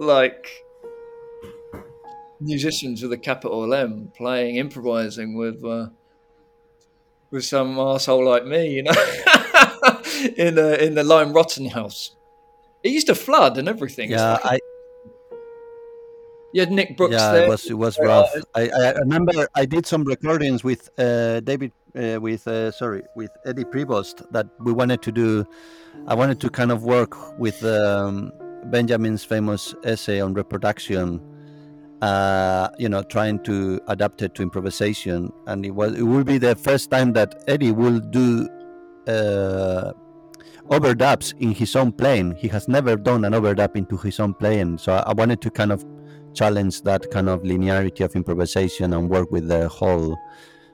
like 0.00 0.48
musicians 2.40 3.02
with 3.02 3.12
a 3.12 3.18
capital 3.18 3.74
M 3.74 4.12
playing, 4.16 4.56
improvising 4.56 5.36
with 5.36 5.64
uh, 5.64 5.88
with 7.30 7.44
some 7.44 7.78
asshole 7.78 8.24
like 8.24 8.46
me, 8.46 8.70
you 8.70 8.82
know, 8.84 8.92
in 10.24 10.58
uh, 10.58 10.76
in 10.80 10.94
the 10.94 11.04
Lime 11.04 11.32
Rotten 11.32 11.66
house. 11.66 12.16
It 12.82 12.92
used 12.92 13.06
to 13.06 13.14
flood 13.14 13.56
and 13.58 13.68
everything. 13.68 14.10
Yeah, 14.10 14.38
I 14.44 14.58
you 16.52 16.60
had 16.60 16.70
Nick 16.70 16.96
Brooks 16.96 17.14
yeah, 17.14 17.32
there. 17.32 17.44
it 17.44 17.48
was 17.48 17.66
it 17.66 17.74
was 17.74 17.98
Uh, 17.98 18.04
rough. 18.04 18.30
I, 18.54 18.68
I 18.68 18.92
remember 18.92 19.48
I 19.54 19.66
did 19.66 19.86
some 19.86 20.04
recordings 20.04 20.62
with 20.62 20.88
uh, 20.98 21.40
David, 21.40 21.72
uh, 21.96 22.20
with 22.20 22.46
uh, 22.46 22.70
sorry, 22.70 23.02
with 23.16 23.30
Eddie 23.44 23.64
Prevost 23.64 24.30
that 24.30 24.46
we 24.60 24.72
wanted 24.72 25.02
to 25.02 25.12
do. 25.12 25.44
I 26.06 26.14
wanted 26.14 26.40
to 26.40 26.50
kind 26.50 26.70
of 26.70 26.84
work 26.84 27.38
with 27.38 27.64
um, 27.64 28.30
Benjamin's 28.66 29.24
famous 29.24 29.74
essay 29.84 30.20
on 30.20 30.34
reproduction. 30.34 31.20
Uh, 32.02 32.68
you 32.78 32.88
know, 32.88 33.02
trying 33.02 33.42
to 33.44 33.80
adapt 33.88 34.20
it 34.20 34.34
to 34.34 34.42
improvisation, 34.42 35.32
and 35.46 35.64
it 35.64 35.70
was 35.70 35.94
it 35.94 36.02
will 36.02 36.24
be 36.24 36.38
the 36.38 36.54
first 36.54 36.90
time 36.90 37.14
that 37.14 37.42
Eddie 37.48 37.72
will 37.72 37.98
do 37.98 38.46
uh, 39.08 39.92
overdubs 40.70 41.34
in 41.40 41.52
his 41.52 41.76
own 41.76 41.92
playing. 41.92 42.36
He 42.36 42.48
has 42.48 42.68
never 42.68 42.96
done 42.96 43.24
an 43.24 43.32
overdub 43.32 43.76
into 43.76 43.96
his 43.96 44.18
own 44.20 44.34
playing, 44.34 44.78
so 44.78 44.94
I, 44.94 45.12
wanted 45.12 45.40
to 45.42 45.50
kind 45.50 45.72
of 45.72 45.84
challenge 46.34 46.82
that 46.82 47.10
kind 47.10 47.28
of 47.28 47.42
linearity 47.42 48.04
of 48.04 48.16
improvisation 48.16 48.92
and 48.92 49.08
work 49.08 49.30
with 49.30 49.48
the 49.48 49.68
whole 49.68 50.16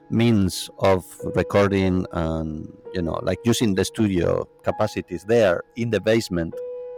means 0.09 0.69
of 0.79 1.05
recording 1.35 2.05
and 2.11 2.67
you 2.93 3.01
know 3.01 3.17
like 3.23 3.37
using 3.45 3.73
the 3.75 3.85
studio 3.85 4.43
capacities 4.63 5.23
there 5.23 5.63
in 5.77 5.89
the 5.89 6.01
basement 6.01 6.53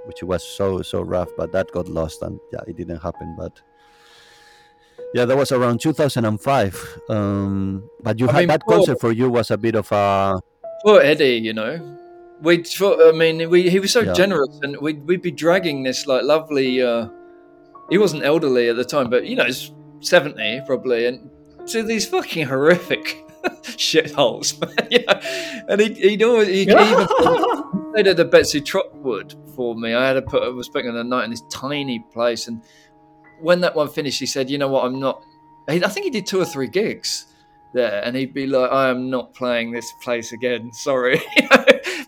which 0.05 0.23
was 0.23 0.43
so 0.43 0.81
so 0.81 1.01
rough 1.01 1.29
but 1.37 1.51
that 1.51 1.69
got 1.73 1.87
lost 1.87 2.23
and 2.23 2.39
yeah 2.51 2.61
it 2.65 2.75
didn't 2.75 2.97
happen 3.03 3.35
but 3.37 3.61
yeah 5.13 5.25
that 5.25 5.37
was 5.37 5.51
around 5.51 5.79
2005 5.79 6.99
um 7.09 7.87
but 8.01 8.19
you 8.19 8.27
I 8.29 8.31
had 8.31 8.39
mean, 8.39 8.47
that 8.47 8.61
Paul- 8.61 8.77
concert 8.77 8.99
for 8.99 9.11
you 9.11 9.29
was 9.29 9.51
a 9.51 9.57
bit 9.59 9.75
of 9.75 9.91
a 9.91 10.41
Poor 10.83 10.99
Eddie, 10.99 11.37
you 11.37 11.53
know. 11.53 11.97
We, 12.43 12.63
I 12.81 13.11
mean, 13.15 13.49
we, 13.49 13.69
he 13.69 13.79
was 13.79 13.91
so 13.91 14.01
Yeah. 14.01 14.13
generous, 14.13 14.59
and 14.61 14.77
we'd, 14.77 15.05
we'd 15.07 15.21
be 15.21 15.31
dragging 15.31 15.83
this 15.83 16.05
like 16.07 16.23
lovely. 16.23 16.81
Uh, 16.81 17.07
he 17.89 17.97
wasn't 17.97 18.23
elderly 18.25 18.69
at 18.69 18.75
the 18.75 18.83
time, 18.85 19.09
but 19.09 19.25
you 19.25 19.35
know, 19.35 19.45
he's 19.45 19.71
seventy 20.01 20.61
probably, 20.65 21.05
and 21.05 21.29
to 21.67 21.83
these 21.83 22.05
fucking 22.05 22.45
horrific 22.47 23.17
shitholes, 23.63 24.59
man. 24.77 24.87
You 24.91 25.05
know? 25.05 25.19
And 25.69 25.79
he, 25.81 25.93
he'd 25.93 26.23
always 26.23 26.47
he, 26.49 26.65
he 26.65 26.71
even 26.71 26.77
at 28.07 28.17
the 28.17 28.25
Betsey 28.29 28.59
Trotwood 28.59 29.35
for 29.55 29.75
me. 29.75 29.93
I 29.93 30.07
had 30.07 30.13
to 30.13 30.21
put 30.21 30.43
I 30.43 30.49
was 30.49 30.65
spending 30.67 30.93
the 30.93 31.03
night 31.03 31.23
in 31.25 31.31
this 31.31 31.43
tiny 31.49 32.03
place, 32.11 32.47
and 32.49 32.61
when 33.41 33.61
that 33.61 33.73
one 33.75 33.87
finished, 33.87 34.19
he 34.19 34.25
said, 34.25 34.49
"You 34.49 34.57
know 34.57 34.67
what? 34.67 34.83
I'm 34.85 34.99
not." 34.99 35.23
I 35.69 35.79
think 35.79 36.03
he 36.03 36.09
did 36.09 36.25
two 36.25 36.41
or 36.41 36.45
three 36.45 36.67
gigs 36.67 37.25
there, 37.73 38.01
and 38.03 38.17
he'd 38.17 38.33
be 38.33 38.47
like, 38.47 38.69
"I 38.69 38.89
am 38.89 39.09
not 39.09 39.33
playing 39.33 39.71
this 39.71 39.89
place 40.03 40.33
again. 40.33 40.71
Sorry,"? 40.73 41.21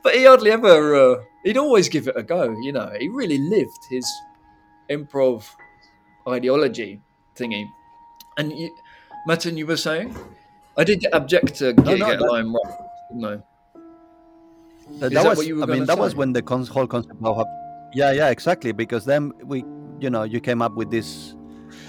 But 0.06 0.14
he 0.14 0.24
hardly 0.24 0.52
ever. 0.52 0.96
Uh, 0.96 1.24
he'd 1.44 1.58
always 1.58 1.90
give 1.90 2.08
it 2.08 2.16
a 2.16 2.22
go. 2.22 2.56
You 2.62 2.72
know, 2.72 2.94
he 3.00 3.10
really 3.10 3.40
lived 3.40 3.80
his 3.90 4.06
improv 4.88 5.50
ideology 6.28 7.02
thingy. 7.36 7.66
And 8.38 8.54
you, 8.54 8.70
Martin, 9.26 9.58
you 9.58 9.66
were 9.66 9.78
saying, 9.78 10.16
I 10.78 10.84
did 10.84 11.00
get 11.00 11.14
abject 11.14 11.56
to 11.56 11.74
gig 11.74 12.00
no, 12.00 12.12
at 12.12 12.20
that- 12.20 12.26
Lime 12.26 12.54
Rock, 12.54 12.80
didn't 13.10 13.26
I? 13.26 13.38
That, 15.00 15.14
that 15.14 15.26
was, 15.26 15.38
what 15.40 15.48
you 15.48 15.56
were 15.56 15.64
I 15.64 15.66
mean, 15.66 15.86
that 15.86 15.98
was 15.98 16.14
when 16.16 16.34
the 16.34 16.44
con- 16.44 16.68
whole 16.68 16.86
concept 16.86 17.18
of 17.24 17.48
yeah, 17.96 18.12
yeah, 18.12 18.30
exactly. 18.30 18.72
Because 18.72 19.06
then 19.06 19.32
we, 19.44 19.66
you 20.00 20.12
know, 20.12 20.22
you 20.22 20.40
came 20.40 20.62
up 20.62 20.76
with 20.76 20.92
this 20.92 21.34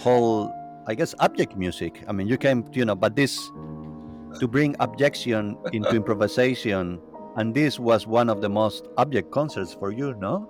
whole, 0.00 0.50
I 0.86 0.94
guess, 0.94 1.14
object 1.18 1.54
music. 1.58 2.02
I 2.08 2.12
mean, 2.12 2.26
you 2.26 2.38
came, 2.38 2.64
you 2.72 2.86
know, 2.86 2.94
but 2.94 3.14
this 3.14 3.36
to 4.40 4.48
bring 4.48 4.74
objection 4.80 5.58
into 5.74 5.90
improvisation, 5.90 6.98
and 7.36 7.54
this 7.54 7.78
was 7.78 8.06
one 8.06 8.28
of 8.28 8.40
the 8.40 8.48
most 8.48 8.88
object 8.96 9.30
concerts 9.30 9.74
for 9.74 9.92
you, 9.92 10.14
no? 10.14 10.48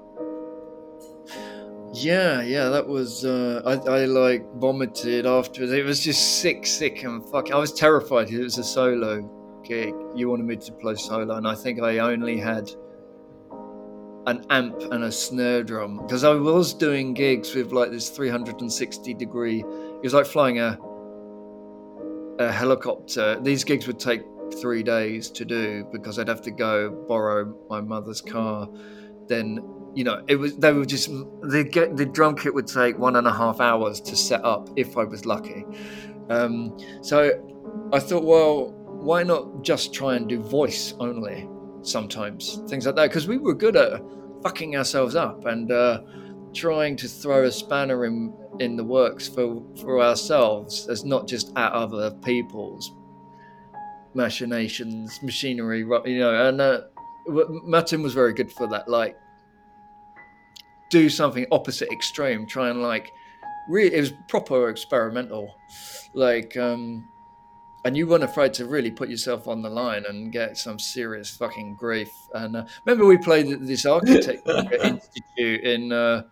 Yeah, 1.92 2.42
yeah, 2.42 2.68
that 2.68 2.86
was. 2.86 3.24
Uh, 3.24 3.62
I, 3.64 3.90
I 3.90 4.04
like 4.04 4.44
vomited 4.54 5.26
afterwards. 5.26 5.72
It 5.72 5.84
was 5.84 6.00
just 6.02 6.40
sick, 6.40 6.66
sick, 6.66 7.02
and 7.04 7.24
fucking. 7.30 7.52
I 7.52 7.56
was 7.56 7.72
terrified. 7.72 8.30
It 8.30 8.42
was 8.42 8.58
a 8.58 8.64
solo 8.64 9.22
gig. 9.64 9.94
You 10.14 10.28
wanted 10.28 10.46
me 10.46 10.56
to 10.56 10.72
play 10.72 10.94
solo, 10.96 11.36
and 11.36 11.46
I 11.46 11.54
think 11.54 11.80
I 11.80 11.98
only 11.98 12.38
had 12.38 12.70
an 14.26 14.44
amp 14.50 14.80
and 14.90 15.04
a 15.04 15.12
snare 15.12 15.62
drum 15.62 15.98
because 15.98 16.24
I 16.24 16.34
was 16.34 16.74
doing 16.74 17.14
gigs 17.14 17.54
with 17.54 17.72
like 17.72 17.90
this 17.90 18.10
360 18.10 19.14
degree. 19.14 19.60
It 19.60 20.02
was 20.02 20.14
like 20.14 20.26
flying 20.26 20.58
a 20.58 20.78
a 22.38 22.52
helicopter. 22.52 23.40
These 23.40 23.64
gigs 23.64 23.86
would 23.86 23.98
take 23.98 24.22
three 24.54 24.82
days 24.82 25.30
to 25.30 25.44
do 25.44 25.86
because 25.92 26.18
I'd 26.18 26.28
have 26.28 26.42
to 26.42 26.50
go 26.50 26.90
borrow 27.08 27.54
my 27.68 27.80
mother's 27.80 28.20
car, 28.20 28.68
then 29.28 29.60
you 29.94 30.04
know, 30.04 30.22
it 30.28 30.36
was 30.36 30.56
they 30.56 30.72
were 30.72 30.84
just 30.84 31.08
the 31.08 31.66
get 31.70 31.96
the 31.96 32.04
drum 32.04 32.36
kit 32.36 32.54
would 32.54 32.66
take 32.66 32.98
one 32.98 33.16
and 33.16 33.26
a 33.26 33.32
half 33.32 33.60
hours 33.60 34.00
to 34.02 34.16
set 34.16 34.44
up 34.44 34.68
if 34.76 34.96
I 34.98 35.04
was 35.04 35.24
lucky. 35.24 35.64
Um, 36.28 36.78
so 37.02 37.30
I 37.92 37.98
thought, 37.98 38.24
well, 38.24 38.72
why 38.86 39.22
not 39.22 39.62
just 39.62 39.94
try 39.94 40.16
and 40.16 40.28
do 40.28 40.42
voice 40.42 40.94
only 41.00 41.48
sometimes, 41.82 42.60
things 42.68 42.84
like 42.84 42.96
that, 42.96 43.08
because 43.08 43.26
we 43.26 43.38
were 43.38 43.54
good 43.54 43.76
at 43.76 44.02
fucking 44.42 44.76
ourselves 44.76 45.14
up 45.14 45.46
and 45.46 45.72
uh, 45.72 46.00
trying 46.52 46.96
to 46.96 47.08
throw 47.08 47.44
a 47.44 47.52
spanner 47.52 48.04
in 48.04 48.34
in 48.58 48.76
the 48.76 48.84
works 48.84 49.28
for 49.28 49.62
for 49.80 50.02
ourselves 50.02 50.88
as 50.88 51.04
not 51.04 51.28
just 51.28 51.52
at 51.56 51.72
other 51.72 52.10
people's 52.24 52.92
machinations, 54.16 55.22
machinery, 55.22 55.80
you 55.80 56.18
know, 56.18 56.48
and. 56.48 56.60
Uh, 56.60 56.80
Martin 57.28 58.04
was 58.04 58.14
very 58.14 58.32
good 58.32 58.52
for 58.52 58.68
that. 58.68 58.86
Like, 58.86 59.18
do 60.90 61.08
something 61.08 61.46
opposite 61.50 61.90
extreme 61.90 62.46
try 62.46 62.68
and 62.68 62.82
like 62.82 63.12
really 63.68 63.94
it 63.94 64.00
was 64.00 64.12
proper 64.28 64.68
experimental 64.68 65.54
like 66.14 66.56
um 66.56 67.06
and 67.84 67.96
you 67.96 68.06
weren't 68.06 68.24
afraid 68.24 68.52
to 68.52 68.66
really 68.66 68.90
put 68.90 69.08
yourself 69.08 69.46
on 69.46 69.62
the 69.62 69.70
line 69.70 70.04
and 70.08 70.32
get 70.32 70.56
some 70.56 70.78
serious 70.78 71.30
fucking 71.30 71.74
grief 71.74 72.10
and 72.34 72.56
uh, 72.56 72.64
remember 72.84 73.06
we 73.06 73.18
played 73.18 73.50
at 73.50 73.66
this 73.66 73.86
architecture 73.86 74.74
institute 74.82 75.64
in 75.64 75.92
uh 75.92 76.22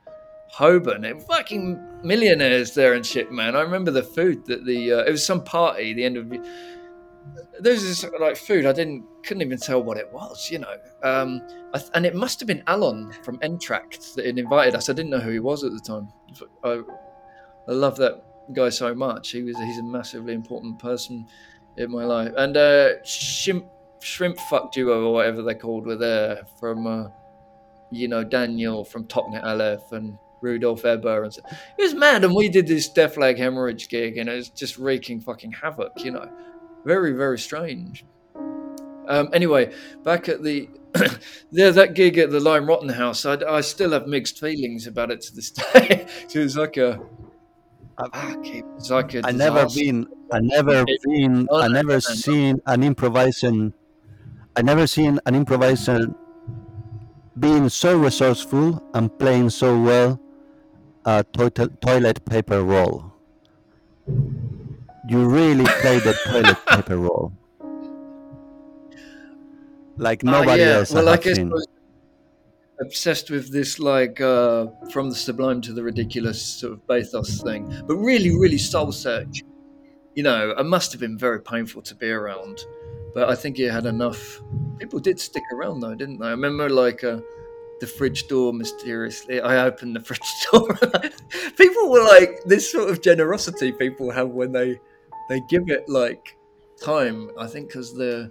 Holborn, 0.50 1.04
it 1.04 1.20
fucking 1.22 2.04
millionaires 2.04 2.74
there 2.74 2.92
and 2.92 3.04
shit, 3.04 3.32
man. 3.32 3.56
I 3.56 3.62
remember 3.62 3.90
the 3.90 4.04
food 4.04 4.46
that 4.46 4.64
the 4.64 4.92
uh, 4.92 4.98
it 5.02 5.10
was 5.10 5.26
some 5.26 5.42
party. 5.42 5.92
The 5.94 6.04
end 6.04 6.16
of 6.16 6.32
there 7.60 7.72
was 7.72 7.82
this 7.82 8.04
like 8.20 8.36
food 8.36 8.66
I 8.66 8.72
didn't 8.72 9.04
couldn't 9.24 9.42
even 9.42 9.58
tell 9.58 9.82
what 9.82 9.96
it 9.96 10.12
was, 10.12 10.48
you 10.50 10.58
know. 10.58 10.76
Um, 11.02 11.42
th- 11.74 11.90
and 11.94 12.04
it 12.04 12.14
must 12.14 12.40
have 12.40 12.46
been 12.46 12.62
Alan 12.66 13.12
from 13.22 13.38
Entr'acte 13.38 14.14
that 14.14 14.26
had 14.26 14.38
invited 14.38 14.74
us. 14.74 14.88
I 14.88 14.92
didn't 14.92 15.10
know 15.10 15.20
who 15.20 15.30
he 15.30 15.38
was 15.38 15.64
at 15.64 15.72
the 15.72 15.80
time. 15.80 16.08
I, 16.62 16.82
I 17.68 17.72
love 17.72 17.96
that 17.98 18.22
guy 18.52 18.68
so 18.68 18.94
much. 18.94 19.30
He 19.30 19.42
was 19.42 19.56
he's 19.58 19.78
a 19.78 19.82
massively 19.82 20.34
important 20.34 20.78
person 20.78 21.26
in 21.76 21.90
my 21.90 22.04
life. 22.04 22.32
And 22.36 22.56
uh, 22.56 23.02
shrimp, 23.04 23.66
shrimp 24.00 24.38
fuck 24.50 24.72
duo 24.72 25.06
or 25.06 25.12
whatever 25.12 25.42
they're 25.42 25.54
called 25.54 25.86
were 25.86 25.96
there 25.96 26.42
from, 26.58 26.86
uh, 26.86 27.08
you 27.90 28.08
know, 28.08 28.24
Daniel 28.24 28.84
from 28.84 29.06
Topnet 29.06 29.44
Aleph 29.44 29.92
and 29.92 30.18
Rudolf 30.40 30.84
Eber 30.84 31.24
and 31.24 31.32
so. 31.32 31.42
It 31.78 31.82
was 31.82 31.94
mad, 31.94 32.24
and 32.24 32.34
we 32.34 32.48
did 32.48 32.66
this 32.66 32.88
Death 32.88 33.16
Leg 33.16 33.38
Hemorrhage 33.38 33.88
gig, 33.88 34.18
and 34.18 34.28
it 34.28 34.34
was 34.34 34.50
just 34.50 34.78
wreaking 34.78 35.20
fucking 35.20 35.52
havoc. 35.52 35.92
You 36.04 36.12
know, 36.12 36.30
very 36.84 37.12
very 37.12 37.38
strange. 37.38 38.04
Um, 39.06 39.28
anyway, 39.32 39.72
back 40.02 40.28
at 40.28 40.42
the 40.42 40.68
there 41.52 41.72
that 41.72 41.94
gig 41.94 42.18
at 42.18 42.30
the 42.30 42.40
Lime 42.40 42.66
Rotten 42.66 42.88
House, 42.88 43.26
I, 43.26 43.36
I 43.46 43.60
still 43.60 43.92
have 43.92 44.06
mixed 44.06 44.40
feelings 44.40 44.86
about 44.86 45.10
it 45.10 45.20
to 45.22 45.34
this 45.34 45.50
day. 45.50 46.06
it 46.22 46.38
was 46.38 46.56
like 46.56 46.76
a 46.76 47.00
it 47.98 48.64
was 48.74 48.90
like 48.90 49.14
a 49.14 49.22
I 49.24 49.32
never 49.32 49.66
been, 49.68 50.06
I 50.32 50.40
never 50.40 50.84
been, 51.04 51.48
I 51.52 51.68
never 51.68 52.00
seen 52.00 52.60
an 52.66 52.82
improvisation. 52.82 53.74
I 54.56 54.62
never 54.62 54.86
seen 54.86 55.18
an 55.26 55.34
improviser 55.34 56.06
being 57.38 57.68
so 57.68 57.98
resourceful 57.98 58.82
and 58.94 59.16
playing 59.18 59.50
so 59.50 59.80
well 59.80 60.20
a 61.04 61.24
toilet 61.24 61.80
toilet 61.80 62.24
paper 62.24 62.62
roll. 62.62 63.13
You 65.08 65.28
really 65.28 65.64
play 65.80 65.98
the 65.98 66.14
toilet 66.24 66.58
paper 66.66 66.96
role. 66.96 67.32
Like 69.96 70.22
Ah, 70.26 70.30
nobody 70.40 70.62
yeah. 70.62 70.78
else 70.78 70.92
Well, 70.92 71.08
I 71.08 71.12
I 71.12 71.16
have 71.16 71.22
guess 71.22 71.38
I 71.38 71.42
seen. 71.42 71.50
was 71.50 71.66
obsessed 72.80 73.30
with 73.30 73.52
this, 73.52 73.78
like 73.78 74.20
uh, 74.20 74.66
from 74.92 75.08
the 75.10 75.14
sublime 75.16 75.60
to 75.62 75.72
the 75.72 75.82
ridiculous 75.82 76.42
sort 76.42 76.72
of 76.72 76.86
bathos 76.86 77.42
thing, 77.42 77.72
but 77.86 77.96
really, 77.96 78.30
really 78.36 78.58
soul 78.58 78.92
search. 78.92 79.42
You 80.14 80.22
know, 80.24 80.50
it 80.50 80.66
must 80.66 80.92
have 80.92 81.00
been 81.00 81.18
very 81.18 81.40
painful 81.40 81.82
to 81.82 81.94
be 81.94 82.10
around, 82.10 82.64
but 83.14 83.28
I 83.28 83.34
think 83.34 83.58
it 83.58 83.70
had 83.70 83.86
enough. 83.86 84.40
People 84.78 84.98
did 85.00 85.20
stick 85.20 85.44
around 85.54 85.80
though, 85.80 85.94
didn't 85.94 86.18
they? 86.18 86.26
I 86.26 86.30
remember 86.30 86.68
like 86.68 87.04
uh, 87.04 87.20
the 87.80 87.86
fridge 87.86 88.26
door 88.28 88.52
mysteriously. 88.52 89.40
I 89.40 89.64
opened 89.66 89.96
the 89.96 90.00
fridge 90.00 90.20
door. 90.52 90.68
people 91.56 91.90
were 91.90 92.02
like 92.04 92.42
this 92.46 92.70
sort 92.70 92.90
of 92.90 93.02
generosity 93.02 93.72
people 93.72 94.10
have 94.10 94.30
when 94.30 94.52
they 94.52 94.80
they 95.28 95.40
give 95.48 95.68
it 95.68 95.88
like 95.88 96.36
time. 96.82 97.30
I 97.38 97.46
think 97.46 97.68
because 97.68 97.96
they're 97.96 98.30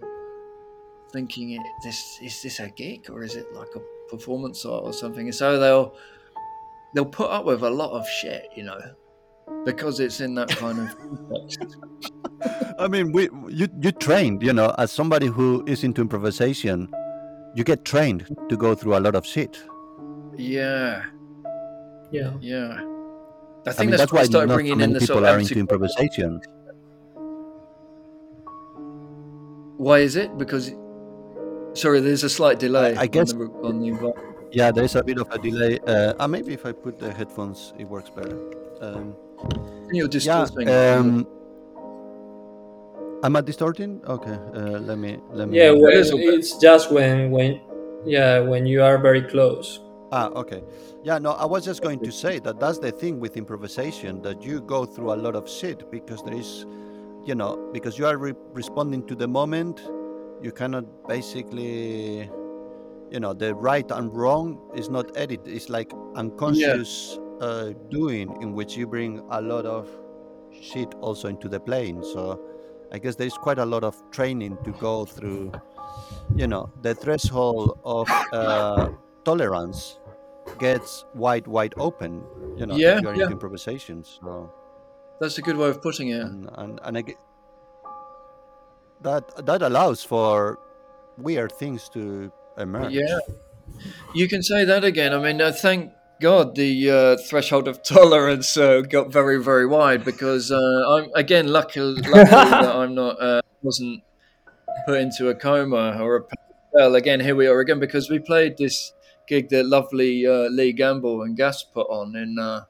thinking 1.11 1.51
it, 1.51 1.61
this 1.83 2.19
is 2.21 2.41
this 2.41 2.59
a 2.59 2.69
gig 2.69 3.09
or 3.09 3.23
is 3.23 3.35
it 3.35 3.45
like 3.53 3.69
a 3.75 3.81
performance 4.09 4.65
art 4.65 4.83
or 4.83 4.91
something 4.93 5.27
and 5.27 5.35
so 5.35 5.59
they'll 5.59 5.95
they'll 6.95 7.05
put 7.05 7.29
up 7.29 7.45
with 7.45 7.61
a 7.61 7.69
lot 7.69 7.91
of 7.91 8.07
shit 8.09 8.47
you 8.55 8.63
know 8.63 8.79
because 9.63 9.99
it's 9.99 10.21
in 10.21 10.33
that 10.35 10.49
kind 10.49 10.79
of 10.79 10.97
context. 10.97 11.77
I 12.79 12.87
mean, 12.87 13.11
we 13.11 13.29
you 13.49 13.67
you 13.81 13.91
trained, 13.91 14.41
you 14.41 14.53
know, 14.53 14.73
as 14.77 14.91
somebody 14.91 15.27
who 15.27 15.63
is 15.67 15.83
into 15.83 16.01
improvisation, 16.01 16.91
you 17.55 17.63
get 17.63 17.85
trained 17.85 18.25
to 18.49 18.57
go 18.57 18.73
through 18.73 18.97
a 18.97 18.99
lot 18.99 19.15
of 19.15 19.25
shit. 19.25 19.61
yeah 20.37 21.03
Yeah. 22.11 22.33
yeah 22.41 22.81
i 23.65 23.69
I 23.69 23.71
think 23.73 23.79
mean, 23.79 23.89
that's, 23.91 24.01
that's 24.01 24.11
why 24.13 24.21
i 24.21 24.23
started 24.23 24.47
not 24.47 24.53
so 24.53 24.55
bringing 24.57 24.81
in 24.81 24.93
the 24.93 24.99
people 24.99 25.15
sort 25.15 25.23
of 25.25 25.29
are 25.35 25.39
into 25.39 25.51
empty- 25.53 25.59
improvisation. 25.59 26.41
Why 29.77 29.99
is 29.99 30.15
it 30.15 30.37
because 30.37 30.71
sorry 31.73 31.99
there's 31.99 32.23
a 32.23 32.29
slight 32.29 32.59
delay 32.59 32.95
I- 32.95 33.01
I 33.01 33.07
guess- 33.07 33.33
on 33.33 33.39
the, 33.39 33.45
on 33.67 33.79
the 33.79 34.13
Yeah, 34.51 34.71
there's 34.71 34.95
a 34.95 35.03
bit 35.03 35.17
of 35.17 35.27
a 35.31 35.39
delay. 35.39 35.79
Uh, 35.87 36.13
uh, 36.19 36.27
maybe 36.27 36.53
if 36.53 36.63
I 36.65 36.71
put 36.73 36.99
the 36.99 37.11
headphones, 37.11 37.73
it 37.79 37.85
works 37.89 38.11
better. 38.11 38.37
Um, 38.81 39.15
you're 39.91 40.05
yeah. 40.05 40.17
distorting 40.17 40.69
Um, 40.69 41.25
am 43.23 43.35
I 43.35 43.41
distorting? 43.41 44.01
Okay. 44.07 44.37
Uh, 44.53 44.79
let 44.89 44.97
me. 44.99 45.17
Let 45.31 45.49
me. 45.49 45.57
Yeah, 45.57 45.71
when, 45.71 45.93
is 45.93 46.11
a 46.11 46.15
bit- 46.15 46.33
it's 46.35 46.57
just 46.57 46.91
when 46.91 47.31
when 47.31 47.59
yeah 48.05 48.39
when 48.39 48.65
you 48.67 48.83
are 48.83 48.97
very 48.99 49.23
close. 49.23 49.79
Ah, 50.11 50.29
okay. 50.35 50.61
Yeah, 51.03 51.17
no, 51.17 51.31
I 51.31 51.45
was 51.45 51.65
just 51.65 51.81
going 51.81 51.99
to 52.01 52.11
say 52.11 52.37
that 52.45 52.59
that's 52.59 52.77
the 52.77 52.91
thing 52.91 53.19
with 53.19 53.35
improvisation 53.35 54.21
that 54.21 54.43
you 54.43 54.61
go 54.61 54.85
through 54.85 55.11
a 55.13 55.19
lot 55.25 55.35
of 55.35 55.49
shit 55.49 55.89
because 55.89 56.21
there 56.23 56.35
is, 56.35 56.65
you 57.25 57.35
know, 57.35 57.69
because 57.73 57.97
you 57.97 58.05
are 58.05 58.17
re- 58.17 58.33
responding 58.53 59.05
to 59.07 59.15
the 59.15 59.27
moment. 59.27 59.81
You 60.41 60.51
cannot 60.51 61.07
basically, 61.07 62.29
you 63.11 63.19
know, 63.19 63.33
the 63.33 63.55
right 63.55 63.89
and 63.91 64.13
wrong 64.15 64.59
is 64.75 64.89
not 64.89 65.15
edit. 65.15 65.41
It's 65.45 65.69
like 65.69 65.91
unconscious 66.15 67.17
uh, 67.39 67.71
doing 67.89 68.35
in 68.41 68.53
which 68.53 68.75
you 68.75 68.85
bring 68.87 69.19
a 69.31 69.41
lot 69.41 69.65
of 69.65 69.89
shit 70.51 70.93
also 70.95 71.27
into 71.29 71.47
the 71.47 71.59
plane. 71.59 72.03
So 72.03 72.39
I 72.91 72.99
guess 72.99 73.15
there 73.15 73.27
is 73.27 73.33
quite 73.33 73.57
a 73.59 73.65
lot 73.65 73.83
of 73.83 73.95
training 74.11 74.57
to 74.65 74.71
go 74.73 75.05
through. 75.05 75.51
You 76.35 76.47
know, 76.47 76.71
the 76.81 76.93
threshold 76.95 77.79
of 77.85 78.07
uh, 78.33 78.89
tolerance 79.23 79.99
gets 80.59 81.05
wide, 81.15 81.47
wide 81.47 81.73
open. 81.77 82.23
You 82.57 82.65
know, 82.65 82.75
Yeah, 82.75 82.97
if 82.97 83.03
you're 83.03 83.15
yeah. 83.15 83.23
into 83.23 83.33
improvisation. 83.33 84.03
So 84.03 84.51
that's 85.23 85.37
a 85.37 85.41
good 85.41 85.55
way 85.55 85.69
of 85.69 85.81
putting 85.81 86.09
it 86.09 86.19
and 86.19 86.49
and 86.55 86.79
and 86.83 87.05
get, 87.05 87.17
that 89.01 89.45
that 89.45 89.61
allows 89.61 90.03
for 90.03 90.59
weird 91.17 91.51
things 91.53 91.87
to 91.89 92.31
emerge. 92.57 92.91
Yeah, 92.93 93.19
you 94.13 94.27
can 94.27 94.43
say 94.43 94.65
that 94.65 94.83
again. 94.83 95.13
I 95.13 95.19
mean, 95.19 95.41
uh, 95.41 95.53
thank 95.53 95.91
God 96.19 96.55
the 96.55 96.91
uh, 96.91 97.17
threshold 97.29 97.67
of 97.67 97.81
tolerance 97.95 98.57
uh, 98.57 98.81
got 98.81 99.11
very, 99.11 99.41
very 99.41 99.65
wide 99.65 100.03
because 100.03 100.51
uh, 100.51 100.57
I'm 100.57 101.09
again 101.15 101.47
lucky, 101.47 101.79
lucky 101.79 102.29
that 102.29 102.75
I'm 102.75 102.93
not 102.93 103.21
uh, 103.21 103.41
wasn't 103.61 104.03
put 104.85 104.99
into 104.99 105.29
a 105.29 105.35
coma 105.35 105.97
or 106.01 106.17
a 106.17 106.21
well. 106.73 106.95
Again, 106.95 107.21
here 107.21 107.35
we 107.35 107.47
are 107.47 107.59
again 107.59 107.79
because 107.79 108.09
we 108.09 108.19
played 108.19 108.57
this 108.57 108.91
gig 109.27 109.49
that 109.49 109.65
lovely 109.65 110.27
uh, 110.27 110.49
Lee 110.49 110.73
Gamble 110.73 111.21
and 111.21 111.37
Gas 111.37 111.63
put 111.63 111.87
on 111.87 112.15
in 112.15 112.37
uh, 112.37 112.65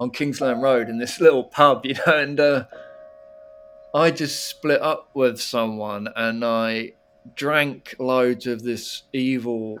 on 0.00 0.10
Kingsland 0.10 0.62
Road 0.62 0.88
in 0.88 0.98
this 0.98 1.20
little 1.20 1.44
pub, 1.44 1.80
you 1.84 1.94
know, 1.94 2.18
and 2.18 2.40
uh, 2.40 2.64
I 3.94 4.10
just 4.10 4.46
split 4.46 4.80
up 4.80 5.10
with 5.14 5.40
someone 5.40 6.08
and 6.14 6.44
I 6.44 6.92
drank 7.34 7.94
loads 7.98 8.46
of 8.46 8.62
this 8.62 9.02
evil 9.12 9.78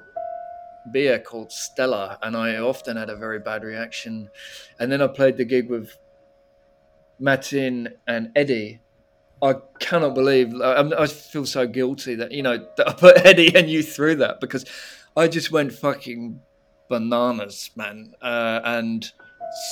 beer 0.92 1.18
called 1.18 1.52
Stella, 1.52 2.18
and 2.22 2.36
I 2.36 2.56
often 2.56 2.96
had 2.96 3.10
a 3.10 3.16
very 3.16 3.38
bad 3.38 3.62
reaction. 3.62 4.30
And 4.78 4.90
then 4.90 5.02
I 5.02 5.06
played 5.06 5.36
the 5.36 5.44
gig 5.44 5.68
with 5.68 5.96
Martin 7.18 7.88
and 8.06 8.30
Eddie. 8.34 8.80
I 9.42 9.56
cannot 9.78 10.14
believe 10.14 10.54
I, 10.60 10.80
I 10.98 11.06
feel 11.06 11.46
so 11.46 11.66
guilty 11.66 12.16
that 12.16 12.32
you 12.32 12.42
know 12.42 12.66
that 12.76 12.88
I 12.88 12.92
put 12.92 13.18
Eddie 13.24 13.54
and 13.54 13.70
you 13.70 13.82
through 13.82 14.16
that 14.16 14.40
because 14.40 14.64
I 15.16 15.28
just 15.28 15.52
went 15.52 15.72
fucking 15.72 16.40
bananas, 16.88 17.70
man, 17.76 18.14
uh, 18.20 18.60
and 18.64 19.10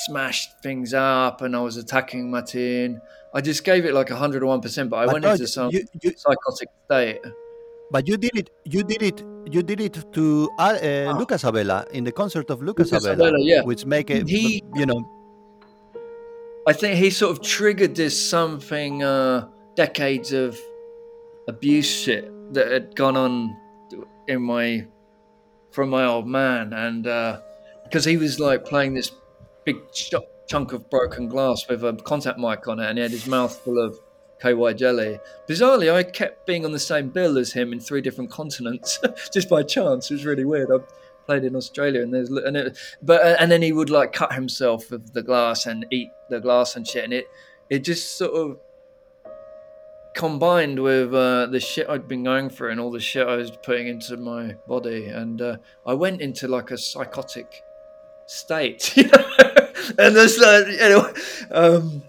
smashed 0.06 0.60
things 0.62 0.94
up, 0.94 1.42
and 1.42 1.54
I 1.56 1.60
was 1.60 1.76
attacking 1.76 2.30
Martin. 2.30 3.00
I 3.34 3.40
just 3.40 3.64
gave 3.64 3.84
it 3.84 3.92
like 3.94 4.08
hundred 4.10 4.42
and 4.42 4.48
one 4.48 4.60
percent, 4.60 4.90
but 4.90 4.96
I 4.98 5.06
But 5.06 5.12
went 5.14 5.24
no, 5.24 5.32
into 5.32 5.46
some 5.46 5.70
you, 5.72 5.84
you, 6.02 6.12
psychotic 6.16 6.68
state. 6.86 7.20
but 7.90 8.06
you 8.08 8.16
did 8.16 8.34
it. 8.36 8.50
You 8.64 8.82
did 8.82 9.02
it. 9.02 9.22
You 9.50 9.62
did 9.62 9.80
it 9.80 10.12
to 10.14 10.50
uh, 10.58 10.62
uh, 10.62 11.06
Ah. 11.08 11.18
Lucas 11.18 11.42
Abela 11.44 11.86
in 11.90 12.02
the 12.04 12.12
concert 12.12 12.50
of 12.50 12.62
Lucas, 12.62 12.90
Lucas 12.90 13.06
Abela, 13.06 13.30
Abela, 13.30 13.36
yeah. 13.40 13.62
which 13.62 13.84
make 13.86 14.10
it. 14.10 14.28
He- 14.28 14.62
you 14.74 14.86
know, 14.86 15.00
I 16.66 16.72
think 16.72 16.96
he 16.98 17.10
sort 17.10 17.30
of 17.32 17.42
triggered 17.42 17.94
this 17.94 18.18
something 18.18 19.02
uh, 19.04 19.46
decades 19.76 20.32
of 20.32 20.58
abuse 21.46 21.86
shit 21.86 22.32
that 22.54 22.70
had 22.72 22.96
gone 22.96 23.16
on 23.16 23.56
in 24.26 24.42
my 24.42 24.86
from 25.70 25.90
my 25.90 26.04
old 26.06 26.26
man, 26.26 26.72
and 26.72 27.04
because 27.84 28.04
he 28.04 28.16
was 28.16 28.40
like 28.40 28.64
playing 28.64 28.94
this 28.94 29.12
big 29.66 29.92
ch- 29.92 30.14
chunk 30.46 30.72
of 30.72 30.88
broken 30.88 31.28
glass 31.28 31.68
with 31.68 31.84
a 31.84 31.92
contact 31.92 32.38
mic 32.38 32.66
on 32.68 32.80
it, 32.80 32.88
and 32.88 32.96
he 32.96 33.02
had 33.02 33.10
his 33.10 33.26
mouth 33.26 33.54
full 33.54 33.78
of 33.78 33.98
KY 34.40 34.72
jelly. 34.74 35.18
Bizarrely, 35.46 35.92
I 35.92 36.02
kept 36.04 36.46
being 36.46 36.64
on 36.64 36.72
the 36.72 36.78
same 36.78 37.10
bill 37.10 37.36
as 37.36 37.52
him 37.52 37.72
in 37.72 37.80
three 37.80 38.00
different 38.00 38.30
continents 38.30 38.98
just 39.34 39.50
by 39.50 39.62
chance. 39.62 40.10
It 40.10 40.14
was 40.14 40.24
really 40.24 40.44
weird. 40.44 40.70
I 40.72 40.78
played 41.26 41.44
in 41.44 41.56
Australia, 41.56 42.02
and 42.02 42.14
there's 42.14 42.30
and 42.30 42.56
it, 42.56 42.78
but 43.02 43.20
uh, 43.20 43.36
and 43.38 43.50
then 43.50 43.60
he 43.60 43.72
would 43.72 43.90
like 43.90 44.12
cut 44.12 44.32
himself 44.32 44.90
with 44.90 45.12
the 45.12 45.22
glass 45.22 45.66
and 45.66 45.84
eat 45.90 46.10
the 46.30 46.40
glass 46.40 46.76
and 46.76 46.86
shit, 46.86 47.04
and 47.04 47.12
it 47.12 47.26
it 47.68 47.80
just 47.80 48.16
sort 48.16 48.32
of 48.32 48.58
combined 50.14 50.82
with 50.82 51.12
uh, 51.12 51.46
the 51.46 51.60
shit 51.60 51.88
I'd 51.90 52.08
been 52.08 52.24
going 52.24 52.48
through 52.48 52.70
and 52.70 52.80
all 52.80 52.90
the 52.90 53.00
shit 53.00 53.26
I 53.26 53.36
was 53.36 53.50
putting 53.50 53.88
into 53.88 54.16
my 54.16 54.54
body, 54.68 55.06
and 55.06 55.42
uh, 55.42 55.56
I 55.84 55.94
went 55.94 56.20
into 56.20 56.46
like 56.46 56.70
a 56.70 56.78
psychotic 56.78 57.62
state. 58.26 58.94
and 59.98 60.16
that's 60.16 60.38
like 60.38 60.66
anyway. 60.80 61.12
Um, 61.50 62.02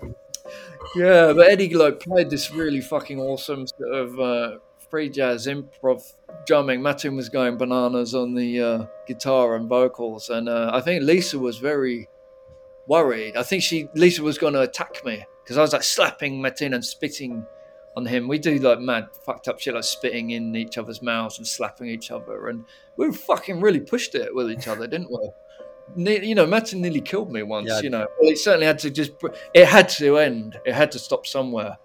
yeah, 0.95 1.33
but 1.33 1.49
Eddie 1.49 1.73
like 1.73 1.99
played 1.99 2.29
this 2.29 2.51
really 2.51 2.81
fucking 2.81 3.19
awesome 3.19 3.67
sort 3.67 3.93
of 3.93 4.19
uh, 4.19 4.57
free 4.89 5.09
jazz 5.09 5.47
improv 5.47 6.13
drumming. 6.45 6.81
Martin 6.81 7.15
was 7.15 7.29
going 7.29 7.57
bananas 7.57 8.15
on 8.15 8.33
the 8.33 8.61
uh, 8.61 8.85
guitar 9.07 9.55
and 9.55 9.67
vocals, 9.67 10.29
and 10.29 10.49
uh, 10.49 10.71
I 10.73 10.81
think 10.81 11.03
Lisa 11.03 11.39
was 11.39 11.57
very 11.57 12.07
worried. 12.87 13.35
I 13.35 13.43
think 13.43 13.63
she 13.63 13.89
Lisa 13.93 14.23
was 14.23 14.37
going 14.37 14.53
to 14.53 14.61
attack 14.61 15.03
me 15.05 15.25
because 15.43 15.57
I 15.57 15.61
was 15.61 15.73
like 15.73 15.83
slapping 15.83 16.41
Martin 16.41 16.73
and 16.73 16.83
spitting 16.83 17.45
on 17.95 18.05
him. 18.05 18.27
We 18.27 18.39
do 18.39 18.57
like 18.59 18.79
mad 18.79 19.09
fucked 19.25 19.47
up 19.47 19.59
shit 19.59 19.73
like 19.73 19.83
spitting 19.83 20.31
in 20.31 20.55
each 20.55 20.77
other's 20.77 21.01
mouths 21.01 21.37
and 21.37 21.47
slapping 21.47 21.89
each 21.89 22.11
other, 22.11 22.47
and 22.47 22.65
we 22.95 23.11
fucking 23.11 23.61
really 23.61 23.81
pushed 23.81 24.15
it 24.15 24.33
with 24.33 24.49
each 24.49 24.67
other, 24.67 24.87
didn't 24.87 25.11
we? 25.11 25.29
You 25.95 26.35
know, 26.35 26.45
Martin 26.45 26.81
nearly 26.81 27.01
killed 27.01 27.31
me 27.31 27.43
once. 27.43 27.69
Yeah. 27.69 27.81
You 27.81 27.89
know, 27.89 28.07
well, 28.19 28.31
it 28.31 28.37
certainly 28.37 28.65
had 28.65 28.79
to 28.79 28.91
just. 28.91 29.11
It 29.53 29.65
had 29.65 29.89
to 29.89 30.17
end. 30.17 30.59
It 30.65 30.73
had 30.73 30.91
to 30.91 30.99
stop 30.99 31.25
somewhere 31.25 31.77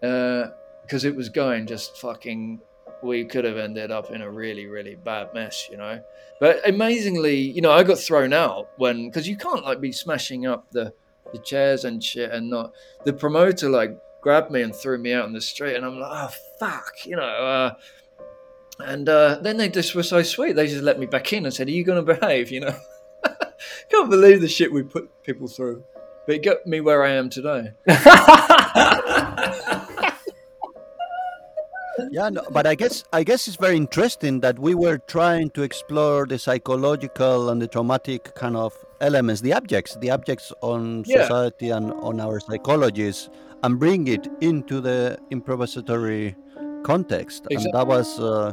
because 0.00 1.04
it 1.04 1.14
was 1.14 1.28
going 1.28 1.66
just 1.66 1.98
fucking. 1.98 2.60
We 3.02 3.24
could 3.24 3.44
have 3.44 3.58
ended 3.58 3.90
up 3.90 4.10
in 4.10 4.22
a 4.22 4.30
really, 4.30 4.66
really 4.66 4.94
bad 4.94 5.32
mess, 5.34 5.68
you 5.70 5.76
know. 5.76 6.02
But 6.40 6.66
amazingly, 6.68 7.36
you 7.36 7.60
know, 7.60 7.70
I 7.70 7.82
got 7.82 7.98
thrown 7.98 8.32
out 8.32 8.70
when 8.78 9.08
because 9.08 9.28
you 9.28 9.36
can't 9.36 9.64
like 9.64 9.80
be 9.80 9.92
smashing 9.92 10.46
up 10.46 10.70
the 10.70 10.92
the 11.32 11.38
chairs 11.38 11.84
and 11.84 12.02
shit 12.02 12.30
and 12.30 12.50
not. 12.50 12.72
The 13.04 13.12
promoter 13.12 13.68
like 13.68 13.96
grabbed 14.20 14.50
me 14.50 14.62
and 14.62 14.74
threw 14.74 14.98
me 14.98 15.12
out 15.12 15.26
in 15.26 15.32
the 15.32 15.40
street, 15.40 15.76
and 15.76 15.84
I'm 15.84 15.98
like, 15.98 16.10
oh 16.12 16.30
fuck, 16.58 17.06
you 17.06 17.16
know. 17.16 17.22
Uh, 17.22 17.74
and 18.80 19.08
uh, 19.08 19.38
then 19.40 19.56
they 19.56 19.68
just 19.68 19.94
were 19.94 20.02
so 20.02 20.22
sweet. 20.22 20.54
They 20.54 20.66
just 20.66 20.82
let 20.82 20.98
me 20.98 21.06
back 21.06 21.32
in 21.32 21.44
and 21.44 21.54
said, 21.54 21.68
"Are 21.68 21.72
you 21.72 21.84
going 21.84 22.04
to 22.04 22.14
behave?" 22.14 22.50
You 22.50 22.60
know. 22.60 22.76
Can't 23.90 24.10
believe 24.10 24.40
the 24.40 24.48
shit 24.48 24.72
we 24.72 24.82
put 24.82 25.10
people 25.22 25.48
through. 25.48 25.84
But 26.26 26.36
it 26.36 26.44
got 26.44 26.66
me 26.66 26.80
where 26.80 27.02
I 27.04 27.10
am 27.12 27.30
today. 27.30 27.72
Yeah, 32.10 32.28
no, 32.28 32.42
but 32.52 32.66
I 32.66 32.74
guess 32.74 33.04
I 33.12 33.24
guess 33.24 33.48
it's 33.48 33.56
very 33.56 33.76
interesting 33.76 34.40
that 34.40 34.58
we 34.58 34.74
were 34.74 34.98
trying 34.98 35.48
to 35.50 35.62
explore 35.62 36.26
the 36.26 36.38
psychological 36.38 37.48
and 37.48 37.60
the 37.60 37.66
traumatic 37.66 38.34
kind 38.34 38.54
of 38.54 38.74
elements, 39.00 39.40
the 39.40 39.54
objects, 39.54 39.96
the 39.96 40.10
objects 40.10 40.52
on 40.60 41.04
Yeah. 41.06 41.22
society 41.22 41.70
and 41.70 41.92
on 41.94 42.20
our 42.20 42.38
psychologies, 42.40 43.30
and 43.62 43.78
bring 43.78 44.08
it 44.08 44.28
into 44.42 44.80
the 44.82 45.18
improvisatory 45.32 46.36
context. 46.84 47.46
And 47.50 47.64
that 47.72 47.86
was, 47.86 48.20
uh, 48.20 48.52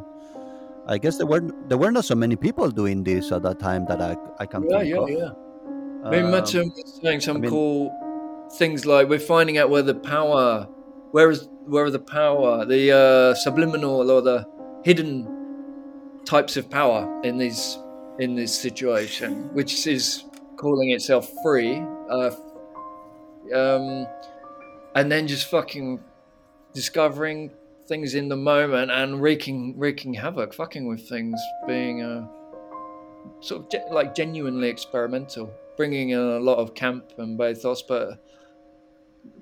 I 0.88 0.98
guess, 0.98 1.18
there 1.18 1.26
were 1.28 1.42
there 1.70 1.78
were 1.78 1.92
not 1.92 2.06
so 2.06 2.16
many 2.16 2.36
people 2.36 2.70
doing 2.70 3.04
this 3.04 3.32
at 3.32 3.44
that 3.44 3.60
time 3.60 3.86
that 3.88 4.02
I 4.02 4.18
I 4.40 4.46
can 4.46 4.64
Yeah, 4.70 4.80
think 4.80 4.90
yeah, 4.90 5.02
of. 5.02 5.10
yeah. 5.10 5.32
I 6.06 6.10
mean, 6.12 6.26
Um, 6.26 6.32
Matum 6.34 6.66
was 6.76 7.00
saying 7.02 7.22
some 7.22 7.38
I 7.38 7.40
mean- 7.42 7.52
cool 7.52 7.92
things 8.58 8.86
like 8.86 9.08
we're 9.10 9.20
finding 9.20 9.58
out 9.58 9.70
where 9.70 9.82
the 9.82 9.96
power, 9.96 10.68
where 11.12 11.30
is 11.32 11.48
where 11.66 11.86
are 11.86 11.90
the 11.92 12.00
power, 12.20 12.66
the 12.66 12.92
uh, 12.92 13.34
subliminal 13.36 14.12
or 14.12 14.22
the 14.22 14.46
hidden 14.84 15.26
types 16.26 16.58
of 16.58 16.70
power 16.70 17.08
in 17.24 17.38
these 17.38 17.80
in 18.20 18.36
this 18.36 18.54
situation, 18.54 19.50
which 19.54 19.88
is 19.88 20.26
calling 20.58 20.92
itself 20.92 21.32
free, 21.44 21.82
uh, 22.10 22.32
um, 23.56 24.06
and 24.96 25.12
then 25.12 25.28
just 25.28 25.48
fucking 25.50 26.00
discovering 26.74 27.52
things 27.88 28.16
in 28.16 28.30
the 28.30 28.36
moment 28.36 28.92
and 28.92 29.22
wreaking 29.22 29.78
wreaking 29.78 30.14
havoc, 30.14 30.54
fucking 30.54 30.88
with 30.88 31.08
things, 31.08 31.40
being 31.68 32.02
uh, 32.02 32.26
sort 33.40 33.64
of 33.64 33.70
ge- 33.70 33.92
like 33.92 34.16
genuinely 34.16 34.70
experimental, 34.70 35.52
bringing 35.78 36.10
in 36.10 36.20
a 36.20 36.40
lot 36.40 36.58
of 36.58 36.74
camp 36.74 37.14
and 37.18 37.38
bathos, 37.38 37.82
but 37.82 38.24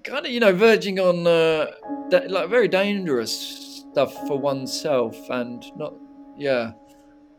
kind 0.04 0.26
of 0.26 0.32
you 0.32 0.40
know 0.40 0.54
verging 0.54 1.00
on 1.00 1.26
uh, 1.28 1.72
da- 2.10 2.28
like 2.28 2.50
very 2.50 2.68
dangerous 2.68 3.86
stuff 3.92 4.14
for 4.28 4.40
oneself 4.40 5.18
and 5.30 5.66
not 5.78 5.94
yeah. 6.38 6.74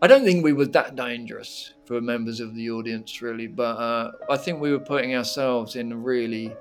I 0.01 0.09
don't 0.09 0.25
think 0.25 0.43
we 0.43 0.53
were 0.53 0.67
that 0.67 0.97
dangerous 0.97 1.75
for 1.85 2.01
members 2.01 2.41
of 2.41 2.57
the 2.57 2.71
audience 2.71 3.23
really, 3.23 3.47
but 3.47 3.77
uh, 3.77 4.11
I 4.29 4.37
think 4.37 4.61
we 4.61 4.73
were 4.73 4.81
putting 4.81 5.15
ourselves 5.15 5.77
in 5.77 6.03
really 6.03 6.53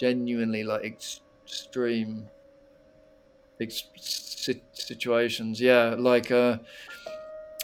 genuinely 0.00 0.64
like 0.64 0.84
ex- 0.84 1.20
extreme 1.44 2.28
situations. 4.72 5.60
Yeah, 5.60 5.94
like 5.98 6.30
uh, 6.30 6.58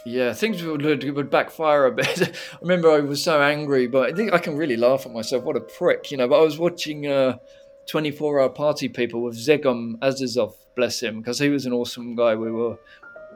yeah, 0.04 0.34
things 0.34 0.62
would, 0.62 0.82
would 0.82 1.30
backfire 1.30 1.86
a 1.86 1.92
bit. 1.92 2.36
I 2.52 2.58
remember 2.60 2.90
I 2.90 3.00
was 3.00 3.22
so 3.22 3.40
angry, 3.40 3.86
but 3.86 4.10
I 4.10 4.14
think 4.14 4.32
I 4.32 4.38
can 4.38 4.56
really 4.56 4.76
laugh 4.76 5.06
at 5.06 5.12
myself. 5.12 5.44
What 5.44 5.56
a 5.56 5.60
prick, 5.60 6.10
you 6.10 6.18
know. 6.18 6.28
But 6.28 6.40
I 6.40 6.42
was 6.42 6.58
watching 6.58 7.06
uh, 7.06 7.38
24 7.86 8.40
Hour 8.40 8.48
Party 8.50 8.88
People 8.88 9.22
with 9.22 9.36
Zegom 9.36 9.98
Azizov, 10.00 10.54
bless 10.76 11.00
him, 11.00 11.20
because 11.20 11.38
he 11.38 11.48
was 11.48 11.64
an 11.64 11.72
awesome 11.72 12.14
guy 12.14 12.34
we 12.34 12.50
were 12.50 12.78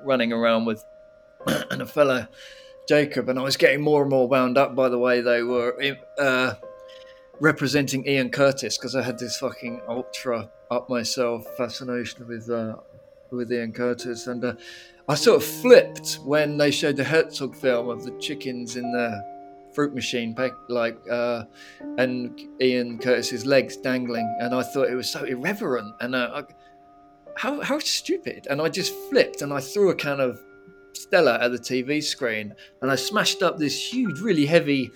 running 0.05 0.32
around 0.32 0.66
with, 0.66 0.85
and 1.47 1.80
a 1.80 1.86
fella, 1.86 2.28
Jacob, 2.86 3.30
and 3.30 3.39
I 3.39 3.43
was 3.43 3.56
getting 3.56 3.80
more 3.80 4.02
and 4.02 4.10
more 4.10 4.28
wound 4.28 4.59
up 4.59 4.74
by 4.74 4.90
the 4.90 4.98
way 4.98 5.22
they 5.22 5.43
were 5.43 5.74
uh, 6.18 6.55
representing 7.40 8.06
Ian 8.06 8.28
Curtis, 8.28 8.76
because 8.76 8.94
I 8.94 9.02
had 9.02 9.18
this 9.18 9.39
fucking 9.39 9.80
ultra 9.89 10.51
up 10.70 10.89
myself 10.89 11.47
fascination 11.57 12.27
with 12.27 12.51
uh, 12.51 12.77
with 13.31 13.53
Ian 13.53 13.73
Curtis, 13.73 14.27
and 14.27 14.45
uh, 14.45 14.55
I 15.09 15.15
sort 15.15 15.43
of 15.43 15.45
flipped 15.45 16.19
when 16.24 16.57
they 16.57 16.70
showed 16.70 16.97
the 16.97 17.05
Herzog 17.05 17.55
film 17.55 17.89
of 17.89 18.05
the 18.05 18.12
chickens 18.19 18.77
in 18.77 18.93
the 18.93 19.24
fruit 19.73 19.95
machine, 19.95 20.35
like, 20.69 20.99
uh, 21.11 21.45
and 21.99 22.40
Ian 22.61 22.99
Curtis's 22.99 23.47
legs 23.47 23.77
dangling, 23.77 24.27
and 24.40 24.55
I 24.55 24.62
thought 24.62 24.89
it 24.89 24.95
was 24.95 25.11
so 25.11 25.24
irreverent 25.24 25.95
and 26.01 26.15
uh, 26.15 26.43
I, 26.43 26.43
how 27.36 27.61
how 27.61 27.78
stupid. 27.78 28.47
And 28.51 28.61
I 28.61 28.69
just 28.69 28.93
flipped 29.09 29.43
and 29.43 29.53
I 29.53 29.61
threw 29.61 29.90
a 29.90 29.95
can 29.95 30.20
of 30.20 30.40
Stella 30.95 31.39
at 31.40 31.53
the 31.53 31.59
TV 31.59 32.03
screen, 32.03 32.55
and 32.82 32.90
I 32.90 32.97
smashed 32.97 33.43
up 33.43 33.59
this 33.59 33.93
huge, 33.93 34.20
really 34.20 34.47
heavy 34.47 34.90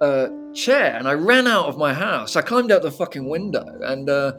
uh, 0.00 0.28
chair, 0.54 0.96
and 0.96 1.08
I 1.08 1.14
ran 1.14 1.46
out 1.46 1.66
of 1.66 1.78
my 1.78 1.92
house. 1.92 2.36
I 2.36 2.42
climbed 2.42 2.72
out 2.72 2.82
the 2.82 2.90
fucking 2.90 3.28
window, 3.28 3.66
and. 3.82 4.08
Uh, 4.08 4.32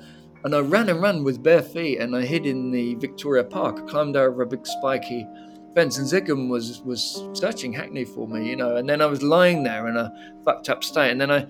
and 0.43 0.55
I 0.55 0.59
ran 0.59 0.87
and 0.87 1.01
ran 1.01 1.23
with 1.23 1.43
bare 1.43 1.61
feet, 1.61 1.99
and 1.99 2.15
I 2.15 2.21
hid 2.21 2.45
in 2.45 2.71
the 2.71 2.95
Victoria 2.95 3.43
Park. 3.43 3.79
I 3.79 3.85
climbed 3.89 4.15
over 4.15 4.41
a 4.41 4.47
big 4.47 4.65
spiky 4.65 5.27
fence, 5.75 5.97
and 5.97 6.07
Zigum 6.07 6.49
was 6.49 6.81
was 6.81 7.25
searching 7.33 7.73
Hackney 7.73 8.05
for 8.05 8.27
me, 8.27 8.49
you 8.49 8.55
know. 8.55 8.77
And 8.77 8.87
then 8.87 9.01
I 9.01 9.05
was 9.05 9.21
lying 9.21 9.63
there 9.63 9.87
in 9.87 9.97
a 9.97 10.11
fucked 10.45 10.69
up 10.69 10.83
state, 10.83 11.11
and 11.11 11.19
then 11.19 11.31
I, 11.31 11.45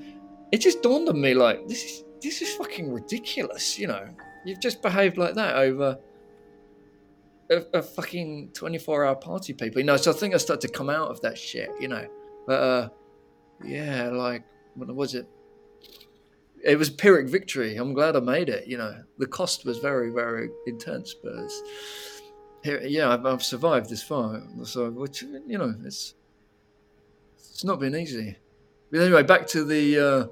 it 0.52 0.58
just 0.60 0.82
dawned 0.82 1.08
on 1.08 1.22
me 1.22 1.34
like 1.34 1.68
this 1.68 1.84
is 1.84 2.04
this 2.22 2.42
is 2.42 2.54
fucking 2.56 2.92
ridiculous, 2.92 3.78
you 3.78 3.88
know. 3.88 4.08
You've 4.46 4.60
just 4.60 4.82
behaved 4.82 5.18
like 5.18 5.36
that 5.36 5.56
over 5.56 5.98
a, 7.52 7.64
a 7.74 7.82
fucking 7.84 8.52
twenty 8.54 8.78
four 8.78 9.06
hour 9.06 9.16
party, 9.16 9.54
people, 9.54 9.80
you 9.80 9.86
know. 9.86 9.98
So 9.98 10.12
I 10.12 10.16
think 10.16 10.34
I 10.34 10.38
started 10.38 10.68
to 10.68 10.74
come 10.74 10.90
out 10.90 11.10
of 11.10 11.22
that 11.22 11.38
shit, 11.38 11.70
you 11.80 11.88
know. 11.88 12.08
But 12.48 12.60
uh, 12.60 12.90
yeah, 13.64 14.10
like 14.10 14.44
what 14.76 14.94
was 14.94 15.16
it? 15.16 15.28
it 16.64 16.78
was 16.78 16.90
Pyrrhic 16.90 17.28
victory. 17.28 17.76
I'm 17.76 17.94
glad 17.94 18.16
I 18.16 18.20
made 18.20 18.50
it. 18.50 18.68
You 18.68 18.78
know, 18.78 18.96
the 19.18 19.28
cost 19.28 19.66
was 19.66 19.78
very, 19.80 20.10
very 20.10 20.50
intense, 20.68 21.14
but 21.14 21.50
yeah, 22.84 23.14
I've, 23.14 23.26
I've 23.26 23.44
survived 23.44 23.90
this 23.90 24.04
far. 24.04 24.42
So, 24.64 24.90
which 24.90 25.22
you 25.22 25.58
know, 25.58 25.74
it's 25.84 26.16
it's 27.38 27.64
not 27.64 27.80
been 27.80 27.96
easy. 27.96 28.38
But 28.92 29.02
anyway, 29.02 29.24
back 29.24 29.48
to 29.48 29.64
the 29.64 30.00
uh, 30.00 30.28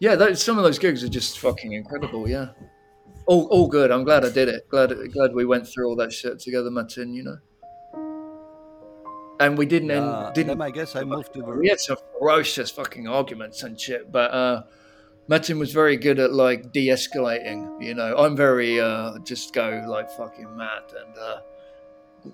yeah. 0.00 0.14
Those, 0.14 0.42
some 0.42 0.58
of 0.58 0.64
those 0.64 0.78
gigs 0.78 1.02
are 1.02 1.08
just 1.08 1.38
fucking 1.38 1.72
incredible. 1.72 2.28
Yeah, 2.28 2.48
all 3.26 3.46
all 3.46 3.66
good. 3.66 3.90
I'm 3.90 4.04
glad 4.04 4.24
I 4.24 4.30
did 4.30 4.48
it. 4.48 4.68
Glad 4.68 4.92
glad 5.12 5.34
we 5.34 5.44
went 5.44 5.66
through 5.66 5.88
all 5.88 5.96
that 5.96 6.12
shit 6.12 6.38
together, 6.38 6.70
Martin. 6.70 7.12
You 7.14 7.24
know, 7.24 7.38
and 9.40 9.56
we 9.58 9.66
didn't 9.66 9.90
Yeah, 9.90 10.26
end, 10.26 10.34
didn't 10.34 10.60
I 10.60 10.70
guess 10.70 10.96
I 10.96 11.04
moved 11.04 11.32
to 11.34 11.42
we 11.42 11.68
had 11.68 11.80
some 11.80 11.96
ferocious 12.18 12.70
fucking 12.70 13.06
arguments 13.08 13.62
and 13.62 13.78
shit, 13.80 14.10
but 14.10 14.30
uh, 14.32 14.62
Martin 15.28 15.58
was 15.58 15.72
very 15.72 15.96
good 15.96 16.18
at 16.18 16.32
like 16.32 16.72
de-escalating. 16.72 17.82
You 17.84 17.94
know, 17.94 18.16
I'm 18.16 18.36
very 18.36 18.80
uh, 18.80 19.18
just 19.24 19.52
go 19.54 19.84
like 19.88 20.10
fucking 20.10 20.56
mad 20.56 20.82
and 21.04 21.18
uh, 21.18 21.40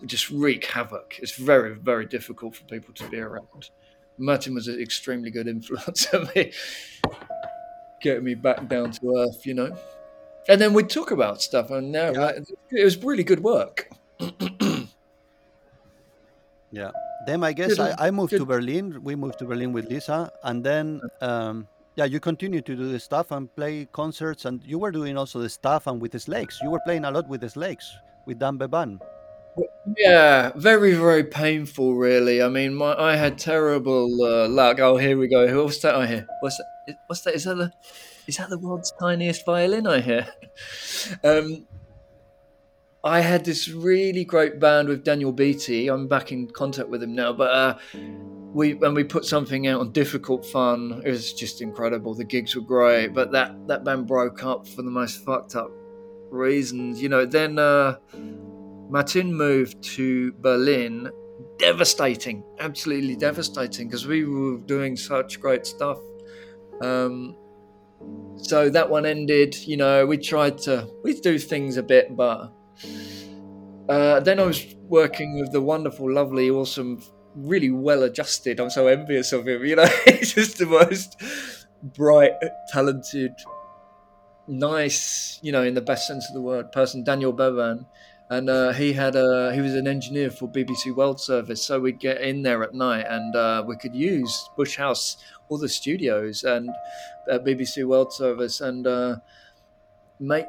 just 0.06 0.30
wreak 0.30 0.64
havoc. 0.66 1.18
It's 1.20 1.36
very 1.36 1.74
very 1.74 2.06
difficult 2.06 2.56
for 2.56 2.64
people 2.64 2.94
to 2.94 3.08
be 3.08 3.18
around. 3.20 3.70
Martin 4.16 4.54
was 4.54 4.68
an 4.68 4.80
extremely 4.80 5.30
good 5.30 5.48
influence 5.48 6.06
on 6.14 6.28
me, 6.34 6.52
getting 8.00 8.24
me 8.24 8.34
back 8.34 8.68
down 8.68 8.92
to 8.92 9.16
earth. 9.18 9.44
You 9.44 9.54
know, 9.54 9.76
and 10.48 10.60
then 10.60 10.72
we'd 10.72 10.88
talk 10.88 11.10
about 11.10 11.42
stuff, 11.42 11.70
and 11.70 11.90
now 11.92 12.12
Yeah. 12.12 12.20
like, 12.20 12.36
it 12.70 12.84
was 12.84 12.96
really 13.02 13.24
good 13.24 13.40
work. 13.40 13.90
Yeah. 16.74 16.90
Then 17.26 17.42
I 17.42 17.52
guess 17.52 17.78
I, 17.78 17.94
I 17.98 18.10
moved 18.10 18.36
to. 18.36 18.44
Berlin. 18.44 19.00
We 19.02 19.14
moved 19.16 19.38
to 19.38 19.46
Berlin 19.46 19.72
with 19.72 19.86
Lisa, 19.88 20.30
and 20.42 20.62
then 20.62 21.00
um, 21.22 21.66
yeah, 21.96 22.04
you 22.04 22.20
continue 22.20 22.60
to 22.60 22.76
do 22.76 22.90
the 22.90 23.00
stuff 23.00 23.30
and 23.30 23.48
play 23.54 23.86
concerts, 23.92 24.44
and 24.44 24.60
you 24.64 24.78
were 24.78 24.90
doing 24.90 25.16
also 25.16 25.40
the 25.40 25.48
stuff 25.48 25.86
and 25.86 26.00
with 26.00 26.12
the 26.12 26.20
Slakes. 26.20 26.60
You 26.62 26.70
were 26.70 26.80
playing 26.84 27.04
a 27.04 27.10
lot 27.10 27.28
with 27.28 27.40
the 27.40 27.48
Slakes 27.48 27.96
with 28.26 28.38
Dan 28.38 28.58
Beban. 28.58 29.00
Yeah, 29.96 30.50
very, 30.56 30.94
very 30.94 31.24
painful, 31.24 31.94
really. 31.94 32.42
I 32.42 32.48
mean, 32.48 32.74
my 32.74 32.94
I 32.98 33.16
had 33.16 33.38
terrible 33.38 34.10
uh, 34.22 34.48
luck. 34.48 34.80
Oh, 34.80 34.96
here 34.96 35.16
we 35.16 35.28
go. 35.28 35.64
What's 35.64 35.78
that 35.80 35.94
I 35.94 36.06
hear? 36.06 36.26
What's 36.40 36.58
that? 36.58 36.98
What's 37.06 37.22
that? 37.22 37.34
Is 37.34 37.44
that 37.44 37.54
the 37.56 37.72
is 38.26 38.36
that 38.38 38.50
the 38.50 38.58
world's 38.58 38.92
tiniest 38.98 39.46
violin 39.46 39.86
I 39.86 40.00
hear? 40.00 40.26
um, 41.24 41.66
I 43.04 43.20
had 43.20 43.44
this 43.44 43.68
really 43.68 44.24
great 44.24 44.58
band 44.58 44.88
with 44.88 45.04
Daniel 45.04 45.30
Beatty. 45.30 45.88
I'm 45.88 46.08
back 46.08 46.32
in 46.32 46.48
contact 46.48 46.88
with 46.88 47.02
him 47.02 47.14
now, 47.14 47.34
but 47.34 47.50
uh, 47.50 47.78
we 48.54 48.72
when 48.72 48.94
we 48.94 49.04
put 49.04 49.26
something 49.26 49.66
out 49.66 49.80
on 49.80 49.92
Difficult 49.92 50.46
Fun, 50.46 51.02
it 51.04 51.10
was 51.10 51.34
just 51.34 51.60
incredible. 51.60 52.14
The 52.14 52.24
gigs 52.24 52.56
were 52.56 52.62
great, 52.62 53.08
but 53.08 53.30
that 53.32 53.68
that 53.68 53.84
band 53.84 54.06
broke 54.06 54.42
up 54.42 54.66
for 54.66 54.80
the 54.80 54.90
most 54.90 55.22
fucked 55.22 55.54
up 55.54 55.70
reasons. 56.30 57.02
You 57.02 57.10
know, 57.10 57.26
then 57.26 57.58
uh, 57.58 57.96
Martin 58.88 59.34
moved 59.34 59.82
to 59.96 60.32
Berlin. 60.40 61.10
Devastating, 61.58 62.42
absolutely 62.58 63.16
devastating, 63.16 63.88
because 63.88 64.06
we 64.06 64.24
were 64.24 64.58
doing 64.58 64.96
such 64.96 65.40
great 65.40 65.66
stuff. 65.66 65.98
Um, 66.80 67.36
so 68.36 68.70
that 68.70 68.88
one 68.88 69.04
ended. 69.04 69.56
You 69.56 69.76
know, 69.76 70.06
we 70.06 70.16
tried 70.16 70.56
to 70.58 70.88
we 71.02 71.20
do 71.20 71.38
things 71.38 71.76
a 71.76 71.82
bit, 71.82 72.16
but 72.16 72.52
uh, 73.88 74.20
then 74.20 74.40
I 74.40 74.44
was 74.44 74.74
working 74.88 75.40
with 75.40 75.52
the 75.52 75.60
wonderful, 75.60 76.10
lovely, 76.10 76.50
awesome, 76.50 77.02
really 77.34 77.70
well 77.70 78.02
adjusted. 78.02 78.60
I'm 78.60 78.70
so 78.70 78.86
envious 78.86 79.32
of 79.32 79.46
him. 79.46 79.64
You 79.64 79.76
know, 79.76 79.86
he's 80.04 80.34
just 80.34 80.58
the 80.58 80.66
most 80.66 81.22
bright, 81.82 82.32
talented, 82.72 83.32
nice. 84.48 85.38
You 85.42 85.52
know, 85.52 85.62
in 85.62 85.74
the 85.74 85.82
best 85.82 86.06
sense 86.06 86.26
of 86.28 86.34
the 86.34 86.40
word, 86.40 86.72
person. 86.72 87.04
Daniel 87.04 87.32
Bevan. 87.32 87.86
And 88.30 88.48
uh, 88.48 88.72
he 88.72 88.94
had 88.94 89.16
a 89.16 89.54
he 89.54 89.60
was 89.60 89.74
an 89.74 89.86
engineer 89.86 90.30
for 90.30 90.48
BBC 90.48 90.96
World 90.96 91.20
Service, 91.20 91.62
so 91.62 91.78
we'd 91.78 92.00
get 92.00 92.22
in 92.22 92.40
there 92.42 92.62
at 92.62 92.72
night 92.72 93.04
and 93.06 93.36
uh, 93.36 93.62
we 93.66 93.76
could 93.76 93.94
use 93.94 94.48
Bush 94.56 94.76
House, 94.76 95.18
all 95.48 95.58
the 95.58 95.68
studios, 95.68 96.42
and 96.42 96.70
at 97.30 97.44
BBC 97.44 97.86
World 97.86 98.14
Service, 98.14 98.62
and 98.62 98.86
uh, 98.86 99.16
make 100.20 100.46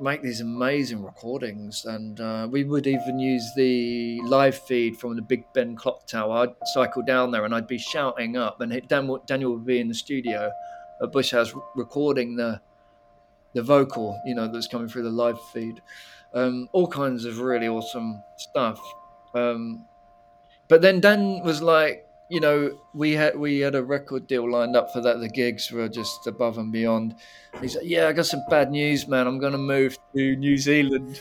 make 0.00 0.22
these 0.22 0.40
amazing 0.40 1.02
recordings. 1.04 1.84
And 1.84 2.20
uh, 2.20 2.48
we 2.50 2.64
would 2.64 2.86
even 2.86 3.18
use 3.18 3.48
the 3.56 4.20
live 4.22 4.58
feed 4.58 4.96
from 4.96 5.16
the 5.16 5.22
Big 5.22 5.44
Ben 5.54 5.76
clock 5.76 6.06
tower. 6.06 6.38
I'd 6.38 6.68
cycle 6.74 7.02
down 7.02 7.30
there 7.30 7.44
and 7.44 7.54
I'd 7.54 7.68
be 7.68 7.78
shouting 7.78 8.36
up, 8.36 8.60
and 8.60 8.72
it, 8.72 8.88
Dan, 8.88 9.10
Daniel 9.26 9.52
would 9.52 9.66
be 9.66 9.80
in 9.80 9.88
the 9.88 9.94
studio 9.94 10.50
at 11.02 11.12
Bush 11.12 11.30
House 11.30 11.52
recording 11.74 12.36
the 12.36 12.60
the 13.54 13.62
vocal, 13.62 14.20
you 14.26 14.34
know, 14.34 14.48
that's 14.48 14.66
coming 14.66 14.88
through 14.88 15.04
the 15.04 15.10
live 15.10 15.40
feed. 15.52 15.80
Um, 16.34 16.68
all 16.72 16.88
kinds 16.88 17.24
of 17.24 17.38
really 17.38 17.68
awesome 17.68 18.20
stuff. 18.36 18.80
Um, 19.32 19.84
but 20.68 20.82
then 20.82 21.00
Dan 21.00 21.40
was 21.44 21.62
like, 21.62 22.04
you 22.34 22.40
know, 22.40 22.76
we 22.94 23.12
had 23.12 23.38
we 23.38 23.60
had 23.60 23.76
a 23.76 23.84
record 23.84 24.26
deal 24.26 24.50
lined 24.50 24.74
up 24.74 24.92
for 24.92 25.00
that. 25.00 25.20
The 25.20 25.28
gigs 25.28 25.70
were 25.70 25.88
just 25.88 26.26
above 26.26 26.58
and 26.58 26.72
beyond. 26.72 27.14
He's 27.60 27.76
like, 27.76 27.84
"Yeah, 27.86 28.08
I 28.08 28.12
got 28.12 28.26
some 28.26 28.42
bad 28.50 28.72
news, 28.72 29.06
man. 29.06 29.28
I'm 29.28 29.38
going 29.38 29.52
to 29.52 29.58
move 29.58 29.96
to 30.16 30.34
New 30.34 30.56
Zealand." 30.56 31.20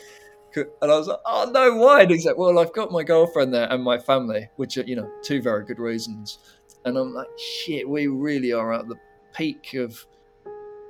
And 0.56 0.92
I 0.92 0.98
was 0.98 1.08
like, 1.08 1.20
"Oh 1.24 1.52
no, 1.54 1.76
why?" 1.76 2.02
And 2.02 2.10
he's 2.10 2.26
like, 2.26 2.36
"Well, 2.36 2.58
I've 2.58 2.74
got 2.74 2.92
my 2.92 3.04
girlfriend 3.04 3.54
there 3.54 3.72
and 3.72 3.84
my 3.84 4.00
family, 4.00 4.50
which 4.56 4.76
are 4.80 4.82
you 4.82 4.96
know 4.96 5.08
two 5.22 5.40
very 5.40 5.66
good 5.66 5.78
reasons." 5.78 6.40
And 6.84 6.98
I'm 6.98 7.14
like, 7.14 7.28
"Shit, 7.38 7.88
we 7.88 8.08
really 8.08 8.52
are 8.52 8.74
at 8.74 8.88
the 8.88 8.96
peak 9.36 9.76
of, 9.76 10.04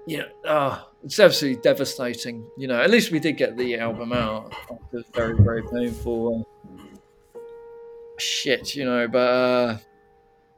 you 0.08 0.20
know, 0.20 0.30
ah, 0.48 0.88
it's 1.04 1.20
absolutely 1.20 1.62
devastating. 1.62 2.48
You 2.58 2.70
know, 2.70 2.80
at 2.80 2.90
least 2.90 3.12
we 3.12 3.20
did 3.20 3.36
get 3.36 3.58
the 3.58 3.78
album 3.78 4.14
out. 4.14 4.54
Was 4.94 5.04
very, 5.14 5.36
very 5.38 5.64
painful. 5.64 6.48
Shit, 8.20 8.74
you 8.74 8.86
know, 8.86 9.06
but." 9.10 9.18
Uh, 9.18 9.78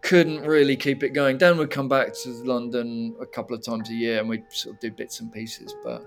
couldn't 0.05 0.41
really 0.41 0.75
keep 0.75 1.01
it 1.01 1.09
going. 1.09 1.37
Dan 1.37 1.57
would 1.57 1.71
come 1.71 1.89
back 1.89 2.13
to 2.13 2.29
London 2.43 3.15
a 3.19 3.25
couple 3.25 3.55
of 3.55 3.63
times 3.63 3.89
a 3.89 3.93
year 3.93 4.19
and 4.19 4.29
we'd 4.29 4.43
sort 4.49 4.75
of 4.75 4.79
do 4.79 4.91
bits 4.91 5.19
and 5.19 5.33
pieces, 5.33 5.75
but 5.83 6.05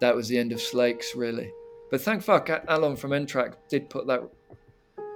that 0.00 0.14
was 0.14 0.28
the 0.28 0.38
end 0.38 0.52
of 0.52 0.60
Slakes, 0.60 1.14
really. 1.16 1.50
But 1.90 2.02
thank 2.02 2.22
fuck, 2.22 2.50
Alan 2.68 2.94
from 2.94 3.14
N-Track 3.14 3.68
did 3.68 3.88
put 3.88 4.06
that 4.06 4.20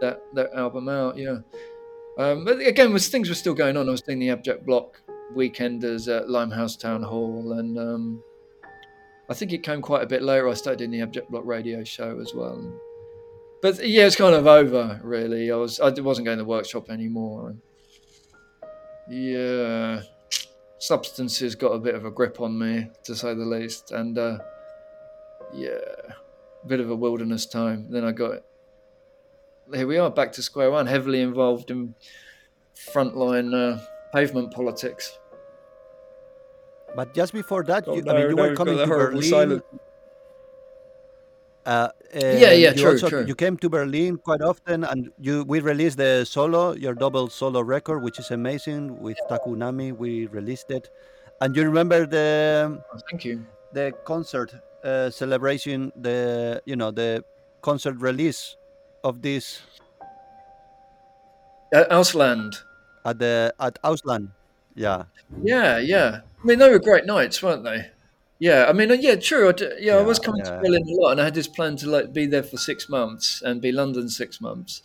that 0.00 0.22
that 0.34 0.54
album 0.54 0.88
out, 0.88 1.18
yeah. 1.18 1.38
Um, 2.16 2.44
but 2.44 2.60
again, 2.60 2.90
was 2.92 3.08
things 3.08 3.28
were 3.28 3.34
still 3.34 3.54
going 3.54 3.76
on. 3.76 3.86
I 3.86 3.92
was 3.92 4.00
doing 4.00 4.18
the 4.18 4.30
Abject 4.30 4.64
Block 4.64 5.02
weekenders 5.34 6.08
at 6.08 6.30
Limehouse 6.30 6.76
Town 6.76 7.02
Hall, 7.02 7.52
and 7.58 7.78
um, 7.78 8.22
I 9.28 9.34
think 9.34 9.52
it 9.52 9.62
came 9.62 9.82
quite 9.82 10.02
a 10.02 10.06
bit 10.06 10.22
later. 10.22 10.48
I 10.48 10.54
started 10.54 10.78
doing 10.78 10.90
the 10.90 11.02
Abject 11.02 11.30
Block 11.30 11.44
radio 11.44 11.84
show 11.84 12.18
as 12.18 12.32
well. 12.34 12.80
But 13.60 13.86
yeah, 13.86 14.06
it's 14.06 14.16
kind 14.16 14.34
of 14.34 14.46
over, 14.46 14.98
really. 15.02 15.52
I 15.52 15.56
was 15.56 15.80
I 15.80 15.90
wasn't 15.90 16.24
going 16.24 16.38
to 16.38 16.44
the 16.44 16.48
workshop 16.48 16.88
anymore. 16.88 17.56
Yeah, 19.10 20.02
substances 20.78 21.56
got 21.56 21.72
a 21.72 21.78
bit 21.80 21.96
of 21.96 22.04
a 22.04 22.10
grip 22.12 22.40
on 22.40 22.56
me, 22.56 22.90
to 23.02 23.16
say 23.16 23.34
the 23.34 23.44
least, 23.44 23.90
and 23.90 24.16
uh, 24.16 24.38
yeah, 25.52 25.78
a 26.62 26.66
bit 26.66 26.78
of 26.78 26.90
a 26.90 26.94
wilderness 26.94 27.44
time. 27.46 27.86
Then 27.90 28.04
I 28.04 28.12
got 28.12 28.42
here 29.74 29.86
we 29.86 29.98
are 29.98 30.10
back 30.10 30.30
to 30.32 30.42
square 30.42 30.70
one, 30.70 30.86
heavily 30.86 31.20
involved 31.22 31.70
in 31.72 31.94
frontline 32.94 33.52
uh, 33.52 33.80
pavement 34.14 34.52
politics. 34.52 35.18
But 36.94 37.12
just 37.14 37.32
before 37.32 37.64
that, 37.64 37.84
Oh, 37.88 37.96
you, 37.96 38.02
no, 38.02 38.12
I 38.12 38.14
mean, 38.16 38.30
you 38.30 38.36
no, 38.36 38.42
were 38.42 38.48
we've 38.50 38.56
coming 38.56 38.76
the 38.76 38.84
to 38.84 38.88
Berlin. 38.90 39.22
silence. 39.22 39.62
Uh, 41.66 41.88
Yeah, 42.14 42.50
yeah, 42.50 42.70
and 42.70 42.76
you 42.78 42.82
true, 42.82 42.90
also- 42.92 43.08
true. 43.08 43.24
You 43.26 43.34
came 43.36 43.56
to 43.58 43.68
Berlin 43.68 44.16
quite 44.18 44.40
often, 44.42 44.82
and 44.84 45.12
you 45.20 45.44
we 45.44 45.60
released 45.60 45.98
the 45.98 46.24
solo, 46.24 46.72
your 46.74 46.94
double 46.94 47.28
solo 47.28 47.60
record, 47.60 48.02
which 48.02 48.18
is 48.18 48.30
amazing 48.32 48.98
with 49.00 49.16
Takunami. 49.30 49.92
We 49.96 50.26
released 50.26 50.70
it, 50.70 50.90
and 51.40 51.54
you 51.54 51.62
remember 51.64 52.06
the 52.06 52.80
Oh, 52.92 52.98
thank 53.10 53.24
you. 53.24 53.44
the 53.72 53.92
concert 54.04 54.50
uh, 54.82 55.10
celebration, 55.10 55.92
the 55.94 56.62
you 56.66 56.74
know 56.74 56.90
the 56.90 57.22
concert 57.62 57.94
release 58.00 58.56
of 59.04 59.22
this 59.22 59.60
Uh, 61.72 61.84
Ausland. 61.94 62.62
at 63.04 63.18
the 63.18 63.54
at 63.60 63.78
Ausland. 63.84 64.28
Yeah, 64.74 65.04
Yeah, 65.42 65.78
yeah. 65.78 66.20
I 66.42 66.46
mean, 66.46 66.58
they 66.58 66.70
were 66.70 66.78
great 66.80 67.04
nights, 67.06 67.42
weren't 67.42 67.62
they? 67.64 67.90
Yeah, 68.40 68.66
I 68.68 68.72
mean, 68.72 68.90
uh, 68.90 68.94
yeah, 68.94 69.16
true. 69.16 69.50
I 69.50 69.52
d- 69.52 69.68
yeah, 69.80 69.96
I 69.96 70.02
was 70.02 70.18
coming 70.18 70.42
yeah. 70.42 70.52
to 70.52 70.60
Berlin 70.62 70.82
a 70.82 70.92
lot, 71.02 71.10
and 71.12 71.20
I 71.20 71.24
had 71.24 71.34
this 71.34 71.46
plan 71.46 71.76
to 71.76 71.90
like 71.90 72.14
be 72.14 72.24
there 72.24 72.42
for 72.42 72.56
six 72.56 72.88
months 72.88 73.42
and 73.42 73.60
be 73.60 73.70
London 73.70 74.08
six 74.08 74.40
months. 74.40 74.82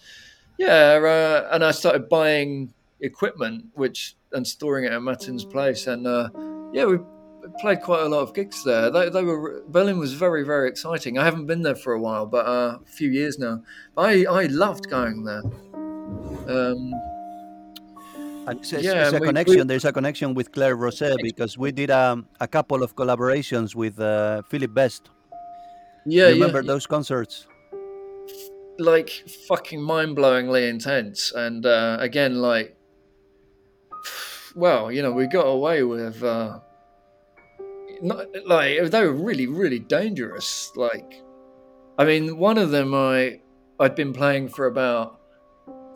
Yeah, 0.57 0.99
uh, 1.01 1.47
and 1.51 1.63
I 1.63 1.71
started 1.71 2.09
buying 2.09 2.73
equipment, 2.99 3.67
which 3.73 4.15
and 4.33 4.45
storing 4.45 4.83
it 4.83 4.91
at 4.91 5.01
Martin's 5.01 5.45
place, 5.45 5.87
and 5.87 6.05
uh, 6.05 6.29
yeah, 6.73 6.83
we 6.83 6.97
played 7.61 7.81
quite 7.81 8.01
a 8.01 8.09
lot 8.09 8.23
of 8.23 8.33
gigs 8.33 8.61
there. 8.65 8.91
They, 8.91 9.07
they 9.09 9.23
were 9.23 9.63
Berlin 9.69 9.99
was 9.99 10.13
very, 10.13 10.43
very 10.43 10.67
exciting. 10.67 11.17
I 11.17 11.23
haven't 11.23 11.45
been 11.45 11.61
there 11.61 11.75
for 11.75 11.93
a 11.93 11.99
while, 11.99 12.25
but 12.25 12.45
uh, 12.45 12.79
a 12.83 12.91
few 12.91 13.09
years 13.09 13.39
now. 13.39 13.63
I 13.95 14.25
I 14.25 14.47
loved 14.47 14.89
going 14.89 15.23
there. 15.23 15.43
Um, 16.47 16.93
and 18.47 18.59
Yeah, 18.71 19.03
it's 19.03 19.11
a 19.11 19.15
we- 19.15 19.19
we- 19.21 19.27
connection. 19.27 19.67
There's 19.67 19.85
a 19.85 19.91
connection 19.93 20.33
with 20.33 20.51
Claire 20.51 20.75
Rosset 20.75 21.17
because 21.21 21.57
we 21.57 21.71
did 21.71 21.89
um, 21.91 22.27
a 22.39 22.47
couple 22.47 22.83
of 22.83 22.95
collaborations 22.95 23.75
with 23.75 23.99
uh, 23.99 24.41
Philip 24.49 24.73
Best. 24.73 25.09
yeah, 26.05 26.27
you 26.27 26.33
remember 26.35 26.61
yeah, 26.61 26.67
those 26.73 26.85
concerts? 26.87 27.47
like 28.77 29.09
fucking 29.47 29.81
mind-blowingly 29.81 30.67
intense 30.69 31.31
and 31.31 31.65
uh, 31.65 31.95
again 32.01 32.41
like 32.41 32.75
well 34.53 34.91
you 34.91 35.01
know 35.01 35.13
we 35.13 35.27
got 35.27 35.43
away 35.47 35.81
with 35.83 36.21
uh 36.23 36.59
not 38.01 38.25
like 38.45 38.91
they 38.91 39.01
were 39.05 39.13
really 39.13 39.47
really 39.47 39.79
dangerous 39.79 40.73
like 40.75 41.23
i 41.97 42.03
mean 42.03 42.37
one 42.37 42.57
of 42.57 42.71
them 42.71 42.93
i 42.93 43.39
i'd 43.79 43.95
been 43.95 44.11
playing 44.11 44.49
for 44.49 44.65
about 44.67 45.14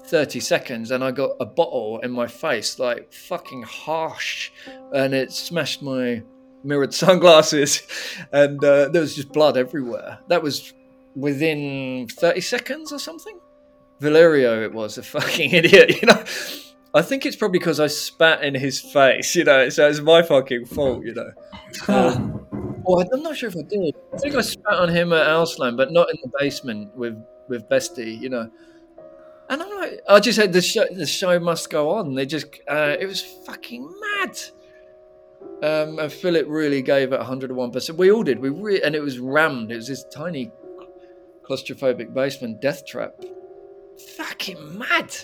30 0.06 0.40
seconds 0.40 0.92
and 0.92 1.04
i 1.04 1.12
got 1.12 1.32
a 1.40 1.46
bottle 1.46 2.00
in 2.00 2.12
my 2.12 2.26
face 2.26 2.80
like 2.80 3.14
fucking 3.14 3.62
harsh 3.64 4.52
and 4.94 5.14
it 5.14 5.32
smashed 5.32 5.82
my 5.82 6.22
mirrored 6.64 6.94
sunglasses 7.06 7.84
and 8.32 8.64
uh, 8.64 8.90
there 8.90 9.02
was 9.02 9.16
just 9.16 9.32
blood 9.32 9.58
everywhere 9.58 10.20
that 10.28 10.42
was 10.42 10.74
within 11.16 12.08
30 12.08 12.42
seconds 12.42 12.92
or 12.92 13.00
something. 13.00 13.40
Valerio, 14.00 14.64
it 14.64 14.74
was 14.74 14.98
a 14.98 15.04
fucking 15.04 15.52
idiot, 15.54 16.02
you 16.02 16.08
know. 16.08 16.24
I 16.94 17.04
think 17.04 17.26
it's 17.26 17.36
probably 17.36 17.60
because 17.60 17.80
I 17.80 17.88
spat 17.88 18.44
in 18.44 18.56
his 18.56 18.80
face, 18.80 19.36
you 19.36 19.44
know, 19.44 19.70
so 19.70 19.88
it's 19.88 20.00
my 20.00 20.24
fucking 20.24 20.66
fault, 20.66 21.04
you 21.06 21.14
know. 21.14 21.32
Um, 21.88 22.48
well, 22.84 23.06
I'm 23.14 23.22
not 23.22 23.38
sure 23.38 23.50
if 23.50 23.56
I 23.56 23.62
did. 23.62 23.94
I 24.14 24.18
think 24.18 24.36
I 24.36 24.42
spat 24.42 24.74
on 24.74 24.90
him 24.90 25.14
at 25.14 25.28
Ausland, 25.28 25.78
but 25.78 25.92
not 25.92 26.10
in 26.10 26.18
the 26.24 26.32
basement 26.40 26.96
with 26.96 27.16
with 27.48 27.68
Bestie, 27.70 28.20
you 28.20 28.30
know. 28.30 28.50
And 29.50 29.64
I'm 29.64 29.76
like, 29.78 30.02
I 30.08 30.20
just 30.20 30.36
said 30.38 30.54
the 30.54 30.62
show, 30.62 30.86
the 30.92 31.08
show 31.08 31.40
must 31.40 31.70
go 31.70 31.90
on. 31.90 32.14
They 32.14 32.26
just, 32.26 32.46
uh, 32.70 32.96
it 33.00 33.06
was 33.08 33.22
fucking 33.22 33.92
mad. 34.00 34.40
Um, 35.64 36.00
and 36.00 36.12
Philip 36.12 36.46
really 36.48 36.82
gave 36.82 37.12
it 37.14 37.20
101%. 37.20 37.96
We 37.96 38.12
all 38.12 38.24
did. 38.24 38.40
We 38.40 38.50
re- 38.50 38.82
and 38.82 38.94
it 38.96 39.02
was 39.02 39.20
rammed. 39.20 39.72
It 39.72 39.78
was 39.78 39.88
this 39.88 40.06
tiny 40.14 40.52
claustrophobic 41.50 42.14
basement 42.14 42.62
death 42.62 42.86
trap. 42.86 43.14
Fucking 44.18 44.78
mad. 44.78 45.16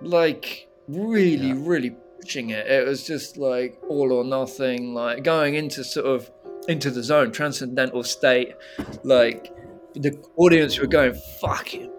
Like 0.00 0.68
really, 0.88 1.48
Yeah. 1.48 1.54
really 1.58 1.96
pushing 2.20 2.50
it. 2.50 2.66
It 2.66 2.86
was 2.86 3.04
just 3.06 3.36
like 3.36 3.78
all 3.88 4.12
or 4.12 4.24
nothing, 4.24 4.94
like 4.94 5.22
going 5.24 5.54
into 5.54 5.84
sort 5.84 6.06
of 6.06 6.30
into 6.68 6.90
the 6.90 7.02
zone, 7.02 7.32
transcendental 7.32 8.02
state. 8.02 8.54
Like 9.02 9.52
the 9.94 10.18
audience 10.36 10.78
were 10.78 10.86
going 10.86 11.14
fucking 11.40 11.90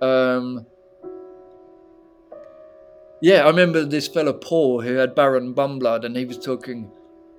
Um 0.00 0.66
yeah, 3.20 3.44
I 3.44 3.46
remember 3.46 3.84
this 3.84 4.06
fella 4.06 4.34
Paul 4.34 4.82
who 4.82 4.96
had 4.96 5.14
Baron 5.14 5.54
Bumblood 5.54 6.04
and 6.04 6.16
he 6.16 6.26
was 6.26 6.38
talking 6.38 6.90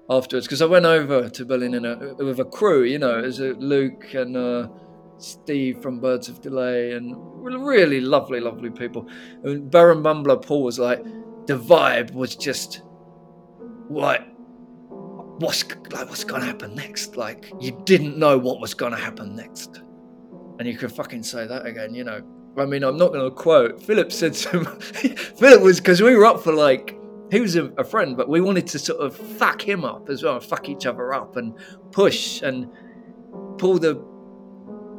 afterwards 0.10 0.48
because 0.48 0.62
I 0.62 0.66
went 0.66 0.86
over 0.86 1.30
to 1.30 1.46
Berlin 1.46 1.74
in 1.74 1.86
a, 1.86 2.16
with 2.16 2.40
a 2.40 2.46
crew. 2.46 2.84
You 2.84 3.00
know, 3.00 3.20
as 3.20 3.40
a 3.40 3.54
Luke 3.54 4.14
and 4.14 4.36
uh, 4.36 4.68
Steve 5.18 5.82
from 5.82 6.00
Birds 6.00 6.30
of 6.30 6.42
Delay, 6.42 6.94
and 6.94 7.16
really 7.44 8.02
lovely, 8.02 8.40
lovely 8.40 8.70
people. 8.70 9.08
And 9.44 9.70
Baron 9.70 10.02
Bumbler 10.02 10.42
Paul 10.44 10.64
was 10.64 10.80
like, 10.80 11.04
the 11.46 11.58
vibe 11.58 12.14
was 12.14 12.36
just 12.36 12.82
like 13.90 14.28
what's 15.38 15.64
like 15.92 16.10
what's 16.10 16.24
gonna 16.24 16.46
happen 16.46 16.74
next 16.74 17.18
like 17.18 17.52
you 17.60 17.80
didn't 17.86 18.18
know 18.18 18.38
what 18.38 18.60
was 18.60 18.74
gonna 18.74 18.98
happen 18.98 19.36
next 19.36 19.82
and 20.60 20.68
you 20.68 20.78
could 20.78 20.92
fucking 20.92 21.24
say 21.24 21.48
that 21.48 21.66
again 21.66 21.94
you 21.94 22.04
know. 22.04 22.22
I 22.58 22.66
mean 22.66 22.84
i'm 22.84 22.98
not 22.98 23.12
gonna 23.12 23.32
quote. 23.32 23.82
Philip 23.82 24.12
said 24.12 24.34
to 24.46 24.64
philip 24.66 25.62
was 25.62 25.80
because 25.80 26.02
we 26.02 26.16
were 26.16 26.26
up 26.26 26.42
for 26.42 26.54
like 26.54 26.98
he 27.32 27.42
was 27.42 27.56
a, 27.56 27.66
a, 27.78 27.84
friend 27.84 28.16
but 28.16 28.30
we 28.30 28.40
wanted 28.40 28.68
to 28.68 28.80
sort 28.80 29.00
of 29.00 29.16
fuck 29.16 29.62
him 29.62 29.84
up 29.84 30.10
as 30.10 30.24
well 30.24 30.40
fuck 30.40 30.70
each 30.70 30.86
other 30.86 31.14
up 31.14 31.36
and 31.38 31.54
push 31.92 32.42
and 32.42 32.68
pull 33.58 33.78
the 33.78 33.96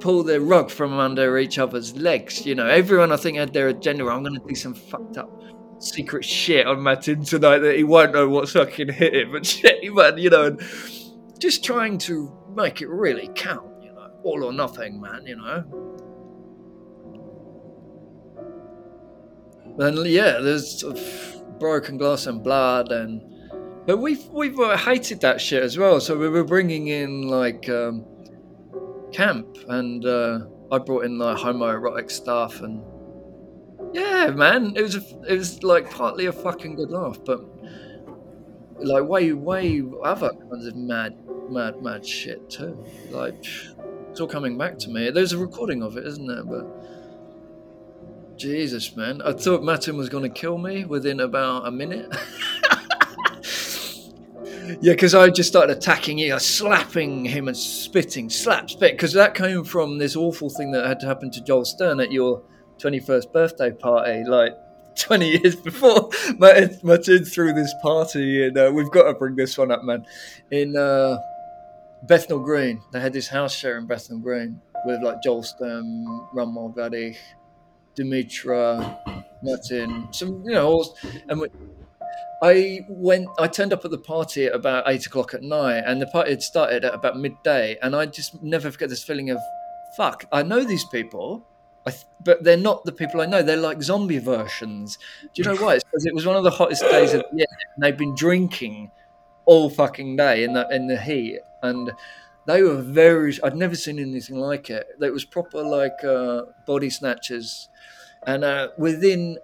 pull 0.01 0.23
the 0.23 0.39
rug 0.41 0.71
from 0.71 0.99
under 0.99 1.39
each 1.39 1.59
other's 1.59 1.97
legs 1.97 2.45
you 2.45 2.55
know. 2.55 2.67
Everyone 2.67 3.13
i 3.13 3.17
think 3.17 3.39
had 3.39 3.53
their 3.53 3.69
agenda 3.69 4.07
i'm 4.09 4.23
gonna 4.23 4.41
do 4.41 4.55
some 4.55 4.75
fucked 4.75 5.17
up 5.17 5.31
secret 5.79 6.25
shit 6.25 6.67
on 6.67 6.81
Martin 6.81 7.25
tonight 7.25 7.59
that 7.59 7.77
he 7.77 7.85
won't 7.85 8.13
know 8.13 8.29
what's 8.29 8.53
fucking 8.53 8.89
hit 8.89 9.15
him 9.15 9.33
but 9.33 9.47
shit, 9.47 9.79
man, 9.95 10.19
you 10.19 10.31
know, 10.31 10.47
and 10.47 10.63
just 11.39 11.65
trying 11.65 11.99
to 11.99 12.33
make 12.55 12.81
it 12.81 12.89
really 12.89 13.31
count, 13.35 13.71
all 14.27 14.45
or 14.45 14.53
nothing, 14.53 15.01
man, 15.01 15.27
you 15.27 15.37
know. 15.37 15.65
And 19.79 20.07
yeah, 20.07 20.39
there's 20.41 20.85
broken 21.59 21.97
glass 21.99 22.27
and 22.27 22.43
blood, 22.43 22.93
and 22.93 23.23
but 23.87 23.99
we've 23.99 24.25
we've 24.29 24.59
uh, 24.59 24.77
hated 24.77 25.21
that 25.21 25.41
shit 25.41 25.63
as 25.63 25.79
well. 25.79 26.01
So 26.01 26.19
we 26.19 26.29
were 26.29 26.45
bringing 26.45 26.89
in 26.89 27.29
like 27.29 27.69
um, 27.69 28.05
camp, 29.13 29.57
and 29.69 30.05
uh, 30.05 30.41
I 30.73 30.79
brought 30.79 31.05
in 31.05 31.19
like 31.19 31.39
homoerotic 31.39 32.11
stuff 32.11 32.61
and 32.61 32.83
yeah, 33.93 34.31
man, 34.31 34.75
it 34.77 34.83
was 34.83 34.97
a, 34.97 35.03
it 35.27 35.39
was 35.39 35.63
like 35.63 35.91
partly 35.91 36.27
a 36.27 36.33
fucking 36.33 36.77
good 36.77 36.91
laugh, 36.91 37.19
but 37.25 37.41
like 38.79 39.05
way 39.05 39.33
way 39.33 39.83
other 40.05 40.31
kinds 40.51 40.67
of 40.67 40.77
mad 40.77 41.17
mad 41.49 41.83
mad 41.83 42.05
shit 42.07 42.51
too. 42.51 42.85
Like 43.11 43.45
it's 44.17 44.21
all 44.23 44.27
coming 44.27 44.57
back 44.57 44.79
to 44.79 44.89
me. 44.89 45.11
There's 45.11 45.35
a 45.35 45.39
recording 45.39 45.83
of 45.83 45.99
it, 45.99 46.07
isn't 46.07 46.27
there? 46.27 46.43
But 46.43 46.67
Jesus, 48.39 48.97
man, 48.97 49.21
I 49.21 49.35
thought 49.35 49.63
Martin 49.63 49.99
was 49.99 50.09
going 50.09 50.23
to 50.23 50.31
kill 50.31 50.57
me 50.57 50.87
within 50.87 51.21
about 51.21 51.67
a 51.67 51.71
minute. 51.71 52.09
yeah, 54.81 54.95
because 54.95 55.15
I 55.15 55.29
just 55.29 55.51
started 55.51 55.77
attacking 55.77 56.17
you, 56.17 56.39
slapping 56.39 57.27
him 57.27 57.47
and 57.47 57.55
spitting, 57.55 58.31
slap, 58.31 58.71
spit, 58.71 58.93
because 58.93 59.13
that 59.13 59.35
came 59.35 59.65
from 59.65 59.99
this 59.99 60.17
awful 60.17 60.49
thing 60.49 60.73
that 60.73 60.87
had 60.87 61.03
happened 61.03 61.35
to 61.35 61.45
Joel 61.45 61.67
Stern 61.67 62.01
at 62.01 62.11
your 62.11 62.43
21st 62.79 63.31
birthday 63.35 63.71
party, 63.71 64.25
like 64.25 64.55
20 64.99 65.29
years 65.29 65.57
before 65.57 66.09
Martin 66.39 67.23
threw 67.27 67.53
this 67.53 67.75
party, 67.83 68.47
and 68.47 68.57
uh, 68.57 68.73
we've 68.75 68.91
got 68.91 69.03
to 69.09 69.13
bring 69.13 69.37
this 69.37 69.59
one 69.59 69.71
up, 69.71 69.85
man. 69.85 70.07
In 70.51 70.75
uh, 70.75 71.19
Bethnal 72.07 72.39
Green, 72.39 72.81
they 72.93 73.01
had 73.01 73.13
this 73.13 73.29
house 73.29 73.55
show 73.55 73.77
in 73.77 73.87
Bethnal 73.87 74.19
Green 74.19 74.61
with 74.85 75.03
like 75.03 75.23
Joel 75.23 75.43
Stern, 75.43 76.05
Ron 76.33 76.55
Mulvady, 76.55 77.17
Dimitra, 77.97 79.25
Martin, 79.43 80.09
some, 80.13 80.43
you 80.45 80.53
know, 80.53 80.67
all, 80.69 80.97
and 81.29 81.41
we, 81.41 81.49
I 82.43 82.81
went. 82.89 83.29
I 83.39 83.49
turned 83.49 83.73
up 83.73 83.85
at 83.85 83.91
the 83.91 83.99
party 83.99 84.47
at 84.47 84.55
about 84.55 84.85
eight 84.87 85.07
o'clock 85.07 85.35
at 85.35 85.43
night, 85.43 85.85
and 85.87 86.01
the 86.01 86.07
party 86.07 86.31
had 86.31 86.43
started 86.43 86.85
at 86.85 86.95
about 86.95 87.19
midday. 87.19 87.79
And 87.83 87.97
I 87.97 88.07
just 88.07 88.43
never 88.43 88.71
forget 88.71 88.91
this 88.91 89.03
feeling 89.03 89.31
of, 89.31 89.39
"Fuck! 89.97 90.27
I 90.31 90.43
know 90.43 90.63
these 90.65 90.85
people. 90.85 91.47
Th- 91.87 92.05
but 92.25 92.43
they're 92.43 92.57
not 92.57 92.85
the 92.85 92.93
people 92.93 93.21
I 93.21 93.27
know. 93.27 93.43
They're 93.43 93.57
like 93.57 93.81
zombie 93.83 94.19
versions. 94.19 94.99
Do 95.35 95.43
you 95.43 95.45
know 95.45 95.57
why? 95.57 95.77
It's 95.77 95.85
because 95.85 96.05
it 96.05 96.15
was 96.15 96.27
one 96.27 96.37
of 96.37 96.45
the 96.45 96.51
hottest 96.51 96.83
days 96.83 97.15
of 97.15 97.23
the 97.31 97.39
year, 97.39 97.47
and 97.75 97.83
they've 97.83 97.97
been 97.97 98.15
drinking 98.15 98.91
all 99.47 99.71
fucking 99.71 100.17
day 100.17 100.45
in 100.45 100.53
the 100.53 100.69
in 100.71 100.89
the 100.89 101.01
heat, 101.01 101.41
and 101.67 101.93
they 102.47 102.63
were 102.63 102.81
very. 102.81 103.35
I'd 103.43 103.57
never 103.57 103.75
seen 103.75 103.99
anything 103.99 104.37
like 104.37 104.71
it. 104.71 104.87
It 105.01 105.13
was 105.13 105.25
proper 105.25 105.63
like 105.63 106.05
uh, 106.05 106.43
body 106.67 106.91
snatchers, 106.91 107.69
and 108.27 108.45
uh, 108.45 108.69
within 108.79 109.39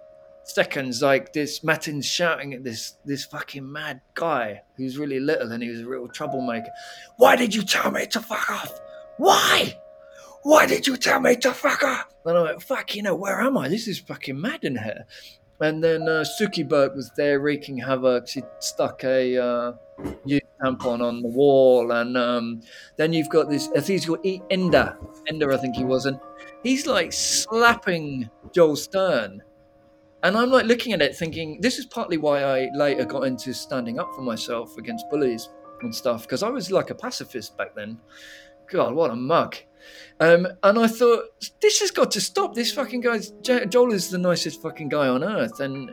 seconds, 0.45 1.01
like 1.01 1.33
this, 1.33 1.63
Martin's 1.63 2.05
shouting 2.05 2.53
at 2.53 2.63
this 2.63 2.97
this 3.05 3.25
fucking 3.25 3.69
mad 3.69 4.01
guy 4.13 4.61
who's 4.77 4.97
really 4.97 5.19
little, 5.19 5.51
and 5.51 5.61
he 5.61 5.69
was 5.69 5.81
a 5.81 5.87
real 5.87 6.07
troublemaker. 6.07 6.71
Why 7.17 7.35
did 7.35 7.53
you 7.53 7.63
tell 7.63 7.91
me 7.91 8.07
to 8.07 8.21
fuck 8.21 8.49
off? 8.49 8.79
Why? 9.17 9.77
why 10.43 10.65
did 10.65 10.85
you 10.85 10.97
tell 10.97 11.19
me 11.21 11.35
to 11.37 11.53
fuck 11.53 11.83
off? 11.83 12.13
And 12.25 12.37
I 12.37 12.43
went, 12.43 12.61
fuck, 12.61 12.95
you 12.95 13.01
know, 13.01 13.15
where 13.15 13.41
am 13.41 13.57
I? 13.57 13.69
This 13.69 13.87
is 13.87 13.99
fucking 13.99 14.39
mad 14.39 14.63
in 14.63 14.77
here. 14.77 15.05
And 15.63 15.81
then 15.81 16.09
uh, 16.09 16.25
Suki 16.25 16.67
Burke 16.67 16.93
was 16.93 17.09
there 17.15 17.39
wreaking 17.39 17.77
havoc. 17.77 18.27
She 18.27 18.43
stuck 18.59 19.01
a 19.05 19.37
uh, 19.37 19.71
youth 20.25 20.43
tampon 20.61 21.01
on 21.01 21.21
the 21.21 21.29
wall. 21.29 21.93
And 21.93 22.17
um, 22.17 22.61
then 22.97 23.13
you've 23.13 23.29
got 23.29 23.49
this, 23.49 23.69
I 23.73 23.79
think 23.79 24.03
Ender. 24.49 24.97
Ender, 25.29 25.53
I 25.53 25.55
think 25.55 25.77
he 25.77 25.85
was. 25.85 26.05
And 26.05 26.19
he's 26.63 26.85
like 26.85 27.13
slapping 27.13 28.29
Joel 28.51 28.75
Stern. 28.75 29.41
And 30.23 30.35
I'm 30.35 30.51
like 30.51 30.65
looking 30.65 30.91
at 30.91 31.01
it 31.01 31.15
thinking, 31.15 31.61
this 31.61 31.79
is 31.79 31.85
partly 31.85 32.17
why 32.17 32.43
I 32.43 32.67
later 32.73 33.05
got 33.05 33.21
into 33.21 33.53
standing 33.53 33.99
up 33.99 34.13
for 34.13 34.21
myself 34.21 34.77
against 34.77 35.09
bullies 35.09 35.47
and 35.81 35.95
stuff. 35.95 36.23
Because 36.23 36.43
I 36.43 36.49
was 36.49 36.73
like 36.73 36.89
a 36.89 36.95
pacifist 36.95 37.57
back 37.57 37.73
then. 37.73 37.97
God, 38.69 38.93
what 38.95 39.11
a 39.11 39.15
mug. 39.15 39.55
Um, 40.19 40.47
and 40.63 40.79
I 40.79 40.87
thought, 40.87 41.25
this 41.61 41.79
has 41.81 41.91
got 41.91 42.11
to 42.11 42.21
stop. 42.21 42.53
This 42.53 42.71
fucking 42.71 43.01
guy's 43.01 43.31
Joel 43.41 43.93
is 43.93 44.09
the 44.09 44.17
nicest 44.17 44.61
fucking 44.61 44.89
guy 44.89 45.07
on 45.07 45.23
earth, 45.23 45.59
and 45.59 45.91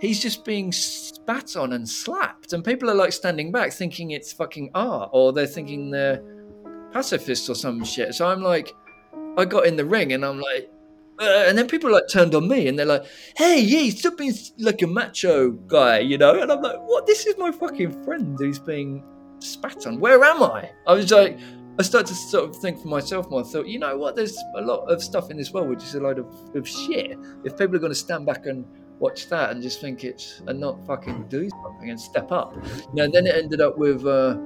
he's 0.00 0.20
just 0.20 0.44
being 0.44 0.72
spat 0.72 1.56
on 1.56 1.72
and 1.72 1.88
slapped. 1.88 2.52
And 2.52 2.64
people 2.64 2.90
are 2.90 2.94
like 2.94 3.12
standing 3.12 3.50
back 3.50 3.72
thinking 3.72 4.10
it's 4.10 4.32
fucking 4.32 4.70
art, 4.74 5.10
or 5.12 5.32
they're 5.32 5.46
thinking 5.46 5.90
they're 5.90 6.22
pacifists 6.92 7.48
or 7.48 7.54
some 7.54 7.84
shit. 7.84 8.14
So 8.14 8.26
I'm 8.28 8.42
like, 8.42 8.72
I 9.36 9.44
got 9.44 9.66
in 9.66 9.76
the 9.76 9.84
ring 9.84 10.12
and 10.12 10.24
I'm 10.24 10.40
like, 10.40 10.70
uh, 11.20 11.44
and 11.46 11.56
then 11.56 11.68
people 11.68 11.92
like 11.92 12.08
turned 12.08 12.34
on 12.34 12.48
me 12.48 12.66
and 12.66 12.76
they're 12.76 12.86
like, 12.86 13.04
"Hey, 13.36 13.60
yeah, 13.60 13.88
stop 13.90 14.16
being 14.16 14.34
like 14.58 14.82
a 14.82 14.86
macho 14.86 15.52
guy," 15.52 16.00
you 16.00 16.18
know. 16.18 16.40
And 16.40 16.50
I'm 16.50 16.60
like, 16.60 16.78
"What? 16.80 17.06
This 17.06 17.24
is 17.26 17.38
my 17.38 17.52
fucking 17.52 18.02
friend 18.04 18.36
who's 18.36 18.58
being 18.58 19.04
spat 19.38 19.86
on. 19.86 20.00
Where 20.00 20.22
am 20.24 20.42
I?" 20.42 20.70
I 20.88 20.94
was 20.94 21.12
like, 21.12 21.38
I 21.78 21.82
started 21.82 22.06
to 22.08 22.14
sort 22.14 22.48
of 22.48 22.56
think 22.56 22.80
for 22.80 22.88
myself 22.88 23.28
more. 23.30 23.40
I 23.40 23.44
thought, 23.44 23.66
you 23.66 23.80
know 23.80 23.96
what? 23.96 24.14
There's 24.14 24.36
a 24.56 24.60
lot 24.60 24.84
of 24.84 25.02
stuff 25.02 25.30
in 25.30 25.36
this 25.36 25.52
world 25.52 25.68
which 25.68 25.82
is 25.82 25.94
a 25.96 26.00
load 26.00 26.18
of, 26.18 26.26
of 26.54 26.68
shit. 26.68 27.18
If 27.44 27.58
people 27.58 27.74
are 27.76 27.80
going 27.80 27.90
to 27.90 27.98
stand 27.98 28.26
back 28.26 28.46
and 28.46 28.64
watch 29.00 29.28
that 29.28 29.50
and 29.50 29.60
just 29.60 29.80
think 29.80 30.04
it's 30.04 30.40
and 30.46 30.60
not 30.60 30.86
fucking 30.86 31.26
do 31.28 31.48
something 31.50 31.90
and 31.90 32.00
step 32.00 32.30
up, 32.30 32.54
you 32.54 32.94
know, 32.94 33.08
then 33.10 33.26
it 33.26 33.34
ended 33.34 33.60
up 33.60 33.76
with. 33.76 34.06
Uh, 34.06 34.38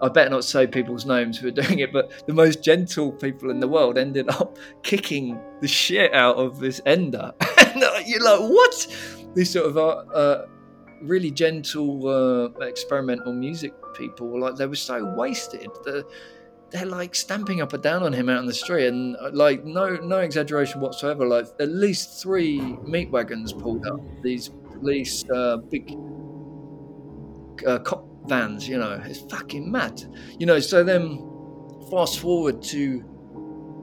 I 0.00 0.08
better 0.08 0.30
not 0.30 0.42
say 0.42 0.66
people's 0.66 1.06
names 1.06 1.38
who 1.38 1.46
are 1.46 1.52
doing 1.52 1.78
it, 1.78 1.92
but 1.92 2.26
the 2.26 2.34
most 2.34 2.64
gentle 2.64 3.12
people 3.12 3.50
in 3.50 3.60
the 3.60 3.68
world 3.68 3.96
ended 3.96 4.28
up 4.30 4.58
kicking 4.82 5.40
the 5.60 5.68
shit 5.68 6.12
out 6.12 6.34
of 6.34 6.58
this 6.58 6.80
ender. 6.86 7.30
and 7.58 7.84
you're 8.04 8.20
like, 8.20 8.40
what? 8.40 8.96
These 9.34 9.50
sort 9.52 9.66
of 9.66 9.76
uh, 9.78 9.88
uh, 10.12 10.46
really 11.02 11.30
gentle 11.30 12.08
uh, 12.08 12.64
experimental 12.64 13.32
music 13.32 13.74
people, 13.94 14.28
were 14.28 14.40
like 14.40 14.56
they 14.56 14.66
were 14.66 14.74
so 14.74 15.04
wasted. 15.16 15.68
The, 15.84 16.06
they're 16.70 16.86
like 16.86 17.14
stamping 17.14 17.60
up 17.60 17.74
and 17.74 17.82
down 17.82 18.02
on 18.02 18.12
him 18.12 18.28
out 18.28 18.38
in 18.40 18.46
the 18.46 18.54
street, 18.54 18.86
and 18.86 19.16
uh, 19.16 19.30
like 19.32 19.64
no 19.64 19.96
no 19.96 20.18
exaggeration 20.18 20.80
whatsoever. 20.80 21.26
Like 21.26 21.46
at 21.60 21.68
least 21.68 22.22
three 22.22 22.60
meat 22.84 23.10
wagons 23.10 23.52
pulled 23.52 23.86
up. 23.86 24.00
These 24.22 24.48
police 24.48 25.24
uh, 25.30 25.58
big 25.58 25.94
uh, 27.66 27.78
cop 27.80 28.06
vans, 28.26 28.68
you 28.68 28.78
know, 28.78 29.00
it's 29.04 29.20
fucking 29.20 29.70
mad. 29.70 30.02
You 30.38 30.46
know, 30.46 30.60
so 30.60 30.82
then 30.82 31.18
fast 31.90 32.20
forward 32.20 32.62
to 32.62 33.04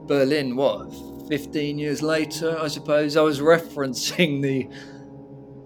Berlin, 0.07 0.55
what, 0.55 0.91
15 1.27 1.77
years 1.77 2.01
later, 2.01 2.57
I 2.59 2.67
suppose. 2.67 3.15
I 3.15 3.21
was 3.21 3.39
referencing 3.39 4.41
the, 4.41 4.67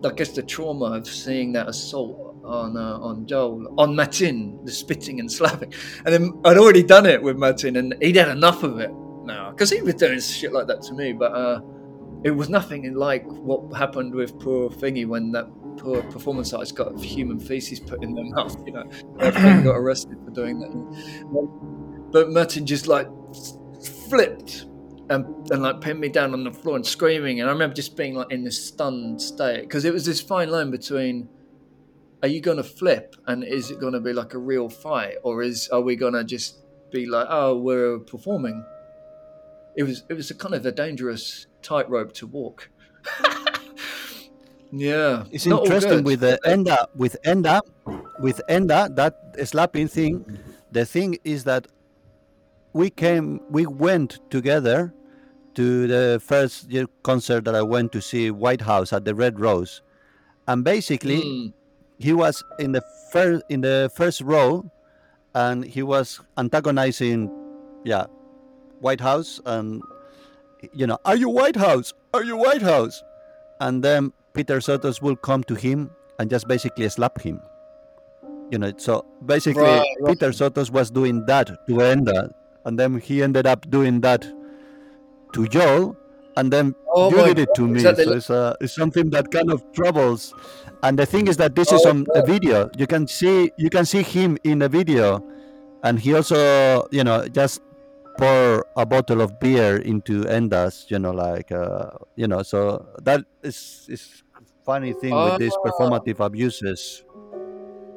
I 0.07 0.13
guess, 0.13 0.31
the 0.31 0.43
trauma 0.43 0.85
of 0.97 1.07
seeing 1.07 1.53
that 1.53 1.69
assault 1.69 2.32
on 2.43 2.77
uh, 2.77 2.97
on 2.99 3.25
Joel, 3.25 3.73
on 3.77 3.95
Martin, 3.95 4.59
the 4.63 4.71
spitting 4.71 5.19
and 5.19 5.31
slapping. 5.31 5.73
And 6.05 6.13
then 6.13 6.41
I'd 6.45 6.57
already 6.57 6.83
done 6.83 7.05
it 7.05 7.21
with 7.21 7.37
Martin, 7.37 7.75
and 7.75 7.95
he'd 8.01 8.15
had 8.15 8.29
enough 8.29 8.63
of 8.63 8.79
it 8.79 8.91
now 9.23 9.51
because 9.51 9.69
he 9.69 9.81
was 9.81 9.95
doing 9.95 10.19
shit 10.19 10.53
like 10.53 10.67
that 10.67 10.81
to 10.83 10.93
me. 10.93 11.13
But 11.13 11.31
uh, 11.33 11.61
it 12.23 12.31
was 12.31 12.49
nothing 12.49 12.93
like 12.93 13.25
what 13.25 13.75
happened 13.77 14.13
with 14.13 14.39
poor 14.39 14.69
Thingy 14.69 15.07
when 15.07 15.31
that 15.31 15.47
poor 15.77 16.03
performance 16.03 16.53
artist 16.53 16.75
got 16.75 16.99
human 16.99 17.39
feces 17.39 17.79
put 17.79 18.03
in 18.03 18.13
their 18.13 18.25
mouth. 18.25 18.55
You 18.65 18.73
know, 18.73 18.83
got 19.63 19.75
arrested 19.75 20.17
for 20.23 20.31
doing 20.31 20.59
that. 20.59 22.09
But 22.11 22.29
Martin 22.29 22.65
just 22.65 22.87
like 22.87 23.07
flipped 24.07 24.67
and, 25.09 25.25
and 25.51 25.63
like 25.63 25.81
pinned 25.81 25.99
me 25.99 26.09
down 26.09 26.33
on 26.33 26.43
the 26.43 26.51
floor 26.51 26.75
and 26.75 26.85
screaming. 26.85 27.41
And 27.41 27.49
I 27.49 27.53
remember 27.53 27.75
just 27.75 27.97
being 27.97 28.15
like 28.15 28.31
in 28.31 28.43
this 28.43 28.63
stunned 28.63 29.21
state 29.21 29.61
because 29.61 29.85
it 29.85 29.93
was 29.93 30.05
this 30.05 30.21
fine 30.21 30.49
line 30.49 30.71
between 30.71 31.27
are 32.23 32.29
you 32.29 32.39
going 32.41 32.57
to 32.57 32.63
flip 32.63 33.15
and 33.27 33.43
is 33.43 33.69
it 33.69 33.79
going 33.79 33.93
to 33.93 33.99
be 33.99 34.13
like 34.13 34.33
a 34.33 34.37
real 34.39 34.69
fight 34.69 35.15
or 35.23 35.43
is 35.43 35.69
are 35.69 35.81
we 35.81 35.95
going 35.95 36.13
to 36.13 36.23
just 36.23 36.59
be 36.89 37.05
like 37.05 37.27
oh 37.29 37.55
we're 37.57 37.99
performing 37.99 38.63
it 39.75 39.83
was 39.83 40.03
it 40.09 40.13
was 40.13 40.31
a 40.31 40.35
kind 40.35 40.55
of 40.55 40.65
a 40.65 40.71
dangerous 40.71 41.47
tightrope 41.61 42.13
to 42.13 42.25
walk 42.25 42.69
yeah 44.71 45.25
It's 45.31 45.45
not 45.45 45.65
interesting 45.65 46.03
with 46.03 46.21
the 46.21 46.39
enda 46.45 46.87
with 46.95 47.17
enda 47.25 47.61
with 48.19 48.41
enda 48.49 48.95
that 48.95 49.13
slapping 49.45 49.87
thing. 49.87 50.25
The 50.71 50.85
thing 50.85 51.17
is 51.23 51.43
that 51.43 51.67
we 52.71 52.89
came 52.89 53.41
we 53.49 53.65
went 53.65 54.19
together 54.31 54.93
to 55.55 55.87
the 55.87 56.19
first 56.23 56.71
concert 57.03 57.45
that 57.45 57.55
I 57.55 57.61
went 57.61 57.91
to 57.91 58.01
see 58.01 58.31
Whitehouse 58.31 58.93
at 58.93 59.05
the 59.05 59.13
Red 59.13 59.39
Rose, 59.39 59.81
and 60.47 60.63
basically 60.63 61.21
Mm. 61.21 61.53
He 62.03 62.11
was 62.11 62.43
in 62.59 62.73
the 62.73 62.81
first 63.11 63.43
in 63.47 63.61
the 63.61 63.89
first 63.95 64.19
row, 64.19 64.69
and 65.33 65.63
he 65.63 65.83
was 65.83 66.19
antagonizing, 66.37 67.31
yeah, 67.85 68.07
Whitehouse, 68.81 69.39
and 69.45 69.81
you 70.73 70.85
know, 70.85 70.97
are 71.05 71.15
you 71.15 71.29
Whitehouse? 71.29 71.93
Are 72.13 72.23
you 72.23 72.35
Whitehouse? 72.35 73.01
And 73.61 73.81
then 73.81 74.11
Peter 74.33 74.59
Sotos 74.59 75.01
will 75.01 75.15
come 75.15 75.45
to 75.45 75.55
him 75.55 75.91
and 76.19 76.29
just 76.29 76.45
basically 76.45 76.89
slap 76.89 77.21
him. 77.21 77.39
You 78.51 78.57
know, 78.57 78.73
so 78.75 79.05
basically 79.25 79.63
Right, 79.63 79.87
right. 80.01 80.19
Peter 80.19 80.31
Sotos 80.31 80.69
was 80.69 80.91
doing 80.91 81.25
that 81.27 81.47
to 81.47 81.73
Enda, 81.73 82.33
and 82.65 82.77
then 82.77 82.99
he 82.99 83.23
ended 83.23 83.47
up 83.47 83.69
doing 83.69 84.01
that 84.01 84.27
to 85.31 85.47
Joel, 85.47 85.95
and 86.37 86.51
then 86.51 86.75
Oh 86.93 87.09
you 87.09 87.17
did 87.33 87.39
it 87.39 87.49
to 87.55 87.61
God, 87.63 87.71
me. 87.71 87.77
is 87.77 87.83
the- 87.83 88.03
So 88.03 88.11
it's, 88.13 88.29
uh, 88.29 88.55
it's 88.61 88.75
something 88.75 89.09
that 89.11 89.31
kind 89.31 89.51
of 89.51 89.63
troubles. 89.73 90.33
And 90.83 90.97
the 90.99 91.05
thing 91.05 91.27
is 91.27 91.37
that 91.37 91.55
this 91.55 91.71
is 91.71 91.85
Oh, 91.85 91.89
on 91.91 92.05
a 92.15 92.25
video. 92.25 92.69
You 92.77 92.87
can 92.87 93.07
see 93.07 93.51
you 93.57 93.69
can 93.69 93.85
see 93.85 94.01
him 94.03 94.37
in 94.43 94.59
the 94.59 94.67
video, 94.69 95.23
and 95.83 95.99
he 95.99 96.13
also 96.13 96.37
you 96.91 97.03
know 97.03 97.27
just 97.27 97.61
pour 98.19 98.65
a 98.77 98.85
bottle 98.85 99.21
of 99.21 99.39
beer 99.39 99.77
into 99.77 100.23
Endas. 100.27 100.91
You 100.91 100.99
know, 100.99 101.11
like 101.11 101.51
uh, 101.51 101.91
you 102.15 102.27
know. 102.27 102.43
So 102.43 102.85
that 103.03 103.23
is 103.43 103.87
is 103.89 104.23
funny 104.65 104.93
thing 104.93 105.13
with 105.15 105.39
these 105.39 105.55
Ah. 105.55 105.63
performative 105.69 106.19
abuses. 106.19 107.03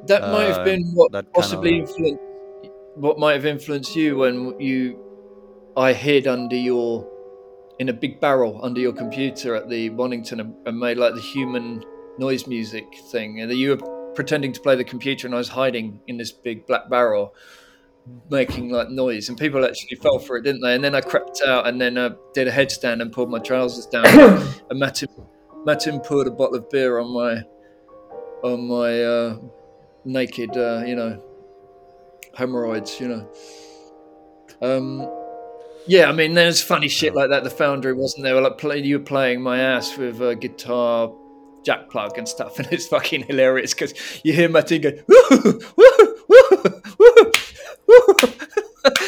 that 0.07 0.21
might 0.31 0.47
have 0.47 0.63
uh, 0.63 0.63
been 0.63 0.83
what 0.95 1.11
that 1.11 1.25
kind 1.25 1.33
possibly 1.35 1.81
of- 1.83 1.89
influenced 1.89 2.23
what 2.95 3.19
might 3.19 3.33
have 3.35 3.45
influenced 3.45 3.91
you 3.95 4.15
when 4.15 4.55
you 4.59 4.95
I 5.75 5.91
hid 5.91 6.27
under 6.31 6.55
your 6.55 7.03
in 7.79 7.89
a 7.89 7.93
big 7.93 8.19
barrel 8.19 8.59
under 8.63 8.81
your 8.81 8.93
computer 8.93 9.55
at 9.55 9.69
the 9.69 9.89
Bonington 9.89 10.39
and, 10.65 10.79
made 10.79 10.97
like 10.97 11.13
the 11.13 11.21
human 11.21 11.83
noise 12.17 12.47
music 12.47 12.85
thing. 13.11 13.41
And 13.41 13.51
you 13.51 13.75
were 13.75 14.11
pretending 14.15 14.51
to 14.53 14.59
play 14.59 14.75
the 14.75 14.83
computer 14.83 15.27
and 15.27 15.35
I 15.35 15.37
was 15.37 15.49
hiding 15.49 15.99
in 16.07 16.17
this 16.17 16.31
big 16.31 16.65
black 16.65 16.89
barrel 16.89 17.35
making 18.29 18.69
like 18.69 18.89
noise. 18.89 19.29
And 19.29 19.37
people 19.37 19.63
actually 19.63 19.97
fell 19.97 20.17
for 20.17 20.37
it 20.37 20.43
didn't 20.43 20.61
they? 20.61 20.73
And 20.73 20.83
then 20.83 20.95
I 20.95 21.01
crept 21.01 21.41
out 21.45 21.67
and 21.67 21.79
then 21.79 21.97
I 21.97 22.11
did 22.33 22.47
a 22.47 22.51
headstand 22.51 23.01
and 23.01 23.11
pulled 23.11 23.29
my 23.29 23.39
trousers 23.39 23.85
down. 23.85 24.05
And 24.69 24.79
Martin 25.65 25.99
poured 26.01 26.27
a 26.27 26.31
bottle 26.31 26.55
of 26.55 26.69
beer 26.69 26.99
on 26.99 27.13
my 27.13 27.43
on 28.43 28.67
my 28.67 29.03
uh, 29.03 29.37
naked, 30.05 30.55
uh, 30.55 30.83
you 30.85 30.95
know, 30.95 31.21
hemorrhoids, 32.33 32.99
you 32.99 33.07
know. 33.07 33.31
Um, 34.61 35.16
yeah, 35.87 36.09
I 36.09 36.11
mean, 36.11 36.33
there's 36.33 36.61
funny 36.61 36.87
shit 36.87 37.15
like 37.15 37.29
that. 37.29 37.43
The 37.43 37.49
Foundry 37.49 37.93
wasn't 37.93 38.23
there. 38.23 38.39
Like, 38.39 38.57
play, 38.57 38.79
you 38.79 38.99
were 38.99 39.05
playing 39.05 39.41
my 39.41 39.59
ass 39.59 39.97
with 39.97 40.21
a 40.21 40.35
guitar 40.35 41.11
jack 41.63 41.89
plug 41.89 42.17
and 42.17 42.27
stuff, 42.27 42.59
and 42.59 42.67
it's 42.71 42.87
fucking 42.87 43.23
hilarious 43.23 43.73
because 43.73 43.93
you 44.23 44.33
hear 44.33 44.49
Martin 44.49 44.81
go, 44.81 44.91
woo, 45.07 45.27
woo, 45.41 45.59
woo, 46.27 46.81
woo, 46.99 47.31
woo. 47.87 48.11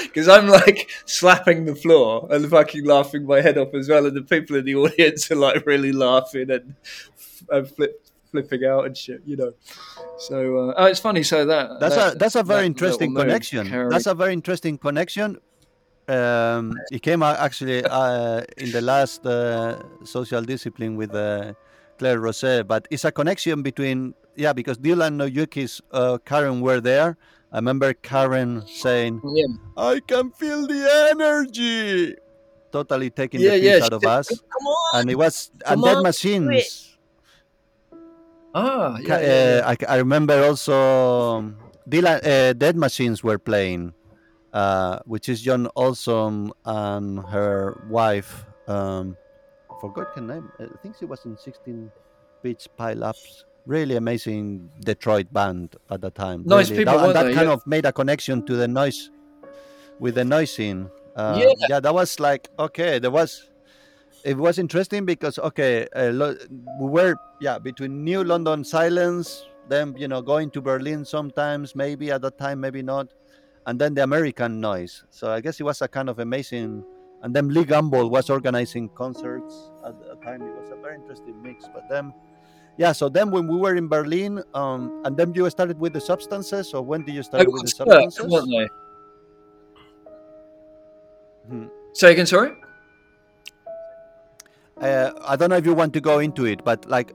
Because 0.04 0.28
I'm 0.36 0.48
like 0.48 0.90
slapping 1.06 1.66
the 1.66 1.76
floor 1.76 2.28
and 2.32 2.50
fucking 2.50 2.86
laughing 2.86 3.26
my 3.26 3.42
head 3.42 3.58
off 3.58 3.74
as 3.74 3.88
well, 3.90 4.06
and 4.06 4.16
the 4.16 4.22
people 4.22 4.56
in 4.56 4.66
the 4.66 4.76
audience 4.84 5.30
are 5.32 5.36
like 5.36 5.66
really 5.66 5.92
laughing 5.92 6.50
and, 6.52 6.76
and 7.50 7.68
flip, 7.70 8.06
flipping 8.32 8.66
out 8.66 8.86
and 8.86 8.98
shit, 8.98 9.22
you 9.26 9.38
know. 9.38 9.54
So 10.20 10.70
uh, 10.70 10.74
oh, 10.78 10.86
it's 10.86 11.00
funny. 11.00 11.24
So 11.24 11.46
that 11.46 11.80
That's 11.80 11.96
that- 11.96 12.16
a 12.16 12.18
that's 12.18 12.36
a 12.36 12.44
very 12.44 12.62
that 12.62 12.66
interesting 12.68 13.14
little 13.14 13.26
connection. 13.26 13.90
That's 13.90 14.06
a 14.08 14.14
very 14.14 14.34
interesting 14.34 14.78
connection. 14.78 15.40
Um, 16.10 16.74
it 16.92 17.04
came 17.04 17.22
out 17.22 17.38
actually 17.38 17.86
uh, 17.86 18.42
in 18.58 18.72
the 18.72 18.82
last 18.82 19.26
uh, 19.26 19.78
social 20.04 20.42
discipline 20.42 20.96
with 20.98 21.14
uh, 21.14 21.54
Claire 22.00 22.20
Rosé, 22.20 22.66
but 22.66 22.88
it's 22.90 23.06
a 23.06 23.12
connection 23.12 23.62
between 23.62 24.16
yeah 24.36 24.52
because 24.54 24.78
Dylan 24.80 25.22
Noyuki's 25.22 25.82
uh, 25.92 26.18
Karen 26.26 26.62
were 26.62 26.82
there. 26.82 27.16
I 27.52 27.58
remember 27.58 27.94
Karen 27.94 28.66
saying, 28.66 29.22
yeah, 29.22 29.54
"I 29.78 30.02
can 30.02 30.32
feel 30.34 30.66
the 30.66 30.82
energy," 31.14 32.16
totally 32.72 33.10
taking 33.10 33.42
yeah, 33.42 33.52
the 33.52 33.60
yeah. 33.60 33.72
piece 33.78 33.86
she 33.86 33.86
out 33.86 33.94
of 33.94 34.02
said, 34.02 34.10
us, 34.10 34.28
Come 34.30 34.66
on. 34.66 35.02
and 35.02 35.12
it 35.12 35.18
was 35.18 35.52
and 35.66 35.82
Dead 35.84 35.98
on, 35.98 36.04
do 36.04 36.10
it." 36.10 36.10
Machines. 36.10 36.98
Ah, 38.56 38.98
Ca- 39.06 39.22
yeah, 39.22 39.22
yeah, 39.22 39.56
yeah. 39.62 39.62
uh, 39.62 39.76
I, 39.78 39.94
I 39.94 39.98
remember 40.02 40.42
also 40.42 40.74
um, 40.74 41.58
Dylan, 41.88 42.18
uh, 42.26 42.54
Dead 42.54 42.78
Machines 42.78 43.24
were 43.24 43.38
playing, 43.38 43.94
uh, 44.54 45.00
which 45.06 45.30
is 45.30 45.42
John 45.42 45.68
Olson 45.76 46.52
and 46.66 47.20
her 47.26 47.84
wife. 47.90 48.46
Um, 48.68 49.16
forgot 49.82 50.08
her 50.16 50.22
name. 50.22 50.52
I 50.60 50.66
think 50.82 50.96
she 50.98 51.06
was 51.06 51.26
in 51.26 51.38
16 51.38 51.92
Bitch 52.44 52.68
Pile 52.78 53.04
Ups. 53.04 53.46
Really 53.66 53.96
amazing 53.98 54.70
Detroit 54.82 55.32
band 55.32 55.76
at 55.92 56.02
the 56.02 56.10
time. 56.10 56.44
Nice 56.46 56.70
really. 56.72 56.86
people, 56.86 57.00
that, 57.00 57.14
that 57.14 57.24
they? 57.24 57.34
kind 57.34 57.48
Yeah. 57.48 57.54
of 57.54 57.68
made 57.68 57.86
a 57.86 57.92
connection 57.92 58.46
to 58.46 58.56
the 58.56 58.68
noise, 58.68 59.12
with 60.00 60.16
the 60.16 60.26
noise 60.26 60.52
scene. 60.52 60.90
Uh, 61.16 61.38
Yeah. 61.40 61.54
yeah, 61.70 61.80
that 61.80 61.94
was 61.94 62.20
like 62.20 62.50
okay. 62.58 63.00
There 63.00 63.12
was 63.12 63.50
it 64.24 64.38
was 64.38 64.58
interesting 64.60 65.06
because 65.06 65.38
okay, 65.40 65.88
uh, 65.96 66.12
lo- 66.12 66.36
we 66.82 66.88
were 66.90 67.16
yeah 67.42 67.60
between 67.60 68.04
New 68.04 68.24
London 68.24 68.64
Silence, 68.64 69.46
then 69.68 69.94
you 69.98 70.08
know 70.08 70.22
going 70.22 70.50
to 70.52 70.62
Berlin 70.62 71.06
sometimes, 71.06 71.76
maybe 71.76 72.12
at 72.12 72.22
that 72.22 72.38
time, 72.38 72.60
maybe 72.60 72.82
not, 72.82 73.14
and 73.66 73.80
then 73.80 73.94
the 73.94 74.04
American 74.04 74.60
noise. 74.60 75.04
So 75.10 75.32
I 75.32 75.42
guess 75.42 75.60
it 75.60 75.64
was 75.64 75.82
a 75.82 75.88
kind 75.88 76.10
of 76.10 76.20
amazing. 76.20 76.84
And 77.22 77.36
then 77.36 77.50
Lee 77.50 77.66
Gamble 77.66 78.10
was 78.10 78.30
organizing 78.30 78.90
concerts 78.90 79.72
at 79.86 80.00
the 80.00 80.16
time. 80.24 80.42
It 80.42 80.56
was 80.56 80.72
a 80.72 80.82
very 80.82 80.96
interesting 80.96 81.42
mix. 81.42 81.66
But 81.74 81.84
then, 81.90 82.14
yeah. 82.78 82.94
So 82.94 83.10
then 83.10 83.30
when 83.30 83.48
we 83.48 83.58
were 83.58 83.76
in 83.76 83.88
Berlin, 83.90 84.42
um, 84.54 85.02
and 85.04 85.18
then 85.18 85.34
you 85.34 85.50
started 85.50 85.80
with 85.80 85.94
the 85.94 86.02
substances, 86.02 86.74
or 86.74 86.82
when 86.82 87.04
did 87.04 87.16
you 87.16 87.24
start 87.24 87.46
They 87.46 87.52
with 87.52 87.64
the 87.64 87.68
stuck, 87.68 87.88
substances? 87.88 88.26
weren't 88.26 88.50
they? 88.50 88.68
Hmm. 91.50 91.68
Say 91.94 92.12
again, 92.14 92.26
sorry. 92.26 92.52
Uh, 94.80 95.12
I 95.26 95.36
don't 95.36 95.50
know 95.50 95.58
if 95.58 95.66
you 95.66 95.74
want 95.74 95.92
to 95.94 96.00
go 96.02 96.20
into 96.20 96.46
it, 96.46 96.64
but 96.64 96.88
like, 96.90 97.14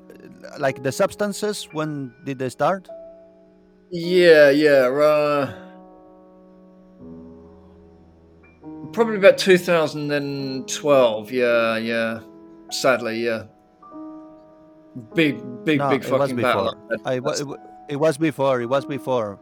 like 0.59 0.83
the 0.83 0.93
substances, 0.93 1.67
when 1.73 2.13
did 2.25 2.39
they 2.39 2.51
start? 2.51 2.89
Yeah, 3.91 4.51
yeah. 4.51 4.89
Uh, 4.89 5.64
probably 8.95 9.17
about 9.17 9.37
2012. 9.39 11.33
Yeah, 11.33 11.77
yeah. 11.77 12.21
Sadly, 12.71 13.25
yeah. 13.25 13.45
Big, 15.15 15.41
big, 15.65 15.79
No, 15.81 15.91
big 15.91 16.05
fucking 16.05 16.37
battle. 16.37 16.77
I, 17.05 17.15
it, 17.17 17.25
it 17.91 17.97
was 17.97 18.17
before. 18.17 18.61
It 18.61 18.67
was 18.67 18.85
before, 18.87 19.41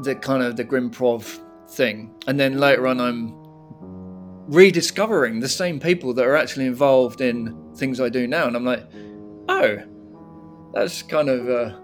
the 0.00 0.14
kind 0.14 0.42
of 0.42 0.56
the 0.56 0.64
Grimprov 0.64 1.40
thing, 1.70 2.14
and 2.26 2.38
then 2.38 2.58
later 2.58 2.86
on, 2.86 3.00
I'm 3.00 3.34
rediscovering 4.48 5.40
the 5.40 5.48
same 5.48 5.80
people 5.80 6.14
that 6.14 6.24
are 6.24 6.36
actually 6.36 6.66
involved 6.66 7.20
in 7.20 7.72
things 7.74 8.00
I 8.00 8.08
do 8.08 8.26
now, 8.26 8.46
and 8.46 8.56
I'm 8.56 8.64
like, 8.64 8.84
oh, 9.48 9.78
that's 10.74 11.02
kind 11.02 11.28
of 11.28 11.48
uh, 11.48 11.76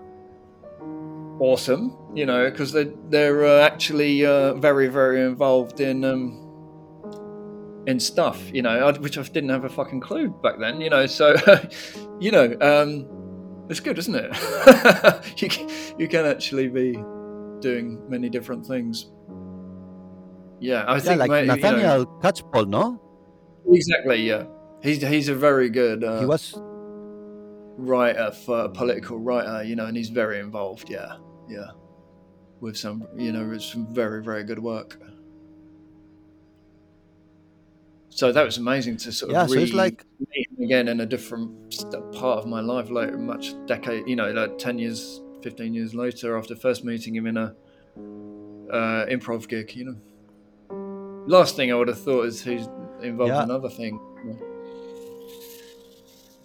awesome, 1.40 1.96
you 2.14 2.26
know, 2.26 2.50
because 2.50 2.72
they 2.72 2.92
they're 3.08 3.46
uh, 3.46 3.62
actually 3.62 4.26
uh, 4.26 4.54
very 4.54 4.88
very 4.88 5.22
involved 5.22 5.80
in 5.80 6.04
um, 6.04 6.41
in 7.86 7.98
stuff, 7.98 8.40
you 8.52 8.62
know, 8.62 8.92
which 9.00 9.18
I 9.18 9.22
didn't 9.22 9.50
have 9.50 9.64
a 9.64 9.68
fucking 9.68 10.00
clue 10.00 10.30
back 10.42 10.58
then, 10.58 10.80
you 10.80 10.90
know. 10.90 11.06
So, 11.06 11.34
you 12.20 12.30
know, 12.30 12.56
um, 12.60 13.66
it's 13.68 13.80
good, 13.80 13.98
isn't 13.98 14.14
it? 14.14 14.30
you 15.42 15.48
can, 15.48 15.68
you 15.98 16.08
can 16.08 16.24
actually 16.26 16.68
be 16.68 16.92
doing 17.60 18.00
many 18.08 18.28
different 18.28 18.66
things. 18.66 19.10
Yeah, 20.60 20.82
I 20.84 20.94
Yeah, 20.94 21.00
think 21.00 21.18
like 21.20 21.28
ma- 21.30 21.38
you 21.40 21.46
know- 21.46 21.54
Nathaniel 21.56 22.06
Catchpole, 22.22 22.68
no? 22.68 23.00
exactly. 23.72 24.22
Yeah, 24.22 24.44
he's 24.82 25.00
he's 25.02 25.28
a 25.28 25.34
very 25.34 25.68
good. 25.68 26.04
Uh, 26.04 26.20
he 26.20 26.26
was 26.26 26.54
writer 27.76 28.30
for 28.30 28.60
a 28.64 28.68
political 28.68 29.18
writer, 29.18 29.64
you 29.64 29.74
know, 29.76 29.86
and 29.86 29.96
he's 29.96 30.08
very 30.10 30.38
involved. 30.38 30.88
Yeah, 30.88 31.16
yeah, 31.48 31.70
with 32.60 32.76
some, 32.76 33.06
you 33.16 33.32
know, 33.32 33.44
with 33.48 33.62
some 33.62 33.92
very 33.92 34.22
very 34.22 34.44
good 34.44 34.58
work. 34.60 35.00
So 38.14 38.30
that 38.30 38.44
was 38.44 38.58
amazing 38.58 38.98
to 38.98 39.12
sort 39.12 39.30
of 39.30 39.34
Yeah, 39.34 39.46
so 39.46 39.54
it's 39.54 39.72
like- 39.72 40.04
meet 40.34 40.46
him 40.50 40.64
again 40.64 40.88
in 40.88 41.00
a 41.00 41.06
different 41.06 41.50
part 42.12 42.38
of 42.40 42.46
my 42.46 42.60
life 42.60 42.90
later, 42.90 43.16
much 43.16 43.54
decade, 43.66 44.06
you 44.06 44.16
know, 44.16 44.30
like 44.32 44.58
ten 44.58 44.78
years, 44.78 45.22
fifteen 45.42 45.72
years 45.72 45.94
later, 45.94 46.36
after 46.36 46.54
first 46.54 46.84
meeting 46.84 47.16
him 47.16 47.26
in 47.26 47.36
a 47.38 47.54
uh, 48.70 49.06
improv 49.06 49.48
gig, 49.48 49.74
you 49.74 49.84
know. 49.86 49.96
Last 51.26 51.56
thing 51.56 51.72
I 51.72 51.74
would 51.74 51.88
have 51.88 52.00
thought 52.00 52.26
is 52.26 52.42
he's 52.42 52.68
involved 53.02 53.32
Yeah. 53.32 53.44
in 53.44 53.50
another 53.50 53.70
thing. 53.70 53.98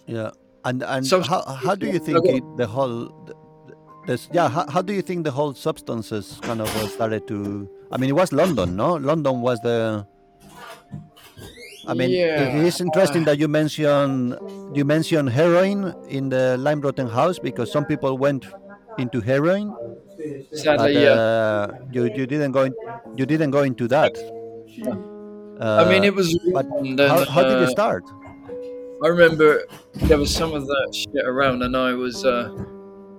yeah. 0.06 0.30
And 0.64 0.82
and 0.82 1.06
So- 1.06 1.20
how 1.22 1.42
how 1.42 1.74
do 1.74 1.86
you 1.86 1.98
think 1.98 2.24
it, 2.24 2.42
the 2.56 2.66
whole 2.66 3.08
th- 3.26 3.36
th- 3.66 3.78
this 4.06 4.28
yeah 4.32 4.48
how, 4.48 4.64
how 4.68 4.82
do 4.82 4.92
you 4.92 5.02
think 5.02 5.24
the 5.24 5.30
whole 5.30 5.54
substances 5.54 6.38
kind 6.42 6.60
of 6.60 6.68
uh, 6.76 6.88
started 6.88 7.26
to 7.28 7.68
I 7.92 7.96
mean 7.98 8.10
it 8.10 8.16
was 8.16 8.32
London 8.32 8.74
no 8.76 8.94
London 8.96 9.40
was 9.40 9.60
the 9.60 10.06
I 11.88 11.94
mean 11.94 12.10
Yeah, 12.10 12.58
it 12.58 12.64
is 12.64 12.80
interesting 12.80 13.24
that 13.24 13.38
you 13.38 13.48
mention 13.48 14.36
you 14.74 14.84
mention 14.84 15.26
heroin 15.26 15.94
in 16.08 16.28
the 16.28 16.56
Lime 16.58 16.80
Rotten 16.80 17.08
house 17.08 17.38
because 17.38 17.72
some 17.72 17.84
people 17.84 18.18
went 18.18 18.46
into 18.98 19.20
heroin 19.20 19.74
but 20.50 20.58
Sadly, 20.58 20.94
yeah. 20.94 21.10
uh, 21.10 21.66
you 21.92 22.04
you 22.04 22.26
didn't 22.26 22.52
go 22.52 22.62
in, 22.64 22.74
you 23.16 23.24
didn't 23.26 23.50
go 23.50 23.62
into 23.62 23.88
that 23.88 24.14
uh, 25.60 25.84
I 25.84 25.88
mean, 25.90 26.04
it 26.04 26.14
was. 26.14 26.38
but 26.52 26.66
and, 26.66 26.98
how, 27.00 27.24
how 27.24 27.42
did 27.42 27.58
uh, 27.58 27.66
it 27.66 27.70
start 27.70 28.04
I 29.02 29.08
remember 29.08 29.64
there 29.94 30.18
was 30.18 30.34
some 30.34 30.54
of 30.54 30.66
that 30.66 30.88
shit 30.92 31.24
around, 31.24 31.62
and 31.62 31.76
I 31.76 31.92
was 31.92 32.24
uh, 32.24 32.50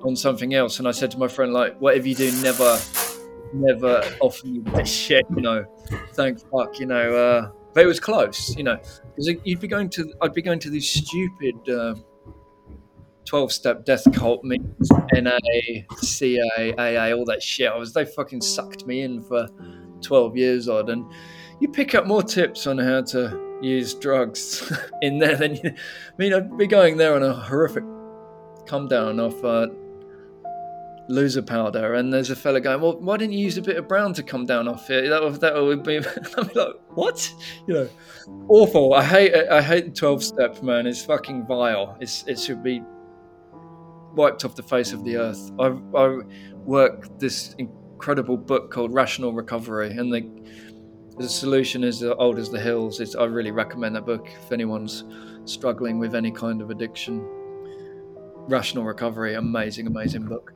on 0.02 0.16
something 0.16 0.54
else, 0.54 0.80
and 0.80 0.88
I 0.88 0.92
said 0.92 1.10
to 1.12 1.18
my 1.18 1.30
friend, 1.30 1.54
like, 1.54 1.80
"Whatever 1.80 2.08
you 2.10 2.16
do, 2.16 2.32
never, 2.42 2.78
never 3.54 4.04
offer 4.20 4.46
me 4.46 4.60
this 4.60 4.90
shit." 4.90 5.26
You 5.34 5.42
know, 5.42 5.66
thank 6.14 6.40
fuck, 6.52 6.80
you 6.80 6.86
know. 6.86 7.54
Uh, 7.80 7.84
but 7.84 7.84
it 7.84 7.88
was 7.88 8.00
close, 8.00 8.56
you 8.56 8.64
know, 8.64 8.78
because 9.16 9.34
you'd 9.44 9.60
be 9.60 9.68
going 9.68 9.90
to, 9.90 10.14
I'd 10.22 10.34
be 10.34 10.42
going 10.42 10.60
to 10.60 10.70
these 10.70 10.90
stupid 10.90 11.56
twelve-step 13.26 13.86
death 13.86 14.04
cult 14.14 14.44
meetings, 14.44 14.90
NA, 15.14 15.38
CA, 15.98 16.74
AA, 16.78 17.16
all 17.16 17.26
that 17.26 17.44
shit. 17.44 17.72
I 17.72 17.78
was 17.78 17.94
they 17.94 18.06
fucking 18.06 18.42
sucked 18.42 18.86
me 18.88 19.02
in 19.02 19.22
for 19.22 19.48
twelve 20.02 20.36
years 20.36 20.68
odd, 20.68 20.90
and 20.90 21.06
you 21.60 21.70
pick 21.70 21.96
up 21.96 22.08
more 22.08 22.24
tips 22.24 22.68
on 22.68 22.78
how 22.78 23.04
to 23.04 23.58
use 23.62 23.94
drugs 23.94 24.72
in 25.02 25.20
there 25.20 25.36
than 25.36 25.56
you. 25.56 25.62
I 25.66 26.14
mean, 26.18 26.34
I'd 26.34 26.58
be 26.58 26.68
going 26.68 26.98
there 26.98 27.16
on 27.16 27.24
a 27.24 27.34
horrific 27.34 27.84
come 28.66 28.88
down 28.88 29.20
off 29.20 29.44
uh, 29.44 29.68
loser 31.10 31.42
powder, 31.42 31.96
and 31.96 32.14
there's 32.14 32.30
a 32.30 32.36
fella 32.36 32.62
going, 32.62 32.80
"Well, 32.82 32.98
why 33.00 33.18
didn't 33.18 33.34
you 33.34 33.40
use 33.40 33.58
a 33.58 33.62
bit 33.62 33.76
of 33.78 33.88
brown 33.88 34.14
to 34.14 34.24
come 34.24 34.46
down 34.46 34.68
off 34.68 34.90
it? 34.90 35.10
That 35.10 35.22
would, 35.22 35.42
that 35.42 35.56
would 35.56 35.84
be." 35.84 35.98
I'm 36.38 36.50
like, 36.56 36.76
"What?" 36.94 37.34
You 37.68 37.74
know, 37.74 37.90
awful. 38.48 38.94
I 38.94 39.04
hate. 39.04 39.34
I 39.50 39.62
hate 39.62 39.96
twelve 39.96 40.24
step, 40.24 40.64
man. 40.64 40.88
It's 40.88 41.04
fucking 41.04 41.46
vile. 41.48 41.98
It's 42.00 42.24
it 42.28 42.40
should 42.40 42.64
be 42.64 42.82
wiped 44.14 44.46
off 44.46 44.56
the 44.56 44.64
face 44.64 44.94
of 44.94 45.04
the 45.04 45.18
earth. 45.18 45.52
I 45.60 45.76
I 45.98 46.20
work 46.64 47.20
this 47.20 47.56
incredible 47.58 48.38
book 48.38 48.72
called 48.72 48.94
Rational 48.94 49.34
Recovery, 49.34 49.92
and 49.92 50.14
the 50.14 50.30
the 51.18 51.28
solution 51.28 51.84
is 51.84 52.02
as 52.02 52.14
old 52.18 52.40
as 52.40 52.50
the 52.50 52.60
hills. 52.60 53.02
It's, 53.02 53.16
I 53.16 53.26
really 53.26 53.52
recommend 53.52 53.96
that 53.98 54.06
book 54.06 54.30
if 54.42 54.52
anyone's 54.54 55.04
struggling 55.44 56.00
with 56.00 56.16
any 56.16 56.32
kind 56.32 56.62
of 56.62 56.70
addiction. 56.70 57.28
Rational 58.48 58.86
Recovery, 58.86 59.36
amazing, 59.36 59.86
amazing 59.86 60.26
book. 60.26 60.54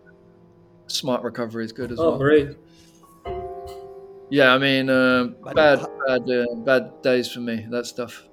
Smart 0.93 1.23
Recovery 1.23 1.65
is 1.65 1.71
good 1.71 1.91
as 1.91 1.99
Oh, 1.99 2.11
well. 2.11 2.17
great. 2.19 2.49
Yeah, 4.29 4.53
I 4.53 4.57
mean, 4.57 4.89
uh, 4.89 5.25
bad, 5.53 5.85
bad, 6.07 6.21
uh, 6.29 6.45
bad 6.65 7.01
days 7.01 7.31
for 7.31 7.39
me. 7.39 7.65
That 7.69 7.85
stuff. 7.85 8.23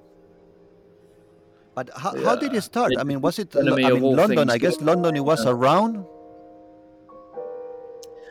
But 1.75 1.89
how, 1.95 2.15
how 2.23 2.35
did 2.35 2.53
it 2.53 2.61
start? 2.63 2.93
I 2.97 3.03
mean, 3.03 3.21
was 3.21 3.39
it? 3.39 3.55
I 3.55 3.61
mean, 3.61 4.01
London. 4.01 4.49
I 4.49 4.57
guess 4.57 4.81
London. 4.81 5.15
It 5.15 5.23
was 5.23 5.45
Yeah. 5.45 5.51
around. 5.51 6.05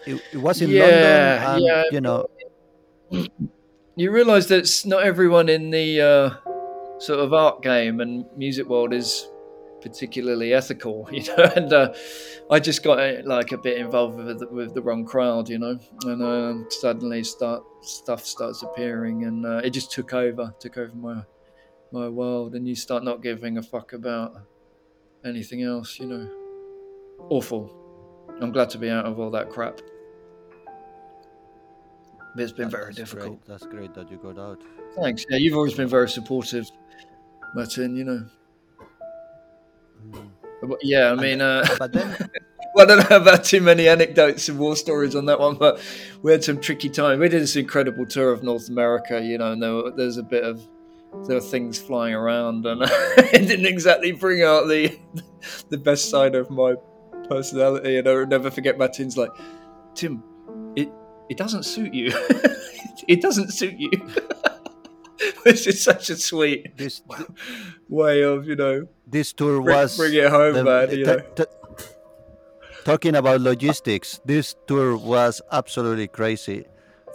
It, 0.06 0.20
it 0.32 0.38
was 0.38 0.60
in 0.62 0.70
Yeah, 0.70 0.82
London, 0.82 1.48
and 1.48 1.62
yeah. 1.64 1.82
you 1.92 2.00
know, 2.00 2.26
You 3.96 4.10
realise 4.10 4.46
that 4.46 4.58
it's 4.58 4.86
not 4.86 5.02
everyone 5.02 5.48
in 5.48 5.70
the 5.70 6.00
uh, 6.00 6.30
sort 6.98 7.20
of 7.20 7.32
art 7.34 7.62
game 7.62 8.00
and 8.00 8.24
music 8.36 8.66
world 8.66 8.92
is 8.94 9.28
particularly 9.80 10.52
ethical, 10.52 11.08
you 11.12 11.24
know. 11.24 11.44
And 11.56 11.72
uh, 11.72 11.94
I 12.50 12.60
just 12.60 12.82
got 12.82 12.98
uh, 12.98 13.22
like 13.24 13.52
a 13.52 13.58
bit 13.58 13.78
involved 13.78 14.16
with 14.16 14.40
the, 14.40 14.48
with 14.48 14.74
the 14.74 14.82
wrong 14.82 15.04
crowd, 15.04 15.48
you 15.48 15.58
know. 15.58 15.78
And 16.04 16.22
uh, 16.22 16.70
suddenly, 16.70 17.24
start 17.24 17.62
stuff 17.82 18.24
starts 18.24 18.62
appearing, 18.62 19.24
and 19.24 19.46
uh, 19.46 19.60
it 19.64 19.70
just 19.70 19.92
took 19.92 20.12
over, 20.14 20.54
took 20.60 20.76
over 20.78 20.94
my 20.94 21.22
my 21.92 22.08
world, 22.08 22.54
and 22.54 22.68
you 22.68 22.74
start 22.74 23.04
not 23.04 23.22
giving 23.22 23.58
a 23.58 23.62
fuck 23.62 23.92
about 23.92 24.36
anything 25.24 25.62
else, 25.62 25.98
you 25.98 26.06
know. 26.06 26.28
Awful. 27.28 27.76
I'm 28.40 28.52
glad 28.52 28.70
to 28.70 28.78
be 28.78 28.88
out 28.88 29.04
of 29.04 29.18
all 29.18 29.30
that 29.30 29.50
crap. 29.50 29.80
But 32.34 32.42
it's 32.42 32.52
been 32.52 32.70
very 32.70 32.86
that's 32.86 32.96
difficult. 32.96 33.44
Great. 33.44 33.46
That's 33.46 33.66
great 33.66 33.94
that 33.94 34.10
you 34.10 34.16
got 34.18 34.38
out. 34.38 34.62
Thanks. 34.94 35.24
Yeah, 35.28 35.36
you've 35.36 35.56
always 35.56 35.74
been 35.74 35.88
very 35.88 36.08
supportive, 36.08 36.70
Martin. 37.54 37.96
You 37.96 38.04
know. 38.04 38.26
But 40.62 40.78
yeah, 40.82 41.10
I 41.12 41.14
mean, 41.14 41.40
uh, 41.40 41.66
But 41.78 41.92
then, 41.92 42.16
I 42.78 42.84
don't 42.84 43.10
know 43.10 43.16
about 43.16 43.44
too 43.44 43.60
many 43.60 43.88
anecdotes 43.88 44.48
and 44.48 44.58
war 44.58 44.76
stories 44.76 45.14
on 45.16 45.26
that 45.26 45.40
one, 45.40 45.56
but 45.56 45.80
we 46.22 46.32
had 46.32 46.44
some 46.44 46.60
tricky 46.60 46.88
times. 46.88 47.18
We 47.18 47.28
did 47.28 47.42
this 47.42 47.56
incredible 47.56 48.06
tour 48.06 48.30
of 48.32 48.42
North 48.42 48.68
America, 48.68 49.20
you 49.22 49.38
know, 49.38 49.52
and 49.52 49.62
there, 49.62 49.74
were- 49.74 49.90
there's 49.96 50.16
a 50.18 50.22
bit 50.22 50.44
of 50.44 50.60
there 51.26 51.34
were 51.36 51.40
things 51.40 51.78
flying 51.78 52.14
around, 52.14 52.66
and 52.66 52.82
it 53.32 53.48
didn't 53.48 53.66
exactly 53.66 54.12
bring 54.12 54.42
out 54.42 54.68
the 54.68 54.96
the 55.70 55.78
best 55.78 56.08
side 56.10 56.34
of 56.34 56.50
my 56.50 56.74
personality. 57.28 57.96
And 57.98 58.08
I'll 58.08 58.26
never 58.26 58.50
forget 58.50 58.78
Martin's 58.78 59.16
like, 59.16 59.30
Tim, 59.94 60.22
it 60.76 60.88
it 61.28 61.36
doesn't 61.36 61.64
suit 61.64 61.92
you. 61.94 62.12
it 63.08 63.20
doesn't 63.20 63.52
suit 63.52 63.74
you. 63.78 63.90
Which 65.42 65.66
is 65.66 65.82
such 65.82 66.10
a 66.10 66.16
sweet 66.16 66.76
this 66.76 67.02
way 67.88 68.22
of, 68.22 68.46
you 68.46 68.56
know, 68.56 68.86
this 69.06 69.32
tour 69.32 69.60
bring, 69.62 69.76
was 69.76 69.96
bring 69.96 70.14
it 70.14 70.30
home, 70.30 70.54
the- 70.54 70.64
man. 70.64 70.90
You 70.90 71.04
t- 71.04 71.10
know. 71.10 71.18
t- 71.36 71.44
talking 72.84 73.14
about 73.16 73.40
logistics. 73.40 74.20
This 74.24 74.54
tour 74.66 74.96
was 74.96 75.42
absolutely 75.52 76.08
crazy. 76.08 76.64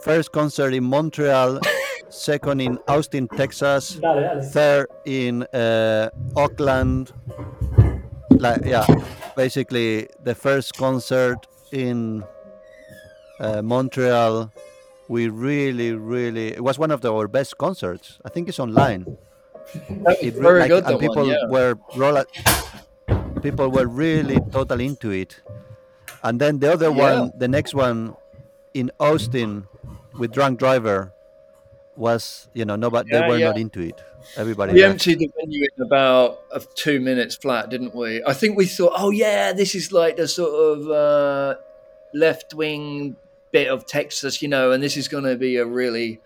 First 0.03 0.31
concert 0.31 0.73
in 0.73 0.83
Montreal, 0.83 1.59
second 2.09 2.59
in 2.61 2.77
Austin, 2.87 3.27
Texas, 3.27 3.95
Dale, 3.95 4.13
dale. 4.15 4.41
third 4.51 4.87
in 5.05 5.43
uh, 5.53 6.09
Oakland. 6.35 7.11
Like 8.29 8.65
yeah, 8.65 8.85
basically 9.35 10.07
the 10.23 10.35
first 10.35 10.75
concert 10.77 11.47
in 11.71 12.23
uh, 13.39 13.61
Montreal. 13.61 14.51
We 15.07 15.29
really, 15.29 15.93
really 15.93 16.47
it 16.47 16.63
was 16.63 16.79
one 16.79 16.91
of 16.91 17.01
the, 17.01 17.13
our 17.13 17.27
best 17.27 17.57
concerts. 17.57 18.19
I 18.25 18.29
think 18.29 18.49
it's 18.49 18.59
online. 18.59 19.17
It 20.21 20.35
very 20.35 20.61
like, 20.61 20.69
good, 20.69 20.85
and 20.85 20.99
people 20.99 21.15
one, 21.23 21.27
yeah. 21.27 21.47
were 21.49 21.77
roll 21.95 22.23
people 23.41 23.69
were 23.69 23.87
really 23.87 24.39
totally 24.51 24.85
into 24.85 25.11
it. 25.11 25.41
And 26.23 26.41
then 26.41 26.59
the 26.59 26.73
other 26.73 26.89
Yeah. 26.89 27.19
one, 27.19 27.31
the 27.37 27.47
next 27.47 27.73
one 27.73 28.15
in 28.73 28.91
Austin 28.99 29.67
with 30.17 30.31
Drunk 30.31 30.59
Driver 30.59 31.13
was, 31.95 32.49
you 32.53 32.65
know, 32.65 32.75
nobody 32.75 33.09
Yeah, 33.11 33.21
they 33.21 33.27
were 33.27 33.39
not 33.39 33.57
into 33.57 33.81
it. 33.81 34.01
Everybody 34.35 34.73
We 34.73 34.81
left. 34.81 34.91
emptied 34.91 35.19
the 35.19 35.29
venue 35.39 35.67
in 35.77 35.83
about 35.85 36.41
uh, 36.51 36.59
two 36.73 36.99
minutes 36.99 37.35
flat, 37.35 37.69
didn't 37.69 37.93
we? 37.93 38.23
I 38.25 38.33
think 38.33 38.57
we 38.57 38.65
thought, 38.65 38.93
oh 38.97 39.11
yeah, 39.11 39.53
this 39.53 39.75
is 39.75 39.91
like 39.91 40.17
the 40.17 40.27
sort 40.27 40.53
of 40.53 40.89
uh, 40.89 41.55
left 42.13 42.53
wing 42.55 43.15
bit 43.55 43.69
of 43.69 43.85
Texas, 43.85 44.41
you 44.41 44.49
know, 44.49 44.73
and 44.73 44.83
this 44.83 44.97
is 44.97 45.07
going 45.07 45.23
to 45.23 45.37
be 45.37 45.55
a 45.55 45.65
really 45.65 46.19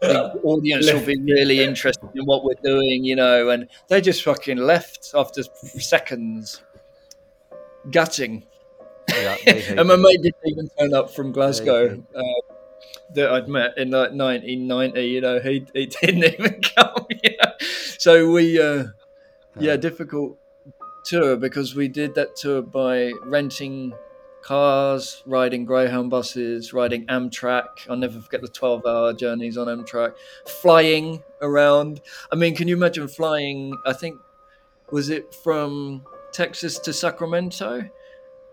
the 0.00 0.40
audience 0.44 0.86
will 0.92 1.04
be 1.04 1.20
really 1.20 1.58
interested 1.64 2.08
in 2.14 2.24
what 2.26 2.44
we're 2.44 2.62
doing, 2.62 3.02
you 3.02 3.16
know. 3.16 3.50
And 3.50 3.66
they 3.88 4.00
just 4.00 4.22
fucking 4.22 4.56
left 4.56 5.10
after 5.12 5.42
seconds. 5.42 6.62
gutting. 7.90 8.44
Yeah, 9.08 9.36
and 9.78 9.88
my 9.88 9.96
mate 9.96 10.22
didn't 10.22 10.46
even 10.46 10.68
turn 10.78 10.94
up 10.94 11.10
from 11.10 11.32
Glasgow 11.32 12.00
uh, 12.14 12.54
that 13.16 13.32
I'd 13.32 13.48
met 13.48 13.76
in 13.76 13.90
like 13.90 14.12
1990. 14.12 15.02
You 15.02 15.20
know, 15.20 15.40
he 15.40 15.66
he 15.74 15.86
didn't 16.00 16.24
even 16.34 16.60
come. 16.62 17.06
You 17.10 17.30
know? 17.36 17.52
So 17.98 18.30
we, 18.30 18.62
uh, 18.62 18.84
yeah, 19.58 19.76
difficult 19.76 20.38
tour 21.04 21.36
because 21.36 21.74
we 21.74 21.88
did 21.88 22.14
that 22.14 22.36
tour 22.36 22.62
by 22.62 23.10
renting 23.24 23.92
cars, 24.42 25.22
riding 25.26 25.64
Greyhound 25.64 26.10
buses, 26.10 26.72
riding 26.72 27.06
Amtrak. 27.06 27.88
I'll 27.88 27.96
never 27.96 28.20
forget 28.20 28.40
the 28.42 28.48
12 28.48 28.84
hour 28.86 29.12
journeys 29.12 29.56
on 29.56 29.66
Amtrak, 29.68 30.14
flying 30.62 31.22
around. 31.40 32.00
I 32.32 32.36
mean, 32.36 32.54
can 32.54 32.68
you 32.68 32.76
imagine 32.76 33.08
flying? 33.08 33.74
I 33.86 33.92
think, 33.92 34.18
was 34.90 35.08
it 35.10 35.34
from 35.34 36.02
Texas 36.32 36.78
to 36.80 36.92
Sacramento? 36.92 37.88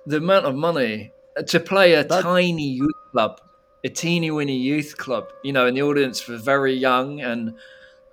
The 0.06 0.18
amount 0.18 0.46
of 0.46 0.56
money 0.56 1.12
uh, 1.38 1.42
to 1.44 1.60
play 1.60 1.94
a 1.94 2.04
That- 2.04 2.22
tiny 2.24 2.70
youth 2.70 2.96
club, 3.12 3.42
a 3.84 3.90
teeny 3.90 4.32
weeny 4.32 4.56
youth 4.56 4.98
club, 4.98 5.30
you 5.44 5.52
know, 5.52 5.66
and 5.66 5.76
the 5.76 5.82
audience 5.82 6.28
were 6.28 6.38
very 6.38 6.74
young 6.74 7.20
and 7.22 7.56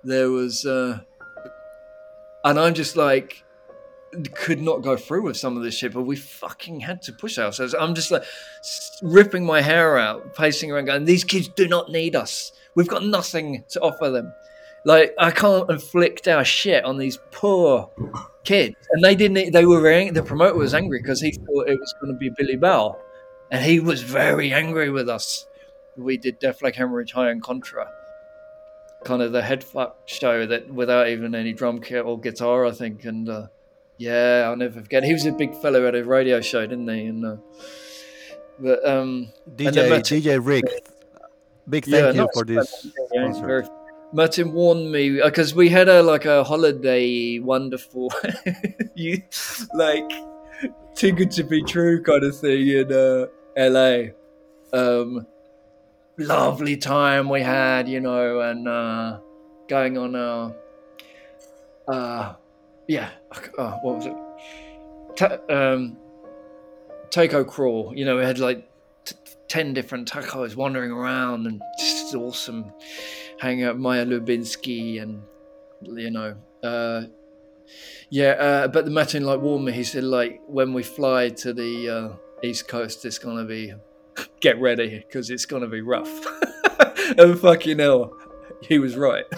there 0.03 0.29
was, 0.29 0.65
uh, 0.65 0.99
and 2.43 2.59
I'm 2.59 2.73
just 2.73 2.95
like, 2.97 3.43
could 4.35 4.61
not 4.61 4.81
go 4.81 4.97
through 4.97 5.23
with 5.23 5.37
some 5.37 5.57
of 5.57 5.63
this 5.63 5.75
shit, 5.75 5.93
but 5.93 6.03
we 6.03 6.15
fucking 6.15 6.81
had 6.81 7.01
to 7.03 7.13
push 7.13 7.37
ourselves. 7.37 7.75
I'm 7.77 7.95
just 7.95 8.11
like 8.11 8.23
ripping 9.01 9.45
my 9.45 9.61
hair 9.61 9.97
out, 9.97 10.35
pacing 10.35 10.71
around, 10.71 10.85
going, 10.85 11.05
"These 11.05 11.23
kids 11.23 11.47
do 11.47 11.67
not 11.67 11.91
need 11.91 12.15
us. 12.15 12.51
We've 12.75 12.87
got 12.87 13.03
nothing 13.03 13.63
to 13.69 13.81
offer 13.81 14.09
them. 14.09 14.33
Like 14.85 15.13
I 15.17 15.31
can't 15.31 15.69
inflict 15.69 16.27
our 16.27 16.45
shit 16.45 16.85
on 16.85 16.97
these 16.97 17.19
poor 17.31 17.89
kids." 18.43 18.75
And 18.91 19.03
they 19.03 19.15
didn't. 19.15 19.51
They 19.51 19.65
were 19.65 19.81
very. 19.81 20.09
The 20.09 20.23
promoter 20.23 20.55
was 20.55 20.73
angry 20.73 21.01
because 21.01 21.21
he 21.21 21.31
thought 21.31 21.69
it 21.69 21.79
was 21.79 21.93
going 22.01 22.13
to 22.13 22.17
be 22.17 22.29
Billy 22.29 22.57
Bell, 22.57 22.99
and 23.51 23.63
he 23.63 23.79
was 23.79 24.01
very 24.01 24.53
angry 24.53 24.89
with 24.89 25.09
us. 25.09 25.47
We 25.97 26.17
did 26.17 26.39
Death 26.39 26.61
Like 26.61 26.75
Hemorrhage 26.75 27.13
High 27.13 27.31
and 27.31 27.41
Contra. 27.41 27.89
Kind 29.03 29.21
of 29.21 29.31
the 29.31 29.41
head 29.41 29.63
fuck 29.63 29.97
show 30.05 30.45
that 30.47 30.73
without 30.73 31.07
even 31.09 31.35
any 31.35 31.53
drum 31.53 31.79
kit 31.79 32.03
or 32.05 32.19
guitar, 32.19 32.65
I 32.65 32.71
think, 32.71 33.05
and 33.05 33.29
uh, 33.29 33.47
yeah, 33.97 34.43
I'll 34.45 34.55
never 34.55 34.81
forget. 34.81 35.03
He 35.03 35.13
was 35.13 35.25
a 35.25 35.31
big 35.31 35.55
fellow 35.61 35.87
at 35.87 35.95
a 35.95 36.03
radio 36.03 36.41
show, 36.41 36.65
didn't 36.65 36.87
he? 36.87 37.05
And 37.05 37.25
uh, 37.25 37.37
but 38.59 38.85
um, 38.87 39.29
DJ 39.55 39.89
Martin- 39.89 40.21
DJ 40.21 40.45
Rick, 40.45 40.65
big 41.67 41.87
Yeah, 41.87 42.11
thank 42.11 42.15
you 42.15 42.29
for 42.33 42.45
this 42.45 42.87
yeah, 43.13 43.61
Martin 44.13 44.53
warned 44.53 44.91
me 44.91 45.21
because 45.21 45.53
we 45.53 45.69
had 45.69 45.89
a 45.89 46.01
like 46.01 46.25
a 46.25 46.43
holiday, 46.43 47.39
wonderful, 47.39 48.13
you 48.95 49.21
like 49.73 50.09
too 50.95 51.11
good 51.11 51.31
to 51.31 51.43
be 51.43 51.61
true 51.63 52.01
kind 52.01 52.23
of 52.23 52.37
thing 52.37 52.67
in 52.67 52.91
uh, 52.91 53.25
LA. 53.57 54.11
Um, 54.73 55.27
lovely 56.17 56.77
time 56.77 57.29
we 57.29 57.41
had, 57.41 57.89
you 57.89 57.99
know, 57.99 58.39
and 58.41 58.67
uh, 58.67 59.19
going 59.67 59.97
on 59.97 60.15
a, 60.15 60.55
uh, 61.91 62.33
yeah, 62.87 63.09
uh, 63.57 63.71
what 63.81 63.95
was 63.95 64.05
it? 64.05 64.15
Ta- 65.15 65.39
um, 65.49 65.97
taco 67.09 67.43
crawl. 67.43 67.93
You 67.95 68.05
know, 68.05 68.17
we 68.17 68.23
had 68.23 68.39
like 68.39 68.67
t- 69.05 69.15
ten 69.47 69.73
different 69.73 70.11
tacos 70.11 70.55
wandering 70.55 70.91
around 70.91 71.47
and 71.47 71.61
just 71.79 72.15
awesome. 72.15 72.71
Hanging 73.39 73.63
out 73.65 73.75
with 73.75 73.81
Maya 73.81 74.05
Lubinsky 74.05 75.01
and 75.01 75.21
you 75.81 76.11
know, 76.11 76.35
uh, 76.63 77.03
yeah. 78.09 78.31
Uh, 78.31 78.67
but 78.67 78.85
the 78.85 78.91
Martin 78.91 79.23
like 79.23 79.41
warned 79.41 79.65
me. 79.65 79.71
He 79.71 79.83
said 79.83 80.03
like 80.03 80.41
when 80.47 80.73
we 80.73 80.83
fly 80.83 81.29
to 81.29 81.53
the 81.53 81.89
uh, 81.89 82.15
east 82.43 82.67
coast, 82.67 83.05
it's 83.05 83.19
gonna 83.19 83.45
be 83.45 83.73
get 84.39 84.59
ready 84.59 85.03
because 85.07 85.29
it's 85.29 85.45
gonna 85.45 85.67
be 85.67 85.81
rough. 85.81 86.25
and 87.17 87.39
fucking 87.39 87.79
hell, 87.79 88.15
he 88.61 88.79
was 88.79 88.95
right. 88.95 89.25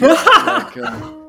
Like, 0.00 0.76
um, 0.76 1.21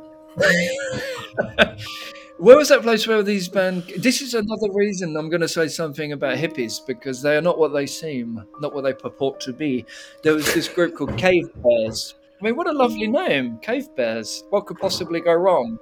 where 2.37 2.57
was 2.57 2.69
that 2.69 2.81
place 2.81 3.07
where 3.07 3.23
these 3.23 3.47
band? 3.47 3.83
This 3.97 4.21
is 4.21 4.33
another 4.33 4.71
reason 4.71 5.15
I'm 5.15 5.29
going 5.29 5.41
to 5.41 5.47
say 5.47 5.67
something 5.67 6.11
about 6.11 6.37
hippies 6.37 6.85
because 6.85 7.21
they 7.21 7.37
are 7.37 7.41
not 7.41 7.57
what 7.57 7.73
they 7.73 7.85
seem, 7.85 8.43
not 8.59 8.73
what 8.73 8.83
they 8.83 8.93
purport 8.93 9.39
to 9.41 9.53
be. 9.53 9.85
There 10.23 10.33
was 10.33 10.53
this 10.53 10.67
group 10.67 10.95
called 10.95 11.17
Cave 11.17 11.49
Bears. 11.63 12.15
I 12.39 12.43
mean, 12.43 12.55
what 12.55 12.67
a 12.67 12.73
lovely 12.73 13.07
name, 13.07 13.59
Cave 13.59 13.95
Bears. 13.95 14.43
What 14.49 14.65
could 14.65 14.77
possibly 14.77 15.21
go 15.21 15.33
wrong? 15.33 15.77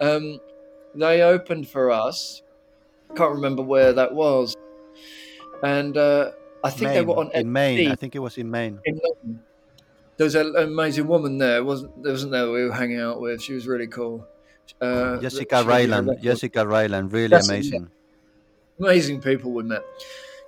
Um, 0.00 0.40
they 0.94 1.22
opened 1.22 1.68
for 1.68 1.90
us. 1.90 2.42
Can't 3.16 3.34
remember 3.34 3.62
where 3.62 3.92
that 3.92 4.14
was, 4.14 4.54
and 5.62 5.96
uh, 5.96 6.32
I 6.62 6.70
think 6.70 6.92
they 6.92 7.02
were 7.02 7.16
on 7.16 7.30
in 7.34 7.50
Maine. 7.50 7.90
I 7.90 7.94
think 7.94 8.14
it 8.14 8.18
was 8.18 8.36
in 8.38 8.50
Maine. 8.50 8.80
in 8.84 9.00
London. 9.02 9.42
There 10.18 10.24
was 10.24 10.34
an 10.34 10.54
amazing 10.56 11.06
woman 11.06 11.38
there, 11.38 11.64
wasn't 11.64 12.02
there? 12.02 12.12
Wasn't 12.12 12.32
there? 12.32 12.50
We 12.50 12.64
were 12.64 12.72
hanging 12.72 13.00
out 13.00 13.20
with. 13.20 13.40
She 13.40 13.54
was 13.54 13.66
really 13.66 13.86
cool. 13.86 14.26
Uh, 14.80 15.16
Jessica 15.18 15.56
she 15.56 15.56
was 15.56 15.64
a 15.64 15.68
Ryland. 15.68 16.18
Jessica 16.20 16.66
Ryland, 16.66 17.12
really 17.12 17.28
That's 17.28 17.48
amazing. 17.48 17.88
amazing 18.78 19.20
people 19.22 19.52
we 19.52 19.62
met. 19.62 19.82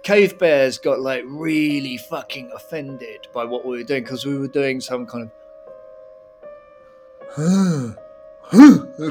Cave 0.02 0.38
Bears 0.38 0.78
got 0.78 1.00
like 1.00 1.24
really 1.26 1.96
fucking 1.96 2.50
offended 2.54 3.28
by 3.32 3.44
what 3.44 3.64
we 3.64 3.78
were 3.78 3.84
doing 3.84 4.02
because 4.02 4.26
we 4.26 4.36
were 4.38 4.48
doing 4.48 4.80
some 4.80 5.06
kind 5.06 5.30
of 7.36 7.96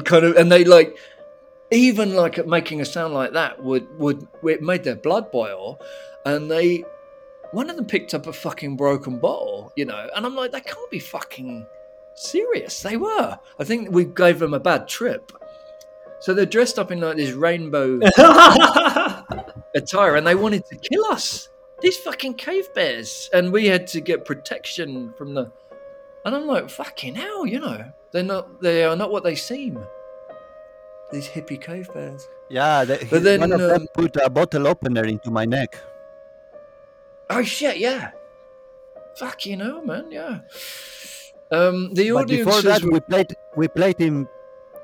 kind 0.04 0.24
of, 0.24 0.36
and 0.36 0.52
they 0.52 0.64
like 0.64 0.98
even 1.70 2.14
like 2.14 2.44
making 2.46 2.80
a 2.80 2.84
sound 2.84 3.14
like 3.14 3.32
that 3.32 3.62
would 3.62 3.86
would 3.98 4.26
it 4.42 4.62
made 4.62 4.84
their 4.84 4.96
blood 4.96 5.30
boil, 5.30 5.80
and 6.26 6.50
they 6.50 6.84
one 7.52 7.68
of 7.70 7.76
them 7.76 7.86
picked 7.86 8.14
up 8.14 8.26
a 8.26 8.32
fucking 8.32 8.76
broken 8.76 9.18
bottle, 9.18 9.72
you 9.76 9.84
know, 9.84 10.08
and 10.14 10.24
I'm 10.24 10.36
like, 10.36 10.52
they 10.52 10.60
can't 10.60 10.90
be 10.90 10.98
fucking 10.98 11.66
serious. 12.14 12.82
They 12.82 12.96
were. 12.96 13.38
I 13.58 13.64
think 13.64 13.90
we 13.90 14.04
gave 14.04 14.38
them 14.38 14.54
a 14.54 14.60
bad 14.60 14.88
trip. 14.88 15.32
So 16.20 16.34
they're 16.34 16.46
dressed 16.46 16.78
up 16.78 16.92
in 16.92 17.00
like 17.00 17.16
this 17.16 17.32
rainbow 17.32 17.98
attire 19.74 20.16
and 20.16 20.26
they 20.26 20.34
wanted 20.34 20.66
to 20.66 20.76
kill 20.76 21.04
us. 21.06 21.48
These 21.80 21.96
fucking 21.98 22.34
cave 22.34 22.72
bears. 22.74 23.30
And 23.32 23.52
we 23.52 23.66
had 23.66 23.86
to 23.88 24.00
get 24.00 24.24
protection 24.24 25.14
from 25.16 25.34
the 25.34 25.50
and 26.24 26.36
I'm 26.36 26.46
like, 26.46 26.68
fucking 26.68 27.14
hell, 27.14 27.46
you 27.46 27.58
know. 27.60 27.90
They're 28.12 28.22
not 28.22 28.60
they 28.60 28.84
are 28.84 28.96
not 28.96 29.10
what 29.10 29.24
they 29.24 29.34
seem. 29.34 29.78
These 31.10 31.28
hippie 31.28 31.60
cave 31.60 31.88
bears. 31.94 32.28
Yeah, 32.50 32.84
the, 32.84 33.06
But 33.10 33.22
then, 33.22 33.40
one 33.40 33.52
of 33.52 33.60
them 33.60 33.82
um, 33.82 33.86
put 33.94 34.16
a 34.16 34.28
bottle 34.28 34.66
opener 34.68 35.04
into 35.04 35.30
my 35.30 35.44
neck. 35.44 35.76
Oh 37.30 37.42
shit, 37.42 37.78
yeah. 37.78 38.10
Fucking 39.16 39.60
hell, 39.60 39.82
man, 39.84 40.10
yeah. 40.10 40.40
Um 41.50 41.94
the 41.94 42.10
But 42.10 42.22
audience 42.24 42.44
before 42.44 42.62
that, 42.62 42.82
we 42.84 43.00
played 43.00 43.34
we 43.56 43.68
played 43.68 44.00
in 44.00 44.28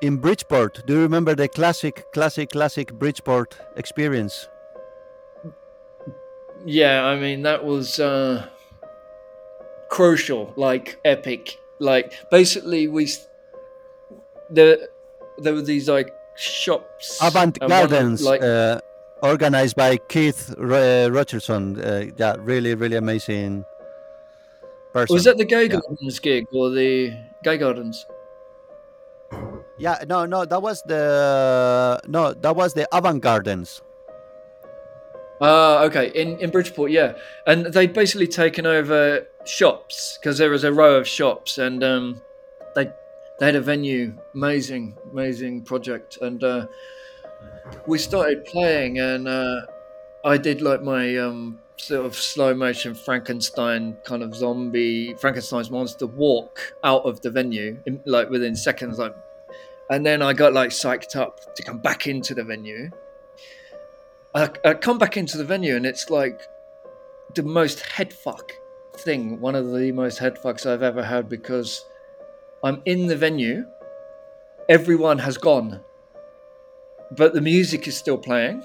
in 0.01 0.17
Bridgeport. 0.17 0.85
Do 0.85 0.93
you 0.95 1.01
remember 1.01 1.33
the 1.35 1.47
classic, 1.47 2.05
classic, 2.13 2.49
classic 2.51 2.93
Bridgeport 2.93 3.57
experience? 3.75 4.47
Yeah, 6.65 7.03
I 7.05 7.19
mean 7.19 7.43
that 7.43 7.63
was 7.63 7.99
uh, 7.99 8.47
crucial, 9.89 10.53
like 10.55 10.97
epic. 11.05 11.57
Like 11.79 12.13
basically, 12.31 12.87
we 12.87 13.07
there 14.49 14.77
there 15.37 15.53
were 15.53 15.61
these 15.61 15.87
like 15.87 16.13
shops, 16.35 17.19
Avant 17.21 17.57
of- 17.61 17.69
Gardens, 17.69 18.21
like 18.23 18.41
uh, 18.41 18.81
organized 19.21 19.75
by 19.75 19.97
Keith 19.97 20.53
Ro- 20.57 21.09
Rogerson. 21.09 21.79
Uh, 21.79 22.05
yeah, 22.17 22.35
really, 22.39 22.75
really 22.75 22.97
amazing 22.97 23.65
person. 24.93 25.13
was 25.13 25.23
that 25.25 25.37
the 25.37 25.45
Gay 25.45 25.63
yeah. 25.63 25.79
Gardens 25.79 26.19
gig 26.19 26.45
or 26.51 26.69
the 26.69 27.13
Gay 27.43 27.57
Gardens? 27.57 28.05
Yeah, 29.77 30.03
no, 30.07 30.25
no, 30.25 30.45
that 30.45 30.61
was 30.61 30.81
the 30.83 31.99
no, 32.07 32.33
that 32.33 32.55
was 32.55 32.73
the 32.73 32.87
Avant 32.95 33.21
Gardens. 33.21 33.81
Ah, 35.39 35.83
okay, 35.83 36.11
in 36.15 36.39
in 36.39 36.49
Bridgeport, 36.49 36.89
yeah, 36.89 37.13
and 37.45 37.67
they'd 37.67 37.93
basically 37.93 38.27
taken 38.27 38.65
over 38.65 39.27
shops 39.45 40.17
because 40.19 40.39
there 40.39 40.49
was 40.49 40.63
a 40.63 40.73
row 40.73 40.95
of 40.95 41.07
shops, 41.07 41.59
and 41.59 41.83
um, 41.83 42.21
they 42.73 42.89
they 43.39 43.45
had 43.45 43.55
a 43.55 43.61
venue, 43.61 44.17
amazing, 44.33 44.97
amazing 45.11 45.61
project, 45.61 46.17
and 46.21 46.43
uh, 46.43 46.65
we 47.87 47.97
started 47.97 48.45
playing, 48.45 48.99
and 48.99 49.27
uh, 49.27 49.61
I 50.23 50.37
did 50.37 50.61
like 50.61 50.81
my 50.81 51.17
um, 51.17 51.59
sort 51.77 52.05
of 52.05 52.15
slow 52.15 52.53
motion 52.53 52.93
Frankenstein 52.93 53.95
kind 54.03 54.23
of 54.23 54.35
zombie 54.35 55.13
Frankenstein's 55.15 55.69
monster 55.71 56.07
walk 56.07 56.73
out 56.83 57.03
of 57.05 57.21
the 57.21 57.29
venue, 57.29 57.77
in, 57.85 58.01
like 58.05 58.29
within 58.29 58.55
seconds, 58.55 58.99
like, 58.99 59.15
and 59.89 60.05
then 60.05 60.21
I 60.21 60.33
got 60.33 60.53
like 60.53 60.71
psyched 60.71 61.15
up 61.15 61.55
to 61.55 61.63
come 61.63 61.79
back 61.79 62.07
into 62.07 62.33
the 62.33 62.43
venue. 62.43 62.89
I, 64.35 64.49
I 64.65 64.73
come 64.73 64.97
back 64.97 65.17
into 65.17 65.37
the 65.37 65.45
venue 65.45 65.75
and 65.75 65.85
it's 65.85 66.09
like 66.09 66.41
the 67.33 67.43
most 67.43 67.79
headfuck 67.79 68.51
thing, 68.97 69.39
one 69.39 69.55
of 69.55 69.71
the 69.71 69.91
most 69.91 70.19
headfucks 70.19 70.65
I've 70.65 70.83
ever 70.83 71.03
had 71.03 71.29
because 71.29 71.85
I'm 72.63 72.81
in 72.85 73.07
the 73.07 73.15
venue, 73.15 73.65
everyone 74.69 75.19
has 75.19 75.37
gone. 75.37 75.81
But 77.11 77.33
the 77.33 77.41
music 77.41 77.87
is 77.87 77.97
still 77.97 78.17
playing. 78.17 78.63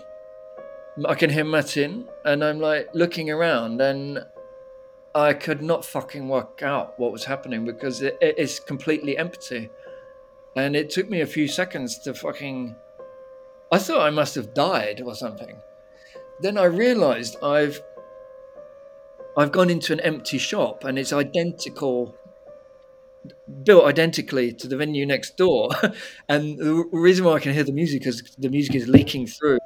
I 1.07 1.15
can 1.15 1.31
hear 1.31 1.45
Martin, 1.45 2.09
and 2.25 2.45
I'm 2.45 2.61
like 2.61 2.89
looking 2.95 3.31
around, 3.31 3.81
and 3.81 4.25
I 5.15 5.35
could 5.35 5.63
not 5.63 5.85
fucking 5.85 6.29
work 6.29 6.63
out 6.63 6.99
what 6.99 7.13
was 7.13 7.25
happening 7.25 7.65
because 7.65 8.03
it, 8.03 8.19
it 8.21 8.39
is 8.39 8.61
completely 8.61 9.17
empty. 9.17 9.71
And 10.57 10.77
it 10.77 10.91
took 10.91 11.09
me 11.09 11.21
a 11.21 11.27
few 11.27 11.49
seconds 11.49 11.99
to 12.01 12.15
fucking. 12.15 12.77
I 13.71 13.79
thought 13.79 14.07
I 14.07 14.11
must 14.11 14.35
have 14.35 14.53
died 14.53 15.01
or 15.05 15.15
something. 15.15 15.57
Then 16.41 16.59
I 16.59 16.65
realized 16.65 17.37
I've 17.43 17.81
I've 19.37 19.53
gone 19.53 19.71
into 19.71 19.95
an 19.95 20.01
empty 20.01 20.37
shop 20.37 20.85
and 20.85 20.99
it's 20.99 21.13
identical 21.13 22.15
built 23.65 23.85
identically 23.85 24.53
to 24.55 24.69
the 24.69 24.77
venue 24.77 25.07
next 25.07 25.37
door. 25.37 25.71
And 26.29 26.59
the 26.59 26.85
reason 26.93 27.25
why 27.25 27.35
i 27.35 27.41
can 27.41 27.53
hear 27.53 27.65
the 27.65 27.73
music 27.73 28.07
is 28.07 28.23
the 28.39 28.49
music 28.51 28.75
is 28.75 28.89
leaking 28.89 29.27
through. 29.27 29.59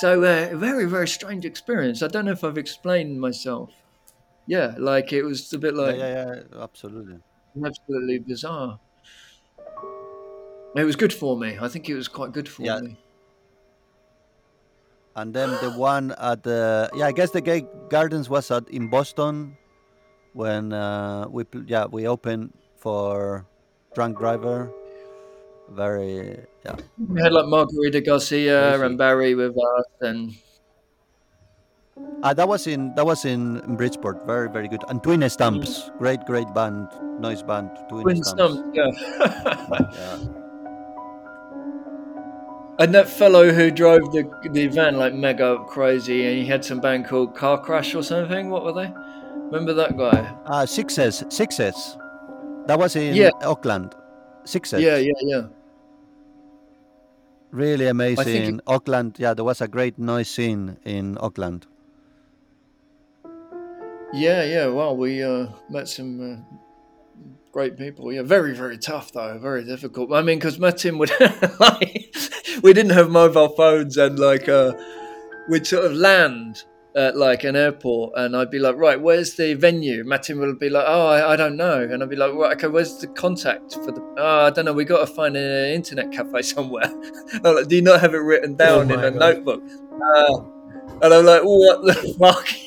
So 0.00 0.22
uh, 0.24 0.56
very 0.56 0.86
very 0.86 1.08
strange 1.08 1.44
experience. 1.44 2.02
I 2.02 2.08
don't 2.08 2.26
know 2.26 2.32
if 2.32 2.44
i've 2.44 2.58
explained 2.58 3.20
myself. 3.20 3.70
Yeah 4.46 4.74
like 4.78 5.12
it 5.12 5.22
was 5.24 5.52
a 5.52 5.58
bit 5.58 5.74
like 5.74 5.96
yeah, 5.96 6.08
yeah, 6.08 6.34
yeah 6.52 6.62
absolutely. 6.62 7.20
absolutely 7.64 8.18
bizarre. 8.20 8.78
It 10.76 10.84
was 10.84 10.94
good 10.94 11.12
for 11.12 11.36
me. 11.36 11.58
I 11.60 11.66
think 11.68 11.88
it 11.88 11.94
was 11.96 12.06
quite 12.08 12.32
good 12.32 12.48
for 12.48 12.62
Yeah. 12.64 12.80
me. 12.80 12.98
And 15.14 15.32
then 15.32 15.48
the 15.62 15.70
one 15.70 16.12
at 16.18 16.42
the 16.42 16.90
yeah, 16.94 17.06
I 17.06 17.12
guess 17.12 17.30
the 17.30 17.40
Gay 17.40 17.64
Gardens 17.88 18.28
was 18.28 18.50
at 18.50 18.68
in 18.68 18.88
Boston 18.90 19.56
when 20.34 20.72
uh, 20.72 21.28
we 21.30 21.44
yeah 21.66 21.86
we 21.86 22.06
opened 22.08 22.54
for 22.86 23.44
Drunk 23.96 24.16
Driver. 24.16 24.70
Very 25.74 26.38
yeah. 26.64 26.76
we 27.10 27.20
had 27.20 27.32
like 27.32 27.46
margarita 27.46 28.00
garcia 28.00 28.80
and 28.80 28.96
barry 28.96 29.34
with 29.34 29.58
us 29.58 29.90
and 30.02 30.30
Ah, 32.22 32.32
that 32.32 32.46
was 32.46 32.68
in 32.68 32.94
that 32.94 33.04
was 33.04 33.24
in, 33.24 33.58
Bridgeport. 33.74 34.24
Very 34.24 34.48
very 34.48 34.68
good. 34.68 34.84
And 34.88 35.02
Twin 35.02 35.28
Stumps, 35.28 35.90
great 35.98 36.22
great 36.26 36.46
band, 36.54 36.86
noise 37.18 37.42
band. 37.42 37.70
Twin, 37.88 38.04
Twin 38.04 38.22
Stumps. 38.22 38.62
Yeah. 38.72 38.90
Yeah. 39.98 40.18
And 42.78 42.94
that 42.94 43.08
fellow 43.08 43.50
who 43.50 43.72
drove 43.72 44.12
the 44.12 44.30
the 44.52 44.68
van 44.68 44.96
like 44.96 45.14
mega 45.14 45.58
crazy, 45.66 46.24
and 46.28 46.38
he 46.38 46.46
had 46.46 46.64
some 46.64 46.78
band 46.78 47.06
called 47.06 47.34
Car 47.34 47.58
Crash 47.58 47.96
or 47.96 48.04
something. 48.04 48.50
What 48.50 48.62
were 48.62 48.74
they? 48.80 48.92
Remember 49.50 49.74
that 49.74 49.96
guy? 49.96 50.36
Ah, 50.46 50.64
Sixes, 50.66 51.24
Sixes. 51.30 51.96
That 52.66 52.78
was 52.78 52.96
in 52.96 53.14
Yeah. 53.14 53.30
Oakland. 53.42 53.94
Sixes. 54.44 54.80
Yeah, 54.80 54.96
yeah, 54.96 55.12
yeah. 55.22 55.42
Really 57.50 57.86
amazing. 57.86 58.56
it- 58.56 58.60
Oakland. 58.66 59.16
Yeah, 59.18 59.34
there 59.34 59.44
was 59.44 59.60
a 59.60 59.68
great 59.68 59.98
noise 59.98 60.28
scene 60.28 60.76
in 60.84 61.16
Oakland. 61.20 61.66
Yeah, 64.12 64.44
yeah. 64.44 64.66
Well, 64.68 64.96
we 64.96 65.22
uh, 65.22 65.46
met 65.68 65.88
some 65.88 66.20
uh, 66.20 66.56
great 67.52 67.76
people. 67.76 68.12
Yeah, 68.12 68.22
very, 68.22 68.54
very 68.54 68.78
tough 68.78 69.12
though. 69.12 69.38
Very 69.38 69.64
difficult. 69.64 70.12
I 70.12 70.22
mean, 70.22 70.38
because 70.38 70.58
Martin 70.58 70.98
would 70.98 71.10
like, 71.60 72.14
we 72.62 72.72
didn't 72.72 72.92
have 72.92 73.10
mobile 73.10 73.48
phones, 73.48 73.96
and 73.96 74.18
like 74.18 74.48
uh, 74.48 74.72
we'd 75.48 75.66
sort 75.66 75.84
of 75.84 75.92
land 75.92 76.64
at 76.96 77.16
like 77.16 77.44
an 77.44 77.54
airport, 77.56 78.14
and 78.16 78.34
I'd 78.34 78.50
be 78.50 78.58
like, 78.58 78.76
right, 78.76 79.00
where's 79.00 79.34
the 79.36 79.52
venue? 79.54 80.02
Martin 80.02 80.40
would 80.40 80.58
be 80.58 80.70
like, 80.70 80.84
oh, 80.86 81.06
I, 81.06 81.34
I 81.34 81.36
don't 81.36 81.56
know, 81.56 81.82
and 81.82 82.02
I'd 82.02 82.08
be 82.08 82.16
like, 82.16 82.32
right, 82.32 82.56
okay, 82.56 82.68
where's 82.68 82.96
the 82.98 83.06
contact 83.08 83.74
for 83.74 83.92
the? 83.92 84.00
Oh, 84.16 84.46
I 84.46 84.50
don't 84.50 84.64
know. 84.64 84.72
We 84.72 84.84
got 84.84 85.06
to 85.06 85.14
find 85.14 85.36
an 85.36 85.74
internet 85.74 86.10
cafe 86.10 86.42
somewhere. 86.54 86.90
Like, 87.42 87.68
do 87.68 87.76
you 87.76 87.82
not 87.82 88.00
have 88.00 88.14
it 88.14 88.18
written 88.18 88.56
down 88.56 88.90
in 88.90 88.98
a 88.98 89.10
God. 89.10 89.20
notebook? 89.20 89.62
Uh, 89.62 90.38
and 91.02 91.14
I'm 91.14 91.26
like, 91.26 91.42
what 91.42 91.82
the 91.84 92.14
fuck? 92.18 92.48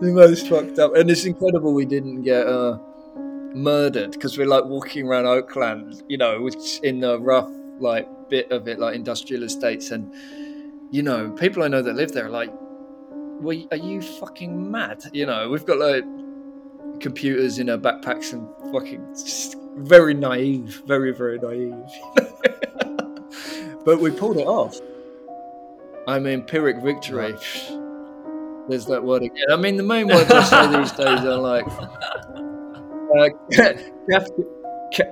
The 0.00 0.12
most 0.12 0.48
fucked 0.48 0.78
up, 0.78 0.96
and 0.96 1.10
it's 1.10 1.24
incredible 1.24 1.74
we 1.74 1.84
didn't 1.84 2.22
get 2.22 2.46
uh, 2.46 2.78
murdered 3.54 4.12
because 4.12 4.38
we're 4.38 4.46
like 4.46 4.64
walking 4.64 5.06
around 5.06 5.26
Oakland, 5.26 6.02
you 6.08 6.16
know, 6.16 6.40
which 6.40 6.80
in 6.82 7.00
the 7.00 7.20
rough 7.20 7.50
like 7.78 8.08
bit 8.28 8.50
of 8.50 8.66
it, 8.66 8.78
like 8.78 8.94
industrial 8.94 9.42
estates, 9.42 9.90
and 9.90 10.12
you 10.90 11.02
know, 11.02 11.30
people 11.30 11.62
I 11.62 11.68
know 11.68 11.82
that 11.82 11.94
live 11.94 12.12
there 12.12 12.26
are 12.26 12.30
like, 12.30 12.50
well, 13.40 13.56
are 13.70 13.76
you 13.76 14.02
fucking 14.02 14.70
mad? 14.70 15.04
You 15.12 15.26
know, 15.26 15.48
we've 15.48 15.64
got 15.64 15.78
like 15.78 16.04
computers 17.00 17.58
in 17.58 17.70
our 17.70 17.78
backpacks 17.78 18.32
and 18.32 18.46
fucking 18.72 19.06
just 19.14 19.56
very 19.76 20.14
naive, 20.14 20.82
very 20.86 21.12
very 21.12 21.38
naive. 21.38 21.74
but 23.84 24.00
we 24.00 24.10
pulled 24.10 24.36
it 24.38 24.46
off. 24.46 24.78
I 26.06 26.18
mean, 26.18 26.42
Pyrrhic 26.42 26.82
victory. 26.82 27.34
There's 28.68 28.86
that 28.86 29.02
word 29.02 29.22
again. 29.22 29.46
I 29.50 29.56
mean, 29.56 29.76
the 29.76 29.82
main 29.82 30.08
words 30.08 30.30
I 30.30 30.42
say 30.44 30.78
these 30.78 30.92
days 30.92 31.24
are 31.24 31.36
like 31.36 31.66
uh, 33.18 33.28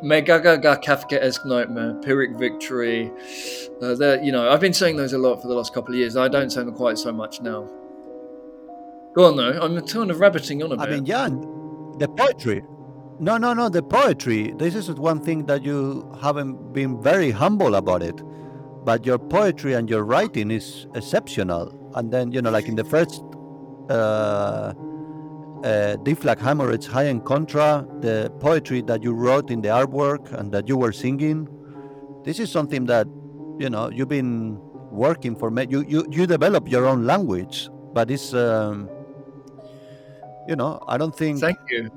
Megagaga 0.03 0.83
Kafkaesque 0.83 1.45
nightmare, 1.47 1.95
Pyrrhic 2.03 2.37
victory. 2.37 3.11
Uh, 3.81 4.21
you 4.21 4.33
know, 4.33 4.51
I've 4.51 4.61
been 4.61 4.73
saying 4.73 4.97
those 4.97 5.13
a 5.13 5.19
lot 5.19 5.41
for 5.41 5.49
the 5.49 5.55
last 5.55 5.73
couple 5.73 5.95
of 5.95 5.99
years. 5.99 6.17
I 6.17 6.29
don't 6.29 6.51
say 6.51 6.65
them 6.65 6.75
quite 6.75 6.99
so 6.99 7.13
much 7.13 7.41
now. 7.41 7.69
Go 9.15 9.25
on 9.27 9.37
though. 9.37 9.59
I'm 9.61 9.81
kind 9.87 10.11
of 10.11 10.21
rabbiting 10.21 10.63
on 10.63 10.73
a 10.73 10.81
I 10.81 10.87
bit. 10.87 10.95
mean, 10.95 11.07
yeah, 11.07 11.29
the 11.99 12.09
poetry. 12.09 12.63
No, 13.21 13.37
no, 13.37 13.53
no. 13.53 13.69
The 13.69 13.83
poetry. 13.83 14.53
This 14.57 14.75
is 14.75 14.91
one 14.91 15.21
thing 15.21 15.47
that 15.47 15.65
you 15.65 16.13
haven't 16.21 16.73
been 16.73 17.03
very 17.03 17.31
humble 17.31 17.75
about 17.75 18.03
it, 18.03 18.21
but 18.85 19.05
your 19.05 19.19
poetry 19.19 19.75
and 19.75 19.89
your 19.91 20.05
writing 20.05 20.51
is 20.51 20.87
exceptional. 20.95 21.75
And 21.95 22.13
then 22.13 22.33
you 22.33 22.43
know, 22.43 22.51
like 22.51 22.69
in 22.69 22.77
the 22.77 22.85
first 22.85 23.23
uh, 23.91 24.73
uh, 25.65 25.97
D 25.97 26.15
flat 26.15 26.39
high 26.41 27.05
and 27.05 27.25
contra. 27.25 27.87
The 28.01 28.31
poetry 28.41 28.83
that 28.83 29.03
you 29.03 29.13
wrote 29.13 29.51
in 29.51 29.61
the 29.61 29.69
artwork 29.69 30.33
and 30.33 30.53
that 30.53 30.69
you 30.69 30.77
were 30.77 30.93
singing. 30.93 31.49
This 32.25 32.39
is 32.39 32.51
something 32.51 32.87
that 32.87 33.07
you 33.59 33.71
know 33.71 33.91
you've 33.91 34.09
been 34.09 34.59
working 34.91 35.35
for. 35.37 35.51
me- 35.51 35.67
You 35.69 35.85
you 35.89 36.07
you 36.11 36.27
develop 36.27 36.69
your 36.71 36.87
own 36.87 37.05
language, 37.07 37.69
but 37.95 38.11
it's. 38.11 38.35
Um, 38.35 38.89
you 40.49 40.57
know, 40.57 40.83
I 40.89 40.97
don't 40.97 41.15
think 41.15 41.41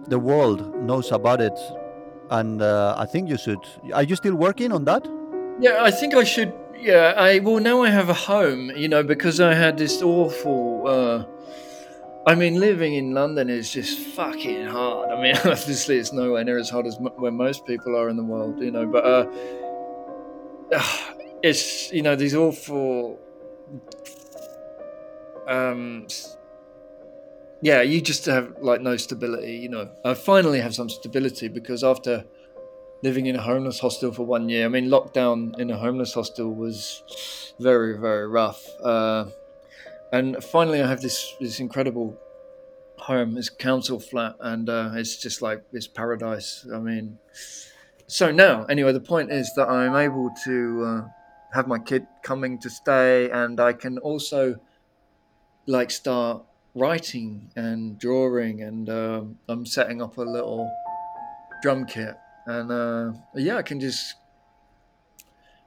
the 0.09 0.19
world 0.19 0.75
knows 0.83 1.11
about 1.13 1.39
it, 1.39 1.57
and 2.31 2.61
uh, 2.61 2.95
I 2.97 3.05
think 3.05 3.29
you 3.29 3.37
should. 3.37 3.59
Are 3.93 4.03
you 4.03 4.15
still 4.17 4.35
working 4.35 4.73
on 4.73 4.83
that? 4.85 5.07
Yeah, 5.61 5.77
I 5.83 5.89
think 5.91 6.13
I 6.15 6.25
should. 6.25 6.51
Yeah, 6.77 7.13
I 7.15 7.39
well 7.39 7.59
now 7.59 7.83
I 7.83 7.89
have 7.89 8.09
a 8.09 8.13
home, 8.13 8.71
you 8.75 8.89
know, 8.89 9.03
because 9.03 9.39
I 9.39 9.53
had 9.53 9.77
this 9.77 10.01
awful. 10.01 10.83
Uh, 10.85 11.23
I 12.25 12.35
mean, 12.35 12.59
living 12.59 12.93
in 12.93 13.13
London 13.13 13.49
is 13.49 13.71
just 13.71 13.99
fucking 13.99 14.67
hard. 14.67 15.09
I 15.11 15.21
mean, 15.21 15.35
obviously 15.45 15.97
it's 15.97 16.13
nowhere 16.13 16.43
near 16.43 16.57
as 16.57 16.69
hard 16.69 16.85
as 16.85 16.95
m- 16.97 17.13
where 17.15 17.31
most 17.31 17.65
people 17.65 17.95
are 17.95 18.09
in 18.09 18.17
the 18.17 18.23
world, 18.23 18.59
you 18.61 18.71
know. 18.71 18.85
But 18.85 19.05
uh, 19.05 19.25
it's 21.43 21.91
you 21.91 22.01
know 22.01 22.15
these 22.15 22.35
awful. 22.35 23.19
Um, 25.47 26.07
yeah, 27.61 27.81
you 27.81 28.01
just 28.01 28.25
have 28.25 28.55
like 28.61 28.81
no 28.81 28.97
stability, 28.97 29.57
you 29.57 29.69
know. 29.69 29.89
I 30.05 30.13
finally 30.13 30.59
have 30.61 30.75
some 30.75 30.89
stability 30.89 31.47
because 31.47 31.83
after 31.83 32.25
living 33.03 33.25
in 33.25 33.35
a 33.35 33.41
homeless 33.41 33.79
hostel 33.79 34.11
for 34.11 34.23
one 34.23 34.49
year. 34.49 34.65
I 34.65 34.67
mean, 34.67 34.87
lockdown 34.89 35.59
in 35.59 35.71
a 35.71 35.77
homeless 35.77 36.13
hostel 36.13 36.53
was 36.53 37.53
very, 37.59 37.97
very 37.97 38.27
rough. 38.27 38.63
Uh, 38.81 39.25
and 40.11 40.43
finally, 40.43 40.81
I 40.81 40.87
have 40.87 41.01
this 41.01 41.35
this 41.39 41.59
incredible 41.59 42.17
home, 42.97 43.33
this 43.33 43.49
council 43.49 43.99
flat, 43.99 44.35
and 44.39 44.69
uh, 44.69 44.91
it's 44.93 45.17
just 45.17 45.41
like 45.41 45.71
this 45.71 45.87
paradise. 45.87 46.65
I 46.73 46.79
mean, 46.79 47.17
so 48.07 48.31
now, 48.31 48.65
anyway, 48.65 48.91
the 48.91 48.99
point 48.99 49.31
is 49.31 49.51
that 49.55 49.67
I'm 49.69 49.95
able 49.95 50.31
to 50.45 50.83
uh, 50.85 51.01
have 51.53 51.67
my 51.67 51.79
kid 51.79 52.07
coming 52.23 52.59
to 52.59 52.69
stay, 52.69 53.29
and 53.29 53.59
I 53.59 53.73
can 53.73 53.97
also 53.99 54.59
like 55.65 55.91
start 55.91 56.43
writing 56.75 57.51
and 57.55 57.97
drawing, 57.99 58.61
and 58.61 58.89
um, 58.89 59.37
I'm 59.47 59.65
setting 59.65 60.01
up 60.01 60.17
a 60.17 60.23
little 60.23 60.71
drum 61.61 61.85
kit 61.85 62.17
and 62.45 62.71
uh, 62.71 63.11
yeah, 63.35 63.57
I 63.57 63.61
can 63.61 63.79
just 63.79 64.15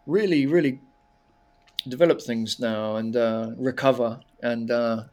really, 0.06 0.46
really 0.46 0.80
develop 1.88 2.20
things 2.20 2.58
now 2.58 2.96
and 2.96 3.16
uh, 3.16 3.50
recover. 3.56 4.20
And 4.44 4.70
uh, 4.70 5.04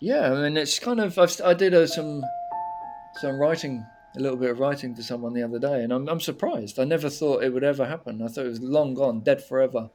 yeah, 0.00 0.32
I 0.32 0.42
mean, 0.42 0.56
it's 0.56 0.78
kind 0.78 1.00
of 1.00 1.18
I've, 1.18 1.40
I 1.44 1.54
did 1.54 1.74
uh, 1.74 1.86
some 1.86 2.24
some 3.20 3.38
writing, 3.38 3.84
a 4.16 4.20
little 4.20 4.38
bit 4.38 4.50
of 4.50 4.60
writing 4.60 4.94
for 4.94 5.02
someone 5.02 5.32
the 5.34 5.42
other 5.42 5.58
day, 5.58 5.82
and 5.82 5.92
I'm 5.92 6.08
I'm 6.08 6.20
surprised. 6.20 6.78
I 6.78 6.84
never 6.84 7.10
thought 7.10 7.42
it 7.44 7.52
would 7.52 7.64
ever 7.64 7.86
happen. 7.86 8.22
I 8.22 8.28
thought 8.28 8.46
it 8.46 8.50
was 8.50 8.60
long 8.62 8.94
gone, 8.94 9.20
dead 9.20 9.44
forever. 9.44 9.90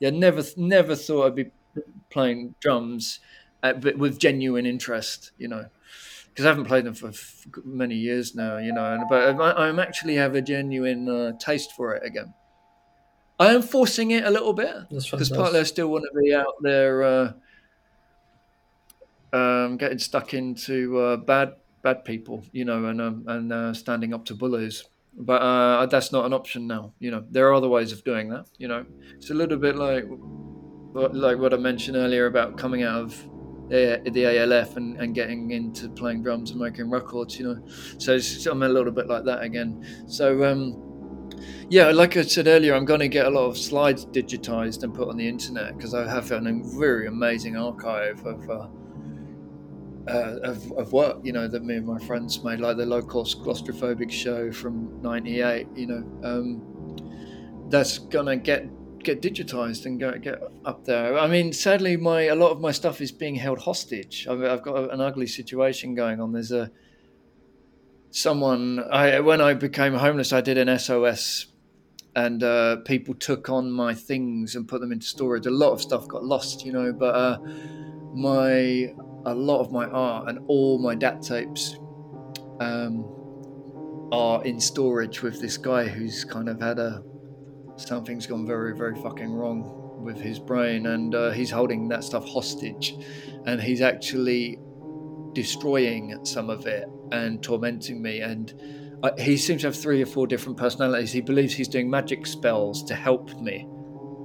Yeah, 0.00 0.10
never 0.10 0.42
never 0.56 0.96
thought 0.96 1.26
I'd 1.26 1.34
be 1.36 1.50
playing 2.10 2.54
drums, 2.60 3.20
uh, 3.62 3.74
but 3.74 3.98
with 3.98 4.18
genuine 4.18 4.66
interest, 4.66 5.32
you 5.38 5.48
know 5.48 5.66
because 6.28 6.46
I 6.46 6.50
haven't 6.50 6.66
played 6.66 6.84
them 6.84 6.94
for 6.94 7.12
many 7.64 7.94
years 7.94 8.34
now, 8.34 8.58
you 8.58 8.72
know. 8.72 8.92
And, 8.92 9.04
but 9.08 9.40
I, 9.40 9.68
I'm 9.68 9.78
actually 9.78 10.16
have 10.16 10.34
a 10.34 10.42
genuine 10.42 11.08
uh, 11.08 11.32
taste 11.40 11.72
for 11.72 11.94
it 11.94 12.02
again. 12.06 12.34
I 13.38 13.52
am 13.52 13.62
forcing 13.62 14.10
it 14.12 14.24
a 14.24 14.30
little 14.30 14.52
bit 14.54 14.74
because 15.18 15.28
partly 15.36 15.60
I 15.60 15.64
still 15.64 15.88
want 15.88 16.04
to 16.10 16.20
be 16.20 16.34
out 16.34 16.54
there, 16.62 17.02
uh, 17.02 17.32
um, 19.32 19.76
getting 19.76 19.98
stuck 19.98 20.34
into 20.34 20.98
uh, 20.98 21.16
bad 21.16 21.54
bad 21.82 22.04
people, 22.04 22.44
you 22.52 22.64
know, 22.64 22.84
and 22.86 23.00
um, 23.00 23.24
and 23.26 23.52
uh, 23.52 23.74
standing 23.74 24.14
up 24.14 24.24
to 24.26 24.34
bullies. 24.34 24.84
But 25.18 25.40
uh, 25.42 25.86
that's 25.86 26.12
not 26.12 26.26
an 26.26 26.32
option 26.32 26.66
now. 26.66 26.92
You 26.98 27.10
know, 27.10 27.24
there 27.30 27.48
are 27.48 27.54
other 27.54 27.68
ways 27.68 27.92
of 27.92 28.04
doing 28.04 28.28
that. 28.30 28.46
You 28.58 28.68
know, 28.68 28.84
it's 29.16 29.30
a 29.30 29.34
little 29.34 29.56
bit 29.58 29.76
like 29.76 30.04
what- 30.08 31.14
like 31.14 31.38
what 31.38 31.52
I 31.52 31.58
mentioned 31.58 31.96
earlier 31.96 32.26
about 32.26 32.56
coming 32.56 32.82
out 32.82 33.02
of 33.02 33.28
the, 33.68 34.00
the 34.12 34.24
ALF 34.24 34.76
and, 34.78 34.96
and 34.98 35.14
getting 35.14 35.50
into 35.50 35.88
playing 35.90 36.22
drums 36.22 36.52
and 36.52 36.60
making 36.60 36.88
records. 36.90 37.38
You 37.38 37.44
know, 37.54 37.66
so 37.98 38.14
it's, 38.14 38.46
I'm 38.46 38.62
a 38.62 38.68
little 38.68 38.92
bit 38.92 39.06
like 39.06 39.24
that 39.24 39.42
again. 39.42 39.84
So. 40.08 40.44
Um, 40.44 40.82
yeah, 41.68 41.90
like 41.90 42.16
I 42.16 42.22
said 42.22 42.46
earlier, 42.46 42.74
I'm 42.74 42.84
going 42.84 43.00
to 43.00 43.08
get 43.08 43.26
a 43.26 43.30
lot 43.30 43.46
of 43.46 43.58
slides 43.58 44.06
digitized 44.06 44.82
and 44.82 44.94
put 44.94 45.08
on 45.08 45.16
the 45.16 45.28
internet 45.28 45.76
because 45.76 45.94
I 45.94 46.08
have 46.08 46.30
a 46.30 46.40
very 46.78 47.06
amazing 47.08 47.56
archive 47.56 48.24
of, 48.24 48.48
uh, 48.48 48.68
uh, 50.08 50.38
of 50.44 50.72
of 50.72 50.92
work. 50.92 51.18
You 51.24 51.32
know 51.32 51.48
that 51.48 51.64
me 51.64 51.76
and 51.76 51.86
my 51.86 51.98
friends 51.98 52.42
made, 52.44 52.60
like 52.60 52.76
the 52.76 52.86
low 52.86 53.02
cost 53.02 53.40
claustrophobic 53.42 54.10
show 54.10 54.52
from 54.52 55.02
'98. 55.02 55.66
You 55.74 55.86
know, 55.86 56.20
um, 56.22 57.66
that's 57.68 57.98
gonna 57.98 58.36
get 58.36 58.68
get 59.02 59.22
digitized 59.22 59.86
and 59.86 59.98
go, 59.98 60.12
get 60.18 60.42
up 60.64 60.84
there. 60.84 61.18
I 61.18 61.26
mean, 61.26 61.52
sadly, 61.52 61.96
my 61.96 62.22
a 62.22 62.34
lot 62.34 62.50
of 62.50 62.60
my 62.60 62.72
stuff 62.72 63.00
is 63.00 63.12
being 63.12 63.34
held 63.34 63.58
hostage. 63.58 64.26
I've, 64.28 64.42
I've 64.42 64.62
got 64.62 64.92
an 64.92 65.00
ugly 65.00 65.26
situation 65.26 65.94
going 65.94 66.20
on. 66.20 66.32
There's 66.32 66.52
a 66.52 66.70
someone 68.10 68.84
I 68.90 69.20
when 69.20 69.40
I 69.40 69.54
became 69.54 69.94
homeless, 69.94 70.32
I 70.32 70.40
did 70.40 70.58
an 70.58 70.78
SOS, 70.78 71.46
and 72.14 72.42
uh, 72.42 72.76
people 72.76 73.14
took 73.14 73.48
on 73.50 73.70
my 73.70 73.94
things 73.94 74.54
and 74.54 74.66
put 74.66 74.80
them 74.80 74.92
into 74.92 75.06
storage. 75.06 75.46
A 75.46 75.50
lot 75.50 75.72
of 75.72 75.80
stuff 75.80 76.08
got 76.08 76.24
lost, 76.24 76.64
you 76.64 76.72
know, 76.72 76.92
but 76.92 77.14
uh, 77.14 77.38
my 78.14 78.94
a 79.26 79.34
lot 79.34 79.60
of 79.60 79.72
my 79.72 79.86
art 79.86 80.28
and 80.28 80.38
all 80.46 80.78
my 80.78 80.94
DAT 80.94 81.20
tapes 81.20 81.76
um, 82.60 84.08
are 84.12 84.44
in 84.44 84.60
storage 84.60 85.22
with 85.22 85.40
this 85.40 85.56
guy 85.56 85.86
who's 85.86 86.24
kind 86.24 86.48
of 86.48 86.60
had 86.60 86.78
a 86.78 87.02
something's 87.76 88.26
gone 88.26 88.46
very 88.46 88.74
very 88.74 88.94
fucking 89.02 89.32
wrong 89.32 89.82
with 90.02 90.20
his 90.20 90.38
brain, 90.38 90.86
and 90.86 91.14
uh, 91.14 91.30
he's 91.30 91.50
holding 91.50 91.88
that 91.88 92.04
stuff 92.04 92.26
hostage, 92.26 92.94
and 93.46 93.60
he's 93.60 93.80
actually 93.80 94.58
destroying 95.34 96.24
some 96.24 96.48
of 96.48 96.66
it 96.66 96.88
and 97.12 97.42
tormenting 97.42 98.02
me. 98.02 98.20
And 98.20 98.52
uh, 99.02 99.10
he 99.18 99.36
seems 99.36 99.62
to 99.62 99.68
have 99.68 99.76
three 99.76 100.02
or 100.02 100.06
four 100.06 100.26
different 100.26 100.58
personalities. 100.58 101.12
He 101.12 101.20
believes 101.20 101.54
he's 101.54 101.68
doing 101.68 101.90
magic 101.90 102.26
spells 102.26 102.82
to 102.84 102.94
help 102.94 103.40
me. 103.40 103.66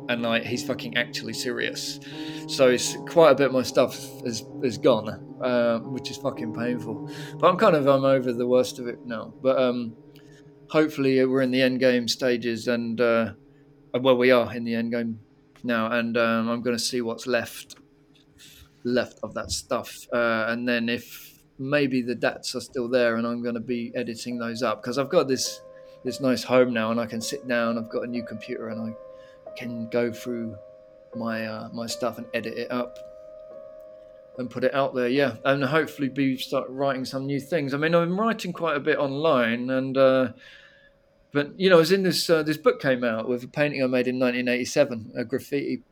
And 0.09 0.23
like 0.23 0.43
he's 0.43 0.65
fucking 0.65 0.97
actually 0.97 1.33
serious. 1.33 1.99
So 2.47 2.69
it's 2.69 2.97
quite 3.07 3.31
a 3.31 3.35
bit 3.35 3.47
of 3.47 3.53
my 3.53 3.63
stuff 3.63 3.95
is 4.25 4.43
is 4.61 4.77
gone 4.77 5.07
uh, 5.41 5.79
which 5.79 6.11
is 6.11 6.17
fucking 6.17 6.53
painful. 6.53 7.09
But 7.39 7.47
i'm 7.47 7.57
kind 7.57 7.75
of 7.75 7.87
i'm 7.87 8.03
over 8.03 8.31
the 8.33 8.47
worst 8.47 8.79
of 8.79 8.87
it 8.87 9.05
now. 9.05 9.33
But 9.41 9.57
um 9.57 9.95
hopefully 10.69 11.23
we're 11.25 11.41
in 11.41 11.51
the 11.51 11.61
end 11.61 11.79
game 11.79 12.07
stages 12.07 12.67
and 12.67 12.99
uh 12.99 13.33
well 13.99 14.17
we 14.17 14.31
are 14.31 14.53
in 14.53 14.63
the 14.63 14.75
end 14.75 14.91
game 14.91 15.19
now. 15.63 15.91
And 15.91 16.17
um, 16.17 16.49
i'm 16.49 16.61
going 16.61 16.77
to 16.77 16.83
see 16.83 17.01
what's 17.01 17.27
left 17.27 17.75
left 18.83 19.19
of 19.23 19.33
that 19.33 19.51
stuff. 19.51 20.07
Uh, 20.13 20.45
and 20.47 20.67
then 20.67 20.89
if 20.89 21.30
maybe 21.61 22.01
the 22.01 22.15
dats 22.15 22.55
are 22.55 22.59
still 22.59 22.89
there, 22.89 23.15
and 23.15 23.27
I'm 23.27 23.41
going 23.41 23.55
to 23.55 23.61
be 23.61 23.91
editing 23.95 24.37
those 24.39 24.63
up 24.63 24.81
because 24.81 24.97
I've 24.97 25.09
got 25.09 25.27
this 25.27 25.61
this 26.03 26.19
nice 26.19 26.43
home 26.43 26.73
now, 26.73 26.91
and 26.91 26.99
I 26.99 27.05
can 27.05 27.21
sit 27.21 27.47
down. 27.47 27.77
I've 27.77 27.89
got 27.89 28.03
a 28.03 28.07
new 28.07 28.23
computer, 28.23 28.69
and 28.69 28.81
I 28.81 29.57
can 29.57 29.87
go 29.89 30.11
through 30.11 30.55
my 31.15 31.45
uh, 31.45 31.69
my 31.71 31.85
stuff 31.85 32.17
and 32.17 32.25
edit 32.33 32.57
it 32.57 32.71
up 32.71 32.97
and 34.37 34.49
put 34.49 34.63
it 34.63 34.73
out 34.73 34.95
there. 34.95 35.07
Yeah, 35.07 35.35
and 35.45 35.63
hopefully 35.63 36.09
be 36.09 36.37
start 36.37 36.67
writing 36.69 37.05
some 37.05 37.25
new 37.25 37.39
things. 37.39 37.73
I 37.73 37.77
mean, 37.77 37.93
I'm 37.93 38.19
writing 38.19 38.51
quite 38.51 38.75
a 38.75 38.81
bit 38.81 38.97
online, 38.97 39.69
and 39.69 39.97
uh, 39.97 40.29
but 41.31 41.57
you 41.59 41.69
know, 41.69 41.79
as 41.79 41.91
in 41.91 42.03
this 42.03 42.29
uh, 42.29 42.43
this 42.43 42.57
book 42.57 42.81
came 42.81 43.03
out 43.03 43.29
with 43.29 43.43
a 43.43 43.47
painting 43.47 43.83
I 43.83 43.87
made 43.87 44.07
in 44.07 44.19
1987, 44.19 45.13
a 45.15 45.23
graffiti 45.23 45.83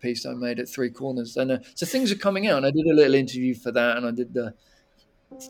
piece 0.00 0.24
I 0.24 0.32
made 0.32 0.58
at 0.58 0.68
Three 0.68 0.90
Corners, 0.90 1.36
and 1.36 1.52
uh, 1.52 1.58
so 1.74 1.84
things 1.84 2.10
are 2.10 2.16
coming 2.16 2.46
out. 2.46 2.58
And 2.58 2.66
I 2.66 2.70
did 2.70 2.86
a 2.86 2.94
little 2.94 3.14
interview 3.14 3.54
for 3.54 3.70
that, 3.72 3.98
and 3.98 4.06
I 4.06 4.10
did 4.10 4.32
the 4.32 4.54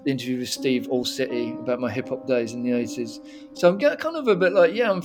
interview 0.07 0.39
with 0.39 0.49
Steve 0.49 0.89
All 0.89 1.05
City 1.05 1.53
about 1.53 1.81
my 1.81 1.91
hip 1.91 2.09
hop 2.09 2.27
days 2.27 2.53
in 2.53 2.63
the 2.63 2.71
80s. 2.71 3.21
So 3.55 3.69
I'm 3.69 3.79
kind 3.79 4.17
of 4.17 4.29
a 4.29 4.37
bit 4.37 4.53
like, 4.53 4.75
yeah, 4.75 4.91
I'm 4.91 5.03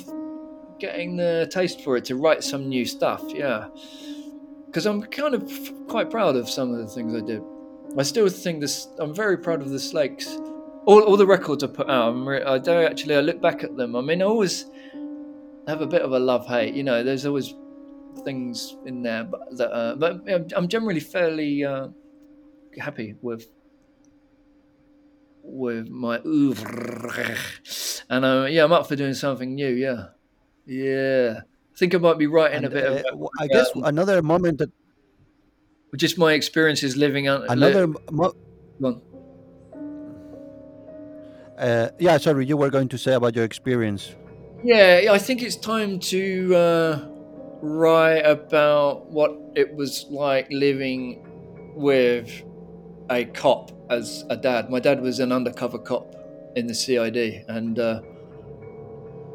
getting 0.80 1.16
the 1.16 1.50
taste 1.52 1.82
for 1.82 1.96
it 1.98 2.06
to 2.06 2.16
write 2.16 2.44
some 2.44 2.68
new 2.68 2.86
stuff. 2.86 3.24
Yeah, 3.28 3.68
because 4.66 4.86
I'm 4.86 5.04
kind 5.04 5.36
of 5.36 5.52
quite 5.88 6.10
proud 6.10 6.36
of 6.36 6.50
some 6.50 6.74
of 6.74 6.80
the 6.80 6.88
things 6.88 7.14
I 7.16 7.26
did. 7.26 7.42
I 7.98 8.04
still 8.04 8.28
think 8.28 8.60
this. 8.62 8.88
I'm 9.00 9.14
very 9.14 9.38
proud 9.38 9.62
of 9.62 9.70
the 9.70 9.80
Slakes. 9.80 10.28
All, 10.86 11.02
all 11.04 11.16
the 11.16 11.28
records 11.28 11.64
I 11.64 11.68
put 11.68 11.90
out. 11.90 12.12
Re- 12.14 12.44
I 12.44 12.58
do 12.58 12.72
actually. 12.72 13.16
I 13.16 13.22
look 13.22 13.40
back 13.42 13.64
at 13.64 13.78
them. 13.78 13.96
I 13.96 14.02
mean, 14.02 14.22
I 14.22 14.26
always 14.26 14.66
have 15.68 15.82
a 15.82 15.88
bit 15.88 16.02
of 16.02 16.12
a 16.12 16.20
love 16.20 16.46
hate. 16.48 16.74
You 16.74 16.84
know, 16.84 17.04
there's 17.04 17.26
always 17.26 17.54
things 18.26 18.76
in 18.86 19.02
there, 19.02 19.24
but 19.24 19.56
that, 19.58 19.72
uh, 19.72 19.96
but 19.96 20.28
I'm- 20.28 20.48
I'm 20.56 20.68
generally 20.68 21.00
fairly 21.00 21.64
uh, 21.64 21.88
happy 22.78 23.16
with 23.22 23.48
with 25.44 25.90
my 25.90 26.20
oeuvre. 26.26 27.38
And 28.10 28.26
uh, 28.26 28.48
yeah, 28.50 28.64
I'm 28.64 28.72
up 28.74 28.88
for 28.88 28.96
doing 28.96 29.14
something 29.14 29.56
new. 29.56 29.70
Yeah, 29.70 30.08
yeah. 30.66 31.42
I 31.46 31.78
think 31.78 31.96
I 31.96 31.98
might 31.98 32.18
be 32.18 32.28
writing 32.28 32.58
And, 32.58 32.66
a 32.66 32.70
bit 32.70 32.86
uh, 32.86 33.04
of 33.14 33.28
I 33.40 33.48
guess 33.48 33.72
another 33.76 34.22
moment 34.22 34.60
that 34.60 34.72
just 35.96 36.18
my 36.18 36.34
experiences 36.34 36.98
living 36.98 37.28
out. 37.28 37.50
another 37.50 37.88
Li- 37.88 37.96
mo- 38.12 38.34
uh, 41.58 41.90
yeah 42.00 42.18
sorry 42.18 42.46
you 42.46 42.58
were 42.58 42.70
going 42.70 42.90
to 42.90 42.98
say 42.98 43.14
about 43.14 43.36
your 43.36 43.46
experience 43.46 44.16
yeah, 44.64 45.10
I 45.12 45.18
think 45.18 45.44
it's 45.44 45.58
time 45.58 46.00
to 46.00 46.56
uh, 46.56 47.08
write 47.62 48.22
about 48.26 49.12
what 49.12 49.32
it 49.56 49.76
was 49.76 50.06
like 50.10 50.48
living 50.52 51.22
with 51.76 52.32
a 53.10 53.26
cop 53.26 53.72
as 53.94 54.26
a 54.30 54.38
dad. 54.38 54.70
My 54.70 54.80
dad 54.80 55.02
was 55.02 55.20
an 55.20 55.32
undercover 55.32 55.78
cop 55.78 56.16
in 56.56 56.68
the 56.68 56.74
CID, 56.74 57.46
and 57.48 57.80
uh, 57.80 58.02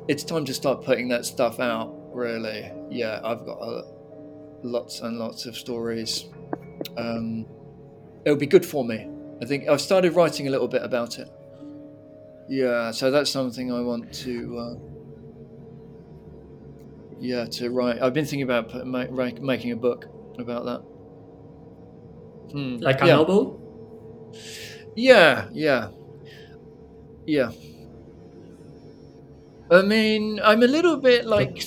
it's 0.09 0.25
time 0.25 0.45
to 0.45 0.55
start 0.55 0.85
putting 0.85 1.09
that 1.09 1.25
stuff 1.25 1.61
out. 1.61 1.95
Really, 2.13 2.71
yeah, 2.91 3.21
I've 3.25 3.45
got 3.45 3.59
uh, 3.59 3.83
lots 4.63 5.01
and 5.01 5.19
lots 5.19 5.47
of 5.47 5.57
stories. 5.57 6.27
Um, 6.97 7.47
it'll 8.25 8.39
be 8.39 8.47
good 8.47 8.67
for 8.67 8.85
me. 8.85 9.09
I 9.41 9.45
think 9.45 9.69
I've 9.69 9.81
started 9.81 10.15
writing 10.15 10.49
a 10.49 10.51
little 10.51 10.69
bit 10.69 10.83
about 10.83 11.19
it. 11.19 11.31
Yeah, 12.49 12.91
so 12.91 13.11
that's 13.11 13.31
something 13.31 13.73
I 13.73 13.81
want 13.81 14.13
to. 14.25 14.59
Uh, 14.59 14.75
yeah, 17.21 17.47
to 17.47 17.71
write. 17.71 18.01
I've 18.01 18.15
been 18.15 18.25
thinking 18.25 18.43
about 18.43 18.69
put, 18.71 18.87
ma- 18.87 19.07
ra- 19.11 19.31
making 19.41 19.73
a 19.73 19.77
book 19.77 20.07
about 20.39 20.65
that. 20.65 20.81
Hmm. 22.53 22.77
Like 22.77 23.03
a 23.03 23.07
yeah. 23.07 23.17
novel? 23.17 23.68
Yeah, 24.97 25.49
yeah, 25.53 25.91
yeah. 27.27 27.53
I 29.71 29.83
mean, 29.83 30.41
I'm 30.43 30.63
a 30.63 30.67
little 30.67 30.97
bit 30.97 31.27
like. 31.27 31.65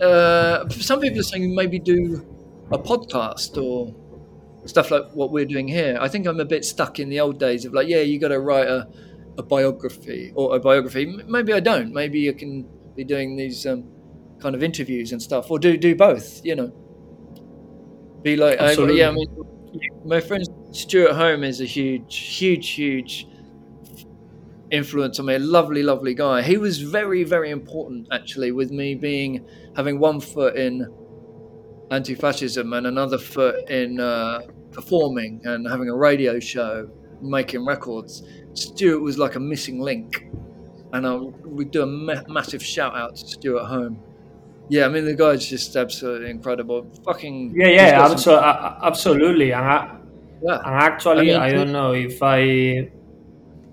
Uh, 0.00 0.68
some 0.70 1.00
people 1.00 1.20
are 1.20 1.22
saying 1.22 1.54
maybe 1.54 1.78
do 1.78 2.26
a 2.72 2.78
podcast 2.78 3.56
or 3.62 3.94
stuff 4.66 4.90
like 4.90 5.04
what 5.12 5.30
we're 5.30 5.44
doing 5.44 5.68
here. 5.68 5.98
I 6.00 6.08
think 6.08 6.26
I'm 6.26 6.40
a 6.40 6.44
bit 6.44 6.64
stuck 6.64 6.98
in 6.98 7.08
the 7.08 7.20
old 7.20 7.38
days 7.38 7.64
of 7.64 7.72
like, 7.72 7.88
yeah, 7.88 8.00
you 8.00 8.18
got 8.18 8.28
to 8.28 8.40
write 8.40 8.66
a, 8.66 8.88
a 9.38 9.42
biography 9.42 10.32
or 10.34 10.56
a 10.56 10.60
biography. 10.60 11.06
Maybe 11.26 11.52
I 11.52 11.60
don't. 11.60 11.92
Maybe 11.92 12.20
you 12.20 12.32
can 12.34 12.66
be 12.96 13.04
doing 13.04 13.36
these 13.36 13.66
um, 13.66 13.84
kind 14.40 14.54
of 14.54 14.62
interviews 14.62 15.12
and 15.12 15.22
stuff, 15.22 15.50
or 15.50 15.58
do 15.58 15.76
do 15.76 15.94
both. 15.94 16.44
You 16.44 16.56
know, 16.56 16.72
be 18.22 18.36
like, 18.36 18.60
I, 18.60 18.72
yeah. 18.72 19.08
I 19.08 19.12
mean, 19.12 19.28
my 20.04 20.20
friend 20.20 20.44
Stewart 20.74 21.12
Home 21.12 21.44
is 21.44 21.60
a 21.60 21.64
huge, 21.64 22.16
huge, 22.16 22.70
huge 22.70 23.28
influence 24.70 25.20
on 25.20 25.26
me. 25.26 25.34
A 25.34 25.38
lovely, 25.38 25.82
lovely 25.84 26.14
guy. 26.14 26.42
He 26.42 26.56
was 26.58 26.80
very, 26.82 27.22
very 27.22 27.50
important 27.50 28.08
actually 28.10 28.50
with 28.50 28.70
me 28.72 28.94
being 28.96 29.46
having 29.76 30.00
one 30.00 30.20
foot 30.20 30.56
in 30.56 30.86
anti-fascism 31.90 32.72
and 32.72 32.86
another 32.88 33.18
foot 33.18 33.68
in 33.70 34.00
uh, 34.00 34.40
performing 34.72 35.40
and 35.44 35.68
having 35.68 35.88
a 35.88 35.94
radio 35.94 36.40
show, 36.40 36.90
making 37.22 37.64
records. 37.64 38.24
Stewart 38.54 39.00
was 39.00 39.16
like 39.16 39.36
a 39.36 39.40
missing 39.40 39.80
link, 39.80 40.26
and 40.92 41.06
I 41.06 41.14
we 41.16 41.64
do 41.66 41.82
a 41.82 41.86
ma- 41.86 42.22
massive 42.28 42.62
shout 42.64 42.96
out 42.96 43.16
to 43.16 43.26
Stewart 43.26 43.66
Home. 43.66 44.00
Yeah, 44.68 44.86
I 44.86 44.88
mean 44.88 45.04
the 45.04 45.14
guy's 45.14 45.46
just 45.46 45.76
absolutely 45.76 46.30
incredible. 46.30 46.90
Fucking 47.04 47.52
Yeah, 47.54 47.68
yeah, 47.68 47.90
got 48.08 48.18
some- 48.18 48.42
absolutely. 48.82 49.52
And, 49.52 49.64
I, 49.64 49.98
yeah. 50.44 50.60
and 50.64 50.74
actually, 50.74 51.34
I 51.34 51.46
I, 51.46 51.52
don't 51.52 51.72
know 51.72 51.92
if 51.92 52.22
I. 52.22 52.90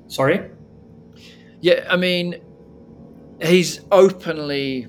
Sorry? 0.07 0.49
Yeah, 1.60 1.85
I 1.89 1.98
mean, 1.98 2.41
he's 3.41 3.81
openly 3.91 4.88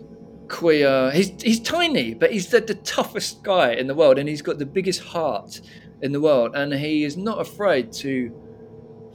queer. 0.49 1.11
He's 1.11 1.31
he's 1.43 1.61
tiny, 1.61 2.15
but 2.15 2.33
he's 2.33 2.49
the, 2.49 2.61
the 2.61 2.77
toughest 2.77 3.43
guy 3.43 3.73
in 3.73 3.87
the 3.87 3.95
world, 3.95 4.19
and 4.19 4.29
he's 4.29 4.43
got 4.43 4.59
the 4.59 4.67
biggest 4.67 5.01
heart 5.01 5.61
in 6.03 6.13
the 6.13 6.21
world, 6.21 6.55
and 6.55 6.73
he 6.73 7.05
is 7.05 7.17
not 7.17 7.41
afraid 7.41 7.93
to 7.93 8.31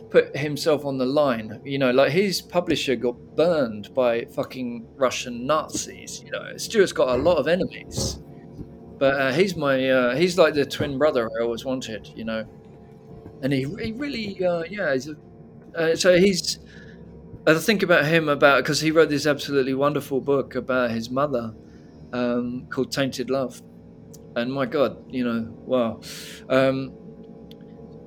put 0.10 0.36
himself 0.36 0.86
on 0.86 0.98
the 0.98 1.06
line. 1.06 1.62
You 1.64 1.78
know, 1.78 1.92
like 1.92 2.12
his 2.12 2.42
publisher 2.42 2.96
got 2.96 3.16
burned 3.36 3.94
by 3.94 4.26
fucking 4.26 4.88
Russian 4.96 5.46
Nazis. 5.46 6.22
You 6.24 6.32
know, 6.32 6.58
Stewart's 6.58 6.94
got 6.94 7.10
a 7.10 7.22
lot 7.22 7.38
of 7.38 7.48
enemies, 7.48 8.20
but 9.00 9.20
uh, 9.20 9.32
he's 9.34 9.56
my 9.56 9.90
uh, 9.90 10.16
he's 10.16 10.38
like 10.38 10.54
the 10.54 10.66
twin 10.66 10.98
brother 10.98 11.30
I 11.40 11.44
always 11.44 11.66
wanted. 11.66 12.10
You 12.16 12.26
know, 12.26 12.46
and 13.42 13.54
he 13.54 13.62
he 13.82 13.92
really 13.94 14.44
uh, 14.46 14.64
yeah. 14.70 14.94
He's 14.94 15.10
a, 15.10 15.16
uh, 15.76 15.96
so 15.96 16.18
he's. 16.18 16.60
I 17.48 17.54
think 17.56 17.84
about 17.84 18.06
him 18.06 18.30
about 18.30 18.64
because 18.64 18.82
he 18.82 18.92
wrote 18.92 19.10
this 19.10 19.26
absolutely 19.26 19.74
wonderful 19.74 20.22
book 20.22 20.56
about 20.56 20.92
his 20.92 21.10
mother 21.10 21.54
um, 22.14 22.68
called 22.70 22.92
Tainted 22.92 23.30
Love, 23.30 23.62
and 24.36 24.54
my 24.54 24.66
God, 24.66 24.98
you 25.10 25.24
know, 25.26 25.54
wow, 25.66 26.02
um, 26.50 26.94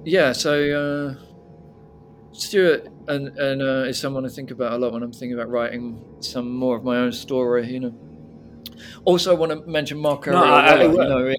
yeah. 0.04 0.32
So 0.32 1.16
uh, 1.18 1.24
Stewart 2.32 2.86
and 3.08 3.28
and 3.38 3.62
uh, 3.62 3.88
is 3.88 3.98
someone 3.98 4.24
I 4.24 4.28
think 4.28 4.50
about 4.50 4.72
a 4.72 4.78
lot 4.78 4.92
when 4.92 5.02
I'm 5.02 5.12
thinking 5.12 5.34
about 5.34 5.50
writing 5.50 6.04
some 6.20 6.50
more 6.52 6.76
of 6.76 6.84
my 6.84 6.96
own 6.98 7.12
story. 7.12 7.66
You 7.72 7.80
know. 7.80 7.94
Also, 9.04 9.32
I 9.32 9.38
want 9.38 9.52
to 9.52 9.70
mention 9.70 9.98
Marco 9.98 10.32
No, 10.32 10.38
I- 10.44 10.60
I- 10.74 10.82
you 10.84 10.88
know, 11.08 11.34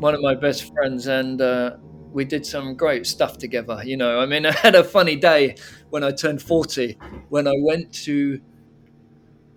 one 0.00 0.14
of 0.14 0.20
my 0.22 0.34
best 0.34 0.72
friends, 0.72 1.06
and 1.06 1.40
uh, 1.40 1.76
we 2.12 2.24
did 2.24 2.46
some 2.46 2.74
great 2.74 3.06
stuff 3.06 3.38
together. 3.38 3.82
You 3.84 3.96
know, 3.96 4.20
I 4.20 4.26
mean, 4.26 4.46
I 4.52 4.52
had 4.52 4.74
a 4.74 4.84
funny 4.84 5.16
day 5.16 5.56
when 5.90 6.04
I 6.04 6.12
turned 6.12 6.42
40 6.42 6.98
when 7.28 7.46
I 7.48 7.54
went 7.58 7.92
to 8.04 8.40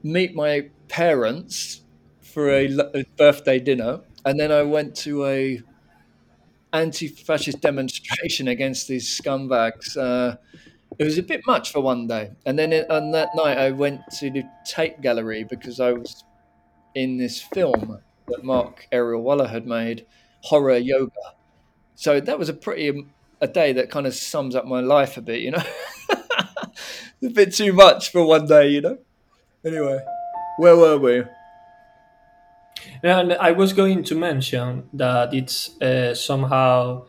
meet 0.04 0.36
my 0.36 0.70
parents 0.88 1.84
for 2.22 2.50
a 2.52 3.04
birthday 3.18 3.60
dinner, 3.60 4.02
and 4.26 4.40
then 4.40 4.52
I 4.52 4.64
went 4.64 4.96
to 4.98 5.26
a 5.26 5.62
anti-fascist 6.74 7.62
demonstration 7.62 8.48
against 8.56 8.88
these 8.88 9.08
scumbags. 9.20 9.98
Uh, 9.98 10.38
it 11.00 11.04
was 11.04 11.18
a 11.18 11.24
bit 11.24 11.42
much 11.48 11.72
for 11.72 11.82
one 11.82 12.08
day, 12.08 12.32
and 12.46 12.58
then 12.58 12.74
it, 12.74 12.90
on 12.90 13.12
that 13.12 13.30
night 13.36 13.58
I 13.58 13.72
went 13.72 14.02
to 14.20 14.30
the 14.32 14.44
Tate 14.66 15.02
Gallery 15.02 15.44
because 15.44 15.80
I 15.80 15.94
was 15.94 16.24
in 16.98 17.18
this 17.18 17.42
film 17.42 18.00
that 18.28 18.44
Mark 18.44 18.88
Aerial 18.92 19.22
Waller 19.22 19.48
had 19.48 19.68
made, 19.68 20.06
horror 20.42 20.78
yoga. 20.78 21.12
So 21.96 22.20
that 22.20 22.40
was 22.40 22.50
a 22.50 22.54
pretty 22.54 22.90
um, 22.90 23.12
a 23.40 23.48
day 23.48 23.72
that 23.74 23.92
kind 23.92 24.08
of 24.08 24.16
sums 24.16 24.56
up 24.56 24.66
my 24.66 24.80
life 24.80 25.16
a 25.16 25.22
bit, 25.22 25.42
you 25.42 25.52
know. 25.52 25.64
a 27.24 27.30
bit 27.30 27.54
too 27.54 27.72
much 27.72 28.12
for 28.12 28.26
one 28.26 28.48
day, 28.48 28.70
you 28.70 28.82
know. 28.82 28.98
Anyway, 29.64 30.00
where 30.58 30.76
were 30.76 30.98
we? 30.98 31.24
And 33.04 33.34
I 33.34 33.52
was 33.52 33.74
going 33.74 34.04
to 34.06 34.16
mention 34.16 34.90
that 34.94 35.34
it's 35.34 35.80
uh, 35.80 36.16
somehow 36.16 37.06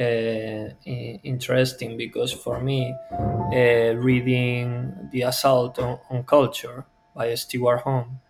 uh, 0.00 0.68
interesting 0.86 1.98
because 1.98 2.32
for 2.32 2.60
me, 2.60 2.94
uh, 3.12 3.94
reading 3.96 5.10
The 5.12 5.22
Assault 5.22 5.78
on, 5.78 5.98
on 6.08 6.22
Culture 6.24 6.86
by 7.14 7.34
Stewart 7.34 7.80
Home, 7.82 8.20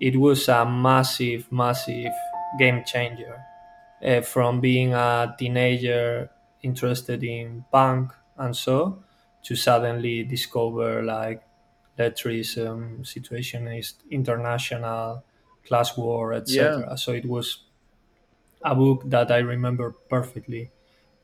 it 0.00 0.16
was 0.16 0.48
a 0.48 0.64
massive, 0.64 1.50
massive 1.52 2.12
game 2.58 2.82
changer. 2.84 3.40
Uh, 4.04 4.20
from 4.20 4.60
being 4.60 4.94
a 4.94 5.34
teenager 5.38 6.30
interested 6.62 7.24
in 7.24 7.64
punk 7.72 8.12
and 8.36 8.56
so, 8.56 9.02
to 9.42 9.56
suddenly 9.56 10.22
discover 10.22 11.02
like 11.02 11.42
lettrism, 11.98 13.00
situationist, 13.02 13.94
international, 14.10 15.24
class 15.66 15.96
war, 15.96 16.32
etc. 16.32 16.96
So 16.96 17.12
it 17.12 17.24
was 17.26 17.64
a 18.62 18.74
book 18.74 19.02
that 19.06 19.30
I 19.30 19.38
remember 19.38 19.90
perfectly. 20.08 20.70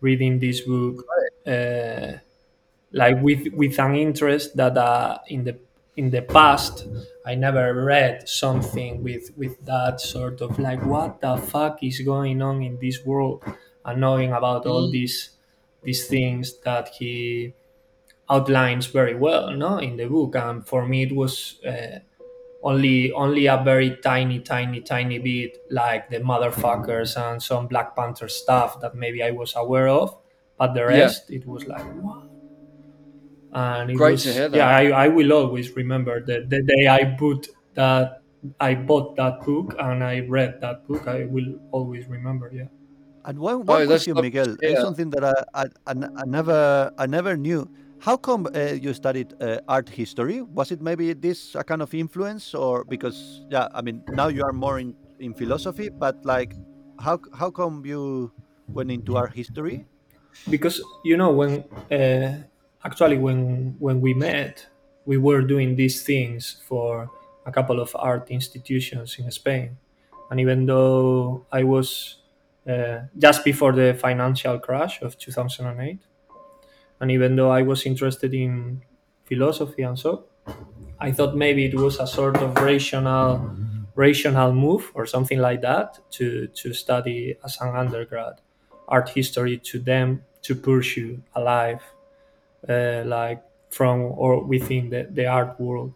Reading 0.00 0.38
this 0.38 0.60
book, 0.60 1.04
uh, 1.46 2.18
like 2.92 3.20
with 3.22 3.48
with 3.54 3.78
an 3.80 3.96
interest 3.96 4.56
that 4.56 4.76
uh, 4.78 5.18
in 5.28 5.44
the 5.44 5.58
in 5.96 6.10
the 6.10 6.22
past 6.22 6.86
I 7.26 7.34
never 7.34 7.72
read 7.84 8.28
something 8.28 9.02
with 9.02 9.30
with 9.36 9.64
that 9.64 10.00
sort 10.00 10.40
of 10.40 10.58
like 10.58 10.84
what 10.84 11.20
the 11.20 11.36
fuck 11.36 11.82
is 11.82 12.00
going 12.00 12.42
on 12.42 12.62
in 12.62 12.78
this 12.80 13.04
world, 13.04 13.42
and 13.84 14.00
knowing 14.00 14.32
about 14.32 14.66
all 14.66 14.90
these 14.90 15.30
these 15.82 16.06
things 16.08 16.58
that 16.64 16.88
he 16.98 17.54
outlines 18.30 18.86
very 18.86 19.14
well, 19.14 19.50
no, 19.52 19.78
in 19.78 19.96
the 19.96 20.06
book. 20.06 20.34
And 20.36 20.66
for 20.66 20.86
me, 20.86 21.04
it 21.04 21.14
was. 21.14 21.60
Uh, 21.66 22.00
only 22.62 23.12
only 23.12 23.46
a 23.46 23.62
very 23.62 23.96
tiny 24.02 24.40
tiny 24.40 24.80
tiny 24.80 25.18
bit 25.18 25.58
like 25.70 26.08
the 26.10 26.18
motherfuckers 26.18 27.16
and 27.16 27.42
some 27.42 27.66
black 27.68 27.94
panther 27.94 28.28
stuff 28.28 28.80
that 28.80 28.94
maybe 28.94 29.22
i 29.22 29.30
was 29.30 29.52
aware 29.56 29.88
of 29.88 30.16
but 30.56 30.72
the 30.74 30.80
Yeah. 30.80 30.86
rest 31.04 31.30
it 31.30 31.46
was 31.46 31.66
like 31.66 31.84
and 33.54 33.90
it 33.90 34.02
Great 34.02 34.04
was, 34.04 34.22
to 34.22 34.32
hear 34.32 34.48
that. 34.48 34.60
yeah 34.60 34.68
I, 34.68 34.90
I 34.90 35.08
will 35.08 35.32
always 35.32 35.74
remember 35.76 36.24
the, 36.24 36.46
the 36.48 36.62
day 36.62 36.88
i 36.88 37.04
put 37.18 37.48
that 37.74 38.22
i 38.60 38.74
bought 38.74 39.16
that 39.16 39.40
book 39.42 39.74
and 39.78 40.02
i 40.04 40.20
read 40.20 40.60
that 40.60 40.86
book 40.86 41.06
i 41.08 41.24
will 41.24 41.58
always 41.72 42.06
remember 42.08 42.50
yeah 42.52 42.68
And 43.24 43.38
one, 43.38 43.64
Oh, 43.68 43.76
one 43.76 43.84
that's 43.86 44.06
question, 44.06 44.18
lovely 44.18 44.20
Miguel, 44.20 44.56
to 44.60 44.66
is 44.66 44.80
hear. 44.80 44.80
something 44.80 45.08
that 45.10 45.24
I, 45.24 45.32
I, 45.54 45.64
I 45.86 45.90
n- 45.92 46.08
I 46.14 46.24
never 46.26 46.90
I 46.98 47.06
never 47.06 47.36
knew. 47.38 47.70
How 48.00 48.18
come 48.18 48.46
uh, 48.54 48.74
you 48.76 48.92
studied 48.92 49.32
uh, 49.40 49.58
art 49.66 49.88
history? 49.88 50.42
Was 50.42 50.70
it 50.70 50.82
maybe 50.82 51.14
this 51.14 51.54
a 51.54 51.64
kind 51.64 51.80
of 51.80 51.94
influence, 51.94 52.52
or 52.54 52.84
because 52.84 53.46
yeah, 53.48 53.68
I 53.72 53.80
mean 53.80 54.04
now 54.10 54.28
you 54.28 54.42
are 54.44 54.52
more 54.52 54.78
in, 54.78 54.94
in 55.18 55.32
philosophy, 55.34 55.88
but 55.88 56.16
like 56.24 56.54
how 57.00 57.18
how 57.32 57.50
come 57.50 57.86
you 57.86 58.34
went 58.74 58.90
into 58.90 59.16
art 59.16 59.32
history? 59.32 59.86
because 60.50 60.80
you 61.04 61.16
know 61.16 61.30
when 61.32 61.64
uh, 61.90 62.42
actually 62.84 63.18
when 63.18 63.76
when 63.78 64.00
we 64.00 64.14
met 64.14 64.66
we 65.06 65.18
were 65.18 65.42
doing 65.42 65.76
these 65.76 66.02
things 66.02 66.56
for 66.66 67.10
a 67.46 67.52
couple 67.52 67.78
of 67.80 67.94
art 67.98 68.30
institutions 68.30 69.18
in 69.18 69.30
spain. 69.30 69.76
And 70.30 70.40
even 70.40 70.66
though 70.66 71.46
i 71.52 71.62
was 71.62 72.16
uh, 72.68 73.00
just 73.18 73.44
before 73.44 73.72
the 73.72 73.94
financial 73.94 74.58
crash 74.58 75.02
of 75.02 75.18
2008 75.18 76.00
and 77.00 77.10
even 77.10 77.36
though 77.36 77.50
i 77.50 77.62
was 77.62 77.86
interested 77.86 78.34
in 78.34 78.82
philosophy 79.24 79.82
and 79.82 79.98
so 79.98 80.24
i 81.00 81.12
thought 81.12 81.36
maybe 81.36 81.64
it 81.66 81.74
was 81.74 81.98
a 82.00 82.06
sort 82.06 82.36
of 82.38 82.56
rational 82.58 83.56
rational 83.94 84.52
move 84.52 84.90
or 84.94 85.06
something 85.06 85.38
like 85.38 85.60
that 85.62 85.98
to 86.10 86.48
to 86.48 86.72
study 86.72 87.36
as 87.44 87.60
an 87.60 87.76
undergrad 87.76 88.40
art 88.88 89.08
history 89.10 89.58
to 89.58 89.78
them 89.78 90.22
to 90.42 90.54
pursue 90.54 91.22
a 91.34 91.40
life 91.40 91.93
Uh, 92.68 93.02
like 93.04 93.42
from 93.70 94.00
or 94.16 94.42
within 94.44 94.88
the, 94.90 95.06
the 95.10 95.26
art 95.26 95.60
world. 95.60 95.92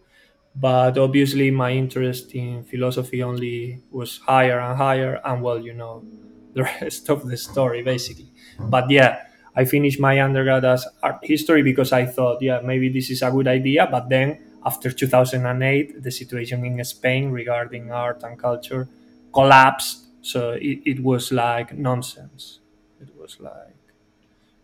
But 0.55 0.97
obviously 0.97 1.51
my 1.51 1.71
interest 1.71 2.33
in 2.35 2.63
philosophy 2.63 3.23
only 3.23 3.81
was 3.91 4.19
higher 4.25 4.59
and 4.59 4.77
higher 4.77 5.21
and 5.23 5.41
well 5.41 5.59
you 5.59 5.73
know 5.73 6.03
the 6.53 6.63
rest 6.63 7.09
of 7.09 7.27
the 7.27 7.37
story 7.37 7.81
basically. 7.83 8.29
But 8.59 8.89
yeah 8.89 9.25
i 9.55 9.65
finished 9.65 9.99
my 9.99 10.21
undergrad 10.21 10.63
as 10.63 10.85
art 11.01 11.17
history 11.23 11.63
because 11.63 11.91
i 11.91 12.05
thought 12.05 12.39
yeah 12.39 12.61
maybe 12.63 12.87
this 12.89 13.09
is 13.09 13.21
a 13.21 13.31
good 13.31 13.47
idea. 13.47 13.87
But 13.89 14.09
then 14.09 14.37
after 14.65 14.91
2008 14.91 16.03
the 16.03 16.11
situation 16.11 16.65
in 16.65 16.83
spain 16.85 17.31
regarding 17.31 17.91
art 17.91 18.23
and 18.23 18.37
culture 18.37 18.87
collapsed. 19.33 20.05
So 20.21 20.51
it, 20.51 20.79
it 20.85 20.99
was 21.03 21.31
like 21.31 21.77
nonsense. 21.77 22.59
It 23.01 23.09
was 23.17 23.39
like 23.39 23.75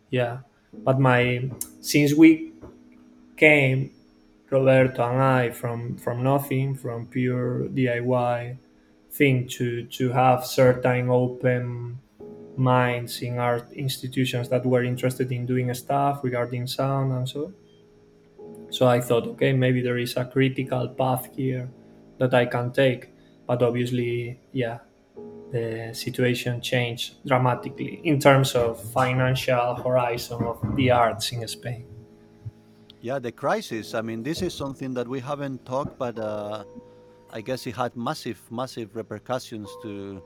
yeah. 0.10 0.40
But 0.74 1.00
my 1.00 1.50
since 1.86 2.14
we 2.16 2.52
came 3.38 3.92
roberto 4.50 5.04
and 5.04 5.22
i 5.22 5.50
from 5.52 5.96
from 5.98 6.24
nothing 6.24 6.74
from 6.74 7.06
pure 7.06 7.68
diy 7.78 8.58
thing 9.12 9.48
to 9.48 9.86
to 9.86 10.12
have 10.12 10.44
certain 10.46 11.10
open 11.10 12.00
minds 12.58 13.22
in 13.22 13.38
our 13.38 13.68
institutions 13.76 14.50
that 14.50 14.66
were 14.66 14.84
interested 14.84 15.32
in 15.32 15.46
doing 15.46 15.72
stuff 15.74 16.24
regarding 16.24 16.66
sound 16.66 17.12
and 17.12 17.30
so 17.30 17.54
so 18.72 18.88
i 18.88 19.00
thought 19.00 19.28
okay 19.28 19.54
maybe 19.54 19.82
there 19.82 20.00
is 20.00 20.18
a 20.18 20.26
critical 20.26 20.88
path 20.88 21.30
here 21.36 21.70
that 22.18 22.34
i 22.34 22.46
can 22.46 22.72
take. 22.72 23.10
But 23.46 23.62
obviously 23.62 24.40
yeah 24.54 24.80
the 25.56 25.94
situation 25.94 26.62
changed 26.62 27.06
dramatically 27.26 27.94
in 28.04 28.20
terms 28.20 28.56
of 28.56 28.70
financial 29.00 29.76
horizon 29.86 30.44
of 30.44 30.58
the 30.76 30.92
arts 30.92 31.32
in 31.32 31.48
spain 31.48 31.86
Yeah, 33.02 33.20
the 33.20 33.32
crisis. 33.32 33.94
I 33.94 34.02
mean, 34.02 34.24
this 34.24 34.42
is 34.42 34.54
something 34.56 34.94
that 34.96 35.08
we 35.08 35.20
haven't 35.20 35.66
talked, 35.66 35.98
but 35.98 36.18
uh, 36.18 36.66
I 37.30 37.42
guess 37.42 37.68
it 37.68 37.76
had 37.76 37.96
massive, 37.96 38.42
massive 38.52 38.96
repercussions 38.96 39.78
to 39.84 40.24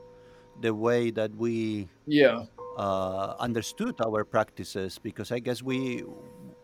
the 0.56 0.74
way 0.74 1.10
that 1.12 1.34
we 1.34 1.90
Yeah, 2.06 2.46
uh, 2.76 3.36
understood 3.40 4.00
our 4.02 4.24
practices 4.24 4.98
because 4.98 5.32
I 5.32 5.40
guess 5.40 5.62
we 5.62 6.04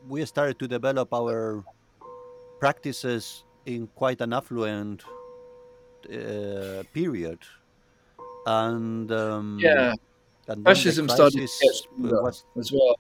we 0.03 0.25
started 0.27 0.59
to 0.61 0.69
develop 0.69 1.13
our 1.15 1.67
practices 2.61 3.45
in 3.67 3.89
quite 3.89 4.21
an 4.23 4.33
affluent 4.33 5.05
uh, 6.11 6.85
period, 6.93 7.43
and 8.47 9.11
um, 9.13 9.59
Yeah, 9.61 9.93
and 10.49 10.65
fascism 10.65 11.09
started 11.09 11.47
to 11.47 11.49
get 12.01 12.23
was 12.23 12.45
as 12.57 12.73
well. 12.73 12.95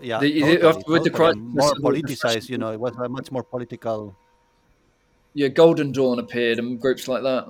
yeah 0.00 0.18
The- 0.20 0.32
the- 0.32 0.56
totally, 0.58 0.84
with 0.94 1.04
the 1.04 1.10
totally, 1.10 1.10
crisis, 1.10 1.36
more 1.60 1.74
the- 1.74 1.80
the 1.80 2.02
politicized. 2.02 2.48
You 2.48 2.58
know, 2.58 2.72
it 2.72 2.80
was 2.80 2.94
a 2.96 3.08
much 3.08 3.30
more 3.30 3.42
political. 3.42 4.16
Yeah, 5.34 5.48
Golden 5.48 5.92
Dawn 5.92 6.18
appeared 6.18 6.58
and 6.58 6.80
groups 6.80 7.08
like 7.08 7.22
that. 7.22 7.44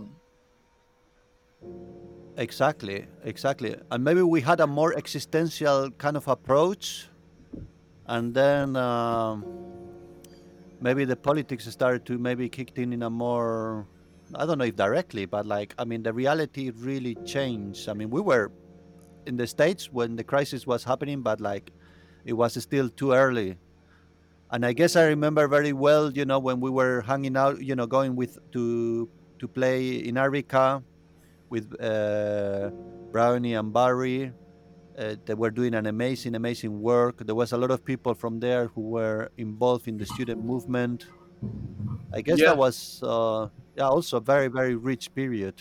Exactly, 2.37 3.07
exactly. 3.25 3.77
And 3.91 4.03
maybe 4.05 4.23
we 4.23 4.41
had 4.41 4.61
a 4.61 4.67
more 4.67 4.97
existential 4.97 5.91
kind 5.99 6.17
of 6.17 6.27
approach, 6.29 7.09
and 8.07 8.33
then 8.35 8.75
um, 8.77 9.45
maybe 10.81 11.05
the 11.05 11.17
politics 11.17 11.67
started 11.71 12.07
to 12.07 12.19
maybe 12.19 12.49
kicked 12.49 12.79
in 12.79 12.93
in 12.93 13.03
a 13.03 13.11
more, 13.11 13.87
I 14.35 14.47
don't 14.47 14.59
know 14.59 14.65
if 14.65 14.77
directly, 14.77 15.27
but 15.27 15.47
like 15.47 15.75
I 15.79 15.85
mean, 15.85 16.03
the 16.03 16.13
reality 16.13 16.71
really 16.71 17.17
changed. 17.25 17.89
I 17.89 17.95
mean, 17.95 18.11
we 18.11 18.21
were 18.21 18.51
in 19.27 19.37
the 19.37 19.47
states 19.47 19.91
when 19.93 20.17
the 20.17 20.25
crisis 20.25 20.67
was 20.67 20.85
happening, 20.85 21.23
but 21.23 21.41
like 21.41 21.73
it 22.25 22.35
was 22.35 22.61
still 22.63 22.89
too 22.89 23.13
early. 23.13 23.59
And 24.51 24.67
I 24.67 24.73
guess 24.75 24.97
I 24.97 25.05
remember 25.07 25.49
very 25.49 25.73
well, 25.73 26.13
you 26.13 26.25
know, 26.25 26.39
when 26.39 26.61
we 26.61 26.71
were 26.71 27.01
hanging 27.03 27.37
out, 27.37 27.63
you 27.63 27.75
know, 27.75 27.87
going 27.87 28.17
with 28.17 28.39
to 28.53 29.09
to 29.39 29.49
play 29.49 29.97
in 29.97 30.17
Arika 30.17 30.83
with 31.51 31.73
uh, 31.81 32.71
Brownie 33.13 33.55
and 33.55 33.73
Barry. 33.73 34.33
Uh, 34.99 35.17
they 35.25 35.35
were 35.35 35.51
doing 35.51 35.75
an 35.75 35.87
amazing, 35.87 36.35
amazing 36.35 36.81
work. 36.83 37.19
There 37.27 37.35
was 37.35 37.53
a 37.53 37.57
lot 37.57 37.71
of 37.71 37.83
people 37.83 38.15
from 38.15 38.41
there 38.41 38.69
who 38.69 38.83
were 38.83 39.31
involved 39.39 39.89
in 39.89 39.97
the 39.97 40.05
student 40.05 40.45
movement. 40.45 41.07
I 42.13 42.21
guess 42.21 42.39
Yeah. 42.39 42.49
that 42.49 42.59
was 42.59 43.01
uh, 43.03 43.49
yeah 43.77 43.89
also 43.89 44.19
a 44.19 44.21
very, 44.21 44.49
very 44.49 44.75
rich 44.75 45.15
period. 45.15 45.55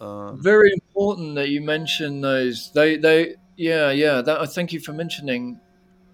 Um, 0.00 0.42
Very 0.42 0.72
important 0.72 1.36
that 1.36 1.48
you 1.48 1.60
mention 1.60 2.20
those. 2.20 2.72
They, 2.72 2.96
they, 2.96 3.36
yeah, 3.56 3.90
yeah. 3.90 4.20
That 4.22 4.40
I 4.40 4.46
thank 4.46 4.72
you 4.72 4.80
for 4.80 4.92
mentioning 4.92 5.60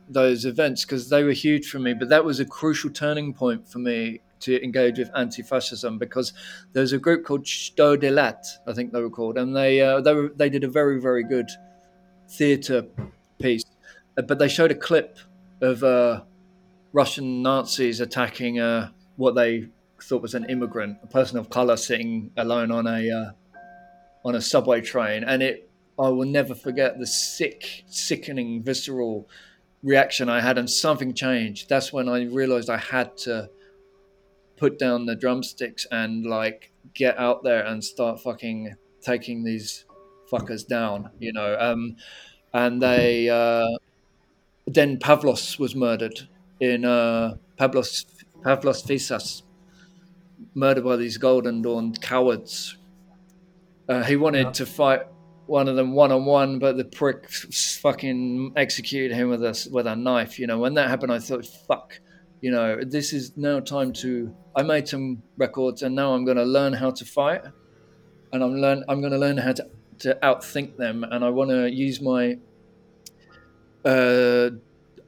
those 0.08 0.44
events 0.44 0.84
because 0.84 1.08
they 1.08 1.24
were 1.24 1.32
huge 1.32 1.70
for 1.70 1.78
me. 1.78 1.94
But 1.94 2.08
that 2.10 2.24
was 2.24 2.40
a 2.40 2.44
crucial 2.44 2.90
turning 2.90 3.32
point 3.32 3.66
for 3.66 3.78
me 3.78 4.20
to 4.40 4.62
engage 4.62 4.98
with 4.98 5.10
anti-fascism 5.16 5.98
because 5.98 6.32
there's 6.72 6.92
a 6.92 6.98
group 6.98 7.24
called 7.24 7.46
Sto 7.46 7.96
de 7.96 8.10
Lat, 8.10 8.44
I 8.66 8.72
think 8.72 8.92
they 8.92 9.00
were 9.00 9.10
called, 9.10 9.36
and 9.38 9.56
they 9.56 9.80
uh, 9.80 10.00
they 10.00 10.14
were, 10.14 10.32
they 10.36 10.50
did 10.50 10.64
a 10.64 10.68
very 10.68 11.00
very 11.00 11.24
good 11.24 11.50
theatre 12.28 12.86
piece, 13.38 13.64
Uh, 14.16 14.22
but 14.22 14.38
they 14.38 14.48
showed 14.48 14.70
a 14.70 14.74
clip 14.74 15.18
of 15.60 15.82
uh, 15.82 16.22
Russian 16.92 17.42
Nazis 17.42 18.00
attacking 18.00 18.60
uh, 18.60 18.90
what 19.16 19.34
they 19.34 19.68
thought 20.02 20.22
was 20.22 20.34
an 20.34 20.48
immigrant, 20.48 20.98
a 21.02 21.06
person 21.06 21.38
of 21.38 21.50
color 21.50 21.76
sitting 21.76 22.30
alone 22.36 22.70
on 22.70 22.86
a 22.86 23.10
uh, 23.10 23.30
on 24.24 24.34
a 24.34 24.40
subway 24.40 24.80
train, 24.80 25.24
and 25.24 25.42
it 25.42 25.70
I 25.98 26.08
will 26.08 26.26
never 26.26 26.54
forget 26.54 26.98
the 26.98 27.06
sick, 27.06 27.84
sickening, 27.86 28.62
visceral 28.62 29.28
reaction 29.82 30.28
I 30.28 30.40
had, 30.40 30.58
and 30.58 30.68
something 30.68 31.14
changed. 31.14 31.68
That's 31.68 31.92
when 31.92 32.08
I 32.08 32.24
realized 32.24 32.70
I 32.70 32.78
had 32.78 33.16
to 33.18 33.50
put 34.56 34.78
down 34.78 35.06
the 35.06 35.16
drumsticks 35.16 35.86
and 35.90 36.24
like 36.24 36.72
get 36.94 37.18
out 37.18 37.42
there 37.42 37.64
and 37.64 37.82
start 37.82 38.20
fucking 38.20 38.74
taking 39.00 39.44
these 39.44 39.84
fuckers 40.30 40.66
down, 40.66 41.10
you 41.18 41.32
know. 41.32 41.56
Um, 41.58 41.96
and 42.52 42.80
they 42.80 43.28
uh, 43.28 43.68
then 44.66 44.98
Pavlos 44.98 45.58
was 45.58 45.74
murdered 45.74 46.28
in 46.60 46.84
uh, 46.84 47.36
Pavlos 47.58 48.06
Pavlos 48.42 48.86
Fyssas, 48.86 49.42
murdered 50.54 50.84
by 50.84 50.96
these 50.96 51.18
Golden 51.18 51.62
Dawn 51.62 51.94
cowards. 51.94 52.76
Uh, 53.88 54.04
he 54.04 54.16
wanted 54.16 54.54
to 54.54 54.66
fight 54.66 55.02
one 55.46 55.66
of 55.66 55.74
them 55.74 55.92
one 55.92 56.12
on 56.12 56.24
one, 56.24 56.58
but 56.60 56.76
the 56.76 56.84
prick 56.84 57.28
fucking 57.28 58.52
executed 58.56 59.14
him 59.14 59.30
with 59.30 59.42
a 59.42 59.68
with 59.72 59.86
a 59.86 59.96
knife. 59.96 60.38
You 60.38 60.46
know, 60.46 60.58
when 60.58 60.74
that 60.74 60.88
happened, 60.88 61.12
I 61.12 61.18
thought, 61.18 61.44
"Fuck." 61.44 62.00
You 62.40 62.52
know, 62.52 62.80
this 62.82 63.12
is 63.12 63.36
now 63.36 63.60
time 63.60 63.92
to. 63.94 64.34
I 64.56 64.62
made 64.62 64.88
some 64.88 65.22
records, 65.36 65.82
and 65.82 65.94
now 65.94 66.14
I'm 66.14 66.24
going 66.24 66.36
to 66.36 66.44
learn 66.44 66.72
how 66.72 66.90
to 66.90 67.04
fight, 67.04 67.42
and 68.32 68.42
I'm 68.42 68.56
learn. 68.56 68.84
I'm 68.88 69.00
going 69.00 69.12
to 69.12 69.18
learn 69.18 69.38
how 69.38 69.52
to 69.52 69.66
to 70.00 70.18
outthink 70.22 70.76
them, 70.76 71.04
and 71.04 71.24
I 71.24 71.30
want 71.30 71.50
to 71.50 71.68
use 71.70 72.00
my 72.00 72.38
uh, 73.84 74.50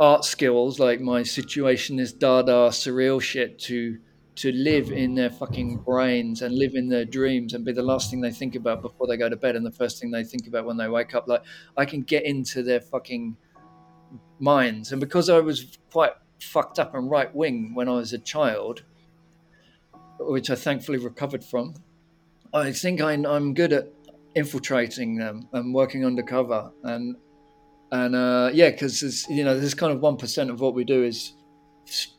art 0.00 0.24
skills, 0.24 0.78
like 0.78 1.00
my 1.00 1.22
situationist 1.22 2.18
Dada 2.18 2.70
surreal 2.70 3.22
shit, 3.22 3.58
to 3.60 3.98
to 4.34 4.52
live 4.52 4.90
in 4.90 5.14
their 5.14 5.30
fucking 5.30 5.76
brains 5.78 6.42
and 6.42 6.56
live 6.56 6.74
in 6.74 6.88
their 6.88 7.04
dreams 7.04 7.52
and 7.52 7.64
be 7.64 7.72
the 7.72 7.82
last 7.82 8.10
thing 8.10 8.20
they 8.20 8.30
think 8.30 8.54
about 8.54 8.80
before 8.80 9.06
they 9.06 9.16
go 9.16 9.28
to 9.28 9.36
bed 9.36 9.56
and 9.56 9.64
the 9.64 9.70
first 9.70 10.00
thing 10.00 10.10
they 10.10 10.24
think 10.24 10.46
about 10.46 10.64
when 10.64 10.76
they 10.76 10.88
wake 10.88 11.14
up. 11.14 11.28
Like 11.28 11.42
I 11.76 11.84
can 11.84 12.02
get 12.02 12.24
into 12.24 12.62
their 12.62 12.80
fucking 12.80 13.36
minds, 14.38 14.92
and 14.92 15.00
because 15.00 15.28
I 15.28 15.40
was 15.40 15.78
quite 15.90 16.12
fucked 16.40 16.78
up 16.78 16.94
and 16.94 17.10
right 17.10 17.32
wing 17.34 17.74
when 17.74 17.88
I 17.88 17.92
was 17.92 18.12
a 18.12 18.18
child, 18.18 18.82
which 20.18 20.50
I 20.50 20.54
thankfully 20.54 20.98
recovered 20.98 21.44
from, 21.44 21.74
I 22.54 22.72
think 22.72 23.00
I, 23.00 23.12
I'm 23.12 23.54
good 23.54 23.72
at 23.72 23.88
infiltrating 24.34 25.16
them 25.16 25.48
and 25.52 25.74
working 25.74 26.06
undercover 26.06 26.70
and 26.84 27.16
and 27.92 28.16
uh, 28.16 28.50
yeah, 28.54 28.70
because 28.70 29.26
you 29.28 29.44
know, 29.44 29.60
there's 29.60 29.74
kind 29.74 29.92
of 29.92 30.00
one 30.00 30.16
percent 30.16 30.50
of 30.50 30.60
what 30.60 30.74
we 30.74 30.82
do 30.82 31.04
is 31.04 31.34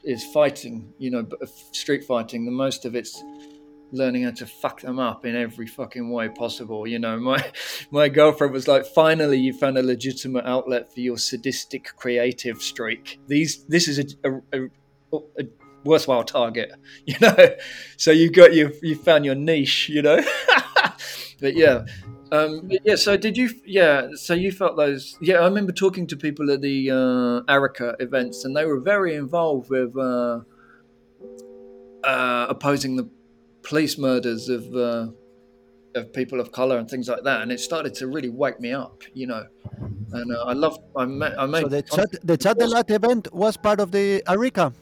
is 0.04 0.24
fighting. 0.34 0.94
You 0.98 1.12
know, 1.12 1.28
street 1.72 2.04
fighting. 2.04 2.46
The 2.46 2.52
most 2.52 2.86
of 2.86 2.96
it's 2.96 3.24
learning 3.94 4.24
how 4.24 4.32
to 4.32 4.46
fuck 4.48 4.82
them 4.82 4.98
up 5.00 5.24
in 5.24 5.36
every 5.36 5.68
fucking 5.68 6.10
way 6.10 6.28
possible. 6.28 6.86
You 6.88 7.00
know, 7.00 7.18
my 7.32 7.52
my 7.92 8.10
girlfriend 8.10 8.54
was 8.54 8.68
like, 8.68 8.86
"Finally, 8.86 9.40
you 9.40 9.54
found 9.54 9.78
a 9.78 9.84
legitimate 9.84 10.46
outlet 10.46 10.94
for 10.94 11.00
your 11.00 11.18
sadistic 11.18 11.96
creative 11.96 12.62
streak. 12.62 13.20
These, 13.28 13.66
this 13.66 13.88
is 13.88 14.16
a, 14.24 14.30
a, 14.30 14.64
a, 14.64 15.18
a 15.40 15.44
worthwhile 15.86 16.24
target. 16.24 16.74
You 17.06 17.16
know, 17.22 17.36
so 17.98 18.12
you've 18.12 18.34
got 18.34 18.54
you 18.54 18.74
you 18.82 18.96
found 18.96 19.26
your 19.26 19.36
niche. 19.36 19.90
You 19.90 20.02
know, 20.02 20.20
but 21.40 21.56
yeah." 21.56 21.86
Um, 22.34 22.68
yeah. 22.84 22.96
So 22.96 23.16
did 23.16 23.38
you? 23.38 23.52
Yeah. 23.64 24.08
So 24.16 24.34
you 24.34 24.52
felt 24.52 24.76
those? 24.76 25.18
Yeah. 25.22 25.36
I 25.36 25.46
remember 25.46 25.72
talking 25.72 26.08
to 26.08 26.18
people 26.18 26.52
at 26.52 26.62
the 26.62 26.90
uh, 26.90 27.54
Arika 27.54 27.96
events, 28.00 28.44
and 28.44 28.58
they 28.58 28.66
were 28.66 28.80
very 28.80 29.16
involved 29.16 29.70
with 29.70 29.96
uh, 29.96 30.40
uh, 32.04 32.46
opposing 32.50 32.96
the 32.96 33.08
police 33.62 34.00
murders 34.00 34.50
of 34.50 34.64
uh, 34.76 35.08
of 35.94 36.12
people 36.12 36.40
of 36.40 36.52
color 36.52 36.80
and 36.80 36.90
things 36.90 37.08
like 37.08 37.24
that. 37.24 37.44
And 37.44 37.52
it 37.52 37.60
started 37.60 37.94
to 37.96 38.08
really 38.08 38.30
wake 38.30 38.60
me 38.60 38.72
up, 38.72 39.04
you 39.14 39.28
know. 39.28 39.46
And 40.14 40.36
uh, 40.36 40.46
I 40.46 40.54
loved. 40.54 40.80
I 40.98 41.06
met. 41.06 41.40
I 41.40 41.46
made. 41.46 41.62
so 41.62 41.68
the 41.68 41.84
chat, 41.84 42.58
the 42.58 42.68
chat 42.68 42.90
event 42.90 43.32
was 43.32 43.58
part 43.58 43.80
of 43.80 43.92
the 43.92 44.24
Arika. 44.26 44.74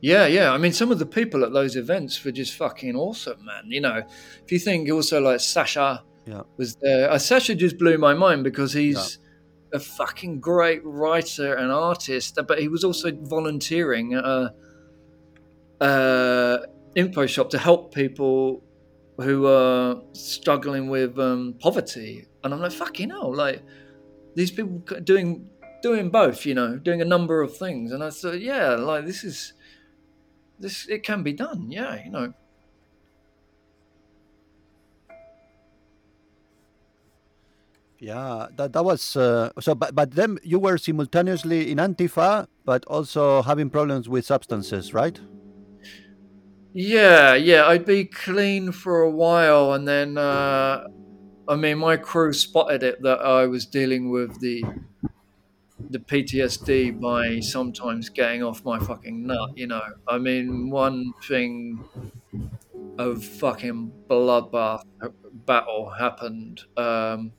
Yeah, 0.00 0.26
yeah. 0.26 0.52
I 0.52 0.58
mean, 0.58 0.72
some 0.72 0.90
of 0.90 0.98
the 0.98 1.06
people 1.06 1.44
at 1.44 1.52
those 1.52 1.76
events 1.76 2.24
were 2.24 2.32
just 2.32 2.54
fucking 2.54 2.96
awesome, 2.96 3.44
man. 3.44 3.62
You 3.66 3.82
know, 3.82 4.02
if 4.44 4.50
you 4.50 4.58
think 4.58 4.90
also 4.90 5.20
like 5.20 5.38
Sasha 5.38 6.02
Yeah. 6.26 6.42
was 6.56 6.76
there, 6.76 7.10
uh, 7.10 7.18
Sasha 7.18 7.54
just 7.54 7.78
blew 7.78 7.98
my 7.98 8.14
mind 8.14 8.44
because 8.44 8.72
he's 8.72 9.18
a 9.72 9.80
fucking 9.80 10.40
great 10.40 10.84
writer 10.84 11.54
and 11.54 11.72
artist, 11.72 12.38
but 12.46 12.60
he 12.60 12.68
was 12.68 12.84
also 12.84 13.10
volunteering 13.12 14.14
at 14.14 14.24
a, 14.24 14.54
uh 15.80 16.58
info 16.94 17.26
shop 17.26 17.48
to 17.50 17.58
help 17.58 17.92
people 17.94 18.62
who 19.18 19.46
are 19.46 20.02
struggling 20.12 20.90
with 20.90 21.18
um, 21.18 21.54
poverty. 21.58 22.26
And 22.44 22.52
I'm 22.52 22.60
like, 22.60 22.72
fucking 22.72 23.10
hell, 23.10 23.34
like 23.34 23.62
these 24.34 24.50
people 24.50 24.82
doing 25.02 25.48
doing 25.82 26.10
both, 26.10 26.46
you 26.46 26.54
know, 26.54 26.76
doing 26.76 27.00
a 27.00 27.04
number 27.04 27.42
of 27.42 27.56
things. 27.56 27.90
And 27.92 28.04
I 28.04 28.10
thought, 28.10 28.40
yeah, 28.40 28.74
like 28.74 29.06
this 29.06 29.24
is 29.24 29.54
this 30.62 30.86
it 30.88 31.02
can 31.02 31.22
be 31.22 31.32
done 31.32 31.70
yeah 31.70 32.02
you 32.02 32.10
know 32.10 32.32
Yeah, 38.02 38.48
that 38.56 38.72
that 38.72 38.84
was 38.84 39.14
uh, 39.14 39.50
so. 39.60 39.76
But 39.76 39.94
but 39.94 40.10
then 40.10 40.38
you 40.42 40.58
were 40.58 40.76
simultaneously 40.76 41.70
in 41.70 41.78
Antifa, 41.78 42.48
but 42.64 42.84
also 42.86 43.42
having 43.42 43.70
problems 43.70 44.08
with 44.08 44.26
substances, 44.26 44.92
right? 44.92 45.20
yeah 46.72 47.34
yeah 47.34 47.66
i'd 47.66 47.84
be 47.84 48.04
clean 48.04 48.72
for 48.72 49.02
a 49.02 49.10
while 49.10 49.74
and 49.74 49.86
then 49.86 50.16
uh 50.16 50.86
i 51.48 51.54
mean 51.54 51.78
my 51.78 51.96
crew 51.96 52.32
spotted 52.32 52.82
it 52.82 53.02
that 53.02 53.20
i 53.20 53.44
was 53.46 53.66
dealing 53.66 54.10
with 54.10 54.40
the 54.40 54.64
the 55.90 55.98
ptsd 55.98 56.98
by 56.98 57.40
sometimes 57.40 58.08
getting 58.08 58.42
off 58.42 58.64
my 58.64 58.78
fucking 58.78 59.26
nut 59.26 59.50
you 59.54 59.66
know 59.66 59.82
i 60.08 60.16
mean 60.16 60.70
one 60.70 61.12
thing 61.28 61.84
of 62.98 63.22
fucking 63.22 63.92
bloodbath 64.08 64.82
battle 65.46 65.90
happened 65.90 66.62
um 66.76 67.32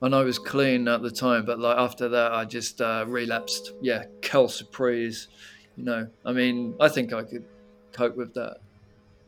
and 0.00 0.14
I 0.14 0.22
was 0.22 0.38
clean 0.38 0.86
at 0.88 1.02
the 1.02 1.10
time, 1.10 1.44
but 1.44 1.58
like 1.58 1.76
after 1.76 2.08
that, 2.08 2.32
I 2.32 2.44
just 2.44 2.80
uh, 2.80 3.04
relapsed. 3.08 3.72
Yeah, 3.80 4.04
cal 4.22 4.48
surprise. 4.48 5.28
You 5.76 5.84
know, 5.84 6.08
I 6.24 6.32
mean, 6.32 6.74
I 6.80 6.88
think 6.88 7.12
I 7.12 7.22
could 7.22 7.44
cope 7.92 8.16
with 8.16 8.34
that. 8.34 8.58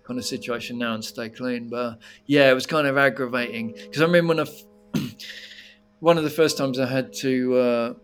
kind 0.04 0.18
of 0.18 0.24
situation 0.26 0.78
now 0.78 0.94
and 0.94 1.04
stay 1.04 1.28
clean. 1.28 1.68
But 1.68 1.98
yeah, 2.26 2.50
it 2.50 2.54
was 2.54 2.66
kind 2.66 2.86
of 2.86 2.96
aggravating 2.98 3.72
because 3.72 4.00
I 4.00 4.04
remember 4.06 4.34
when 4.34 4.40
I 4.40 4.50
f- 4.50 5.12
one 6.00 6.18
of 6.18 6.24
the 6.24 6.30
first 6.30 6.58
times 6.58 6.78
I 6.80 6.86
had 6.86 7.12
to 7.14 7.56
uh, 7.56 7.94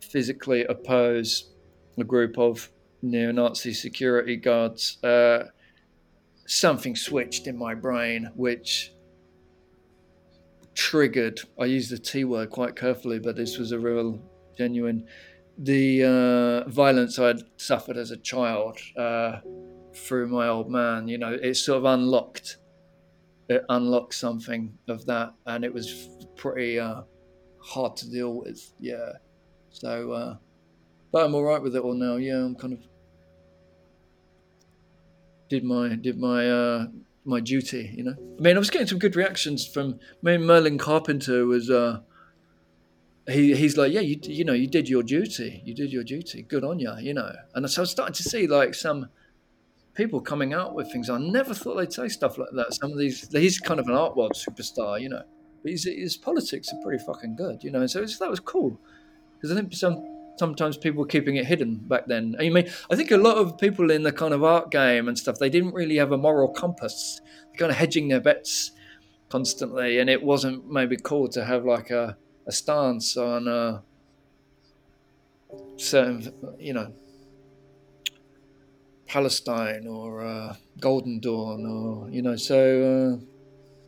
physically 0.00 0.64
oppose 0.64 1.50
a 1.96 2.04
group 2.04 2.38
of 2.38 2.70
neo-Nazi 3.02 3.72
security 3.74 4.36
guards. 4.36 5.02
Uh, 5.04 5.44
something 6.46 6.96
switched 6.96 7.46
in 7.46 7.56
my 7.56 7.74
brain, 7.74 8.30
which 8.34 8.92
triggered. 10.78 11.40
I 11.60 11.64
use 11.64 11.90
the 11.90 11.98
T 11.98 12.24
word 12.24 12.50
quite 12.50 12.76
carefully, 12.76 13.18
but 13.18 13.34
this 13.34 13.58
was 13.58 13.72
a 13.72 13.78
real, 13.78 14.22
genuine. 14.56 15.06
The 15.58 16.04
uh, 16.04 16.70
violence 16.70 17.18
I'd 17.18 17.40
suffered 17.56 17.96
as 17.96 18.12
a 18.12 18.16
child 18.16 18.78
uh, 18.96 19.40
through 19.92 20.28
my 20.28 20.46
old 20.46 20.70
man, 20.70 21.08
you 21.08 21.18
know, 21.18 21.36
it 21.42 21.54
sort 21.56 21.78
of 21.78 21.84
unlocked. 21.84 22.58
It 23.48 23.64
unlocked 23.68 24.14
something 24.14 24.78
of 24.86 25.04
that, 25.06 25.34
and 25.46 25.64
it 25.64 25.74
was 25.74 26.10
pretty 26.36 26.78
uh, 26.78 27.02
hard 27.60 27.96
to 27.96 28.08
deal 28.08 28.34
with. 28.34 28.72
Yeah, 28.78 29.14
so, 29.70 30.12
uh, 30.12 30.36
but 31.10 31.24
I'm 31.24 31.34
all 31.34 31.42
right 31.42 31.60
with 31.60 31.74
it 31.74 31.82
all 31.82 31.94
now. 31.94 32.16
Yeah, 32.16 32.36
I'm 32.36 32.54
kind 32.54 32.74
of 32.74 32.80
did 35.48 35.64
my 35.64 35.96
did 35.96 36.18
my 36.18 36.48
uh, 36.48 36.86
my 37.28 37.40
duty. 37.40 37.92
You 37.96 38.04
know, 38.04 38.14
I 38.38 38.40
mean, 38.40 38.56
I 38.56 38.58
was 38.58 38.70
getting 38.70 38.86
some 38.86 38.98
good 38.98 39.16
reactions 39.16 39.66
from. 39.66 40.00
I 40.02 40.16
mean, 40.22 40.42
Merlin 40.42 40.78
Carpenter 40.78 41.46
was. 41.46 41.70
Uh, 41.70 42.00
he 43.28 43.54
he's 43.54 43.76
like, 43.76 43.92
yeah, 43.92 44.00
you 44.00 44.18
you 44.22 44.44
know, 44.44 44.54
you 44.54 44.66
did 44.66 44.88
your 44.88 45.02
duty. 45.02 45.62
You 45.64 45.74
did 45.74 45.92
your 45.92 46.04
duty. 46.04 46.42
Good 46.42 46.64
on 46.64 46.78
you. 46.78 46.92
You 46.98 47.14
know, 47.14 47.30
and 47.54 47.70
so 47.70 47.80
I 47.80 47.82
was 47.82 47.90
starting 47.90 48.14
to 48.14 48.22
see 48.22 48.46
like 48.46 48.74
some 48.74 49.08
people 49.98 50.20
coming 50.20 50.54
out 50.54 50.74
with 50.74 50.90
things. 50.92 51.10
I 51.10 51.18
never 51.18 51.52
thought 51.52 51.74
they'd 51.74 51.92
say 51.92 52.08
stuff 52.08 52.38
like 52.38 52.50
that. 52.52 52.72
Some 52.72 52.92
of 52.92 52.98
these, 52.98 53.28
he's 53.32 53.58
kind 53.58 53.80
of 53.80 53.88
an 53.88 53.94
art 53.94 54.16
world 54.16 54.32
superstar, 54.34 55.00
you 55.00 55.08
know, 55.08 55.22
but 55.60 55.72
his, 55.72 55.84
his 55.84 56.16
politics 56.16 56.72
are 56.72 56.80
pretty 56.84 57.02
fucking 57.04 57.34
good, 57.34 57.64
you 57.64 57.72
know. 57.72 57.80
And 57.80 57.90
So 57.90 58.04
that 58.04 58.30
was 58.30 58.38
cool 58.38 58.80
because 59.34 59.50
I 59.50 59.56
think 59.56 59.74
some 59.74 60.17
sometimes 60.38 60.76
people 60.76 61.00
were 61.00 61.06
keeping 61.06 61.36
it 61.36 61.46
hidden 61.46 61.76
back 61.76 62.06
then. 62.06 62.36
I 62.38 62.48
mean, 62.48 62.68
I 62.90 62.96
think 62.96 63.10
a 63.10 63.16
lot 63.16 63.36
of 63.36 63.58
people 63.58 63.90
in 63.90 64.02
the 64.02 64.12
kind 64.12 64.32
of 64.32 64.44
art 64.44 64.70
game 64.70 65.08
and 65.08 65.18
stuff, 65.18 65.38
they 65.38 65.50
didn't 65.50 65.74
really 65.74 65.96
have 65.96 66.12
a 66.12 66.18
moral 66.18 66.48
compass. 66.48 67.20
They're 67.46 67.58
kind 67.58 67.70
of 67.70 67.78
hedging 67.78 68.08
their 68.08 68.20
bets 68.20 68.72
constantly, 69.28 69.98
and 69.98 70.08
it 70.08 70.22
wasn't 70.22 70.70
maybe 70.70 70.96
cool 70.96 71.28
to 71.28 71.44
have 71.44 71.64
like 71.64 71.90
a, 71.90 72.16
a 72.46 72.52
stance 72.52 73.16
on 73.16 73.48
a 73.48 73.82
certain, 75.76 76.32
you 76.58 76.72
know, 76.72 76.92
Palestine 79.06 79.86
or 79.86 80.24
uh, 80.24 80.54
Golden 80.80 81.18
Dawn 81.18 81.66
or 81.66 82.10
you 82.10 82.22
know. 82.22 82.36
So, 82.36 83.20
uh, 83.20 83.24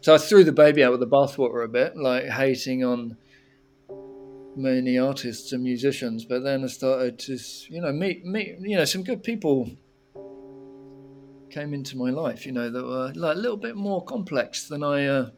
so 0.00 0.14
I 0.14 0.18
threw 0.18 0.44
the 0.44 0.52
baby 0.52 0.82
out 0.82 0.92
with 0.92 1.00
the 1.00 1.06
bathwater 1.06 1.64
a 1.64 1.68
bit, 1.68 1.96
like 1.96 2.24
hating 2.24 2.84
on 2.84 3.16
many 4.56 4.98
artists 4.98 5.52
and 5.52 5.62
musicians. 5.62 6.24
But 6.24 6.42
then 6.42 6.64
I 6.64 6.66
started 6.68 7.18
to, 7.20 7.38
you 7.68 7.80
know, 7.80 7.92
meet 7.92 8.24
meet 8.24 8.56
you 8.60 8.76
know 8.76 8.84
some 8.84 9.02
good 9.02 9.22
people 9.22 9.70
came 11.50 11.74
into 11.74 11.96
my 11.96 12.10
life. 12.10 12.46
You 12.46 12.52
know 12.52 12.70
that 12.70 12.84
were 12.84 13.12
like 13.14 13.36
a 13.36 13.40
little 13.40 13.56
bit 13.56 13.76
more 13.76 14.04
complex 14.04 14.68
than 14.68 14.82
I 14.82 15.06
uh, 15.06 15.30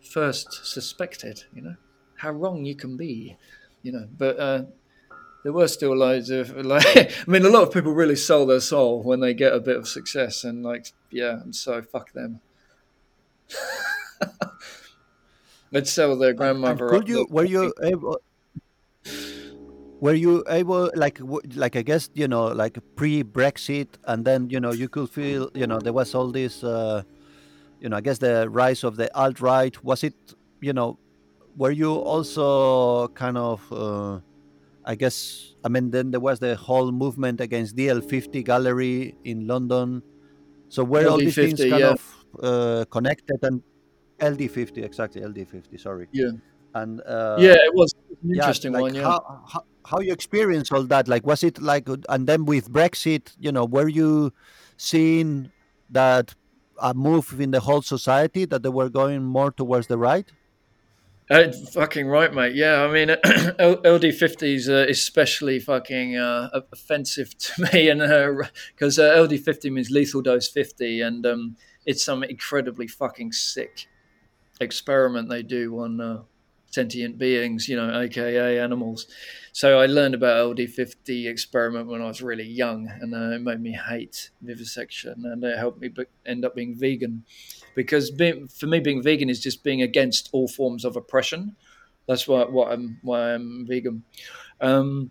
first 0.00 0.66
suspected. 0.66 1.44
You 1.54 1.62
know 1.62 1.76
how 2.16 2.30
wrong 2.32 2.64
you 2.64 2.74
can 2.74 2.96
be. 2.96 3.36
You 3.82 3.92
know, 3.92 4.08
but. 4.16 4.38
Uh, 4.38 4.62
there 5.42 5.54
were 5.54 5.68
still 5.68 5.96
loads 5.96 6.28
of 6.28 6.54
like 6.66 6.84
I 6.96 7.10
mean 7.26 7.46
a 7.46 7.48
lot 7.48 7.62
of 7.62 7.72
people 7.72 7.92
really 7.92 8.14
sell 8.16 8.44
their 8.44 8.60
soul 8.60 9.02
when 9.02 9.20
they 9.20 9.32
get 9.32 9.54
a 9.54 9.60
bit 9.60 9.78
of 9.78 9.88
success 9.88 10.44
and 10.44 10.62
like 10.62 10.92
yeah 11.10 11.40
and 11.40 11.56
so 11.56 11.80
fuck 11.80 12.12
them 12.12 12.40
they'd 15.70 15.88
sell 15.88 16.14
their 16.18 16.34
grandmother 16.34 16.88
And 16.88 16.98
could 16.98 17.08
you 17.08 17.26
were 17.30 17.46
you 17.46 17.72
able 17.82 18.20
were 20.00 20.14
you 20.14 20.42
able 20.48 20.90
like 20.94 21.20
like 21.54 21.76
I 21.76 21.82
guess 21.82 22.08
you 22.14 22.26
know 22.26 22.46
like 22.48 22.78
pre 22.96 23.22
Brexit 23.22 23.88
and 24.04 24.24
then 24.24 24.48
you 24.50 24.58
know 24.58 24.72
you 24.72 24.88
could 24.88 25.10
feel 25.10 25.50
you 25.54 25.66
know 25.66 25.78
there 25.78 25.92
was 25.92 26.14
all 26.14 26.28
this 26.28 26.64
uh, 26.64 27.02
you 27.80 27.88
know 27.88 27.96
I 27.96 28.00
guess 28.00 28.18
the 28.18 28.48
rise 28.48 28.82
of 28.82 28.96
the 28.96 29.14
alt 29.14 29.40
right 29.40 29.82
was 29.84 30.02
it 30.02 30.14
you 30.60 30.72
know 30.72 30.98
were 31.56 31.70
you 31.70 31.92
also 31.92 33.08
kind 33.08 33.36
of 33.36 33.60
uh, 33.72 34.20
I 34.84 34.94
guess 34.94 35.54
I 35.64 35.68
mean 35.68 35.90
then 35.90 36.10
there 36.10 36.20
was 36.20 36.38
the 36.38 36.56
whole 36.56 36.90
movement 36.92 37.40
against 37.40 37.76
DL50 37.76 38.44
gallery 38.44 39.16
in 39.24 39.46
London. 39.46 40.02
So 40.68 40.84
were 40.84 41.06
all 41.08 41.18
these 41.18 41.34
things 41.34 41.60
kind 41.60 41.80
yeah. 41.80 41.90
of 41.90 42.24
uh, 42.42 42.84
connected 42.90 43.38
and 43.42 43.62
LD50 44.20 44.84
exactly 44.84 45.20
LD50 45.20 45.78
sorry. 45.80 46.08
Yeah 46.12 46.30
and 46.74 47.00
uh, 47.02 47.36
yeah 47.38 47.52
it 47.52 47.74
was 47.74 47.94
an 48.22 48.30
yeah, 48.30 48.42
interesting 48.42 48.72
like 48.72 48.82
one 48.82 48.94
yeah 48.94 49.02
How, 49.02 49.42
how 49.46 49.64
how 49.90 50.00
you 50.00 50.12
experience 50.12 50.70
all 50.70 50.84
that? 50.84 51.08
Like, 51.08 51.26
was 51.26 51.42
it 51.42 51.60
like, 51.60 51.88
and 52.08 52.26
then 52.26 52.44
with 52.44 52.70
Brexit, 52.70 53.32
you 53.38 53.52
know, 53.52 53.64
were 53.64 53.88
you 53.88 54.32
seeing 54.76 55.50
that 55.90 56.34
a 56.80 56.94
move 56.94 57.40
in 57.40 57.50
the 57.50 57.60
whole 57.60 57.82
society 57.82 58.44
that 58.46 58.62
they 58.62 58.68
were 58.68 58.88
going 58.88 59.24
more 59.24 59.50
towards 59.50 59.88
the 59.88 59.98
right? 59.98 60.30
Uh, 61.28 61.52
fucking 61.72 62.06
right, 62.06 62.32
mate. 62.34 62.54
Yeah, 62.54 62.82
I 62.82 62.92
mean, 62.92 63.08
LD50 63.24 64.54
is 64.54 64.68
uh, 64.68 64.86
especially 64.88 65.60
fucking 65.60 66.16
uh, 66.16 66.60
offensive 66.72 67.38
to 67.44 67.68
me, 67.72 67.88
and 67.88 68.00
because 68.74 68.98
uh, 68.98 69.14
LD50 69.14 69.70
means 69.70 69.90
lethal 69.90 70.22
dose 70.22 70.48
50, 70.48 71.00
and 71.02 71.24
um, 71.26 71.56
it's 71.86 72.02
some 72.02 72.24
incredibly 72.24 72.88
fucking 72.88 73.32
sick 73.32 73.86
experiment 74.60 75.28
they 75.28 75.42
do 75.42 75.78
on 75.80 76.00
uh, 76.00 76.22
sentient 76.70 77.18
beings, 77.18 77.68
you 77.68 77.76
know, 77.76 78.00
aka 78.00 78.58
animals. 78.58 79.06
So 79.52 79.78
I 79.80 79.86
learned 79.86 80.14
about 80.14 80.56
LD50 80.56 81.26
experiment 81.26 81.88
when 81.88 82.00
I 82.00 82.06
was 82.06 82.22
really 82.22 82.46
young, 82.46 82.88
and 83.00 83.14
uh, 83.14 83.34
it 83.34 83.42
made 83.42 83.60
me 83.60 83.72
hate 83.72 84.30
vivisection, 84.40 85.24
and 85.26 85.42
it 85.44 85.58
helped 85.58 85.80
me 85.80 85.88
be- 85.88 86.06
end 86.24 86.44
up 86.44 86.54
being 86.54 86.74
vegan, 86.74 87.24
because 87.74 88.10
being, 88.10 88.48
for 88.48 88.66
me 88.66 88.80
being 88.80 89.02
vegan 89.02 89.28
is 89.28 89.40
just 89.40 89.64
being 89.64 89.82
against 89.82 90.30
all 90.32 90.48
forms 90.48 90.84
of 90.84 90.96
oppression. 90.96 91.56
That's 92.06 92.26
why 92.26 92.44
what 92.44 92.72
I'm 92.72 92.98
why 93.02 93.34
I'm 93.34 93.66
vegan. 93.66 94.04
Um, 94.60 95.10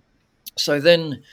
so 0.58 0.80
then, 0.80 1.24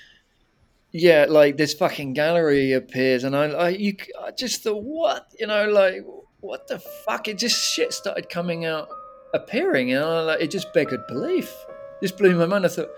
yeah, 0.92 1.26
like 1.28 1.56
this 1.56 1.74
fucking 1.74 2.12
gallery 2.12 2.72
appears, 2.72 3.24
and 3.24 3.36
I, 3.36 3.44
I 3.46 3.68
you 3.70 3.96
I 4.22 4.32
just 4.32 4.62
thought, 4.62 4.82
what 4.82 5.32
you 5.38 5.46
know, 5.46 5.68
like 5.68 6.04
what 6.40 6.68
the 6.68 6.78
fuck? 6.78 7.28
It 7.28 7.38
just 7.38 7.60
shit 7.60 7.92
started 7.92 8.28
coming 8.28 8.64
out, 8.64 8.88
appearing, 9.36 9.92
and 9.92 10.04
I, 10.04 10.20
like 10.22 10.40
it 10.40 10.50
just 10.50 10.72
beggared 10.72 11.06
belief. 11.06 11.54
Just 12.02 12.18
blew 12.18 12.36
my 12.36 12.46
mind. 12.46 12.66
I 12.66 12.68
thought, 12.68 12.90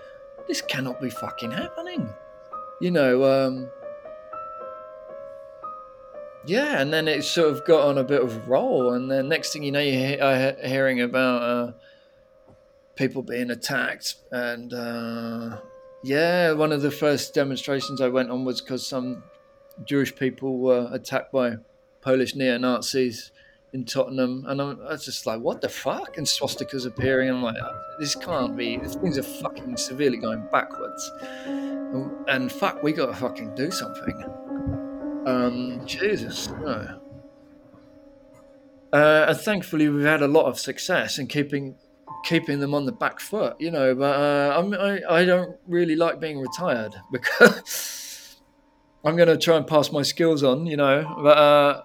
this 0.47 0.61
cannot 0.61 0.99
be 0.99 1.09
fucking 1.09 1.51
happening. 1.51 2.09
You 2.81 2.91
know, 2.91 3.23
um, 3.23 3.69
yeah, 6.45 6.81
and 6.81 6.91
then 6.91 7.07
it 7.07 7.23
sort 7.23 7.51
of 7.51 7.65
got 7.65 7.87
on 7.87 7.97
a 7.97 8.03
bit 8.03 8.21
of 8.21 8.47
roll, 8.47 8.93
and 8.93 9.09
then 9.11 9.27
next 9.27 9.53
thing 9.53 9.63
you 9.63 9.71
know, 9.71 9.79
you're 9.79 10.17
he- 10.17 10.67
hearing 10.67 11.01
about 11.01 11.41
uh, 11.41 11.71
people 12.95 13.21
being 13.21 13.51
attacked, 13.51 14.15
and 14.31 14.73
uh, 14.73 15.57
yeah, 16.03 16.53
one 16.53 16.71
of 16.71 16.81
the 16.81 16.91
first 16.91 17.33
demonstrations 17.33 18.01
I 18.01 18.07
went 18.07 18.31
on 18.31 18.45
was 18.45 18.61
because 18.61 18.87
some 18.87 19.23
Jewish 19.85 20.15
people 20.15 20.57
were 20.57 20.89
attacked 20.91 21.31
by 21.31 21.57
Polish 22.01 22.35
neo 22.35 22.57
Nazis 22.57 23.31
in 23.73 23.85
Tottenham, 23.85 24.45
and 24.47 24.61
I'm, 24.61 24.81
I 24.81 24.91
was 24.91 25.05
just 25.05 25.25
like, 25.25 25.41
what 25.41 25.61
the 25.61 25.69
fuck? 25.69 26.17
And 26.17 26.25
swastikas 26.25 26.85
appearing. 26.85 27.29
I'm 27.29 27.43
like, 27.43 27.55
this 27.99 28.15
can't 28.15 28.55
be. 28.55 28.77
Things 28.77 29.17
are 29.17 29.23
fucking 29.23 29.77
severely 29.77 30.17
going 30.17 30.47
backwards. 30.51 31.11
And, 31.45 32.11
and 32.27 32.51
fuck, 32.51 32.81
we 32.83 32.91
gotta 32.93 33.13
fucking 33.13 33.55
do 33.55 33.71
something. 33.71 34.23
Um, 35.25 35.81
Jesus, 35.85 36.49
no. 36.49 36.99
Uh, 38.91 39.25
and 39.29 39.37
thankfully, 39.37 39.87
we've 39.89 40.05
had 40.05 40.21
a 40.21 40.27
lot 40.27 40.45
of 40.45 40.59
success 40.59 41.19
in 41.19 41.27
keeping 41.27 41.75
keeping 42.25 42.59
them 42.59 42.73
on 42.73 42.85
the 42.85 42.91
back 42.91 43.19
foot, 43.19 43.55
you 43.59 43.69
know. 43.69 43.93
But 43.93 44.19
uh, 44.19 44.59
I'm, 44.59 44.73
I 44.73 45.01
I 45.09 45.25
don't 45.25 45.55
really 45.67 45.95
like 45.95 46.19
being 46.19 46.39
retired 46.39 46.95
because 47.11 48.39
I'm 49.05 49.15
going 49.15 49.29
to 49.29 49.37
try 49.37 49.57
and 49.57 49.67
pass 49.67 49.91
my 49.91 50.01
skills 50.01 50.43
on, 50.43 50.65
you 50.65 50.77
know. 50.77 51.15
But 51.21 51.37
uh, 51.37 51.83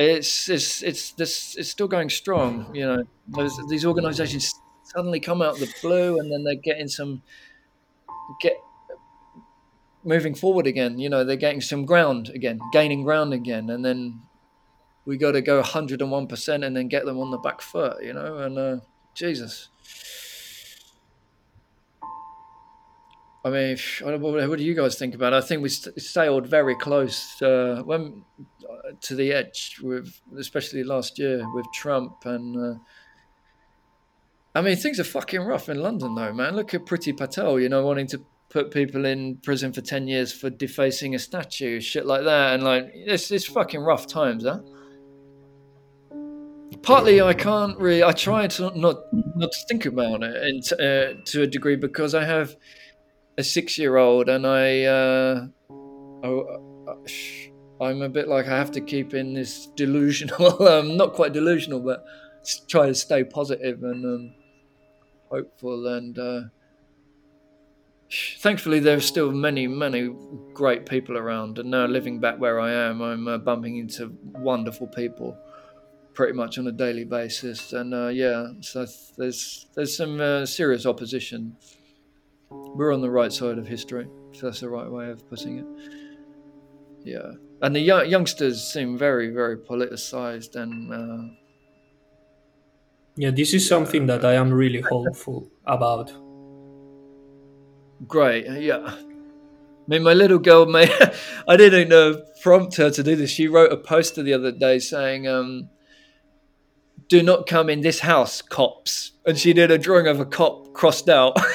it's 0.00 0.48
it's 0.48 0.82
it's 0.82 1.12
this 1.12 1.56
it's 1.56 1.68
still 1.68 1.88
going 1.88 2.10
strong, 2.10 2.74
you 2.74 2.86
know. 2.86 3.04
Those, 3.28 3.58
these 3.68 3.84
organisations 3.84 4.52
suddenly 4.84 5.20
come 5.20 5.42
out 5.42 5.54
of 5.54 5.60
the 5.60 5.72
blue, 5.82 6.18
and 6.18 6.30
then 6.30 6.44
they're 6.44 6.54
getting 6.54 6.88
some 6.88 7.22
get 8.40 8.54
moving 10.04 10.34
forward 10.34 10.66
again. 10.66 10.98
You 10.98 11.08
know, 11.08 11.24
they're 11.24 11.36
getting 11.36 11.60
some 11.60 11.84
ground 11.84 12.30
again, 12.34 12.60
gaining 12.72 13.02
ground 13.02 13.32
again, 13.32 13.70
and 13.70 13.84
then 13.84 14.20
we 15.04 15.16
got 15.16 15.32
to 15.32 15.42
go 15.42 15.56
101 15.56 16.26
percent, 16.26 16.64
and 16.64 16.76
then 16.76 16.88
get 16.88 17.04
them 17.04 17.18
on 17.18 17.30
the 17.30 17.38
back 17.38 17.60
foot, 17.60 18.02
you 18.02 18.12
know. 18.12 18.38
And 18.38 18.58
uh, 18.58 18.76
Jesus. 19.14 19.68
I 23.42 23.50
mean, 23.50 23.78
what 24.02 24.58
do 24.58 24.64
you 24.64 24.74
guys 24.74 24.98
think 24.98 25.14
about 25.14 25.32
it? 25.32 25.36
I 25.36 25.40
think 25.40 25.62
we 25.62 25.70
sailed 25.70 26.46
very 26.46 26.74
close 26.76 27.40
uh, 27.40 27.82
when 27.84 28.22
uh, 28.68 28.92
to 29.00 29.14
the 29.14 29.32
edge 29.32 29.78
with, 29.82 30.20
especially 30.38 30.84
last 30.84 31.18
year 31.18 31.42
with 31.54 31.66
Trump 31.74 32.24
and. 32.24 32.56
Uh, 32.56 32.78
I 34.52 34.62
mean, 34.62 34.76
things 34.76 34.98
are 34.98 35.04
fucking 35.04 35.42
rough 35.42 35.68
in 35.68 35.80
London, 35.80 36.16
though, 36.16 36.32
man. 36.32 36.56
Look 36.56 36.74
at 36.74 36.84
Priti 36.84 37.16
Patel, 37.16 37.60
you 37.60 37.68
know, 37.68 37.86
wanting 37.86 38.08
to 38.08 38.20
put 38.48 38.72
people 38.72 39.04
in 39.04 39.36
prison 39.36 39.72
for 39.72 39.80
ten 39.80 40.08
years 40.08 40.32
for 40.32 40.50
defacing 40.50 41.14
a 41.14 41.18
statue, 41.18 41.80
shit 41.80 42.04
like 42.04 42.24
that, 42.24 42.54
and 42.54 42.64
like 42.64 42.90
it's 42.92 43.30
it's 43.30 43.46
fucking 43.46 43.80
rough 43.80 44.06
times, 44.06 44.44
huh? 44.44 44.58
Partly, 46.82 47.22
I 47.22 47.32
can't 47.32 47.78
really. 47.78 48.02
I 48.02 48.12
try 48.12 48.48
to 48.48 48.76
not 48.78 48.98
not 49.12 49.52
to 49.52 49.58
think 49.68 49.86
about 49.86 50.24
it, 50.24 50.36
and 50.42 50.72
uh, 50.72 51.22
to 51.26 51.42
a 51.42 51.46
degree 51.46 51.76
because 51.76 52.14
I 52.14 52.24
have 52.24 52.56
a 53.40 53.44
six-year-old, 53.44 54.28
and 54.28 54.46
I, 54.46 54.84
uh, 54.84 55.46
oh, 56.22 56.86
uh, 56.86 57.84
I'm 57.84 58.02
a 58.02 58.08
bit 58.08 58.28
like 58.28 58.46
I 58.46 58.56
have 58.56 58.70
to 58.72 58.80
keep 58.80 59.14
in 59.14 59.34
this 59.34 59.66
delusional. 59.76 60.62
um, 60.68 60.96
not 60.96 61.14
quite 61.14 61.32
delusional, 61.32 61.80
but 61.80 62.04
try 62.68 62.86
to 62.86 62.94
stay 62.94 63.24
positive 63.24 63.82
and 63.82 64.04
um, 64.04 64.34
hopeful. 65.30 65.86
And 65.86 66.18
uh, 66.18 66.40
thankfully, 68.38 68.80
there's 68.80 69.06
still 69.06 69.32
many, 69.32 69.66
many 69.66 70.10
great 70.52 70.86
people 70.86 71.16
around. 71.16 71.58
And 71.58 71.70
now, 71.70 71.86
living 71.86 72.20
back 72.20 72.38
where 72.38 72.60
I 72.60 72.72
am, 72.72 73.00
I'm 73.00 73.26
uh, 73.26 73.38
bumping 73.38 73.78
into 73.78 74.16
wonderful 74.22 74.86
people 74.86 75.36
pretty 76.12 76.34
much 76.34 76.58
on 76.58 76.66
a 76.66 76.72
daily 76.72 77.04
basis. 77.04 77.72
And 77.72 77.94
uh, 77.94 78.08
yeah, 78.08 78.48
so 78.60 78.86
there's 79.16 79.66
there's 79.74 79.96
some 79.96 80.20
uh, 80.20 80.44
serious 80.44 80.84
opposition. 80.84 81.56
We're 82.50 82.92
on 82.92 83.00
the 83.00 83.10
right 83.10 83.32
side 83.32 83.58
of 83.58 83.66
history, 83.66 84.08
if 84.32 84.40
that's 84.40 84.60
the 84.60 84.68
right 84.68 84.90
way 84.90 85.10
of 85.10 85.28
putting 85.28 85.58
it. 85.58 85.66
Yeah, 87.04 87.32
and 87.62 87.74
the 87.74 87.80
young, 87.80 88.08
youngsters 88.08 88.62
seem 88.62 88.98
very, 88.98 89.30
very 89.30 89.56
politicized 89.56 90.56
and. 90.56 90.92
Uh, 90.92 91.34
Yeah, 93.16 93.30
this 93.30 93.54
is 93.54 93.68
something 93.68 94.06
that 94.06 94.24
I 94.24 94.34
am 94.34 94.52
really 94.52 94.80
hopeful 94.80 95.50
about. 95.64 96.12
Great, 98.06 98.46
yeah. 98.62 98.82
I 98.86 99.86
mean, 99.86 100.02
my 100.02 100.14
little 100.14 100.38
girl, 100.38 100.66
made, 100.66 100.90
I 101.48 101.56
didn't 101.56 101.92
uh, 101.92 102.20
prompt 102.42 102.76
her 102.76 102.90
to 102.90 103.02
do 103.02 103.16
this. 103.16 103.30
She 103.30 103.46
wrote 103.48 103.72
a 103.72 103.76
poster 103.76 104.22
the 104.22 104.32
other 104.34 104.52
day 104.52 104.78
saying, 104.78 105.26
um, 105.28 105.68
"Do 107.08 107.22
not 107.22 107.46
come 107.46 107.68
in 107.68 107.80
this 107.82 108.00
house, 108.00 108.42
cops." 108.42 109.12
And 109.26 109.38
she 109.38 109.52
did 109.52 109.70
a 109.70 109.78
drawing 109.78 110.06
of 110.06 110.18
a 110.20 110.24
cop 110.24 110.72
crossed 110.72 111.08
out. 111.08 111.36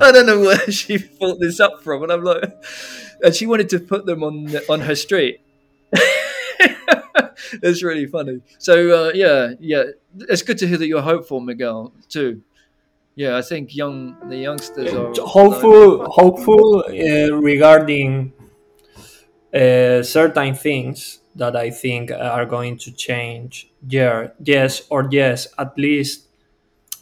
I 0.00 0.12
don't 0.12 0.26
know 0.26 0.40
where 0.40 0.70
she 0.70 0.98
thought 0.98 1.38
this 1.40 1.60
up 1.60 1.82
from, 1.82 2.02
and 2.02 2.12
I'm 2.12 2.24
like, 2.24 2.44
and 3.22 3.34
she 3.34 3.46
wanted 3.46 3.68
to 3.70 3.80
put 3.80 4.06
them 4.06 4.22
on 4.22 4.54
on 4.68 4.80
her 4.80 4.94
street. 4.94 5.40
it's 7.62 7.82
really 7.82 8.06
funny. 8.06 8.40
So 8.58 9.06
uh, 9.06 9.12
yeah, 9.14 9.52
yeah, 9.60 9.84
it's 10.28 10.42
good 10.42 10.58
to 10.58 10.66
hear 10.66 10.78
that 10.78 10.86
you're 10.86 11.02
hopeful, 11.02 11.40
Miguel, 11.40 11.92
too. 12.08 12.42
Yeah, 13.14 13.36
I 13.36 13.42
think 13.42 13.74
young 13.74 14.16
the 14.28 14.36
youngsters 14.36 14.92
are 14.92 15.12
hopeful 15.24 16.04
hopeful 16.10 16.84
uh, 16.86 17.32
regarding 17.34 18.32
uh, 19.54 20.02
certain 20.02 20.54
things 20.54 21.20
that 21.34 21.56
I 21.56 21.70
think 21.70 22.10
are 22.10 22.46
going 22.46 22.78
to 22.78 22.92
change. 22.92 23.68
Yeah, 23.88 24.28
yes, 24.42 24.82
or 24.90 25.08
yes, 25.10 25.48
at 25.58 25.76
least, 25.78 26.26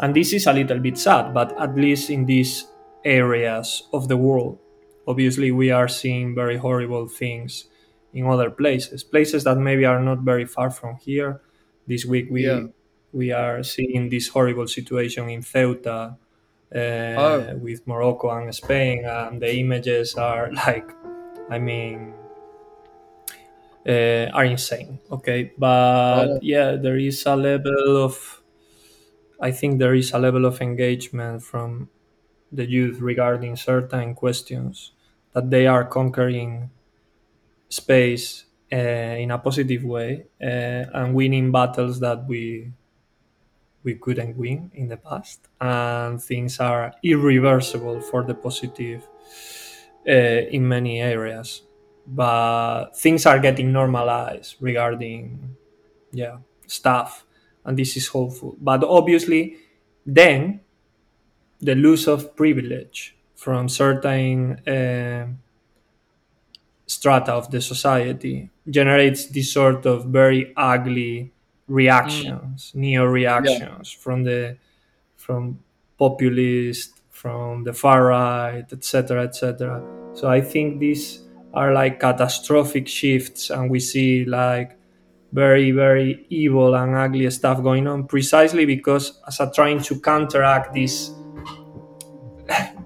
and 0.00 0.14
this 0.14 0.32
is 0.32 0.46
a 0.46 0.52
little 0.52 0.78
bit 0.78 0.98
sad, 0.98 1.32
but 1.34 1.58
at 1.60 1.74
least 1.76 2.10
in 2.10 2.26
these 2.26 2.66
areas 3.04 3.88
of 3.92 4.08
the 4.08 4.16
world, 4.16 4.58
obviously 5.06 5.50
we 5.52 5.70
are 5.70 5.88
seeing 5.88 6.34
very 6.34 6.56
horrible 6.56 7.08
things 7.08 7.66
in 8.12 8.26
other 8.26 8.50
places, 8.50 9.02
places 9.04 9.44
that 9.44 9.58
maybe 9.58 9.84
are 9.84 10.00
not 10.00 10.20
very 10.20 10.46
far 10.46 10.70
from 10.70 10.96
here. 10.96 11.40
This 11.86 12.04
week 12.06 12.28
we 12.30 12.44
Yeah. 12.46 12.66
we 13.12 13.30
are 13.32 13.62
seeing 13.62 14.08
this 14.10 14.28
horrible 14.28 14.66
situation 14.66 15.28
in 15.30 15.42
Ceuta 15.42 16.16
uh, 16.74 16.78
Oh. 16.78 17.56
with 17.56 17.86
Morocco 17.86 18.30
and 18.30 18.54
Spain, 18.54 19.04
and 19.04 19.40
the 19.40 19.56
images 19.58 20.14
are 20.16 20.50
like, 20.66 20.90
I 21.50 21.58
mean, 21.58 22.14
uh, 23.86 24.26
are 24.32 24.44
insane. 24.44 24.98
Okay, 25.10 25.52
but 25.58 26.26
Oh. 26.28 26.38
yeah, 26.42 26.76
there 26.76 26.96
is 26.98 27.24
a 27.26 27.36
level 27.36 27.96
of, 28.02 28.42
I 29.40 29.50
think 29.52 29.78
there 29.78 29.94
is 29.94 30.12
a 30.12 30.18
level 30.18 30.44
of 30.46 30.60
engagement 30.60 31.42
from 31.42 31.88
the 32.56 32.68
youth 32.68 33.00
regarding 33.00 33.56
certain 33.56 34.14
questions 34.14 34.92
that 35.32 35.50
they 35.50 35.66
are 35.66 35.84
conquering 35.84 36.70
space 37.68 38.44
uh, 38.72 38.76
in 38.76 39.30
a 39.30 39.38
positive 39.38 39.84
way 39.84 40.26
uh, 40.42 40.84
and 40.94 41.14
winning 41.14 41.52
battles 41.52 42.00
that 42.00 42.26
we 42.26 42.72
we 43.82 43.94
couldn't 43.94 44.36
win 44.36 44.70
in 44.74 44.88
the 44.88 44.96
past. 44.96 45.48
And 45.60 46.22
things 46.22 46.58
are 46.58 46.94
irreversible 47.02 48.00
for 48.00 48.22
the 48.22 48.34
positive 48.34 49.06
uh, 50.08 50.12
in 50.12 50.66
many 50.68 51.00
areas. 51.00 51.62
But 52.06 52.90
things 52.96 53.24
are 53.26 53.38
getting 53.38 53.72
normalized 53.72 54.56
regarding 54.60 55.56
yeah 56.12 56.38
stuff. 56.66 57.24
And 57.64 57.78
this 57.78 57.96
is 57.96 58.08
hopeful. 58.08 58.56
But 58.60 58.84
obviously 58.84 59.56
then 60.06 60.60
the 61.64 61.74
loss 61.74 62.06
of 62.06 62.36
privilege 62.36 63.16
from 63.34 63.68
certain 63.68 64.58
uh, 64.68 65.26
strata 66.86 67.32
of 67.32 67.50
the 67.50 67.60
society 67.60 68.50
generates 68.68 69.26
this 69.26 69.52
sort 69.52 69.86
of 69.86 70.06
very 70.06 70.52
ugly 70.56 71.32
reactions 71.66 72.72
neo 72.74 73.04
reactions 73.04 73.90
from 73.90 74.22
the 74.24 74.56
from 75.16 75.58
populist 75.98 77.00
from 77.10 77.64
the 77.64 77.72
far 77.72 78.04
right 78.04 78.66
etc 78.70 79.22
etc 79.22 79.82
so 80.12 80.28
i 80.28 80.40
think 80.40 80.78
these 80.78 81.20
are 81.54 81.72
like 81.72 81.98
catastrophic 82.00 82.86
shifts 82.86 83.48
and 83.48 83.70
we 83.70 83.80
see 83.80 84.24
like 84.26 84.76
very 85.32 85.70
very 85.70 86.26
evil 86.28 86.74
and 86.74 86.94
ugly 86.94 87.30
stuff 87.30 87.62
going 87.62 87.86
on 87.86 88.06
precisely 88.06 88.66
because 88.66 89.20
as 89.26 89.40
a 89.40 89.50
trying 89.54 89.80
to 89.80 89.98
counteract 90.00 90.74
this 90.74 91.12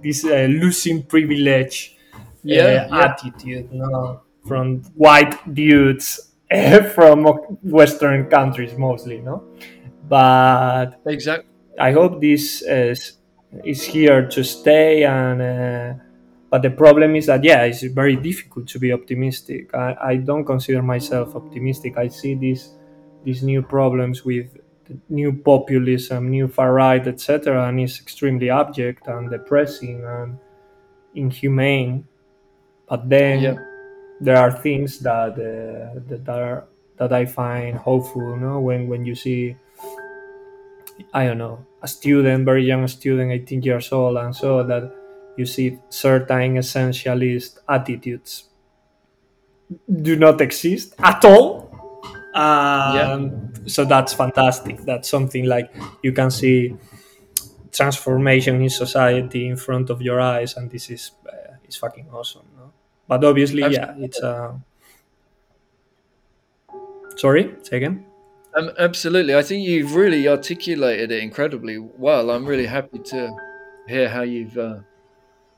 this 0.02 0.24
uh, 0.24 0.46
losing 0.50 1.02
privilege 1.04 1.96
Yeah, 2.42 2.86
uh, 2.90 2.96
yeah. 2.96 3.04
attitude 3.04 3.72
no 3.72 4.22
from 4.46 4.82
white 4.94 5.36
dudes 5.52 6.32
eh, 6.50 6.80
from 6.82 7.24
western 7.62 8.26
countries 8.30 8.74
mostly 8.78 9.20
no 9.20 9.42
but 10.08 11.00
exactly. 11.06 11.48
I 11.78 11.92
hope 11.92 12.20
this 12.20 12.62
is, 12.62 13.18
is 13.64 13.82
here 13.84 14.26
to 14.28 14.42
stay. 14.44 15.04
And 15.04 15.40
uh, 15.42 15.94
but 16.50 16.62
the 16.62 16.70
problem 16.70 17.14
is 17.16 17.26
that 17.26 17.44
yeah, 17.44 17.64
it's 17.64 17.82
very 17.82 18.16
difficult 18.16 18.66
to 18.68 18.78
be 18.78 18.92
optimistic. 18.92 19.74
I, 19.74 19.96
I 20.02 20.16
don't 20.16 20.44
consider 20.44 20.82
myself 20.82 21.36
optimistic. 21.36 21.98
I 21.98 22.08
see 22.08 22.34
these 22.34 22.74
these 23.24 23.42
new 23.42 23.62
problems 23.62 24.24
with 24.24 24.57
new 25.08 25.32
populism, 25.32 26.30
new 26.30 26.48
far 26.48 26.72
right, 26.72 27.06
etc., 27.06 27.68
and 27.68 27.80
it's 27.80 28.00
extremely 28.00 28.50
abject 28.50 29.06
and 29.06 29.30
depressing 29.30 30.04
and 30.04 30.38
inhumane. 31.14 32.06
But 32.88 33.08
then 33.08 33.40
Yeah. 33.40 33.56
there 34.20 34.36
are 34.36 34.50
things 34.52 35.00
that 35.00 35.32
uh, 35.38 36.00
that 36.08 36.28
are 36.28 36.64
that 36.96 37.12
I 37.12 37.26
find 37.26 37.76
hopeful. 37.76 38.36
No, 38.36 38.60
when 38.60 38.88
when 38.88 39.04
you 39.04 39.14
see 39.14 39.56
I 41.14 41.26
don't 41.26 41.38
know, 41.38 41.64
a 41.82 41.88
student, 41.88 42.44
very 42.44 42.64
young 42.64 42.86
student, 42.88 43.30
18 43.30 43.62
years 43.62 43.92
old, 43.92 44.16
and 44.16 44.34
so 44.34 44.62
that 44.64 44.92
you 45.36 45.46
see 45.46 45.78
certain 45.90 46.56
essentialist 46.56 47.58
attitudes 47.68 48.44
do 50.02 50.16
not 50.16 50.40
exist 50.40 50.94
at 50.98 51.24
all. 51.24 51.70
Um, 52.34 53.47
So 53.68 53.84
that's 53.84 54.12
fantastic. 54.12 54.78
That's 54.84 55.08
something 55.08 55.44
like 55.44 55.72
you 56.02 56.12
can 56.12 56.30
see 56.30 56.74
transformation 57.70 58.60
in 58.62 58.70
society 58.70 59.46
in 59.46 59.56
front 59.56 59.90
of 59.90 60.02
your 60.02 60.20
eyes, 60.20 60.56
and 60.56 60.70
this 60.70 60.90
is 60.90 61.12
uh, 61.26 61.54
is 61.68 61.76
fucking 61.76 62.06
awesome. 62.12 62.46
No? 62.56 62.72
But 63.06 63.24
obviously, 63.24 63.62
yeah, 63.62 63.94
it's. 63.98 64.20
Uh... 64.20 64.54
Sorry, 67.16 67.54
say 67.62 67.76
again. 67.76 68.06
Um, 68.54 68.70
absolutely. 68.78 69.34
I 69.34 69.42
think 69.42 69.66
you've 69.66 69.94
really 69.94 70.26
articulated 70.28 71.12
it 71.12 71.22
incredibly 71.22 71.78
well. 71.78 72.30
I'm 72.30 72.46
really 72.46 72.66
happy 72.66 72.98
to 72.98 73.36
hear 73.86 74.08
how 74.08 74.22
you've 74.22 74.56
uh, 74.56 74.78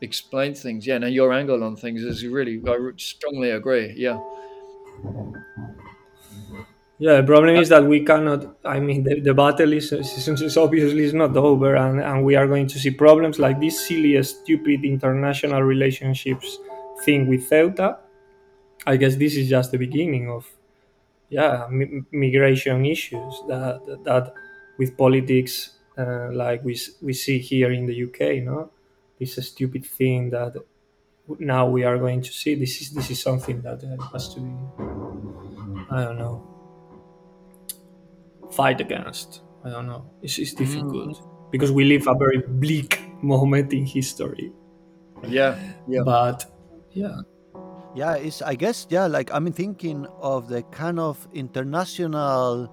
explained 0.00 0.58
things. 0.58 0.86
Yeah, 0.86 0.98
now 0.98 1.06
your 1.06 1.32
angle 1.32 1.62
on 1.62 1.76
things 1.76 2.02
is 2.02 2.24
really, 2.26 2.60
I 2.66 2.76
strongly 2.96 3.50
agree. 3.50 3.94
Yeah. 3.96 4.18
Yeah, 7.00 7.22
the 7.22 7.26
problem 7.26 7.56
is 7.56 7.70
that 7.70 7.84
we 7.84 8.04
cannot. 8.04 8.56
I 8.64 8.78
mean, 8.78 9.04
the, 9.04 9.20
the 9.20 9.32
battle 9.34 9.72
is, 9.72 9.90
obviously 10.58 11.04
is 11.04 11.14
not 11.14 11.34
over, 11.36 11.74
and, 11.74 12.00
and 12.00 12.24
we 12.24 12.36
are 12.36 12.46
going 12.46 12.66
to 12.68 12.78
see 12.78 12.90
problems 12.90 13.38
like 13.38 13.58
this 13.58 13.86
silly, 13.88 14.22
stupid 14.22 14.84
international 14.84 15.62
relationships 15.62 16.58
thing 17.04 17.26
with 17.26 17.48
Ceuta. 17.48 17.96
I 18.86 18.96
guess 18.96 19.16
this 19.16 19.36
is 19.36 19.48
just 19.48 19.72
the 19.72 19.78
beginning 19.78 20.30
of, 20.30 20.50
yeah, 21.30 21.66
m- 21.66 22.06
migration 22.12 22.86
issues 22.86 23.42
that, 23.48 23.80
that 23.86 24.04
that 24.04 24.34
with 24.78 24.96
politics 24.96 25.78
uh, 25.98 26.30
like 26.32 26.64
we 26.64 26.78
we 27.02 27.14
see 27.14 27.38
here 27.40 27.72
in 27.72 27.86
the 27.86 27.94
UK. 27.94 28.40
No, 28.42 28.70
this 29.18 29.38
a 29.38 29.42
stupid 29.42 29.84
thing 29.86 30.30
that 30.30 30.56
now 31.40 31.68
we 31.68 31.84
are 31.84 31.98
going 31.98 32.22
to 32.22 32.32
see. 32.32 32.54
This 32.56 32.80
is 32.82 32.90
this 32.92 33.10
is 33.10 33.22
something 33.22 33.62
that 33.62 33.84
uh, 33.84 34.02
has 34.12 34.34
to 34.34 34.40
be. 34.40 34.52
I 35.90 36.04
don't 36.04 36.18
know 36.18 36.59
fight 38.52 38.80
against. 38.80 39.42
I 39.64 39.70
don't 39.70 39.86
know. 39.86 40.10
It's, 40.22 40.38
it's 40.38 40.54
difficult 40.54 41.18
mm. 41.18 41.50
because 41.50 41.70
we 41.72 41.84
live 41.84 42.06
a 42.06 42.14
very 42.14 42.38
bleak 42.38 43.00
moment 43.22 43.72
in 43.72 43.84
history. 43.84 44.52
Yeah, 45.28 45.58
yeah. 45.86 46.02
But 46.04 46.46
yeah, 46.92 47.20
Yeah, 47.94 48.14
it's 48.14 48.40
I 48.40 48.54
guess 48.54 48.86
yeah, 48.88 49.06
like 49.06 49.30
I'm 49.32 49.52
thinking 49.52 50.06
of 50.20 50.48
the 50.48 50.62
kind 50.70 50.98
of 50.98 51.26
international 51.34 52.70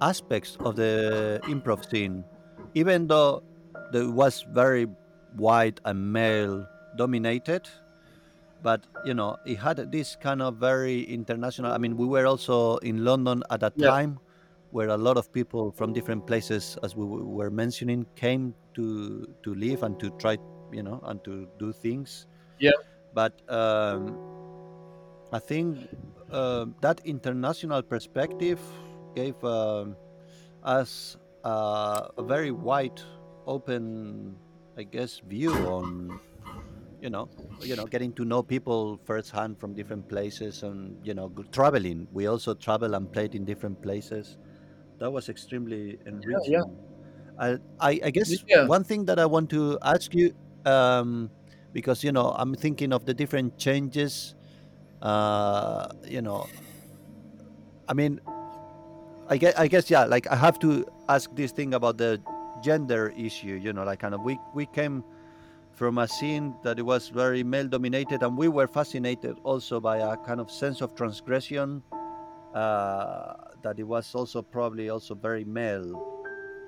aspects 0.00 0.56
of 0.60 0.76
the 0.76 1.40
improv 1.44 1.88
scene, 1.88 2.24
even 2.74 3.06
though 3.06 3.42
it 3.92 4.12
was 4.12 4.46
very 4.52 4.86
white 5.36 5.80
and 5.84 6.12
male 6.12 6.66
dominated, 6.96 7.68
but 8.62 8.86
you 9.04 9.14
know 9.14 9.36
it 9.46 9.56
had 9.56 9.90
this 9.90 10.16
kind 10.16 10.42
of 10.42 10.56
very 10.56 11.02
international. 11.02 11.72
I 11.72 11.78
mean, 11.78 11.96
we 11.96 12.06
were 12.06 12.26
also 12.26 12.76
in 12.78 13.04
London 13.04 13.42
at 13.50 13.60
that 13.60 13.72
Yeah. 13.76 13.88
time, 13.88 14.20
where 14.70 14.88
a 14.88 14.96
lot 14.96 15.16
of 15.16 15.32
people 15.32 15.72
from 15.72 15.92
different 15.92 16.26
places, 16.26 16.78
as 16.82 16.94
we 16.96 17.04
were 17.04 17.50
mentioning, 17.50 18.06
came 18.16 18.54
to 18.74 19.26
to 19.42 19.54
live 19.54 19.82
and 19.82 19.98
to 20.00 20.10
try, 20.18 20.38
you 20.72 20.82
know, 20.82 21.00
and 21.04 21.22
to 21.24 21.48
do 21.58 21.72
things. 21.72 22.26
Yeah. 22.58 22.72
But 23.14 23.42
um, 23.50 24.16
I 25.32 25.38
think 25.38 25.78
uh, 26.30 26.66
that 26.80 27.00
international 27.04 27.82
perspective 27.82 28.60
gave 29.14 29.42
um, 29.44 29.96
us 30.62 31.16
uh, 31.44 32.08
a 32.16 32.22
very 32.22 32.50
wide, 32.52 33.00
open, 33.46 34.36
I 34.76 34.84
guess, 34.84 35.20
view 35.26 35.52
on, 35.52 36.20
you 37.00 37.10
know, 37.10 37.28
you 37.62 37.74
know, 37.74 37.86
getting 37.86 38.12
to 38.14 38.24
know 38.24 38.42
people 38.42 39.00
firsthand 39.04 39.58
from 39.58 39.74
different 39.74 40.08
places 40.08 40.62
and 40.62 41.04
you 41.04 41.14
know, 41.14 41.28
traveling. 41.50 42.06
We 42.12 42.26
also 42.26 42.54
travel 42.54 42.94
and 42.94 43.10
played 43.12 43.34
in 43.34 43.44
different 43.44 43.82
places. 43.82 44.36
That 45.00 45.10
was 45.10 45.28
extremely 45.28 45.98
enriching. 46.06 46.52
yeah. 46.52 46.62
I, 47.38 47.58
I, 47.80 48.00
I 48.04 48.10
guess 48.10 48.44
Yeah. 48.48 48.66
one 48.66 48.84
thing 48.84 49.06
that 49.06 49.18
I 49.18 49.26
want 49.26 49.50
to 49.50 49.78
ask 49.82 50.14
you, 50.14 50.34
um, 50.66 51.30
because 51.72 52.04
you 52.04 52.12
know, 52.12 52.32
I'm 52.36 52.54
thinking 52.54 52.92
of 52.92 53.06
the 53.06 53.14
different 53.14 53.58
changes 53.58 54.34
uh 55.02 55.88
you 56.04 56.22
know 56.22 56.46
i 57.88 57.94
mean 57.94 58.20
i 59.28 59.36
guess 59.36 59.54
i 59.56 59.66
guess 59.68 59.90
yeah 59.90 60.04
like 60.04 60.26
i 60.28 60.36
have 60.36 60.58
to 60.58 60.84
ask 61.08 61.30
this 61.34 61.52
thing 61.52 61.74
about 61.74 61.96
the 61.98 62.20
gender 62.62 63.12
issue 63.16 63.54
you 63.62 63.72
know 63.72 63.84
like 63.84 63.98
kind 64.00 64.14
of 64.14 64.20
we 64.22 64.38
we 64.54 64.66
came 64.66 65.04
from 65.72 65.98
a 65.98 66.08
scene 66.08 66.54
that 66.64 66.78
it 66.78 66.82
was 66.82 67.08
very 67.08 67.42
male 67.44 67.68
dominated 67.68 68.22
and 68.22 68.36
we 68.36 68.48
were 68.48 68.66
fascinated 68.68 69.38
also 69.44 69.80
by 69.80 69.98
a 69.98 70.16
kind 70.18 70.40
of 70.40 70.50
sense 70.50 70.80
of 70.80 70.94
transgression 70.94 71.82
uh 72.54 73.34
that 73.62 73.78
it 73.78 73.84
was 73.84 74.14
also 74.14 74.42
probably 74.42 74.88
also 74.88 75.14
very 75.14 75.44
male. 75.44 76.00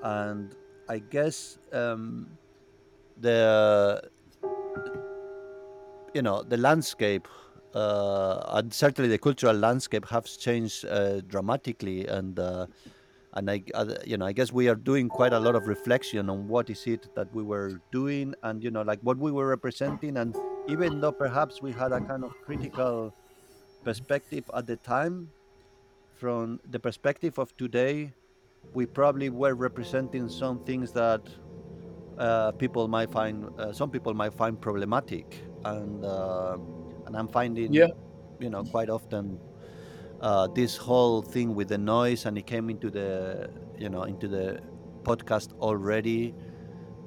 And 0.03 0.55
i 0.89 0.99
guess 0.99 1.59
um 1.73 2.39
the 3.17 4.03
you 6.15 6.23
know 6.23 6.43
the 6.43 6.57
landscape 6.57 7.29
uh, 7.75 8.43
and 8.49 8.73
certainly 8.75 9.09
the 9.09 9.19
cultural 9.19 9.55
landscape 9.57 10.05
has 10.07 10.37
changed 10.37 10.85
uh, 10.85 11.23
dramatically. 11.23 12.07
And 12.07 12.39
uh, 12.39 12.67
and 13.35 13.51
I 13.51 13.65
uh, 13.75 13.97
you 14.05 14.17
know 14.19 14.27
I 14.27 14.33
guess 14.33 14.53
we 14.53 14.69
are 14.69 14.75
doing 14.77 15.11
quite 15.11 15.33
a 15.33 15.41
lot 15.41 15.55
of 15.57 15.67
reflection 15.69 16.31
on 16.31 16.49
what 16.49 16.71
is 16.71 16.87
it 16.87 17.09
that 17.15 17.33
we 17.33 17.43
were 17.43 17.83
doing 17.93 18.35
and 18.43 18.63
you 18.63 18.71
know 18.71 18.83
like 18.83 19.01
what 19.03 19.19
we 19.19 19.33
were 19.33 19.49
representing. 19.49 20.17
And 20.19 20.37
even 20.67 21.01
though 21.01 21.13
perhaps 21.13 21.63
we 21.63 21.73
had 21.73 21.93
a 21.93 22.01
kind 22.01 22.25
of 22.25 22.41
critical 22.43 23.15
perspective 23.85 24.45
at 24.55 24.67
the 24.67 24.77
time 24.77 25.33
from 26.23 26.61
the 26.71 26.79
perspective 26.79 27.37
of 27.37 27.49
today 27.57 28.15
we 28.75 28.87
probably 28.87 29.29
were 29.29 29.55
representing 29.57 30.29
some 30.29 30.63
things 30.65 30.93
that 30.93 31.21
uh, 32.17 32.53
people 32.53 32.87
might 32.87 33.11
find 33.11 33.51
uh, 33.59 33.73
some 33.73 33.91
people 33.91 34.15
might 34.15 34.33
find 34.33 34.61
problematic 34.61 35.43
and 35.65 36.05
uh, 36.05 36.57
and 37.07 37.17
I'm 37.17 37.27
finding 37.27 37.75
Yeah. 37.75 37.89
you 38.39 38.51
know 38.51 38.63
quite 38.63 38.89
often 38.89 39.41
uh, 40.21 40.47
this 40.55 40.77
whole 40.77 41.23
thing 41.23 41.57
with 41.57 41.69
the 41.75 41.79
noise 41.79 42.25
and 42.27 42.39
it 42.39 42.47
came 42.47 42.71
into 42.71 42.89
the 42.89 43.51
you 43.77 43.89
know 43.89 44.05
into 44.05 44.29
the 44.29 44.61
podcast 45.03 45.59
already 45.59 46.35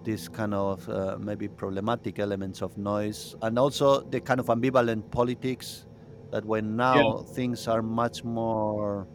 this 0.03 0.27
kind 0.27 0.53
of 0.53 0.89
uh, 0.89 1.17
maybe 1.21 1.47
problematic 1.47 2.19
elements 2.19 2.61
of 2.61 2.77
noise 2.77 3.33
and 3.43 3.57
also 3.57 4.01
the 4.01 4.19
kind 4.19 4.41
of 4.41 4.47
ambivalent 4.47 5.09
politics 5.09 5.85
that 6.31 6.45
when 6.45 6.75
now 6.75 7.23
things 7.35 7.67
are 7.67 7.81
much 7.81 8.23
more 8.23 9.07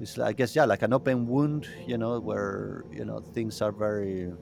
it's 0.00 0.16
like, 0.16 0.28
I 0.30 0.32
guess 0.32 0.56
yeah 0.56 0.64
like 0.64 0.82
an 0.82 0.92
open 0.92 1.26
wound 1.26 1.68
you 1.86 1.98
know 1.98 2.20
where 2.20 2.84
you 2.90 3.04
know 3.04 3.20
things 3.20 3.60
are 3.62 3.72
very 3.72 4.32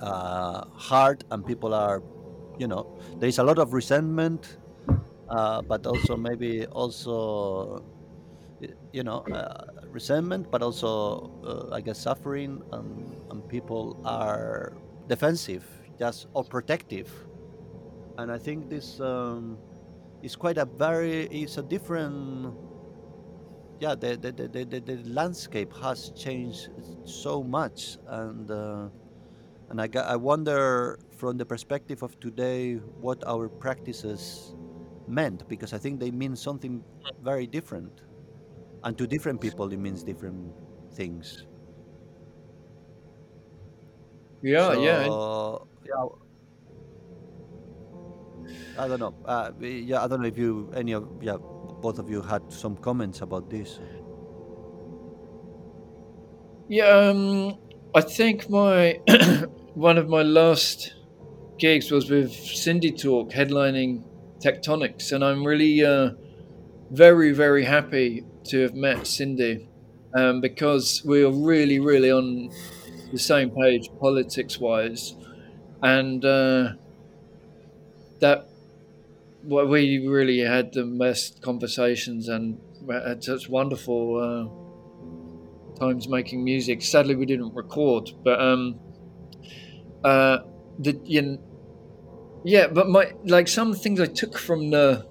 uh, 0.00 0.64
hard 0.72 1.24
and 1.30 1.44
people 1.44 1.74
are 1.74 2.02
you 2.58 2.66
know 2.68 2.86
there 3.18 3.28
is 3.28 3.38
a 3.38 3.44
lot 3.44 3.58
of 3.58 3.72
resentment 3.72 4.58
uh, 5.28 5.62
but 5.62 5.86
also 5.86 6.16
maybe 6.16 6.66
also 6.66 7.84
you 8.92 9.02
know 9.02 9.18
uh, 9.32 9.66
resentment 9.90 10.50
but 10.50 10.62
also 10.62 11.30
uh, 11.44 11.74
i 11.74 11.80
guess 11.80 11.98
suffering 11.98 12.62
and, 12.72 13.20
and 13.30 13.48
people 13.48 14.00
are 14.04 14.76
defensive 15.08 15.66
just 15.98 16.26
or 16.34 16.44
protective. 16.44 17.10
And 18.18 18.32
i 18.32 18.38
think 18.38 18.68
this 18.68 19.00
um, 19.00 19.58
is 20.22 20.36
quite 20.36 20.58
a 20.58 20.64
very 20.64 21.26
it's 21.26 21.58
a 21.58 21.62
different 21.62 22.54
yeah 23.80 23.94
the 23.94 24.16
the, 24.16 24.32
the, 24.32 24.64
the, 24.64 24.80
the, 24.80 24.96
landscape 25.08 25.72
has 25.82 26.10
changed 26.10 26.68
so 27.04 27.42
much 27.42 27.98
and 28.08 28.50
uh, 28.50 28.88
and 29.70 29.80
I, 29.80 29.88
I 30.00 30.16
wonder 30.16 30.98
from 31.16 31.36
the 31.36 31.44
perspective 31.44 32.02
of 32.02 32.18
today 32.20 32.76
what 33.00 33.22
our 33.26 33.48
practices 33.48 34.54
meant 35.08 35.48
because 35.48 35.72
I 35.72 35.78
think 35.78 36.00
they 36.00 36.10
mean 36.10 36.36
something 36.36 36.82
very 37.22 37.46
different. 37.46 38.02
And 38.84 38.96
to 38.98 39.06
different 39.06 39.40
people, 39.40 39.72
it 39.72 39.78
means 39.78 40.04
different 40.04 40.52
things. 40.92 41.46
Yeah, 44.42 44.74
yeah. 44.74 45.04
So, 45.04 45.66
yeah. 45.84 46.27
I 48.76 48.88
don't 48.88 49.00
know. 49.00 49.14
Uh, 49.24 49.52
yeah, 49.60 50.02
I 50.04 50.08
don't 50.08 50.20
know 50.22 50.28
if 50.28 50.38
you, 50.38 50.70
any 50.74 50.92
of, 50.92 51.08
yeah, 51.20 51.36
both 51.82 51.98
of 51.98 52.08
you 52.08 52.22
had 52.22 52.52
some 52.52 52.76
comments 52.76 53.20
about 53.22 53.50
this. 53.50 53.80
Yeah, 56.68 56.86
um, 56.86 57.58
I 57.94 58.00
think 58.02 58.50
my 58.50 59.00
one 59.74 59.96
of 59.98 60.08
my 60.08 60.22
last 60.22 60.94
gigs 61.58 61.90
was 61.90 62.10
with 62.10 62.32
Cindy 62.32 62.92
Talk 62.92 63.30
headlining 63.32 64.04
Tectonics, 64.40 65.12
and 65.12 65.24
I'm 65.24 65.44
really 65.46 65.84
uh, 65.84 66.12
very 66.90 67.32
very 67.32 67.64
happy 67.64 68.24
to 68.44 68.60
have 68.62 68.74
met 68.74 69.06
Cindy 69.06 69.68
um, 70.14 70.40
because 70.40 71.02
we 71.04 71.24
are 71.24 71.32
really 71.32 71.80
really 71.80 72.10
on 72.10 72.50
the 73.12 73.18
same 73.18 73.50
page 73.50 73.88
politics 74.00 74.58
wise, 74.60 75.16
and 75.82 76.24
uh, 76.24 76.72
that 78.20 78.48
we 79.44 80.06
really 80.06 80.40
had 80.40 80.72
the 80.72 80.84
best 80.84 81.42
conversations 81.42 82.28
and 82.28 82.58
had 82.88 83.22
such 83.22 83.48
wonderful. 83.48 84.18
Uh, 84.18 84.68
times 85.78 86.08
making 86.08 86.44
music. 86.44 86.82
Sadly, 86.82 87.14
we 87.14 87.26
didn't 87.26 87.54
record, 87.54 88.10
but 88.24 88.40
um, 88.40 88.78
uh, 90.04 90.38
the 90.78 91.00
you 91.04 91.22
know, 91.22 91.38
yeah, 92.44 92.66
but 92.66 92.88
my 92.88 93.12
like 93.24 93.48
some 93.48 93.74
things 93.74 94.00
I 94.00 94.06
took 94.06 94.38
from 94.38 94.70
the 94.70 95.06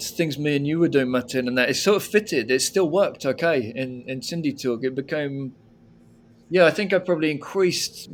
things 0.00 0.38
me 0.38 0.56
and 0.56 0.66
you 0.66 0.78
were 0.78 0.88
doing, 0.88 1.10
Martin, 1.10 1.48
and 1.48 1.58
that 1.58 1.70
it 1.70 1.74
sort 1.74 1.96
of 1.96 2.04
fitted. 2.04 2.50
It 2.50 2.62
still 2.62 2.88
worked 2.88 3.26
okay 3.26 3.72
in 3.74 4.04
in 4.06 4.22
Cindy 4.22 4.52
Talk. 4.52 4.84
It 4.84 4.94
became 4.94 5.54
yeah, 6.50 6.66
I 6.66 6.70
think 6.70 6.92
I 6.92 6.98
probably 6.98 7.30
increased. 7.30 8.08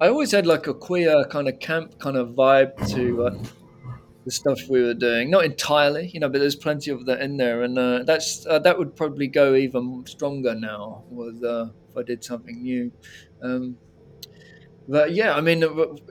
I 0.00 0.08
always 0.08 0.30
had 0.30 0.46
like 0.46 0.68
a 0.68 0.74
queer 0.74 1.24
kind 1.24 1.48
of 1.48 1.58
camp 1.58 1.98
kind 1.98 2.16
of 2.16 2.28
vibe 2.28 2.76
to 2.94 3.26
uh, 3.26 3.42
the 4.24 4.30
stuff 4.30 4.60
we 4.68 4.80
were 4.80 4.94
doing. 4.94 5.28
Not 5.28 5.44
entirely, 5.44 6.08
you 6.14 6.20
know, 6.20 6.28
but 6.28 6.38
there's 6.38 6.54
plenty 6.54 6.92
of 6.92 7.04
that 7.06 7.20
in 7.20 7.36
there, 7.36 7.62
and 7.62 7.76
uh, 7.76 8.04
that's 8.04 8.46
uh, 8.46 8.60
that 8.60 8.78
would 8.78 8.94
probably 8.94 9.26
go 9.26 9.54
even 9.54 10.04
stronger 10.06 10.54
now 10.54 11.02
with 11.10 11.42
uh, 11.42 11.70
if 11.88 11.96
I 11.96 12.04
did 12.04 12.22
something 12.22 12.62
new. 12.62 12.92
Um, 13.42 13.76
but 14.86 15.14
yeah, 15.14 15.34
I 15.34 15.40
mean, 15.40 15.64
uh, 15.64 15.68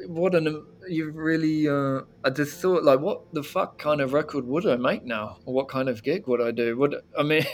what 0.07 0.35
an 0.35 0.65
you 0.89 1.11
really. 1.11 1.69
Uh, 1.69 2.01
I 2.25 2.29
just 2.29 2.59
thought 2.59 2.83
like, 2.83 2.99
what 2.99 3.33
the 3.33 3.43
fuck 3.43 3.79
kind 3.79 4.01
of 4.01 4.11
record 4.11 4.45
would 4.45 4.67
I 4.67 4.75
make 4.75 5.05
now? 5.05 5.37
Or 5.45 5.53
what 5.53 5.69
kind 5.69 5.87
of 5.87 6.03
gig 6.03 6.27
would 6.27 6.41
I 6.41 6.51
do? 6.51 6.75
Would 6.77 6.95
I 7.17 7.23
mean, 7.23 7.45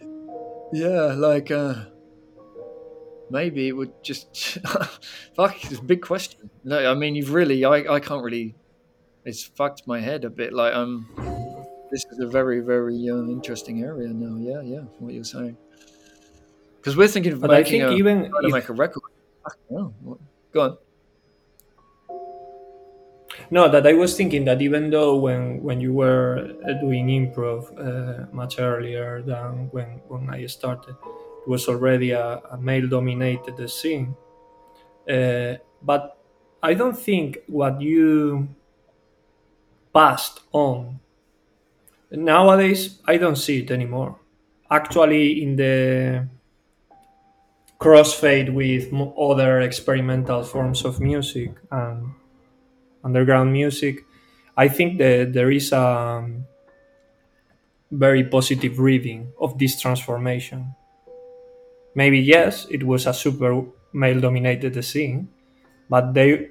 yeah, 0.72 1.12
like. 1.14 1.50
Maybe 3.30 3.68
it 3.68 3.72
would 3.72 3.92
just 4.02 4.58
fuck 5.36 5.54
it's 5.64 5.78
a 5.78 5.82
big 5.82 6.02
question. 6.02 6.50
No 6.64 6.90
i 6.90 6.94
mean 6.94 7.14
you've 7.14 7.32
really 7.32 7.64
i, 7.64 7.76
I 7.96 8.00
can't 8.00 8.24
really 8.24 8.54
it's 9.24 9.44
fucked 9.44 9.86
my 9.86 10.00
head 10.00 10.24
a 10.24 10.30
bit 10.30 10.52
like 10.52 10.74
um 10.74 11.06
this 11.90 12.04
is 12.10 12.18
a 12.20 12.26
very 12.26 12.60
very 12.60 13.08
uh, 13.08 13.16
interesting 13.36 13.82
area 13.82 14.08
now. 14.08 14.36
Yeah 14.38 14.62
yeah 14.62 14.84
what 14.98 15.12
you're 15.14 15.24
saying. 15.24 15.56
Because 16.78 16.96
we're 16.96 17.08
thinking 17.08 17.32
of 17.34 17.40
But 17.40 17.50
I 17.50 17.58
making 17.60 17.80
think 17.82 17.92
a, 17.92 17.94
even 18.02 18.16
trying 18.30 18.42
to 18.42 18.48
if- 18.48 18.54
make 18.54 18.68
a 18.68 18.72
record. 18.72 19.02
Fuck, 19.44 19.56
go 20.52 20.60
on. 20.60 20.78
No, 23.50 23.68
that 23.68 23.86
I 23.86 23.94
was 23.94 24.16
thinking 24.16 24.44
that 24.44 24.60
even 24.62 24.90
though 24.90 25.16
when 25.16 25.62
when 25.62 25.80
you 25.80 25.92
were 25.92 26.38
uh, 26.66 26.72
doing 26.80 27.06
improv 27.08 27.70
uh, 27.78 28.26
much 28.32 28.58
earlier 28.58 29.22
than 29.22 29.68
when 29.72 30.00
when 30.08 30.30
I 30.30 30.46
started, 30.46 30.94
it 31.42 31.48
was 31.48 31.68
already 31.68 32.10
a, 32.12 32.40
a 32.50 32.58
male-dominated 32.58 33.68
scene. 33.68 34.14
Uh, 35.08 35.54
but 35.82 36.18
I 36.62 36.74
don't 36.74 36.98
think 36.98 37.38
what 37.46 37.80
you 37.80 38.48
passed 39.92 40.40
on 40.52 41.00
nowadays. 42.10 42.98
I 43.06 43.16
don't 43.16 43.36
see 43.36 43.60
it 43.60 43.70
anymore. 43.70 44.18
Actually, 44.70 45.42
in 45.42 45.56
the 45.56 46.28
crossfade 47.80 48.52
with 48.52 48.92
other 49.18 49.60
experimental 49.60 50.42
forms 50.44 50.84
of 50.84 51.00
music 51.00 51.52
and 51.70 52.12
underground 53.02 53.52
music, 53.52 54.04
I 54.56 54.68
think 54.68 54.98
that 54.98 55.32
there 55.32 55.50
is 55.50 55.72
a 55.72 55.80
um, 55.80 56.44
very 57.90 58.24
positive 58.24 58.78
reading 58.78 59.32
of 59.40 59.58
this 59.58 59.80
transformation. 59.80 60.74
Maybe 61.94 62.18
yes, 62.20 62.66
it 62.70 62.84
was 62.84 63.06
a 63.06 63.14
super 63.14 63.64
male 63.92 64.20
dominated 64.20 64.82
scene, 64.84 65.28
but 65.90 66.14
they 66.14 66.50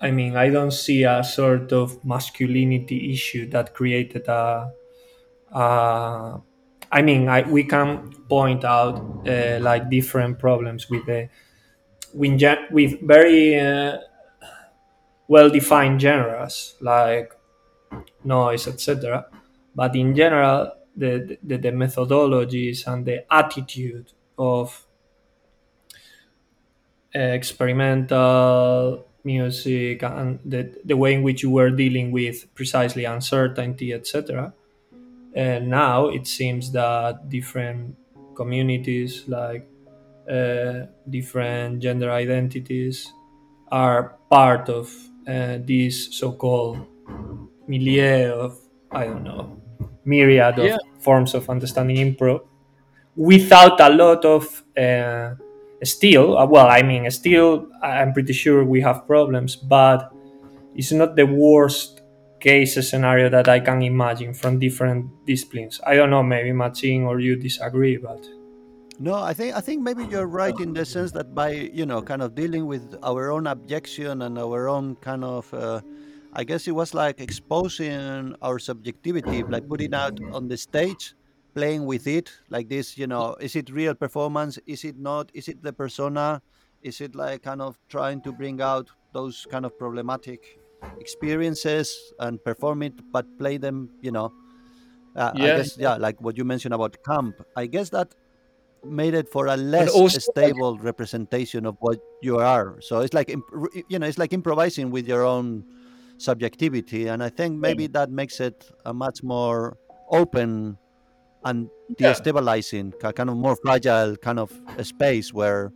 I 0.00 0.10
mean, 0.10 0.34
I 0.36 0.48
don't 0.48 0.70
see 0.72 1.04
a 1.04 1.22
sort 1.22 1.72
of 1.72 2.02
masculinity 2.04 3.12
issue 3.12 3.48
that 3.50 3.74
created 3.74 4.28
a. 4.28 4.72
a 5.52 6.40
I 6.92 7.02
mean, 7.02 7.28
I, 7.28 7.42
we 7.48 7.64
can 7.64 8.12
point 8.28 8.64
out 8.64 9.26
uh, 9.28 9.58
like 9.60 9.90
different 9.90 10.38
problems 10.38 10.90
with 10.90 11.06
the 11.06 11.28
with, 12.14 13.00
very 13.02 13.58
uh, 13.58 13.98
well-defined 15.28 16.00
genres 16.00 16.74
like 16.80 17.32
noise, 18.24 18.66
etc. 18.66 19.26
But 19.74 19.96
in 19.96 20.14
general, 20.14 20.72
the, 21.00 21.38
the 21.42 21.56
the 21.58 21.72
methodologies 21.72 22.86
and 22.86 23.06
the 23.06 23.18
attitude 23.32 24.12
of 24.38 24.86
uh, 27.14 27.18
experimental 27.18 29.04
music 29.24 30.02
and 30.02 30.38
the, 30.44 30.72
the 30.84 30.96
way 30.96 31.14
in 31.14 31.22
which 31.22 31.42
you 31.42 31.50
were 31.50 31.70
dealing 31.70 32.10
with 32.10 32.52
precisely 32.54 33.04
uncertainty, 33.04 33.92
etc. 33.92 34.52
And 35.34 35.68
now 35.68 36.08
it 36.08 36.26
seems 36.26 36.72
that 36.72 37.28
different 37.28 37.96
communities, 38.34 39.24
like 39.28 39.68
uh, 40.30 40.86
different 41.08 41.80
gender 41.82 42.10
identities, 42.10 43.12
are 43.70 44.16
part 44.30 44.68
of 44.68 44.92
uh, 45.28 45.58
this 45.64 46.14
so-called 46.16 46.86
milieu 47.68 48.32
of 48.32 48.58
I 48.90 49.04
don't 49.06 49.22
know 49.22 49.59
myriad 50.04 50.58
of 50.58 50.66
Yeah. 50.66 50.76
forms 50.98 51.34
of 51.34 51.48
understanding 51.48 51.96
improv 51.96 52.40
without 53.16 53.80
a 53.80 53.88
lot 53.90 54.24
of 54.24 54.64
uh, 54.76 55.34
still 55.82 56.36
uh, 56.38 56.46
well 56.46 56.68
i 56.68 56.82
mean 56.82 57.10
still 57.10 57.66
i'm 57.82 58.12
pretty 58.12 58.32
sure 58.32 58.64
we 58.64 58.80
have 58.80 59.06
problems 59.06 59.56
but 59.56 60.12
it's 60.74 60.92
not 60.92 61.16
the 61.16 61.26
worst 61.26 62.02
case 62.40 62.74
scenario 62.88 63.28
that 63.28 63.48
i 63.48 63.60
can 63.60 63.82
imagine 63.82 64.32
from 64.32 64.58
different 64.58 65.06
disciplines 65.26 65.80
i 65.86 65.94
don't 65.94 66.10
know 66.10 66.22
maybe 66.22 66.52
Machin 66.52 67.04
or 67.04 67.20
you 67.20 67.36
disagree 67.36 67.96
but 67.96 68.24
No, 69.00 69.14
I 69.16 69.32
think 69.32 69.56
I 69.56 69.62
think 69.64 69.80
maybe 69.80 70.04
you're 70.12 70.28
right 70.28 70.52
in 70.60 70.76
the 70.76 70.84
sense 70.84 71.10
that 71.16 71.32
by 71.34 71.72
you 71.72 71.86
know 71.88 72.04
kind 72.04 72.20
of 72.20 72.34
dealing 72.36 72.68
with 72.68 72.84
our 73.00 73.32
own 73.32 73.48
abjection 73.48 74.20
and 74.20 74.36
our 74.36 74.68
own 74.68 75.00
kind 75.00 75.24
of, 75.24 75.48
uh, 75.56 75.80
I 76.32 76.44
guess 76.44 76.68
it 76.68 76.72
was 76.72 76.94
like 76.94 77.20
exposing 77.20 78.34
our 78.40 78.58
subjectivity, 78.58 79.42
like 79.42 79.68
putting 79.68 79.94
out 79.94 80.20
on 80.30 80.48
the 80.48 80.56
stage, 80.56 81.14
playing 81.54 81.86
with 81.86 82.06
it, 82.06 82.30
like 82.48 82.68
this. 82.68 82.96
You 82.96 83.06
know, 83.06 83.34
is 83.40 83.56
it 83.56 83.70
real 83.70 83.94
performance? 83.94 84.58
Is 84.66 84.84
it 84.84 84.96
not? 84.96 85.30
Is 85.34 85.48
it 85.48 85.62
the 85.62 85.72
persona? 85.72 86.42
Is 86.82 87.00
it 87.00 87.14
like 87.14 87.42
kind 87.42 87.60
of 87.60 87.78
trying 87.88 88.22
to 88.22 88.32
bring 88.32 88.60
out 88.60 88.90
those 89.12 89.44
kind 89.46 89.66
of 89.66 89.76
problematic 89.76 90.60
experiences 90.98 92.12
and 92.18 92.42
perform 92.44 92.82
it, 92.82 93.00
but 93.12 93.26
play 93.38 93.58
them? 93.58 93.90
You 94.00 94.12
know, 94.12 94.30
uh, 95.16 95.34
I 95.38 95.50
Yeah, 95.50 95.52
guess 95.52 95.76
yeah, 95.78 95.96
like 95.96 96.20
what 96.20 96.36
you 96.38 96.44
mentioned 96.44 96.74
about 96.74 96.96
camp. 97.06 97.40
I 97.56 97.66
guess 97.66 97.90
that 97.90 98.14
made 98.84 99.14
it 99.14 99.28
for 99.30 99.46
a 99.46 99.56
less 99.56 99.92
also, 99.92 100.18
stable 100.18 100.78
representation 100.78 101.66
of 101.66 101.76
what 101.80 102.00
you 102.22 102.38
are. 102.38 102.80
So 102.80 103.00
it's 103.00 103.14
like 103.14 103.30
you 103.30 103.98
know, 103.98 104.06
it's 104.06 104.18
like 104.18 104.32
improvising 104.32 104.90
with 104.90 105.06
your 105.08 105.24
own 105.24 105.64
subjectivity, 106.20 107.06
and 107.08 107.22
I 107.22 107.28
think 107.30 107.58
maybe 107.58 107.86
that 107.88 108.10
makes 108.10 108.40
it 108.40 108.70
a 108.84 108.92
much 108.92 109.22
more 109.22 109.76
open 110.10 110.76
and 111.44 111.68
Yeah. 111.98 112.12
destabilizing, 112.12 112.92
ki- 113.00 113.12
kind 113.12 113.30
of 113.30 113.36
more 113.36 113.56
fragile 113.64 114.16
kind 114.16 114.38
of 114.38 114.52
a 114.78 114.84
space 114.84 115.32
where 115.32 115.72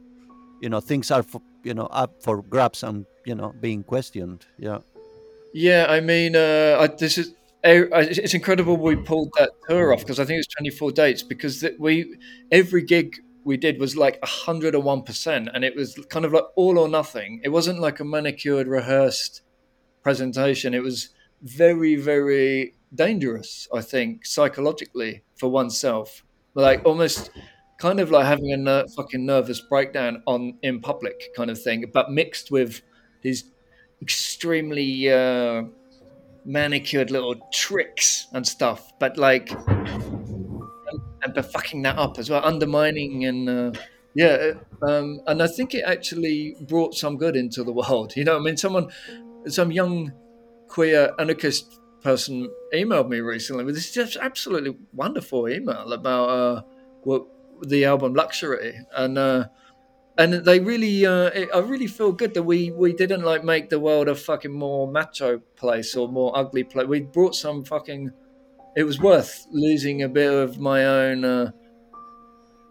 you 0.61 0.69
know 0.69 0.81
things 0.81 1.11
are 1.11 1.23
for, 1.23 1.41
you 1.65 1.75
know 1.75 1.87
up 2.03 2.11
for 2.23 2.43
grabs 2.43 2.83
and 2.83 3.07
you 3.27 3.35
know 3.35 3.53
being 3.61 3.83
questioned. 3.83 4.47
Yeah. 4.59 4.79
Yeah, 5.55 5.87
I 5.89 6.01
mean, 6.01 6.35
uh, 6.37 6.79
I, 6.81 6.87
this 6.89 7.17
is 7.19 7.33
it's 7.67 8.35
incredible 8.35 8.77
we 8.77 8.95
pulled 8.97 9.31
that 9.39 9.51
tour 9.69 9.93
off 9.95 10.01
because 10.01 10.19
I 10.21 10.25
think 10.27 10.35
it 10.37 10.45
was 10.45 10.49
24 10.49 10.93
dates 10.93 11.23
because 11.23 11.61
that 11.63 11.81
we 11.81 12.17
every 12.53 12.83
gig 12.83 13.17
we 13.45 13.57
did 13.57 13.79
was 13.81 13.97
like 13.97 14.19
101 14.21 15.03
percent, 15.03 15.49
and 15.55 15.65
it 15.65 15.75
was 15.77 15.95
kind 16.11 16.25
of 16.27 16.33
like 16.33 16.45
all 16.57 16.79
or 16.79 16.89
nothing. 16.89 17.41
It 17.45 17.51
wasn't 17.51 17.79
like 17.81 18.01
a 18.01 18.05
manicured, 18.05 18.67
rehearsed 18.69 19.41
presentation. 20.05 20.75
It 20.75 20.85
was 20.85 21.11
very, 21.43 21.97
very 21.97 22.75
dangerous. 22.95 23.67
I 23.75 23.81
think 23.81 24.27
psychologically 24.27 25.23
for 25.37 25.51
oneself, 25.51 26.25
like 26.55 26.83
almost 26.85 27.31
kind 27.79 27.99
of 27.99 28.11
like 28.13 28.27
having 28.27 28.53
a 28.53 28.57
ner- 28.57 28.87
fucking 28.97 29.27
nervous 29.27 29.61
breakdown 29.61 30.23
on 30.27 30.59
in 30.63 30.81
public 30.81 31.35
kind 31.37 31.51
of 31.51 31.61
thing, 31.61 31.91
but 31.93 32.13
mixed 32.13 32.53
with 32.53 32.83
these 33.23 33.51
extremely 34.01 35.11
uh, 35.11 35.65
manicured 36.45 37.11
little 37.11 37.37
tricks 37.53 38.29
and 38.33 38.47
stuff, 38.47 38.93
but 39.01 39.17
like 39.17 39.51
and, 39.51 41.01
and 41.23 41.35
but 41.35 41.53
fucking 41.53 41.83
that 41.83 41.99
up 41.99 42.19
as 42.19 42.31
well, 42.31 42.45
undermining 42.45 43.25
and 43.25 43.49
uh, 43.49 43.73
yeah, 44.15 44.53
um, 44.83 45.21
and 45.27 45.43
I 45.43 45.49
think 45.49 45.75
it 45.75 45.83
actually 45.85 46.57
brought 46.61 46.95
some 46.95 47.17
good 47.17 47.37
into 47.37 47.65
the 47.65 47.73
world. 47.73 48.13
You 48.17 48.25
know, 48.25 48.37
I 48.37 48.41
mean, 48.41 48.57
someone, 48.57 48.91
some 49.49 49.71
young 49.73 50.13
queer 50.69 51.13
anarchist 51.19 51.81
person 52.03 52.51
emailed 52.75 53.09
me 53.09 53.21
recently 53.21 53.65
with 53.65 53.75
this 53.75 53.93
just 53.93 54.17
absolutely 54.17 54.77
wonderful 54.93 55.49
email 55.49 55.93
about 55.93 56.29
uh, 56.29 56.63
what 57.03 57.27
the 57.63 57.85
album 57.85 58.15
Luxury 58.15 58.79
and. 58.97 59.19
Uh, 59.19 59.45
and 60.17 60.33
they 60.45 60.61
really 60.61 61.05
uh, 61.07 61.27
it, 61.27 61.49
i 61.55 61.59
really 61.59 61.87
feel 61.87 62.13
good 62.13 62.35
that 62.35 62.43
we 62.43 62.71
we 62.71 62.93
didn't 62.93 63.23
like 63.23 63.45
make 63.45 63.69
the 63.69 63.79
world 63.79 64.09
a 64.09 64.15
fucking 64.15 64.53
more 64.53 64.87
macho 64.87 65.39
place 65.57 65.97
or 65.97 66.09
more 66.09 66.37
ugly 66.37 66.63
place 66.63 66.87
we 66.87 67.01
brought 67.01 67.35
some 67.35 67.65
fucking 67.65 68.11
it 68.77 68.85
was 68.85 69.01
worth 69.01 69.47
losing 69.51 70.03
a 70.03 70.09
bit 70.09 70.33
of 70.33 70.59
my 70.59 70.85
own 70.85 71.25
uh, 71.25 71.51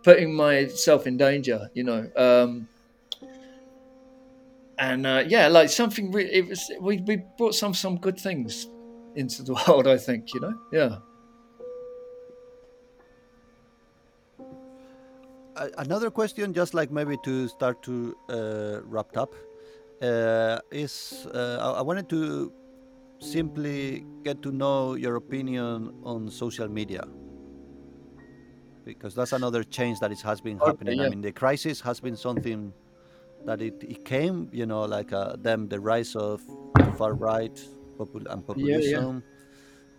putting 0.04 0.34
myself 0.34 1.06
in 1.08 1.18
danger 1.18 1.70
you 1.74 1.84
know 1.84 2.10
um 2.16 2.68
and 4.80 5.06
uh, 5.06 5.24
yeah 5.28 5.48
like 5.48 5.70
something 5.70 6.12
re- 6.12 6.32
it 6.32 6.48
was 6.48 6.72
we, 6.82 7.02
we 7.02 7.24
brought 7.38 7.54
some 7.54 7.74
some 7.74 7.98
good 7.98 8.20
things 8.20 8.68
into 9.16 9.44
the 9.44 9.54
world 9.68 9.88
i 9.88 9.98
think 9.98 10.34
you 10.34 10.40
know? 10.40 10.54
Yeah. 10.72 10.98
Another 15.78 16.10
question, 16.10 16.52
just 16.54 16.74
like 16.74 16.92
maybe 16.92 17.16
to 17.24 17.48
start 17.48 17.84
to 17.84 18.18
uh, 18.28 18.80
wrap 18.86 19.16
up, 19.16 19.36
uh, 20.02 20.60
is 20.72 21.28
uh, 21.34 21.76
I-, 21.78 21.82
wanted 21.82 22.10
to 22.10 22.52
simply 23.20 24.04
get 24.24 24.42
to 24.42 24.52
know 24.52 24.96
your 24.96 25.16
opinion 25.16 25.94
on 26.04 26.30
social 26.32 26.68
media. 26.68 27.04
Because 28.84 29.14
that's 29.14 29.32
another 29.32 29.64
change 29.64 30.00
that 30.00 30.12
is, 30.12 30.22
has 30.24 30.42
been 30.42 30.58
Okay, 30.60 30.66
happening. 30.66 31.00
I 31.00 31.08
mean, 31.08 31.22
the 31.22 31.32
crisis 31.32 31.80
has 31.82 32.00
been 32.00 32.18
something 32.18 32.74
that 33.46 33.62
it, 33.62 33.74
it 33.82 34.04
came, 34.06 34.50
you 34.52 34.66
know, 34.66 34.84
like 34.84 35.14
uh, 35.14 35.36
them 35.38 35.68
the 35.70 35.80
rise 35.80 36.16
of 36.16 36.42
far 36.98 37.14
right 37.14 37.56
popul- 38.00 38.26
and 38.32 38.46
Yeah, 38.56 38.80
yeah. 38.82 39.06
populism. 39.06 39.24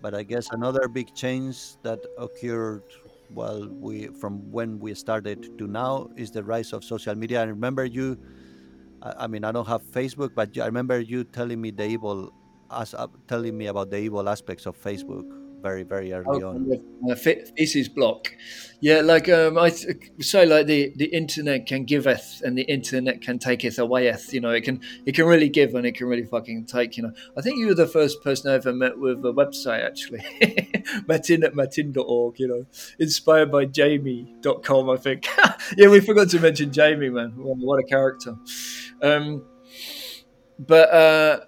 But 0.00 0.14
I 0.14 0.22
guess 0.22 0.48
another 0.52 0.88
big 0.88 1.14
change 1.14 1.76
that 1.82 2.00
occurred 2.18 2.82
while 3.28 3.68
we 3.80 4.08
from 4.20 4.50
when 4.52 4.78
we 4.78 4.94
started 4.94 5.42
to 5.58 5.66
now 5.66 6.08
is 6.16 6.30
the 6.30 6.44
rise 6.44 6.72
of 6.72 6.84
social 6.84 7.14
media. 7.14 7.40
I 7.40 7.44
remember 7.44 7.84
you. 7.84 8.18
I 9.02 9.24
I 9.24 9.26
mean, 9.26 9.44
I 9.44 9.52
don't 9.52 9.68
have 9.68 9.82
Facebook, 9.92 10.34
but 10.34 10.56
I 10.58 10.66
remember 10.66 11.00
you 11.00 11.24
telling 11.24 11.60
me 11.60 11.70
the 11.70 11.86
evil, 11.86 12.32
as 12.70 12.94
uh, 12.94 13.06
telling 13.28 13.56
me 13.56 13.66
about 13.66 13.90
the 13.90 13.98
evil 13.98 14.28
aspects 14.28 14.66
of 14.66 14.76
Facebook 14.76 15.24
very, 15.64 15.82
very 15.82 16.12
early 16.12 16.42
Oh, 16.42 16.50
on. 16.50 17.10
uh, 17.10 17.14
fe- 17.16 17.42
block. 17.94 18.30
Yeah, 18.80 19.00
like 19.00 19.30
um, 19.30 19.56
I 19.56 19.70
say, 19.70 20.44
like 20.44 20.66
the, 20.66 20.92
the 20.96 21.06
internet 21.06 21.64
can 21.66 21.84
giveth 21.86 22.42
and 22.44 22.56
the 22.56 22.64
internet 22.64 23.22
can 23.22 23.38
taketh 23.38 23.78
awayeth. 23.78 24.30
You 24.34 24.40
know, 24.42 24.50
it 24.50 24.60
can 24.62 24.80
it 25.06 25.14
can 25.14 25.24
really 25.24 25.48
give 25.48 25.74
and 25.74 25.86
it 25.86 25.94
can 25.96 26.06
really 26.06 26.26
fucking 26.26 26.66
take. 26.66 26.98
You 26.98 27.04
know, 27.04 27.12
I 27.36 27.40
think 27.40 27.58
you 27.58 27.68
were 27.68 27.74
the 27.74 27.86
first 27.86 28.22
person 28.22 28.50
I 28.50 28.54
ever 28.56 28.74
met 28.74 28.98
with 28.98 29.24
a 29.24 29.32
website 29.32 29.82
actually, 29.86 30.22
Mattin 31.08 31.42
at 31.44 31.54
mattin.org. 31.54 32.38
You 32.38 32.48
know, 32.48 32.66
inspired 32.98 33.50
by 33.50 33.64
Jamie.com. 33.64 34.90
I 34.90 34.96
think. 34.98 35.26
yeah, 35.78 35.88
we 35.88 36.00
forgot 36.00 36.28
to 36.30 36.40
mention 36.40 36.70
Jamie, 36.70 37.08
man. 37.08 37.32
What 37.36 37.56
what 37.56 37.80
a 37.80 37.84
character. 37.84 38.36
Um, 39.00 39.46
but 40.58 40.88
uh, 40.92 41.40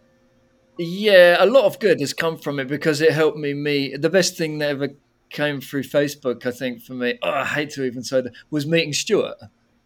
yeah, 0.79 1.37
a 1.43 1.47
lot 1.47 1.65
of 1.65 1.79
good 1.79 2.01
has 2.01 2.13
come 2.13 2.39
from 2.39 2.59
it 2.59 2.69
because 2.69 3.01
it 3.01 3.13
helped 3.13 3.39
me 3.39 3.55
meet. 3.55 4.01
The 4.01 4.11
best 4.11 4.37
thing 4.37 4.59
that 4.59 4.71
ever 4.71 4.89
came 5.31 5.61
through 5.61 5.83
Facebook, 5.85 6.47
I 6.47 6.51
think, 6.51 6.83
for 6.83 6.95
me, 6.95 7.19
oh, 7.23 7.31
I 7.31 7.45
hate 7.45 7.71
to 7.71 7.85
even 7.85 8.03
say 8.03 8.21
that, 8.23 8.33
was 8.51 8.67
meeting 8.67 8.93
Stewart. 8.93 9.37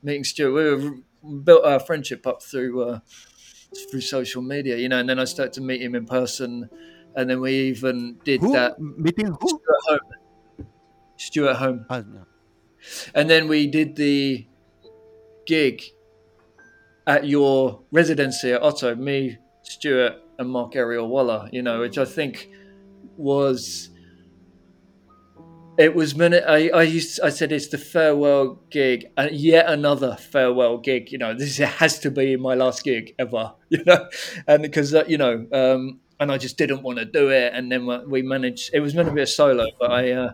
Meeting 0.02 0.24
Stewart, 0.24 0.52
we 0.54 0.88
were, 0.88 0.96
built 1.44 1.64
our 1.64 1.78
friendship 1.78 2.26
up 2.26 2.42
through 2.42 2.82
uh, 2.82 3.00
through 3.90 4.00
social 4.00 4.42
media, 4.42 4.76
you 4.76 4.88
know, 4.88 4.98
and 4.98 5.08
then 5.08 5.18
I 5.18 5.24
started 5.24 5.52
to 5.54 5.60
meet 5.60 5.82
him 5.82 5.94
in 5.94 6.06
person, 6.06 6.68
and 7.14 7.28
then 7.28 7.40
we 7.40 7.52
even 7.52 8.18
did 8.24 8.40
Who 8.40 8.52
that. 8.52 8.80
meeting 8.80 9.26
who? 9.26 9.48
Stewart 9.48 9.82
Home. 9.86 10.66
Stewart 11.16 11.56
Home. 11.56 11.86
No. 11.90 12.26
And 13.14 13.28
then 13.28 13.48
we 13.48 13.66
did 13.66 13.96
the 13.96 14.46
gig 15.46 15.82
at 17.06 17.26
your 17.26 17.82
residency 17.90 18.52
at 18.52 18.62
Oto, 18.62 18.94
me, 18.94 19.38
Stewart, 19.70 20.14
and 20.38 20.50
Mark 20.50 20.74
Aerial 20.74 21.08
Waller, 21.08 21.48
you 21.52 21.62
know, 21.62 21.80
which 21.80 21.98
I 21.98 22.04
think 22.04 22.50
was 23.16 23.90
it 25.78 25.94
was 25.94 26.14
minute 26.14 26.44
I, 26.46 26.68
I 26.70 26.82
used 26.82 27.20
I 27.20 27.28
said 27.28 27.52
it's 27.52 27.68
the 27.68 27.78
farewell 27.78 28.60
gig 28.70 29.06
and 29.16 29.30
yet 29.30 29.68
another 29.68 30.16
farewell 30.16 30.78
gig 30.78 31.12
you 31.12 31.18
know 31.18 31.32
this 31.34 31.56
has 31.58 31.98
to 32.00 32.10
be 32.10 32.36
my 32.36 32.54
last 32.54 32.82
gig 32.84 33.14
ever 33.18 33.54
you 33.68 33.82
know? 33.84 34.08
And 34.46 34.62
because 34.62 34.94
uh, 34.94 35.04
you 35.06 35.16
know 35.16 35.46
um 35.52 36.00
and 36.18 36.30
I 36.32 36.36
just 36.38 36.58
didn't 36.58 36.82
want 36.82 36.98
to 36.98 37.04
do 37.04 37.30
it 37.30 37.52
and 37.54 37.70
then 37.70 37.86
we 38.10 38.22
managed 38.22 38.70
it 38.74 38.80
was 38.80 38.94
meant 38.94 39.08
to 39.08 39.14
be 39.14 39.22
a 39.22 39.26
solo 39.26 39.68
but 39.78 39.90
I 39.90 40.10
uh 40.12 40.32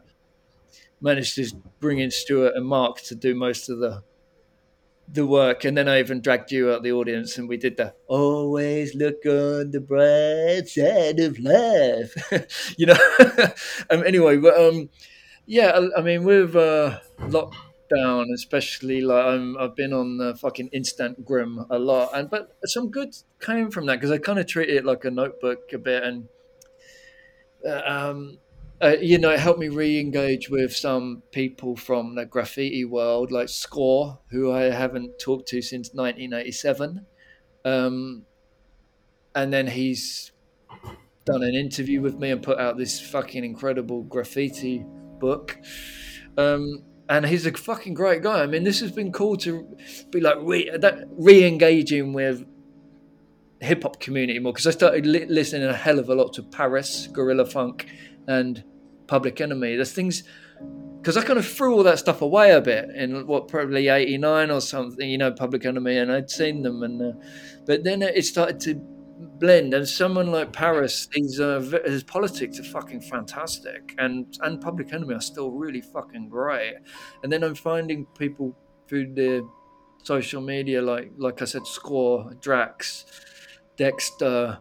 managed 1.01 1.35
to 1.37 1.47
bring 1.81 1.99
in 1.99 2.11
Stewart 2.11 2.55
and 2.57 2.67
Mark 2.67 3.03
to 3.03 3.15
do 3.15 3.35
most 3.35 3.69
of 3.69 3.79
the 3.79 4.03
the 5.09 5.27
work, 5.27 5.65
and 5.65 5.77
then 5.77 5.89
I 5.89 6.01
even 6.01 6.21
dragged 6.21 6.53
you 6.53 6.71
out 6.73 6.83
the 6.83 6.93
audience, 6.93 7.39
and 7.39 7.49
we 7.49 7.57
did 7.57 7.77
the 7.77 7.95
always 8.07 8.95
look 8.95 9.25
on 9.25 9.71
the 9.71 9.81
bright 9.81 10.69
side 10.69 11.21
of 11.21 11.39
life, 11.39 12.15
you 12.79 12.87
know. 12.87 12.99
um, 13.91 14.05
anyway, 14.05 14.37
but 14.37 14.59
um, 14.59 14.91
yeah, 15.47 15.79
I, 15.79 16.01
I 16.01 16.03
mean, 16.03 16.25
with 16.25 16.57
uh, 16.57 16.99
lockdown, 17.21 18.27
especially, 18.35 19.01
like 19.01 19.25
I'm, 19.25 19.57
I've 19.59 19.77
been 19.77 19.93
on 19.93 20.21
uh, 20.21 20.35
fucking 20.35 20.71
instant 20.73 21.25
grim 21.25 21.65
a 21.71 21.79
lot, 21.79 22.11
and 22.15 22.29
but 22.29 22.57
some 22.65 22.91
good 22.91 23.15
came 23.41 23.71
from 23.71 23.87
that 23.87 23.97
because 23.97 24.11
I 24.11 24.19
kind 24.19 24.39
of 24.39 24.47
treat 24.47 24.71
it 24.71 24.85
like 24.85 25.05
a 25.05 25.11
notebook 25.11 25.73
a 25.73 25.79
bit, 25.79 26.03
and 26.03 26.29
uh, 27.67 27.83
um, 27.87 28.39
uh, 28.83 28.97
you 29.01 29.19
know, 29.19 29.31
it 29.31 29.41
helped 29.41 29.59
me 29.59 29.69
re-engage 29.69 30.51
with 30.51 30.75
some 30.75 31.23
people 31.33 31.77
from 31.77 32.15
the 32.15 32.27
graffiti 32.27 32.85
world, 32.85 33.31
like 33.31 33.49
Score, 33.49 34.19
who 34.31 34.53
I 34.53 34.65
haven't 34.65 35.19
talked 35.19 35.49
to 35.49 35.63
since 35.63 35.95
1987. 35.95 37.07
Um, 37.65 38.25
and 39.35 39.53
then 39.53 39.67
he's 39.67 40.33
done 41.25 41.43
an 41.43 41.55
interview 41.55 42.01
with 42.01 42.19
me 42.19 42.31
and 42.31 42.43
put 42.43 42.59
out 42.59 42.77
this 42.77 43.01
fucking 43.01 43.45
incredible 43.45 44.03
graffiti 44.03 44.85
book. 45.19 45.59
Um, 46.37 46.85
and 47.09 47.25
he's 47.27 47.47
a 47.47 47.53
fucking 47.53 47.95
great 47.95 48.23
guy. 48.23 48.43
I 48.43 48.47
mean, 48.47 48.65
this 48.65 48.81
has 48.81 48.93
been 48.93 49.13
cool 49.13 49.37
to 49.39 49.67
be 50.11 50.21
like 50.21 50.37
re- 50.41 50.71
re-engaging 51.11 52.13
with 52.13 52.45
hip 53.61 53.83
hop 53.85 54.01
community 54.01 54.39
more 54.39 54.53
because 54.53 54.67
I 54.67 54.71
started 54.71 55.07
li- 55.07 55.27
listening 55.27 55.67
a 55.67 55.73
hell 55.73 55.99
of 55.99 56.09
a 56.09 56.15
lot 56.15 56.35
to 56.35 56.43
Paris, 56.43 57.09
Guerrilla 57.13 57.47
Funk, 57.47 57.87
and 58.27 58.65
Public 59.07 59.41
Enemy. 59.41 59.77
There's 59.77 59.93
things 59.93 60.25
because 61.01 61.17
I 61.17 61.23
kind 61.23 61.39
of 61.39 61.47
threw 61.47 61.75
all 61.75 61.83
that 61.85 61.99
stuff 61.99 62.21
away 62.23 62.51
a 62.53 62.61
bit 62.61 62.91
in 62.91 63.27
what 63.27 63.49
probably 63.49 63.89
'89 63.89 64.51
or 64.51 64.61
something, 64.61 65.09
you 65.09 65.19
know, 65.19 65.31
Public 65.33 65.65
Enemy, 65.65 65.99
and 65.99 66.11
I'd 66.11 66.31
seen 66.31 66.63
them, 66.63 66.83
and 66.83 67.01
uh, 67.01 67.13
but 67.65 67.85
then 67.85 68.03
it 68.03 68.25
started 68.25 68.59
to 68.61 68.75
blend. 69.39 69.75
And 69.75 69.89
someone 69.89 70.33
like 70.33 70.53
Paris, 70.53 71.09
his 71.13 71.41
uh, 71.41 71.61
his 71.85 72.03
politics 72.03 72.59
are 72.59 72.65
fucking 72.65 73.03
fantastic, 73.03 73.95
and 73.99 74.37
and 74.43 74.61
Public 74.61 74.93
Enemy 74.93 75.15
are 75.15 75.21
still 75.21 75.51
really 75.51 75.81
fucking 75.81 76.29
great. 76.29 76.75
And 77.23 77.33
then 77.33 77.45
I'm 77.45 77.55
finding 77.55 78.07
people 78.19 78.57
through 78.89 79.15
the 79.15 79.49
social 80.03 80.41
media, 80.41 80.83
like 80.83 81.13
like 81.17 81.43
I 81.43 81.45
said, 81.45 81.67
Score, 81.67 82.33
Drax, 82.41 83.05
Dexter. 83.77 84.59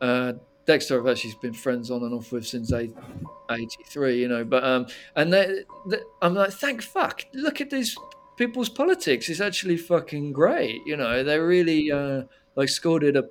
Uh, 0.00 0.34
Dexter, 0.66 0.98
I've 1.00 1.06
actually 1.06 1.34
been 1.42 1.52
friends 1.52 1.90
on 1.90 2.02
and 2.02 2.14
off 2.14 2.32
with 2.32 2.46
since 2.46 2.72
83, 2.72 4.18
you 4.18 4.28
know. 4.28 4.44
But 4.44 4.64
um, 4.64 4.86
and 5.14 5.32
they, 5.32 5.64
they, 5.88 5.98
I'm 6.22 6.34
like, 6.34 6.52
thank 6.52 6.82
fuck, 6.82 7.24
look 7.34 7.60
at 7.60 7.70
these 7.70 7.96
people's 8.36 8.68
politics. 8.68 9.28
It's 9.28 9.40
actually 9.40 9.76
fucking 9.76 10.32
great, 10.32 10.80
you 10.86 10.96
know. 10.96 11.22
They 11.22 11.38
really 11.38 11.90
uh, 11.90 12.22
like 12.56 12.68
scored 12.68 13.04
a 13.04 13.24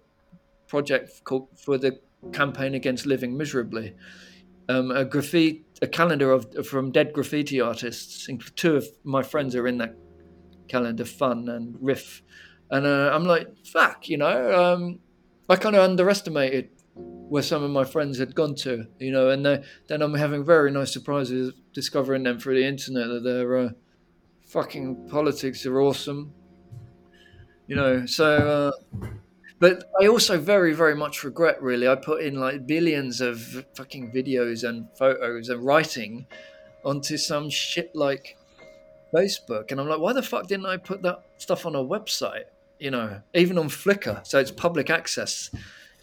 project 0.68 1.24
called 1.24 1.48
for 1.56 1.78
the 1.78 2.00
campaign 2.32 2.76
against 2.76 3.06
living 3.06 3.36
miserably. 3.36 3.95
Um, 4.70 4.92
a 4.92 5.03
graffiti, 5.03 5.66
a 5.82 5.88
calendar 5.88 6.32
of 6.32 6.66
from 6.66 6.92
dead 6.92 7.14
graffiti 7.14 7.60
artists. 7.60 8.30
Two 8.56 8.76
of 8.78 8.88
my 9.03 9.24
friends 9.24 9.56
are 9.56 9.68
in 9.68 9.78
that 9.80 9.95
calendar, 10.68 11.06
Fun 11.06 11.50
and 11.50 11.76
Riff, 11.82 12.22
and 12.72 12.86
uh, 12.86 13.12
I'm 13.14 13.26
like, 13.26 13.48
fuck, 13.66 14.08
you 14.08 14.18
know. 14.18 14.74
Um, 14.74 15.00
I 15.50 15.58
kind 15.58 15.76
of 15.76 15.82
underestimated 15.82 16.70
where 17.34 17.42
some 17.42 17.64
of 17.64 17.72
my 17.72 17.84
friends 17.84 18.20
had 18.20 18.36
gone 18.36 18.53
to, 18.53 18.86
you 19.00 19.12
know, 19.12 19.32
and 19.32 19.44
they, 19.44 19.64
then 19.88 20.03
I'm 20.03 20.14
having 20.14 20.45
very 20.45 20.70
nice 20.70 20.94
surprises 20.94 21.52
discovering 21.74 22.22
them 22.22 22.40
through 22.40 22.60
the 22.60 22.64
internet 22.64 23.08
that 23.08 23.24
their 23.24 23.58
uh, 23.58 23.70
fucking 24.45 25.10
politics 25.10 25.66
are 25.66 25.82
awesome, 25.82 26.32
you 27.66 27.76
know. 27.76 28.06
So, 28.06 28.72
uh, 28.94 29.08
but 29.58 29.90
I 30.00 30.06
also 30.06 30.38
very, 30.38 30.76
very 30.76 30.95
much 30.95 31.24
regret. 31.24 31.60
Really, 31.60 31.88
I 31.88 31.95
put 31.95 32.22
in 32.22 32.40
like 32.40 32.68
billions 32.68 33.20
of 33.20 33.42
fucking 33.76 34.12
videos 34.12 34.64
and 34.64 34.86
photos 34.95 35.50
and 35.50 35.66
writing 35.66 36.28
onto 36.86 37.18
some 37.18 37.50
shit 37.50 37.95
like 37.95 38.38
Facebook, 39.12 39.72
and 39.72 39.82
I'm 39.82 39.90
like, 39.90 39.98
why 39.98 40.14
the 40.14 40.22
fuck 40.22 40.45
didn't 40.45 40.68
I 40.68 40.78
put 40.78 41.02
that 41.02 41.24
stuff 41.40 41.66
on 41.66 41.74
a 41.74 41.84
website? 41.84 42.44
You 42.78 42.92
know, 42.92 43.22
even 43.34 43.58
on 43.58 43.70
Flickr, 43.70 44.24
so 44.24 44.38
it's 44.38 44.52
public 44.52 44.92
access 44.92 45.50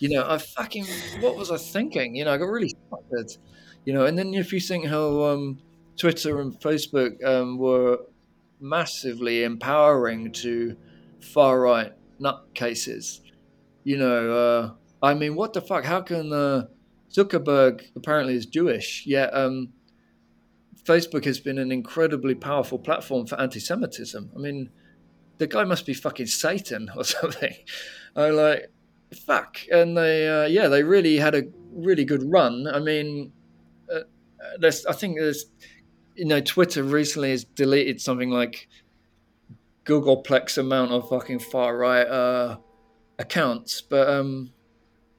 you 0.00 0.08
know, 0.08 0.26
I 0.28 0.38
fucking 0.38 0.86
what 1.20 1.36
was 1.36 1.50
I 1.50 1.58
thinking? 1.58 2.16
You 2.16 2.24
know, 2.24 2.32
I 2.32 2.38
got 2.38 2.46
really 2.46 2.70
stupid. 2.70 3.36
You 3.84 3.92
know, 3.92 4.06
and 4.06 4.18
then 4.18 4.34
if 4.34 4.52
you 4.52 4.58
think 4.58 4.86
how 4.86 5.22
um, 5.24 5.60
Twitter 5.96 6.40
and 6.40 6.58
Facebook 6.58 7.22
um, 7.24 7.58
were 7.58 7.98
massively 8.60 9.44
empowering 9.44 10.32
to 10.32 10.76
far 11.20 11.60
right 11.60 11.92
nutcases, 12.20 13.20
you 13.84 13.98
know, 13.98 14.32
uh, 14.32 15.06
I 15.06 15.14
mean, 15.14 15.34
what 15.34 15.52
the 15.52 15.60
fuck? 15.60 15.84
How 15.84 16.00
can 16.00 16.32
uh, 16.32 16.66
Zuckerberg 17.10 17.82
apparently 17.94 18.34
is 18.34 18.46
Jewish, 18.46 19.04
yet 19.06 19.34
um, 19.34 19.68
Facebook 20.82 21.26
has 21.26 21.40
been 21.40 21.58
an 21.58 21.70
incredibly 21.70 22.34
powerful 22.34 22.78
platform 22.78 23.26
for 23.26 23.38
anti-Semitism. 23.38 24.30
I 24.34 24.38
mean, 24.38 24.70
the 25.36 25.46
guy 25.46 25.64
must 25.64 25.84
be 25.84 25.94
fucking 25.94 26.26
Satan 26.26 26.90
or 26.96 27.04
something. 27.16 27.54
I'm 28.16 28.36
like 28.36 28.70
fuck 29.14 29.58
and 29.72 29.96
they 29.96 30.28
uh, 30.28 30.46
yeah 30.46 30.68
they 30.68 30.82
really 30.82 31.16
had 31.16 31.34
a 31.34 31.44
really 31.72 32.04
good 32.04 32.22
run 32.30 32.66
i 32.72 32.78
mean 32.78 33.32
uh, 33.92 34.00
there's 34.58 34.86
i 34.86 34.92
think 34.92 35.18
there's 35.18 35.46
you 36.14 36.24
know 36.24 36.40
twitter 36.40 36.82
recently 36.82 37.30
has 37.30 37.44
deleted 37.44 38.00
something 38.00 38.30
like 38.30 38.68
googleplex 39.84 40.58
amount 40.58 40.92
of 40.92 41.08
fucking 41.08 41.38
far 41.38 41.76
right 41.76 42.06
uh 42.06 42.56
accounts 43.18 43.80
but 43.80 44.08
um 44.08 44.52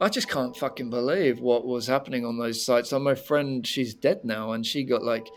I 0.01 0.09
just 0.09 0.29
can't 0.29 0.57
fucking 0.57 0.89
believe 0.89 1.41
what 1.41 1.63
was 1.63 1.85
happening 1.85 2.25
on 2.25 2.39
those 2.39 2.65
sites. 2.65 2.91
And 2.91 3.03
my 3.03 3.13
friend, 3.13 3.65
she's 3.65 3.93
dead 3.93 4.21
now, 4.25 4.51
and 4.51 4.65
she 4.65 4.83
got 4.83 5.03
like 5.03 5.29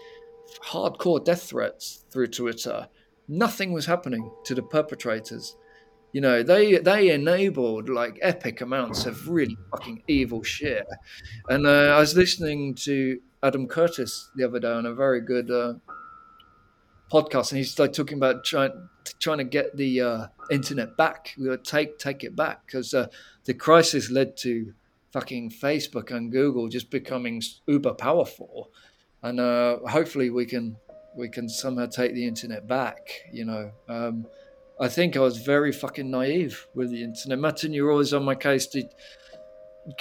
hardcore 0.64 1.22
death 1.22 1.42
threats 1.42 2.06
through 2.10 2.28
Twitter. 2.28 2.88
Nothing 3.28 3.72
was 3.72 3.84
happening 3.84 4.30
to 4.44 4.54
the 4.54 4.62
perpetrators. 4.62 5.54
You 6.14 6.20
know, 6.20 6.44
they 6.44 6.78
they 6.78 7.10
enabled 7.10 7.88
like 7.88 8.20
epic 8.22 8.60
amounts 8.60 9.04
of 9.04 9.28
really 9.28 9.58
fucking 9.72 10.04
evil 10.06 10.44
shit. 10.44 10.86
And 11.48 11.66
uh, 11.66 11.92
I 11.96 11.98
was 11.98 12.14
listening 12.14 12.76
to 12.86 13.20
Adam 13.42 13.66
Curtis 13.66 14.30
the 14.36 14.44
other 14.44 14.60
day 14.60 14.70
on 14.70 14.86
a 14.86 14.94
very 14.94 15.20
good 15.20 15.50
uh, 15.50 15.74
podcast, 17.10 17.50
and 17.50 17.58
he's 17.58 17.76
like 17.80 17.92
talking 17.92 18.16
about 18.16 18.44
trying 18.44 18.88
trying 19.18 19.38
to 19.38 19.44
get 19.44 19.76
the 19.76 20.00
uh, 20.00 20.26
internet 20.52 20.96
back. 20.96 21.34
We 21.36 21.48
would 21.48 21.64
take 21.64 21.98
take 21.98 22.22
it 22.22 22.36
back 22.36 22.64
because 22.64 22.94
uh, 22.94 23.08
the 23.46 23.54
crisis 23.54 24.08
led 24.08 24.36
to 24.36 24.72
fucking 25.10 25.50
Facebook 25.50 26.12
and 26.12 26.30
Google 26.30 26.68
just 26.68 26.90
becoming 26.90 27.42
uber 27.66 27.92
powerful, 27.92 28.70
and 29.24 29.40
uh, 29.40 29.78
hopefully 29.88 30.30
we 30.30 30.46
can 30.46 30.76
we 31.16 31.28
can 31.28 31.48
somehow 31.48 31.86
take 31.86 32.14
the 32.14 32.24
internet 32.24 32.68
back. 32.68 33.00
You 33.32 33.46
know. 33.46 33.72
Um, 33.88 34.26
I 34.80 34.88
think 34.88 35.16
I 35.16 35.20
was 35.20 35.38
very 35.38 35.72
fucking 35.72 36.10
naive 36.10 36.66
with 36.74 36.90
the 36.90 37.02
internet. 37.02 37.38
Mattin, 37.38 37.72
you're 37.72 37.90
always 37.90 38.12
on 38.12 38.24
my 38.24 38.34
case 38.34 38.66
to 38.68 38.82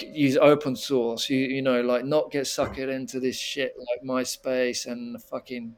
use 0.01 0.37
open 0.37 0.75
source. 0.75 1.29
You 1.29 1.39
you 1.39 1.61
know, 1.61 1.81
like 1.81 2.05
not 2.05 2.31
get 2.31 2.47
sucked 2.47 2.79
into 2.79 3.19
this 3.19 3.37
shit 3.37 3.75
like 3.77 4.07
MySpace 4.07 4.87
and 4.87 5.21
fucking. 5.23 5.75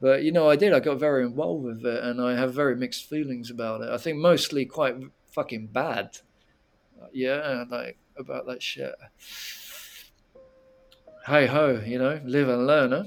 But 0.00 0.24
you 0.24 0.32
know, 0.32 0.50
I 0.50 0.56
did. 0.56 0.72
I 0.72 0.80
got 0.80 0.98
very 0.98 1.24
involved 1.24 1.64
with 1.64 1.86
it, 1.86 2.02
and 2.02 2.20
I 2.20 2.34
have 2.34 2.54
very 2.54 2.74
mixed 2.74 3.08
feelings 3.08 3.50
about 3.50 3.82
it. 3.82 3.90
I 3.90 3.98
think 3.98 4.18
mostly 4.18 4.66
quite 4.66 4.96
fucking 5.30 5.68
bad. 5.68 6.18
Yeah, 7.12 7.64
like 7.70 7.98
about 8.16 8.46
that 8.46 8.62
shit. 8.62 8.94
Hey 11.26 11.46
ho, 11.46 11.80
you 11.86 11.98
know, 11.98 12.20
live 12.24 12.48
and 12.48 12.66
learn, 12.66 12.90
huh? 12.90 13.04